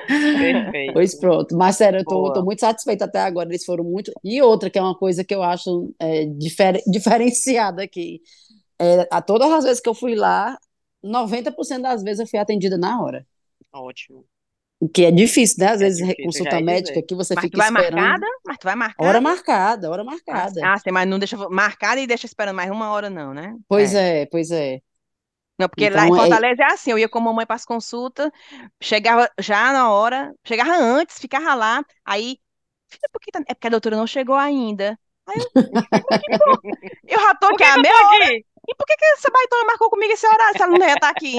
Perfeito. 0.07 0.93
Pois 0.93 1.15
pronto. 1.19 1.57
Mas 1.57 1.77
sério, 1.77 2.01
eu 2.01 2.05
tô, 2.05 2.33
tô 2.33 2.45
muito 2.45 2.61
satisfeita 2.61 3.05
até 3.05 3.21
agora. 3.21 3.49
Eles 3.49 3.65
foram 3.65 3.85
muito. 3.85 4.13
E 4.25 4.41
outra, 4.43 4.71
que 4.71 4.79
é 4.79 4.83
uma 4.83 4.97
coisa 4.97 5.25
que 5.25 5.35
eu 5.35 5.43
acho 5.43 5.93
é, 5.99 6.25
difer- 6.27 6.83
diferenciada 6.87 7.83
aqui. 7.83 8.21
É, 8.79 9.07
a 9.11 9.23
todas 9.23 9.51
as 9.53 9.65
vezes 9.65 9.81
que 9.81 9.89
eu 9.89 9.95
fui 9.95 10.15
lá, 10.15 10.57
90% 11.05 11.83
das 11.83 12.03
vezes 12.03 12.21
eu 12.21 12.27
fui 12.27 12.39
atendida 12.39 12.77
na 12.77 13.03
hora. 13.03 13.27
Ótimo. 13.73 14.25
O 14.81 14.89
que 14.89 15.05
é 15.05 15.11
difícil, 15.11 15.57
né? 15.61 15.73
Às 15.73 15.81
É 15.81 15.81
vezes, 15.81 16.01
difícil, 16.07 16.21
consulta 16.21 16.61
médica 16.61 17.03
que 17.03 17.15
você 17.15 17.37
Mas 17.37 17.47
tu 17.51 17.57
fica 17.57 17.59
vai 17.59 17.71
esperando. 17.71 17.71
marcada? 17.71 18.27
Mas 18.47 18.59
tu 18.59 18.65
vai 18.65 18.75
marcada? 18.77 18.99
Hora 18.99 19.21
marcada, 19.21 19.91
hora 19.91 20.05
marcada. 20.05 20.63
Ah, 20.63 20.79
sim, 20.79 20.91
mas 20.91 21.07
não 21.09 21.19
deixa 21.19 21.37
marcada 21.51 22.01
e 22.01 22.07
deixa 22.07 22.27
esperando 22.27 22.57
mais 22.57 22.71
uma 22.71 22.91
hora, 22.91 23.11
não, 23.11 23.33
né? 23.35 23.57
Pois 23.69 23.95
É. 23.95 23.95
é, 23.95 24.27
pois 24.27 24.51
é. 24.51 24.81
Não, 25.59 25.69
porque 25.69 25.89
lá 25.89 26.07
em 26.07 26.13
Então, 26.13 26.17
é- 26.17 26.29
Fortaleza 26.29 26.63
é 26.63 26.67
assim, 26.73 26.91
eu 26.91 26.99
ia 26.99 27.09
com 27.09 27.19
a 27.19 27.21
mamãe 27.23 27.47
para 27.47 27.57
as 27.57 27.65
consultas, 27.65 28.31
chegava 28.83 29.31
já 29.41 29.73
na 29.73 29.91
hora, 29.91 30.35
chegava 30.47 30.75
antes, 30.77 31.19
ficava 31.19 31.55
lá, 31.55 31.83
aí, 32.05 32.39
filha, 32.89 33.09
por 33.13 33.21
que 33.21 33.31
tá... 33.33 33.41
É 33.49 33.55
porque 33.55 33.67
a 33.69 33.71
doutora 33.71 33.97
não 33.97 34.07
chegou 34.07 34.35
ainda. 34.37 34.99
Aí 35.27 35.39
eu, 35.41 35.51
eu 37.07 37.21
já 37.21 37.35
tô 37.35 37.47
aqui 37.49 37.65
há 37.65 37.79
meia 37.79 37.95
hora, 37.95 38.27
Aqui. 38.27 38.45
E 38.69 38.75
por 38.75 38.87
que 38.87 38.97
que 38.97 39.05
essa 39.05 39.31
baitona 39.31 39.65
marcou 39.65 39.91
comigo 39.91 40.13
esse 40.13 40.27
horário, 40.27 40.57
se 40.57 40.63
ela 40.63 40.79
não 40.79 40.87
ia 40.87 40.95
estar 40.95 41.09
aqui? 41.11 41.37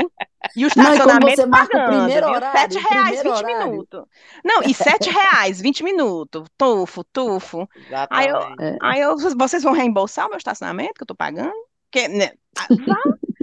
E 0.55 0.63
o 0.63 0.67
e 0.67 0.67
estacionamento 0.67 1.35
você 1.41 1.45
marca 1.45 1.77
o 1.77 1.81
pagando, 1.81 1.97
primeiro 1.97 2.27
viu? 2.27 2.35
horário, 2.35 2.59
Sete 2.59 2.77
o 2.77 2.89
reais, 2.89 3.19
primeiro 3.19 3.29
20 3.35 3.37
horário. 3.45 3.71
minutos. 3.71 4.03
Não, 4.43 4.63
e 4.63 4.73
sete 4.73 5.09
reais, 5.09 5.59
20 5.61 5.83
minutos, 5.83 6.43
tufo, 6.57 7.03
tufo. 7.05 7.67
Aí 8.09 8.27
eu, 8.27 8.37
Exatamente. 8.37 8.63
É. 8.63 8.77
Aí 8.81 8.99
eu, 9.01 9.15
vocês 9.37 9.63
vão 9.63 9.73
reembolsar 9.73 10.25
o 10.25 10.29
meu 10.29 10.37
estacionamento 10.37 10.93
que 10.95 11.03
eu 11.03 11.07
tô 11.07 11.15
pagando? 11.15 11.53
Porque, 11.91 12.07
né, 12.07 12.31
a. 12.57 12.67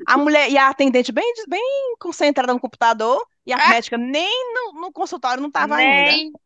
A 0.07 0.19
mulher 0.19 0.51
e 0.51 0.59
a 0.59 0.69
atendente 0.69 1.11
bem, 1.13 1.33
bem 1.49 1.95
concentrada 1.99 2.53
no 2.53 2.61
computador 2.61 3.27
e 3.47 3.55
a 3.55 3.57
Ah. 3.57 3.69
médica 3.71 3.97
nem 3.97 4.53
no, 4.55 4.81
no 4.83 4.93
consultório 4.93 5.43
não 5.43 5.51
tava 5.51 5.77
ainda. 5.77 6.39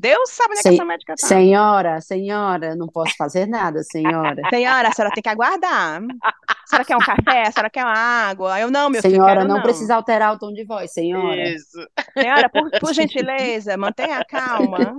Deus 0.00 0.30
sabe 0.30 0.50
onde 0.50 0.60
é 0.60 0.62
que 0.62 0.68
essa 0.68 0.84
médica 0.84 1.14
tá. 1.18 1.26
Senhora, 1.26 2.00
senhora, 2.00 2.76
não 2.76 2.86
posso 2.88 3.14
fazer 3.16 3.46
nada, 3.46 3.82
senhora. 3.82 4.42
Senhora, 4.50 4.88
a 4.88 4.92
senhora 4.92 5.14
tem 5.14 5.22
que 5.22 5.28
aguardar. 5.28 6.02
A 6.22 6.66
senhora 6.66 6.84
quer 6.84 6.96
um 6.96 7.00
café? 7.00 7.42
A 7.46 7.52
senhora 7.52 7.70
quer 7.70 7.84
uma 7.84 7.94
água? 7.94 8.60
Eu 8.60 8.70
não, 8.70 8.90
meu 8.90 9.00
filho, 9.00 9.14
Senhora, 9.14 9.44
não 9.44 9.56
não. 9.56 9.62
precisa 9.62 9.94
alterar 9.94 10.34
o 10.34 10.38
tom 10.38 10.52
de 10.52 10.64
voz, 10.64 10.92
senhora. 10.92 11.48
Isso. 11.48 11.78
Senhora, 12.18 12.48
por, 12.50 12.70
por 12.78 12.92
gentileza, 12.92 13.76
mantenha 13.76 14.18
a 14.18 14.24
calma. 14.24 14.98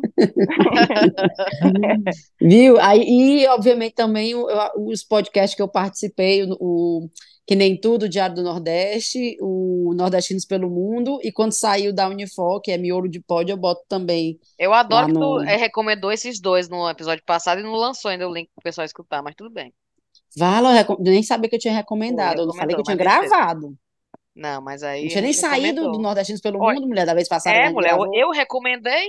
Viu? 2.41 2.79
Aí, 2.79 3.03
e, 3.03 3.47
obviamente, 3.47 3.93
também 3.93 4.33
os 4.35 5.03
podcasts 5.03 5.55
que 5.55 5.61
eu 5.61 5.67
participei, 5.67 6.43
o, 6.43 6.57
o 6.59 7.09
Que 7.49 7.55
Nem 7.55 7.75
Tudo, 7.75 8.03
o 8.05 8.09
Diário 8.09 8.35
do 8.35 8.43
Nordeste, 8.43 9.35
o 9.41 9.91
Nordestinos 9.95 10.45
pelo 10.45 10.69
Mundo, 10.69 11.17
e 11.23 11.31
quando 11.31 11.51
saiu 11.51 11.91
da 11.91 12.07
Unifor, 12.07 12.61
que 12.61 12.69
é 12.69 12.77
Miolo 12.77 13.09
de 13.09 13.19
Pod, 13.19 13.49
eu 13.49 13.57
boto 13.57 13.81
também. 13.89 14.39
Eu 14.59 14.71
adoro 14.71 15.07
que 15.07 15.13
tu 15.13 15.41
eh, 15.41 15.55
recomendou 15.55 16.11
esses 16.11 16.39
dois 16.39 16.69
no 16.69 16.87
episódio 16.87 17.23
passado 17.25 17.59
e 17.59 17.63
não 17.63 17.71
lançou 17.71 18.11
ainda 18.11 18.29
o 18.29 18.31
link 18.31 18.51
pro 18.53 18.63
pessoal 18.63 18.85
escutar, 18.85 19.23
mas 19.23 19.33
tudo 19.33 19.49
bem. 19.49 19.73
Vala, 20.37 20.69
eu 20.69 20.75
reco- 20.75 20.97
nem 20.99 21.23
sabia 21.23 21.49
que 21.49 21.55
eu 21.55 21.59
tinha 21.59 21.73
recomendado, 21.73 22.41
eu 22.41 22.45
não 22.45 22.53
falei 22.53 22.75
que 22.75 22.81
eu 22.81 22.85
tinha 22.85 22.97
gravado. 22.97 23.75
Não, 24.35 24.61
mas 24.61 24.83
aí. 24.83 25.01
Não 25.01 25.09
tinha 25.09 25.21
nem 25.23 25.33
saído 25.33 25.91
do 25.91 25.97
Nordestinos 25.97 26.41
pelo 26.41 26.59
Olha, 26.59 26.75
Mundo, 26.75 26.87
mulher, 26.87 27.07
da 27.07 27.15
vez 27.15 27.27
passada 27.27 27.57
É, 27.57 27.71
mulher, 27.71 27.93
eu, 27.93 28.13
eu 28.13 28.29
recomendei. 28.29 29.07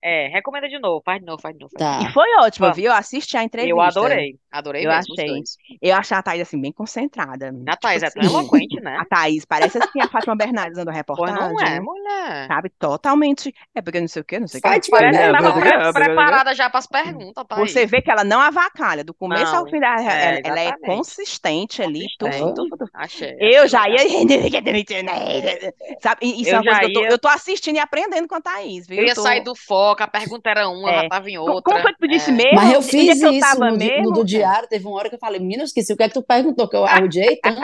É, 0.00 0.28
recomenda 0.28 0.68
de 0.68 0.78
novo, 0.78 1.02
faz 1.04 1.18
de 1.18 1.26
novo, 1.26 1.42
faz 1.42 1.54
de 1.54 1.60
novo. 1.60 1.72
faz 1.76 1.98
de 1.98 2.04
E 2.04 2.06
Tá. 2.06 2.12
foi 2.12 2.26
ótima, 2.38 2.68
Ó, 2.68 2.72
viu? 2.72 2.84
Eu 2.86 2.92
assisti 2.92 3.36
a 3.36 3.42
entrevista. 3.42 3.72
Eu 3.74 3.80
adorei, 3.80 4.36
adorei 4.50 4.86
Eu 4.86 4.90
mesmo 4.90 5.12
os 5.12 5.18
achei. 5.18 5.26
dois. 5.32 5.56
Eu 5.82 5.96
achei 5.96 6.16
a 6.16 6.22
Thaís, 6.22 6.42
assim, 6.42 6.60
bem 6.60 6.70
concentrada. 6.72 7.52
A 7.66 7.76
Thaís 7.76 8.02
é 8.04 8.06
Tipo 8.06 8.20
tão 8.20 8.28
assim, 8.28 8.36
eloquente, 8.38 8.80
né? 8.80 8.96
A 9.02 9.04
Thaís 9.04 9.44
parece 9.44 9.78
assim 9.78 10.00
a 10.00 10.08
Fátima 10.08 10.36
Bernardes 10.36 10.76
dando 10.76 10.90
a 10.90 11.02
Pois 11.04 11.32
não 11.34 11.42
é, 11.42 11.44
reportagem. 11.44 11.80
mulher. 11.80 12.46
Sabe? 12.46 12.70
Totalmente. 12.78 13.52
É 13.74 13.82
porque 13.82 14.00
não 14.00 14.06
sei 14.08 14.22
o 14.22 14.24
quê, 14.24 14.38
não 14.38 14.46
sei 14.46 14.60
o 14.60 14.62
quê. 14.62 14.68
Parece 14.68 14.88
que 14.90 14.96
É, 14.96 15.32
tava 15.32 15.52
Bernardes. 15.52 15.60
pre- 15.62 15.68
é, 15.68 15.78
porque- 15.92 16.04
preparada 16.04 16.54
já 16.54 16.70
para 16.70 16.78
as 16.78 16.86
perguntas, 16.86 17.44
Thaís. 17.48 17.72
Você 17.72 17.84
vê 17.86 18.00
que 18.00 18.10
ela 18.10 18.22
não 18.22 18.40
avacalha, 18.40 19.02
do 19.02 19.12
começo 19.12 19.52
ao 19.54 19.64
Não, 19.64 19.70
fim 19.70 19.80
da, 19.80 19.96
é, 20.00 20.40
ela, 20.44 20.60
ela 20.60 20.60
é 20.60 20.72
consistente 20.78 21.82
ali, 21.82 22.06
tudo, 22.18 22.54
tudo, 22.54 22.68
tudo. 22.76 22.90
Achei. 22.94 23.36
Eu 23.40 23.64
achei 23.64 23.68
já 23.68 23.84
legal. 23.84 23.98
ia. 24.06 25.74
Sabe? 26.00 26.20
E 26.26 26.42
Isso 26.42 26.50
é 26.50 26.52
Eu 26.54 26.56
uma 26.58 26.64
coisa 26.64 26.80
já 26.80 26.80
que 26.80 26.86
eu 26.86 26.92
tô, 26.92 27.00
ia- 27.02 27.08
eu 27.10 27.18
tô 27.18 27.28
assistindo 27.28 27.76
e 27.76 27.78
aprendendo 27.80 28.28
com 28.28 28.34
a 28.36 28.40
Thaís, 28.40 28.86
viu? 28.86 28.98
Eu 28.98 29.04
ia 29.04 29.14
sair 29.14 29.42
do 29.42 29.54
foco, 29.88 30.02
a 30.02 30.06
pergunta 30.08 30.50
era 30.50 30.68
uma, 30.68 30.90
É. 30.90 31.02
já 31.02 31.08
tava 31.08 31.30
em 31.30 31.38
outra. 31.38 31.62
Como 31.62 31.80
foi 31.80 31.92
que 31.92 31.98
tu 31.98 32.08
disse 32.08 32.30
É. 32.30 32.34
mesmo? 32.34 32.54
Mas 32.54 32.72
eu 32.72 32.78
é 32.80 32.82
fiz 32.82 33.18
que 33.18 33.24
eu 33.26 33.30
isso 33.32 33.40
tava 33.40 33.70
no, 33.70 33.78
di- 33.78 33.84
no 33.88 33.90
mesmo? 33.96 34.12
do 34.12 34.24
diário. 34.24 34.68
Teve 34.68 34.86
uma 34.86 34.96
hora 34.96 35.08
que 35.08 35.14
eu 35.14 35.18
falei, 35.18 35.40
menina, 35.40 35.62
eu 35.62 35.66
esqueci 35.66 35.92
o 35.92 35.96
que 35.96 36.02
é 36.02 36.08
que 36.08 36.14
tu 36.14 36.22
perguntou, 36.22 36.68
que 36.68 36.76
eu 36.76 36.84
arrudei 36.84 37.36
tanto, 37.42 37.60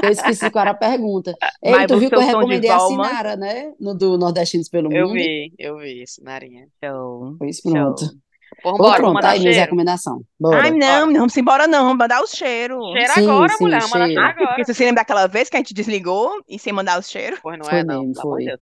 que 0.00 0.06
eu 0.06 0.10
esqueci 0.10 0.50
qual 0.50 0.62
era 0.62 0.70
a 0.70 0.74
pergunta. 0.74 1.34
Ei, 1.62 1.72
Mas 1.72 1.86
tu 1.86 1.98
viu 1.98 2.08
que 2.08 2.16
eu 2.16 2.20
recomendei 2.20 2.70
a. 2.70 2.78
Sinara, 2.80 3.36
né? 3.36 3.72
No 3.80 3.94
do 3.96 4.16
Nordestinos 4.18 4.68
pelo 4.68 4.92
Eu 4.92 5.06
Mundo. 5.08 5.14
vi, 5.14 5.52
eu 5.58 5.78
vi 5.78 6.02
isso, 6.02 6.22
Narinha. 6.22 6.66
Show. 6.84 7.36
Pois 7.38 7.60
pronto. 7.62 8.00
Show. 8.04 8.14
Vambora, 8.62 9.02
vamos 9.02 9.20
pronto, 9.20 9.26
aí 9.32 9.40
minha 9.40 9.52
recomendação. 9.52 10.20
Bora. 10.38 10.62
Ai, 10.62 10.70
não, 10.70 11.06
não 11.06 11.14
vamos 11.14 11.36
embora, 11.36 11.66
não. 11.66 11.82
Vamos 11.84 11.98
mandar 11.98 12.22
os 12.22 12.30
cheiros. 12.30 12.78
Cheiro 12.92 13.12
Sim, 13.12 13.20
agora, 13.28 13.52
sim, 13.52 13.64
mulher, 13.64 13.82
cheiro. 13.82 14.20
Ah, 14.20 14.28
porque 14.28 14.44
agora. 14.44 14.64
você 14.64 14.74
se 14.74 14.84
lembra 14.84 15.00
daquela 15.02 15.26
vez 15.26 15.48
que 15.50 15.56
a 15.56 15.58
gente 15.58 15.74
desligou 15.74 16.30
e 16.48 16.56
sem 16.58 16.72
mandar 16.72 16.98
os 17.00 17.10
cheiros? 17.10 17.40
Pois 17.42 17.58
não 17.58 17.64
Foi 17.64 17.78
é, 17.80 17.84
não, 17.84 18.04
mesmo, 18.04 18.22
foi. 18.22 18.44
Deus. 18.44 18.60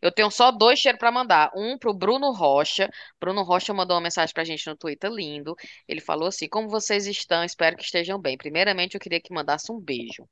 Eu 0.00 0.12
tenho 0.12 0.30
só 0.30 0.50
dois 0.50 0.78
cheiros 0.78 0.98
pra 0.98 1.10
mandar. 1.10 1.50
Um 1.54 1.78
pro 1.78 1.94
Bruno 1.94 2.32
Rocha. 2.32 2.88
Bruno 3.20 3.42
Rocha 3.42 3.72
mandou 3.74 3.96
uma 3.96 4.02
mensagem 4.02 4.32
pra 4.32 4.44
gente 4.44 4.66
no 4.66 4.76
Twitter, 4.76 5.10
lindo. 5.10 5.54
Ele 5.88 6.00
falou 6.00 6.28
assim: 6.28 6.48
Como 6.48 6.68
vocês 6.68 7.06
estão? 7.06 7.44
Espero 7.44 7.76
que 7.76 7.84
estejam 7.84 8.20
bem. 8.20 8.36
Primeiramente, 8.36 8.94
eu 8.94 9.00
queria 9.00 9.20
que 9.20 9.32
mandasse 9.32 9.70
um 9.72 9.80
beijo. 9.80 10.28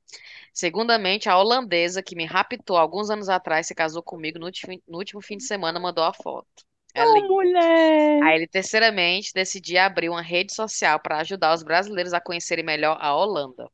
Segundamente, 0.53 1.29
a 1.29 1.37
holandesa 1.37 2.03
que 2.03 2.15
me 2.15 2.25
raptou 2.25 2.77
alguns 2.77 3.09
anos 3.09 3.29
atrás, 3.29 3.67
se 3.67 3.75
casou 3.75 4.01
comigo 4.03 4.39
no 4.39 4.45
último, 4.45 4.81
no 4.87 4.97
último 4.97 5.21
fim 5.21 5.37
de 5.37 5.43
semana, 5.43 5.79
mandou 5.79 6.03
a 6.03 6.13
foto. 6.13 6.65
É 6.93 7.03
lindo. 7.03 7.27
mulher! 7.27 8.23
Aí 8.23 8.35
ele, 8.37 8.47
terceiramente, 8.47 9.33
decidi 9.33 9.77
abrir 9.77 10.09
uma 10.09 10.21
rede 10.21 10.53
social 10.53 10.97
para 10.97 11.17
ajudar 11.17 11.53
os 11.53 11.61
brasileiros 11.61 12.13
a 12.13 12.21
conhecerem 12.21 12.63
melhor 12.63 12.97
a 13.01 13.13
Holanda. 13.13 13.69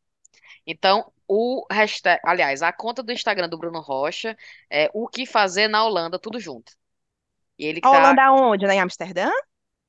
Então, 0.65 1.11
o 1.31 1.65
hashtag, 1.71 2.19
aliás, 2.25 2.61
a 2.61 2.73
conta 2.73 3.01
do 3.03 3.11
Instagram 3.13 3.47
do 3.49 3.57
Bruno 3.57 3.79
Rocha 3.79 4.37
é 4.69 4.89
o 4.93 5.07
que 5.07 5.25
fazer 5.25 5.67
na 5.69 5.83
Holanda, 5.85 6.19
tudo 6.19 6.39
junto. 6.39 6.73
E 7.59 7.65
ele 7.65 7.81
A 7.83 7.89
tá, 7.89 7.91
Holanda 7.91 8.31
onde? 8.31 8.65
Lá 8.65 8.73
em 8.73 8.79
Amsterdã? 8.81 9.29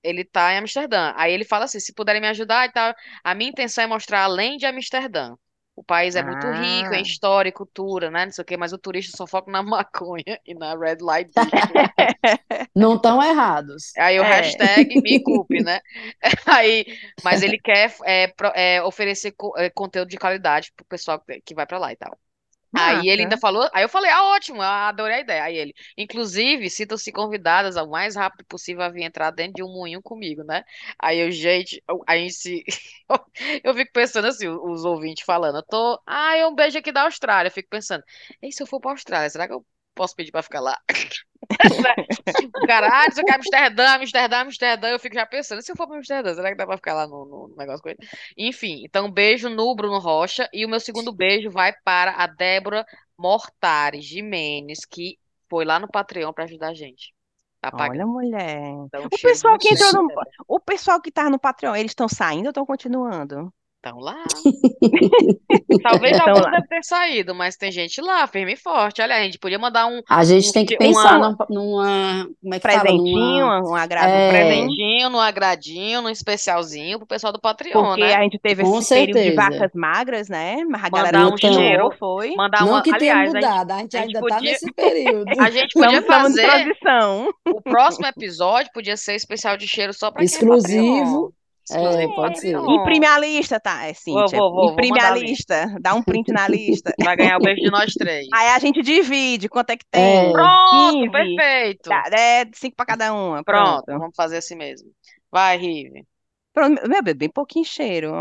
ele 0.02 0.24
tá 0.24 0.52
em 0.52 0.58
Amsterdã. 0.58 1.12
Aí 1.16 1.32
ele 1.32 1.44
fala 1.44 1.64
assim, 1.66 1.80
se 1.80 1.92
puderem 1.94 2.20
me 2.20 2.28
ajudar 2.28 2.66
e 2.68 2.72
tal, 2.72 2.94
a 3.24 3.34
minha 3.34 3.50
intenção 3.50 3.84
é 3.84 3.86
mostrar 3.86 4.22
além 4.24 4.56
de 4.56 4.66
Amsterdã. 4.66 5.34
O 5.74 5.82
país 5.82 6.16
é 6.16 6.22
muito 6.22 6.50
rico 6.50 6.92
Ah. 6.92 6.98
em 6.98 7.02
história 7.02 7.48
e 7.48 7.52
cultura, 7.52 8.10
né? 8.10 8.26
Não 8.26 8.32
sei 8.32 8.42
o 8.42 8.44
quê, 8.44 8.56
mas 8.56 8.72
o 8.72 8.78
turista 8.78 9.16
só 9.16 9.26
foca 9.26 9.50
na 9.50 9.62
maconha 9.62 10.38
e 10.46 10.54
na 10.54 10.76
Red 10.76 10.98
Light. 11.00 11.30
Não 12.74 12.96
estão 12.96 13.22
errados. 13.22 13.92
Aí 13.98 14.18
o 14.18 14.22
É. 14.22 14.24
hashtag 14.24 15.00
me 15.02 15.18
culpe, 15.22 15.62
né? 15.62 15.80
Aí, 16.46 16.86
mas 17.22 17.42
ele 17.42 17.58
quer 17.58 17.94
é, 18.04 18.32
é, 18.54 18.82
oferecer 18.82 19.34
é, 19.56 19.70
conteúdo 19.70 20.08
de 20.08 20.16
qualidade 20.18 20.72
pro 20.74 20.84
pessoal 20.86 21.22
que 21.44 21.54
vai 21.54 21.66
pra 21.66 21.78
lá 21.78 21.92
e 21.92 21.96
tal. 21.96 22.18
Aí 22.74 23.08
ele 23.08 23.22
ainda 23.22 23.36
falou, 23.36 23.68
aí 23.74 23.82
eu 23.84 23.88
falei, 23.88 24.10
ah, 24.10 24.24
ótimo, 24.34 24.62
adorei 24.62 25.16
a 25.18 25.20
ideia. 25.20 25.44
Aí 25.44 25.56
ele, 25.56 25.74
inclusive, 25.96 26.70
sintam-se 26.70 27.12
convidadas 27.12 27.76
ao 27.76 27.88
mais 27.88 28.16
rápido 28.16 28.44
possível 28.46 28.82
a 28.82 28.88
vir 28.88 29.02
entrar 29.04 29.30
dentro 29.30 29.54
de 29.54 29.62
um 29.62 29.72
moinho 29.72 30.02
comigo, 30.02 30.42
né? 30.42 30.64
Aí 30.98 31.18
eu, 31.20 31.30
gente, 31.30 31.82
eu- 31.88 32.02
a 32.06 32.16
gente 32.16 32.34
se. 32.34 32.64
Eu 33.64 33.74
fico 33.74 33.92
pensando 33.92 34.26
assim, 34.28 34.48
os 34.48 34.84
ouvintes 34.84 35.24
falando, 35.24 35.58
eu 35.58 35.62
tô. 35.64 36.00
Ah, 36.06 36.34
é 36.36 36.46
um 36.46 36.54
beijo 36.54 36.78
aqui 36.78 36.90
da 36.92 37.02
Austrália. 37.02 37.48
Eu 37.48 37.52
fico 37.52 37.68
pensando, 37.68 38.02
e 38.42 38.50
se 38.52 38.62
eu 38.62 38.66
for 38.66 38.80
pra 38.80 38.92
Austrália, 38.92 39.28
será 39.30 39.46
que 39.46 39.52
eu 39.54 39.66
posso 39.94 40.14
pedir 40.16 40.30
pra 40.32 40.42
ficar 40.42 40.60
lá? 40.60 40.78
O 42.54 42.66
cara, 42.66 42.88
ah, 42.90 43.06
isso 43.06 43.20
aqui 43.20 43.30
é 43.30 43.34
Amsterdã, 43.34 43.88
Amsterdã, 43.94 44.36
Amsterdã. 44.38 44.88
Eu 44.88 44.98
fico 44.98 45.14
já 45.14 45.26
pensando, 45.26 45.62
se 45.62 45.70
eu 45.70 45.76
for 45.76 45.86
pra 45.86 45.96
Amsterdã, 45.96 46.34
será 46.34 46.50
que 46.50 46.56
dá 46.56 46.66
pra 46.66 46.76
ficar 46.76 46.94
lá 46.94 47.06
no, 47.06 47.24
no 47.24 47.54
negócio 47.56 47.82
com 47.82 47.88
ele? 47.88 47.98
Enfim, 48.36 48.82
então 48.84 49.10
beijo 49.10 49.48
no 49.48 49.74
Bruno 49.74 49.98
Rocha. 49.98 50.48
E 50.52 50.64
o 50.64 50.68
meu 50.68 50.80
segundo 50.80 51.12
beijo 51.14 51.50
vai 51.50 51.72
para 51.84 52.12
a 52.12 52.26
Débora 52.26 52.86
Mortares 53.18 54.04
Jimenez, 54.04 54.84
que 54.84 55.18
foi 55.48 55.64
lá 55.64 55.78
no 55.78 55.88
Patreon 55.88 56.32
pra 56.32 56.44
ajudar 56.44 56.68
a 56.68 56.74
gente. 56.74 57.12
Tá 57.60 57.70
Olha, 57.74 58.04
mulher. 58.04 58.60
Então, 58.86 59.04
O 59.04 59.08
pessoal 59.08 59.56
que 59.56 59.68
entrou 59.68 59.92
no. 59.92 60.08
O 60.48 60.58
pessoal 60.58 61.00
que 61.00 61.12
tá 61.12 61.30
no 61.30 61.38
Patreon, 61.38 61.76
eles 61.76 61.92
estão 61.92 62.08
saindo 62.08 62.46
ou 62.46 62.50
estão 62.50 62.66
continuando? 62.66 63.52
Estão 63.84 63.98
lá. 63.98 64.22
Talvez 65.82 66.16
Estão 66.16 66.28
alguns 66.28 66.44
lá. 66.44 66.50
devem 66.50 66.68
ter 66.68 66.84
saído, 66.84 67.34
mas 67.34 67.56
tem 67.56 67.72
gente 67.72 68.00
lá, 68.00 68.26
firme 68.28 68.52
e 68.52 68.56
forte. 68.56 69.02
Olha, 69.02 69.16
a 69.16 69.22
gente 69.24 69.38
podia 69.40 69.58
mandar 69.58 69.86
um, 69.86 70.00
A 70.08 70.24
gente 70.24 70.50
um, 70.50 70.52
tem 70.52 70.64
que 70.64 70.74
um, 70.74 70.78
pensar 70.78 71.16
uma- 71.18 71.30
numa, 71.30 71.46
numa- 71.50 72.28
como 72.40 72.54
é 72.54 72.60
que 72.60 72.68
fala? 72.68 72.80
Presentinho, 72.82 73.12
Numa, 73.12 73.60
um 73.60 73.74
agrado, 73.74 74.14
um 74.14 74.20
é, 74.20 74.28
presentinho. 74.28 74.76
presentinho, 74.76 75.08
um 75.10 75.18
agradinho, 75.20 76.00
um 76.02 76.08
especialzinho 76.08 76.98
pro 76.98 77.06
pessoal 77.08 77.32
do 77.32 77.40
Patreon, 77.40 77.72
Porque 77.72 78.00
né? 78.00 78.14
a 78.14 78.22
gente 78.22 78.38
teve 78.38 78.62
com 78.62 78.78
esse 78.78 78.88
período 78.88 79.24
de 79.24 79.32
certeza. 79.34 79.36
vacas 79.36 79.70
magras, 79.74 80.28
né? 80.28 80.64
Mas 80.64 80.84
a 80.84 80.88
galera 80.88 81.18
Mandar 81.18 81.32
um 81.32 81.34
Então, 81.36 81.52
cheiro, 81.52 81.90
foi. 81.98 82.34
mandar 82.36 82.60
não 82.64 82.68
uma. 82.68 82.82
que 82.82 82.96
tenha 82.96 83.14
Aliás, 83.14 83.34
a 83.34 83.40
gente, 83.40 83.50
mudado, 83.50 83.70
a 83.72 83.78
gente 83.78 83.96
a 83.96 84.00
gente 84.00 84.16
ainda 84.16 84.24
tá 84.28 84.36
podia, 84.36 84.52
nesse 84.52 84.72
período. 84.72 85.24
a 85.40 85.50
gente 85.50 85.72
podia 85.72 86.02
fazer 86.02 86.46
transição. 86.46 87.28
o 87.48 87.60
próximo 87.60 88.06
episódio 88.06 88.70
podia 88.72 88.96
ser 88.96 89.14
especial 89.16 89.56
de 89.56 89.66
cheiro 89.66 89.92
só 89.92 90.10
pra 90.10 90.24
quem 90.24 90.24
é 90.24 90.26
Exclusivo 90.26 91.34
é, 91.70 92.08
pode 92.08 92.38
ser. 92.40 92.52
Patreon. 92.52 92.80
Imprime 92.80 93.06
a 93.06 93.18
lista, 93.18 93.60
tá? 93.60 93.84
É, 93.84 93.92
Vou, 94.12 94.28
Cíntia. 94.28 94.38
vou, 94.38 94.52
vou, 94.52 94.72
vou 94.72 94.72
Imprime 94.72 95.00
a 95.00 95.10
lista. 95.10 95.64
lista, 95.64 95.76
dá 95.80 95.94
um 95.94 96.02
print 96.02 96.32
na 96.32 96.46
lista. 96.48 96.92
Vai 97.02 97.16
ganhar 97.16 97.36
o 97.38 97.40
beijo 97.40 97.60
de 97.62 97.70
nós 97.70 97.92
três. 97.94 98.26
Aí 98.32 98.48
a 98.48 98.58
gente 98.58 98.82
divide, 98.82 99.48
quanto 99.48 99.70
é 99.70 99.76
que 99.76 99.86
tem? 99.90 100.28
É, 100.28 100.32
Pronto, 100.32 100.70
15, 100.70 101.10
perfeito. 101.10 101.88
dá, 101.88 102.04
é 102.12 102.44
cinco 102.54 102.76
pra 102.76 102.86
cada 102.86 103.12
uma, 103.14 103.42
Pronto, 103.44 103.84
pronto. 103.84 103.98
vamos 104.00 104.16
fazer 104.16 104.38
assim 104.38 104.56
mesmo. 104.56 104.90
Vai, 105.30 105.56
Rive. 105.56 106.04
Pronto, 106.52 106.86
meu 106.88 107.02
bem, 107.02 107.14
bem 107.14 107.30
pouquinho 107.30 107.64
cheiro. 107.64 108.12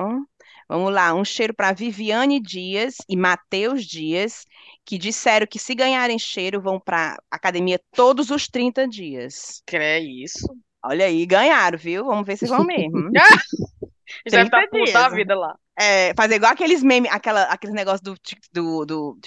Vamos 0.70 0.94
lá, 0.94 1.14
um 1.14 1.26
cheiro 1.26 1.54
para 1.54 1.74
Viviane 1.74 2.40
Dias 2.40 2.96
e 3.10 3.18
Matheus 3.18 3.84
Dias, 3.86 4.46
que 4.86 4.98
disseram 4.98 5.46
que 5.46 5.60
se 5.60 5.76
ganharem 5.76 6.18
cheiro 6.18 6.62
vão 6.62 6.80
para 6.80 7.18
academia 7.30 7.78
todos 7.94 8.30
os 8.30 8.48
30 8.48 8.88
dias. 8.88 9.62
Crê 9.66 10.00
isso. 10.00 10.48
Olha 10.84 11.06
aí, 11.06 11.26
ganharam, 11.26 11.78
viu? 11.78 12.06
Vamos 12.06 12.26
ver 12.26 12.38
se 12.38 12.46
vão 12.48 12.64
mesmo. 12.64 13.10
Já 14.28 14.44
deve 14.44 14.50
30 14.50 14.68
estar 14.68 14.70
puta 14.70 15.06
a 15.06 15.10
vida 15.10 15.36
lá. 15.36 15.56
É, 15.78 16.14
fazer 16.16 16.36
igual 16.36 16.52
aqueles 16.52 16.84
memes, 16.84 17.10
aquela, 17.12 17.44
aqueles 17.44 17.74
negócios 17.74 18.02
do, 18.02 18.16
do, 18.52 18.86
do, 18.86 19.18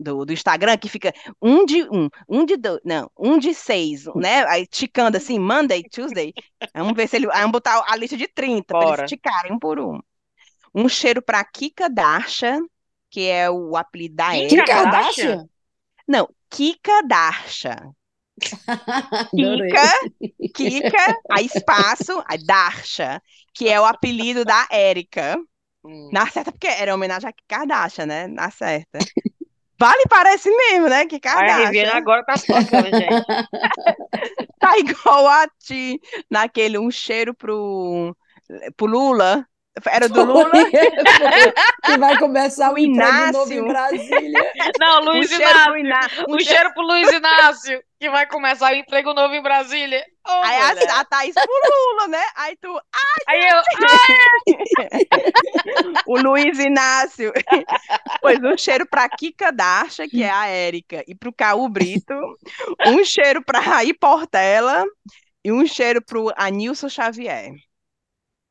do, 0.00 0.24
do 0.24 0.32
Instagram 0.32 0.76
que 0.76 0.88
fica 0.88 1.12
um 1.40 1.64
de 1.64 1.82
um, 1.84 2.08
um 2.28 2.44
de 2.44 2.56
dois, 2.56 2.80
não, 2.84 3.08
um 3.16 3.38
de 3.38 3.54
seis, 3.54 4.06
né? 4.16 4.44
Aí 4.46 4.66
ticando 4.66 5.16
assim, 5.16 5.38
Monday, 5.38 5.84
Tuesday. 5.84 6.32
Vamos 6.74 6.94
ver 6.94 7.06
se 7.06 7.16
ele. 7.16 7.26
Aí 7.30 7.40
vamos 7.40 7.52
botar 7.52 7.84
a 7.86 7.96
lista 7.96 8.16
de 8.16 8.26
30 8.26 8.64
para 8.66 8.98
eles 8.98 9.10
ticarem 9.10 9.52
um 9.52 9.58
por 9.58 9.78
um. 9.78 10.00
Um 10.74 10.88
cheiro 10.88 11.22
para 11.22 11.44
Kika 11.44 11.88
Darsha, 11.88 12.58
que 13.08 13.28
é 13.28 13.48
o 13.48 13.76
apelido 13.76 14.16
da 14.16 14.30
Kika? 14.32 14.64
Kardashian? 14.64 15.46
Não, 16.08 16.28
Kika 16.50 17.02
Darsha. 17.06 17.76
Kika, 19.30 19.92
Kika, 20.54 21.16
aí 21.30 21.46
espaço, 21.46 22.22
aí 22.26 22.38
Darsha, 22.44 23.22
que 23.54 23.68
é 23.68 23.80
o 23.80 23.84
apelido 23.84 24.44
da 24.44 24.66
Érica. 24.70 25.36
Hum. 25.84 26.10
Na 26.12 26.26
certa, 26.26 26.50
porque 26.50 26.66
era 26.66 26.94
homenagem 26.94 27.28
a 27.28 27.32
Kardashian, 27.46 28.06
né? 28.06 28.26
Na 28.26 28.50
certa. 28.50 28.98
Vale, 29.78 30.02
parece 30.08 30.50
mesmo, 30.50 30.88
né? 30.88 31.06
Que 31.06 31.16
a 31.16 31.20
Kardashian. 31.20 31.90
Agora 31.92 32.24
tá 32.24 32.36
se 32.36 32.46
tocando, 32.46 32.86
gente. 32.86 33.24
Tá 34.64 34.78
igual 34.78 35.26
a 35.28 35.46
ti, 35.58 36.00
naquele 36.30 36.78
um 36.78 36.90
cheiro 36.90 37.34
pro, 37.34 38.16
pro 38.78 38.86
Lula. 38.86 39.46
Era 39.86 40.08
do 40.08 40.24
Lula? 40.24 40.50
que 41.84 41.98
vai 41.98 42.16
começar 42.18 42.70
o 42.70 42.74
O 42.74 42.78
emprego 42.78 43.32
novo 43.32 43.52
em 43.52 43.56
Inácio. 43.58 43.68
Brasília. 43.68 44.52
Não, 44.80 45.02
Um 45.02 45.04
Luiz 45.04 45.28
cheiro 45.28 45.52
pro 45.64 45.76
Inácio. 45.76 45.78
Inácio. 45.78 46.24
Um 46.30 46.38
cheiro 46.38 46.72
pro 46.72 46.82
Luiz 46.82 47.12
Inácio, 47.12 47.82
que 48.04 48.10
vai 48.10 48.26
começar 48.26 48.70
o 48.70 48.76
emprego 48.76 49.14
novo 49.14 49.34
em 49.34 49.42
Brasília. 49.42 50.04
Ô, 50.26 50.30
Aí 50.30 50.56
a, 50.60 50.68
mulher. 50.74 50.90
a 50.90 51.04
Thaís 51.06 51.34
pro 51.34 51.44
Lula, 51.46 52.08
né? 52.08 52.22
Aí 52.36 52.54
tu, 52.60 52.80
Aí 53.26 53.48
eu, 53.48 53.62
o 56.06 56.18
Luiz 56.20 56.58
Inácio. 56.58 57.32
Pois 58.20 58.38
um 58.42 58.56
cheiro 58.58 58.86
pra 58.86 59.08
Kika 59.08 59.50
Dasha, 59.50 60.06
que 60.06 60.22
é 60.22 60.30
a 60.30 60.46
Érica, 60.46 61.02
e 61.06 61.14
pro 61.14 61.32
Caú 61.32 61.66
Brito. 61.68 62.12
Um 62.86 63.02
cheiro 63.04 63.42
pra 63.42 63.58
Raí 63.60 63.94
Portela 63.94 64.84
e 65.42 65.50
um 65.50 65.66
cheiro 65.66 66.02
pro 66.04 66.30
Anilson 66.36 66.88
Xavier. 66.90 67.50
Ra- 67.50 67.56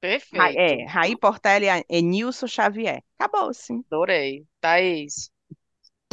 perfeito. 0.02 0.60
É, 0.60 0.86
Raí 0.86 1.16
Portela 1.16 1.66
e 1.66 1.86
Enilson 1.90 2.48
Xavier. 2.48 3.02
Acabou-se. 3.20 3.74
Adorei. 3.88 4.46
Thaís. 4.60 5.32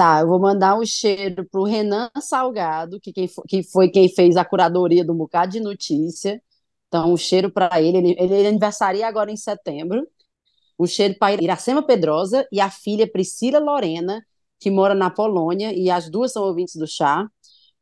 Tá, 0.01 0.21
eu 0.21 0.29
vou 0.29 0.39
mandar 0.41 0.79
um 0.79 0.87
cheiro 0.87 1.47
pro 1.51 1.63
Renan 1.63 2.11
Salgado, 2.23 2.99
que, 2.99 3.13
quem 3.13 3.29
fo- 3.29 3.43
que 3.47 3.63
foi 3.63 3.91
quem 3.91 4.09
fez 4.09 4.35
a 4.35 4.43
curadoria 4.47 5.05
do 5.05 5.13
bocado 5.13 5.53
de 5.53 5.61
notícia. 5.61 6.43
Então, 6.89 7.13
um 7.13 7.19
cheiro 7.19 7.51
para 7.51 7.83
ele. 7.83 7.99
ele. 7.99 8.17
Ele 8.19 8.47
aniversaria 8.47 9.07
agora 9.07 9.31
em 9.31 9.37
setembro. 9.37 10.09
Um 10.79 10.87
cheiro 10.87 11.17
para 11.19 11.35
Iracema 11.43 11.83
Pedrosa 11.83 12.49
e 12.51 12.63
a 12.63 12.71
filha 12.71 13.07
Priscila 13.07 13.59
Lorena, 13.59 14.25
que 14.59 14.71
mora 14.71 14.95
na 14.95 15.11
Polônia, 15.11 15.71
e 15.75 15.91
as 15.91 16.09
duas 16.09 16.33
são 16.33 16.45
ouvintes 16.45 16.77
do 16.77 16.87
chá. 16.87 17.29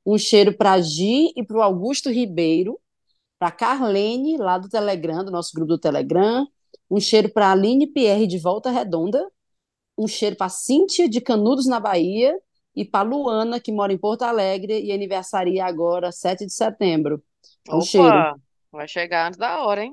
Um 0.04 0.18
cheiro 0.18 0.52
para 0.56 0.80
Gi 0.80 1.32
e 1.36 1.44
para 1.46 1.58
o 1.58 1.62
Augusto 1.62 2.10
Ribeiro, 2.10 2.80
para 3.38 3.52
Carlene, 3.52 4.36
lá 4.36 4.58
do 4.58 4.68
Telegram, 4.68 5.24
do 5.24 5.30
nosso 5.30 5.52
grupo 5.54 5.68
do 5.68 5.78
Telegram. 5.78 6.44
Um 6.90 6.98
cheiro 6.98 7.32
para 7.32 7.52
Aline 7.52 7.86
Pierre 7.86 8.26
de 8.26 8.38
Volta 8.38 8.70
Redonda 8.72 9.24
um 9.98 10.06
cheiro 10.06 10.36
para 10.36 10.48
Cíntia 10.48 11.08
de 11.08 11.20
Canudos, 11.20 11.66
na 11.66 11.80
Bahia, 11.80 12.38
e 12.74 12.84
para 12.84 13.08
Luana, 13.08 13.58
que 13.58 13.72
mora 13.72 13.92
em 13.92 13.98
Porto 13.98 14.22
Alegre 14.22 14.80
e 14.80 14.92
aniversaria 14.92 15.64
agora, 15.64 16.12
7 16.12 16.46
de 16.46 16.52
setembro. 16.52 17.20
Um 17.68 17.80
cheiro. 17.80 18.06
Opa, 18.06 18.36
vai 18.70 18.86
chegar 18.86 19.26
antes 19.26 19.38
da 19.38 19.64
hora, 19.64 19.82
hein? 19.82 19.92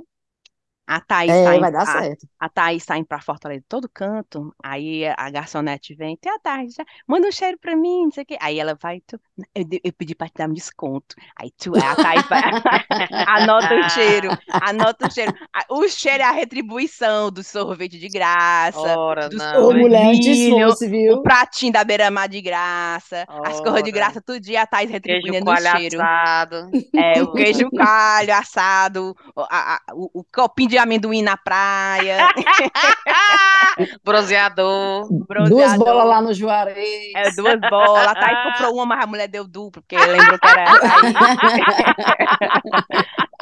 A 0.87 1.01
Thaís 1.01 1.31
É, 1.31 1.43
tá 1.43 1.55
indo, 1.55 1.59
vai 1.61 1.71
dar 1.71 1.81
a, 1.83 1.85
certo. 1.85 2.27
a 2.39 2.47
Thaís 2.49 2.85
tá 2.85 2.97
indo 2.97 3.07
pra 3.07 3.19
Fortaleza 3.21 3.61
de 3.61 3.67
todo 3.67 3.89
canto. 3.91 4.53
Aí 4.63 5.03
a 5.17 5.29
garçonete 5.31 5.95
vem, 5.95 6.15
tem 6.17 6.31
a 6.31 6.39
Thaís, 6.39 6.75
já, 6.75 6.85
manda 7.07 7.27
um 7.27 7.31
cheiro 7.31 7.57
pra 7.59 7.75
mim, 7.75 8.03
não 8.05 8.11
sei 8.11 8.23
o 8.23 8.25
quê. 8.27 8.37
Aí 8.39 8.59
ela 8.59 8.75
vai, 8.81 9.01
tu, 9.01 9.19
eu, 9.55 9.63
de- 9.63 9.81
eu 9.83 9.91
pedi 9.93 10.13
pra 10.13 10.27
te 10.27 10.33
dar 10.35 10.49
um 10.49 10.53
desconto. 10.53 11.15
Aí 11.39 11.51
tu, 11.57 11.73
a 11.75 11.95
Thaís 11.95 12.27
vai, 12.27 12.41
anota 13.27 13.75
o 13.75 13.89
cheiro, 13.89 14.29
anota 14.61 15.07
o 15.07 15.11
cheiro. 15.11 15.33
O 15.69 15.87
cheiro 15.87 16.21
é 16.23 16.25
a 16.27 16.31
retribuição 16.31 17.31
do 17.31 17.43
sorvete 17.43 17.97
de 17.97 18.07
graça, 18.09 18.79
Ora, 18.79 19.27
do 19.29 19.37
não. 19.37 19.65
Ô, 19.67 19.71
hein? 19.71 19.79
mulher, 19.79 20.05
antes 20.13 20.25
vinho, 20.37 20.67
fosse, 20.67 20.87
viu? 20.87 21.13
o 21.15 21.23
pratinho 21.23 21.73
da 21.73 21.83
beira-mar 21.83 22.27
de 22.29 22.41
graça, 22.41 23.25
as 23.43 23.59
coisas 23.59 23.83
de 23.83 23.89
Ora. 23.89 23.91
graça, 23.91 24.21
todo 24.21 24.39
dia 24.39 24.61
a 24.61 24.67
Thaís 24.67 24.89
retribuindo 24.91 25.43
coalho 25.43 25.65
cheiro. 25.67 26.01
assado. 26.01 26.69
É, 26.95 27.21
o 27.23 27.31
queijo 27.33 27.69
coalho 27.71 28.33
assado, 28.35 29.15
o, 29.35 29.41
a- 29.41 29.75
a- 29.77 29.81
o- 29.93 30.11
o 30.19 30.23
copinho 30.23 30.69
de 30.69 30.74
amendoim 30.77 31.21
na 31.21 31.35
praia, 31.37 32.27
Bronzeador. 34.03 35.07
Duas 35.09 35.27
bronzeador. 35.27 35.85
bolas 35.85 36.07
lá 36.07 36.21
no 36.21 36.33
Juarez. 36.33 37.11
É, 37.15 37.31
duas 37.31 37.59
bolas. 37.69 38.07
A 38.07 38.13
Thaís 38.15 38.43
comprou 38.53 38.75
uma, 38.75 38.85
mas 38.85 39.03
a 39.03 39.07
mulher 39.07 39.27
deu 39.27 39.45
duplo, 39.47 39.81
porque 39.81 39.97
lembrou 39.97 40.39
que 40.39 40.47
era 40.47 40.63
a 40.71 40.79
Thaís. 40.79 41.15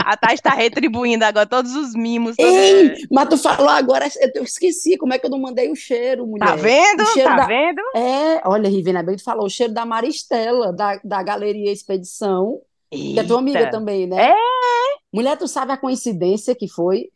A 0.06 0.18
Thaís 0.18 0.34
está 0.40 0.50
retribuindo 0.52 1.24
agora 1.24 1.46
todos 1.46 1.76
os 1.76 1.94
mimos. 1.96 2.36
todos- 2.36 2.52
Ei, 2.54 2.94
mas 3.12 3.30
tu 3.30 3.38
falou 3.38 3.70
agora, 3.70 4.08
eu 4.36 4.44
esqueci 4.44 4.98
como 4.98 5.14
é 5.14 5.20
que 5.20 5.26
eu 5.26 5.30
não 5.30 5.40
mandei 5.40 5.72
o 5.72 5.76
cheiro, 5.76 6.26
mulher. 6.28 6.46
Tá 6.48 6.56
vendo? 6.56 7.04
Tá 7.24 7.36
da- 7.36 7.46
vendo? 7.46 7.82
É, 7.96 8.42
olha, 8.46 8.70
Rivena, 8.70 9.04
bem 9.04 9.16
tu 9.16 9.24
falou, 9.24 9.46
o 9.46 9.50
cheiro 9.50 9.74
da 9.74 9.86
Maristela, 9.86 10.74
da, 10.74 11.00
da 11.04 11.24
Galeria 11.24 11.72
Expedição, 11.72 12.60
que 12.92 13.20
é 13.20 13.24
tua 13.24 13.40
amiga 13.40 13.60
Eita. 13.60 13.72
também, 13.72 14.06
né? 14.08 14.30
É. 14.32 14.36
Mulher, 15.12 15.38
tu 15.38 15.48
sabe 15.48 15.72
a 15.72 15.78
coincidência 15.78 16.56
que 16.56 16.68
foi? 16.68 17.10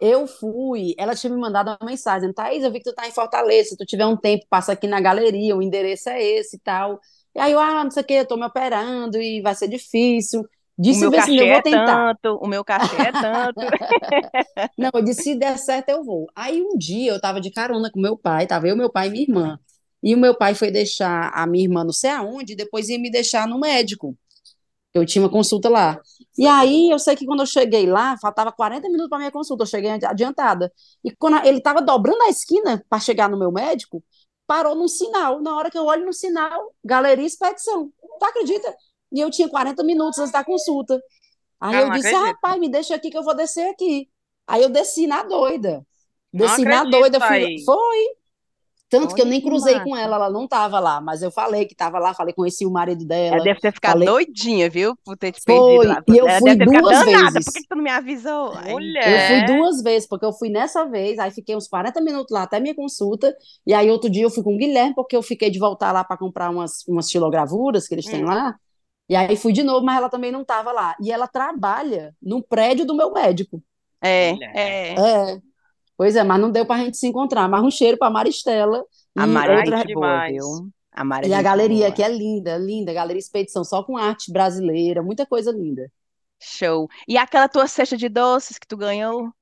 Eu 0.00 0.26
fui, 0.26 0.94
ela 0.96 1.14
tinha 1.14 1.32
me 1.32 1.40
mandado 1.40 1.70
uma 1.70 1.90
mensagem, 1.90 2.32
Thaís, 2.32 2.62
eu 2.62 2.70
vi 2.70 2.78
que 2.78 2.90
tu 2.90 2.94
tá 2.94 3.08
em 3.08 3.12
Fortaleza, 3.12 3.70
se 3.70 3.76
tu 3.76 3.84
tiver 3.84 4.06
um 4.06 4.16
tempo, 4.16 4.46
passa 4.48 4.72
aqui 4.72 4.86
na 4.86 5.00
galeria, 5.00 5.56
o 5.56 5.62
endereço 5.62 6.08
é 6.08 6.22
esse 6.22 6.56
e 6.56 6.60
tal. 6.60 7.00
E 7.34 7.40
aí 7.40 7.52
eu, 7.52 7.58
ah, 7.58 7.82
não 7.84 7.90
sei 7.90 8.02
o 8.02 8.06
que, 8.06 8.14
eu 8.14 8.26
tô 8.26 8.36
me 8.36 8.46
operando 8.46 9.20
e 9.20 9.40
vai 9.42 9.54
ser 9.54 9.68
difícil. 9.68 10.42
O 10.42 10.46
Disse 10.82 11.00
meu 11.00 11.10
ver 11.10 11.22
se 11.22 11.30
cachê 11.32 11.42
eu 11.42 11.48
vou 11.48 11.58
é 11.58 11.62
tentar. 11.62 12.14
tanto, 12.14 12.36
o 12.36 12.46
meu 12.46 12.64
cachê 12.64 12.96
é 12.96 13.12
tanto. 13.12 13.60
Não, 14.78 14.90
eu 14.94 15.02
disse, 15.02 15.22
se 15.22 15.34
der 15.34 15.58
certo, 15.58 15.88
eu 15.88 16.04
vou. 16.04 16.26
Aí 16.34 16.62
um 16.62 16.78
dia 16.78 17.10
eu 17.12 17.20
tava 17.20 17.40
de 17.40 17.50
carona 17.50 17.90
com 17.90 18.00
meu 18.00 18.16
pai, 18.16 18.46
tava 18.46 18.68
eu, 18.68 18.76
meu 18.76 18.90
pai 18.90 19.08
e 19.08 19.10
minha 19.10 19.22
irmã. 19.24 19.58
E 20.02 20.14
o 20.14 20.18
meu 20.18 20.36
pai 20.36 20.54
foi 20.54 20.70
deixar 20.70 21.30
a 21.34 21.46
minha 21.46 21.64
irmã 21.64 21.82
não 21.82 21.92
sei 21.92 22.10
aonde, 22.10 22.52
e 22.52 22.56
depois 22.56 22.88
ia 22.88 22.98
me 22.98 23.10
deixar 23.10 23.48
no 23.48 23.58
médico. 23.58 24.16
Eu 24.94 25.04
tinha 25.06 25.22
uma 25.22 25.30
consulta 25.30 25.68
lá. 25.68 26.00
E 26.36 26.46
aí 26.46 26.90
eu 26.90 26.98
sei 26.98 27.14
que 27.16 27.26
quando 27.26 27.40
eu 27.40 27.46
cheguei 27.46 27.86
lá, 27.86 28.16
faltava 28.20 28.52
40 28.52 28.88
minutos 28.88 29.08
para 29.08 29.18
minha 29.18 29.30
consulta, 29.32 29.62
eu 29.64 29.66
cheguei 29.66 29.90
adi- 29.90 30.06
adiantada. 30.06 30.72
E 31.04 31.14
quando 31.16 31.44
ele 31.46 31.58
estava 31.58 31.82
dobrando 31.82 32.22
a 32.22 32.28
esquina 32.28 32.82
para 32.88 33.00
chegar 33.00 33.28
no 33.28 33.38
meu 33.38 33.52
médico, 33.52 34.02
parou 34.46 34.74
num 34.74 34.88
sinal. 34.88 35.40
Na 35.42 35.54
hora 35.56 35.70
que 35.70 35.78
eu 35.78 35.84
olho 35.84 36.06
no 36.06 36.12
sinal, 36.12 36.74
Galeria 36.84 37.26
Expedição. 37.26 37.92
Tu 38.18 38.24
acredita? 38.24 38.74
E 39.12 39.20
eu 39.20 39.30
tinha 39.30 39.48
40 39.48 39.84
minutos 39.84 40.18
antes 40.18 40.32
da 40.32 40.44
consulta. 40.44 41.00
Aí 41.60 41.78
Ah, 41.78 41.80
eu 41.80 41.88
não 41.88 41.92
disse, 41.92 42.14
acredito. 42.14 42.14
ah, 42.14 42.34
pai, 42.40 42.58
me 42.58 42.68
deixa 42.70 42.94
aqui 42.94 43.10
que 43.10 43.18
eu 43.18 43.24
vou 43.24 43.34
descer 43.36 43.68
aqui. 43.70 44.10
Aí 44.46 44.62
eu 44.62 44.70
desci 44.70 45.06
na 45.06 45.22
doida. 45.24 45.86
Desci 46.32 46.64
na 46.66 46.84
doida, 46.84 47.20
fui, 47.20 47.48
foi. 47.64 48.17
Tanto 48.90 49.14
que 49.14 49.20
eu 49.20 49.24
Olha 49.26 49.30
nem 49.32 49.40
cruzei 49.42 49.74
massa. 49.74 49.84
com 49.84 49.94
ela, 49.94 50.16
ela 50.16 50.30
não 50.30 50.44
estava 50.44 50.80
lá, 50.80 50.98
mas 50.98 51.20
eu 51.20 51.30
falei 51.30 51.66
que 51.66 51.74
estava 51.74 51.98
lá, 51.98 52.14
falei, 52.14 52.32
conheci 52.32 52.64
o 52.64 52.70
marido 52.70 53.02
Ela 53.12 53.30
dela. 53.32 53.44
deve 53.44 53.60
ter 53.60 53.70
ficado 53.72 53.92
falei- 53.92 54.08
doidinha, 54.08 54.70
viu? 54.70 54.96
Por 55.04 55.14
ter 55.16 55.32
te 55.32 55.42
Foi, 55.44 55.54
perdido 55.54 55.88
lá. 55.92 56.02
e 56.08 56.16
eu 56.16 56.26
Ela 56.26 56.38
fui 56.38 56.56
duas 56.56 56.82
danada. 57.04 57.30
vezes. 57.32 57.44
Por 57.44 57.52
que 57.52 57.60
que 57.60 57.68
tu 57.68 57.76
não 57.76 57.82
me 57.82 57.90
avisou? 57.90 58.52
Aí- 58.56 58.68
Eu 58.70 58.72
Mulher. 58.72 59.28
fui 59.46 59.56
duas 59.56 59.82
vezes, 59.82 60.08
porque 60.08 60.24
eu 60.24 60.32
fui 60.32 60.48
nessa 60.48 60.86
vez, 60.86 61.18
aí 61.18 61.30
fiquei 61.30 61.54
uns 61.54 61.68
40 61.68 62.00
minutos 62.00 62.32
lá 62.34 62.44
até 62.44 62.58
minha 62.58 62.74
consulta, 62.74 63.36
e 63.66 63.74
aí 63.74 63.90
outro 63.90 64.08
dia 64.08 64.22
eu 64.22 64.30
fui 64.30 64.42
com 64.42 64.54
o 64.54 64.58
Guilherme, 64.58 64.94
porque 64.94 65.14
eu 65.14 65.22
fiquei 65.22 65.50
de 65.50 65.58
voltar 65.58 65.92
lá 65.92 66.02
para 66.02 66.16
comprar 66.16 66.48
umas, 66.50 66.82
umas 66.88 67.10
xilogravuras 67.10 67.86
que 67.86 67.94
eles 67.94 68.06
têm 68.06 68.24
Hum. 68.24 68.28
lá, 68.28 68.54
e 69.06 69.14
aí 69.14 69.36
fui 69.36 69.52
de 69.52 69.62
novo, 69.62 69.84
mas 69.84 69.98
ela 69.98 70.08
também 70.08 70.32
não 70.32 70.40
estava 70.40 70.72
lá. 70.72 70.96
E 71.02 71.12
ela 71.12 71.26
trabalha 71.26 72.14
no 72.22 72.42
prédio 72.42 72.86
do 72.86 72.94
meu 72.96 73.12
médico. 73.12 73.62
É, 74.00 74.32
Mulher. 74.32 74.52
é. 74.54 74.94
É. 74.94 75.38
Pois 75.98 76.16
é, 76.16 76.24
mas 76.24 76.40
não 76.40 76.52
deu 76.52 76.66
pra 76.66 76.78
gente 76.78 76.96
se 76.98 77.08
encontrar. 77.08 77.48
Mas 77.48 77.62
um 77.64 77.70
cheiro 77.72 77.98
pra 77.98 78.10
Maristela 78.10 78.84
e 79.16 79.20
A 79.22 79.26
Mari 79.26 79.52
é 79.54 79.56
outra. 79.58 79.84
boa, 79.84 79.84
demais. 79.84 80.32
viu? 80.32 80.70
A 80.92 81.04
Mari 81.04 81.28
é 81.28 81.30
E 81.30 81.34
a 81.34 81.42
galeria, 81.42 81.90
boa. 81.90 81.92
que 81.92 82.02
é 82.02 82.08
linda, 82.08 82.56
linda, 82.58 82.92
Galeria 82.94 83.20
Expedição, 83.20 83.64
só 83.64 83.82
com 83.84 83.96
arte 83.98 84.32
brasileira, 84.32 85.02
muita 85.02 85.26
coisa 85.26 85.52
linda. 85.52 85.90
Show. 86.40 86.88
E 87.06 87.16
aquela 87.16 87.48
tua 87.48 87.66
cesta 87.68 87.96
de 87.96 88.08
doces 88.08 88.58
que 88.58 88.66
tu 88.66 88.76
ganhou? 88.76 89.32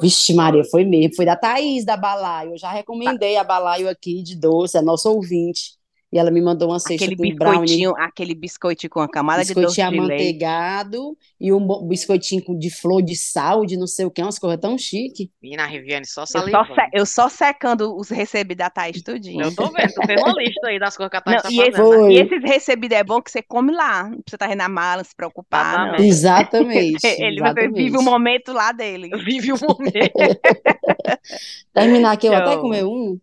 Vixe, 0.00 0.34
Maria, 0.34 0.64
foi 0.64 0.84
mesmo. 0.84 1.14
Foi 1.16 1.24
da 1.24 1.36
Thaís, 1.36 1.84
da 1.84 1.96
Balaio. 1.96 2.52
Eu 2.52 2.58
já 2.58 2.70
recomendei 2.72 3.36
a 3.36 3.44
Balaio 3.44 3.88
aqui 3.88 4.22
de 4.22 4.36
doce, 4.36 4.76
é 4.78 4.82
nossa 4.82 5.08
ouvinte. 5.08 5.72
E 6.12 6.18
ela 6.18 6.30
me 6.30 6.42
mandou 6.42 6.68
uma 6.68 6.78
cesta 6.78 7.06
Aquele 7.06 7.16
com 7.16 7.36
brownie, 7.36 7.60
biscoitinho, 7.62 7.94
aquele 7.96 8.34
biscoitinho 8.34 8.90
com 8.90 9.00
a 9.00 9.08
camada 9.08 9.42
de 9.44 9.54
doce 9.54 9.66
biscoitinho 9.76 9.90
de 9.90 9.98
leite. 10.08 10.12
amanteigado 10.12 11.16
e 11.40 11.52
um 11.52 11.88
biscoitinho 11.88 12.44
com- 12.44 12.58
de 12.58 12.68
flor 12.68 13.00
de 13.02 13.16
sal, 13.16 13.64
de 13.64 13.78
não 13.78 13.86
sei 13.86 14.04
o 14.04 14.10
que, 14.10 14.20
umas 14.20 14.38
coisas 14.38 14.60
tão 14.60 14.76
chique. 14.76 15.30
Menina 15.42 15.64
Riviane, 15.64 16.04
só 16.04 16.22
Eu 16.22 16.26
só, 16.26 16.38
salivando. 16.40 16.74
eu 16.92 17.06
só 17.06 17.28
secando 17.30 17.96
os 17.96 18.10
recebidos 18.10 18.58
da 18.58 18.68
Thaís 18.68 19.00
tudinho. 19.02 19.42
Eu 19.42 19.54
tô 19.54 19.70
vendo, 19.70 19.88
tu 19.94 20.06
fez 20.06 20.20
uma 20.20 20.32
lista 20.34 20.66
aí 20.66 20.78
das 20.78 20.94
coisas 20.96 21.10
que 21.10 21.16
a 21.16 21.20
Thaís 21.22 21.36
Não, 21.36 21.42
tá 21.44 21.50
e, 21.50 21.60
esse- 21.60 21.70
fazendo, 21.72 21.90
né? 21.90 21.96
Foi. 21.96 22.12
e 22.12 22.18
esses 22.20 22.42
recebidos 22.42 22.98
é 22.98 23.04
bom 23.04 23.22
que 23.22 23.30
você 23.30 23.42
come 23.42 23.72
lá. 23.72 24.02
Não 24.04 24.20
precisa 24.20 24.36
estar 24.36 24.54
na 24.54 24.68
mala, 24.68 24.98
não 24.98 25.04
se 25.04 25.16
preocupar, 25.16 25.92
não. 25.98 26.04
Exatamente. 26.04 26.96
Exatamente. 26.96 27.06
Ele 27.24 27.40
você 27.40 27.68
vive 27.68 27.80
o 27.80 27.86
exatamente. 27.86 28.04
momento 28.04 28.52
lá 28.52 28.70
dele. 28.72 29.08
Vive 29.24 29.52
o 29.52 29.56
momento. 29.58 30.12
Terminar 31.72 32.12
aqui, 32.12 32.26
eu 32.26 32.32
vou 32.32 32.40
até 32.42 32.56
comer 32.58 32.84
um. 32.84 33.18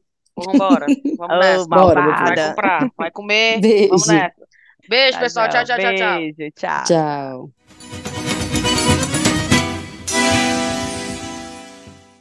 Vambora. 0.45 0.85
Vamos 1.17 1.35
Ô, 1.37 1.39
nessa. 1.39 1.67
Bora, 1.67 2.01
Vai 2.01 2.49
comprar, 2.49 2.91
vai 2.97 3.11
comer. 3.11 3.59
Beijo. 3.61 3.89
Vamos 3.89 4.07
nessa. 4.07 4.33
Beijo, 4.87 5.19
pessoal. 5.19 5.49
Tchau, 5.49 5.65
tchau, 5.65 5.77
tchau, 5.77 5.95
tchau. 5.95 6.17
Beijo, 6.17 6.51
tchau. 6.55 6.83
Tchau. 6.85 7.58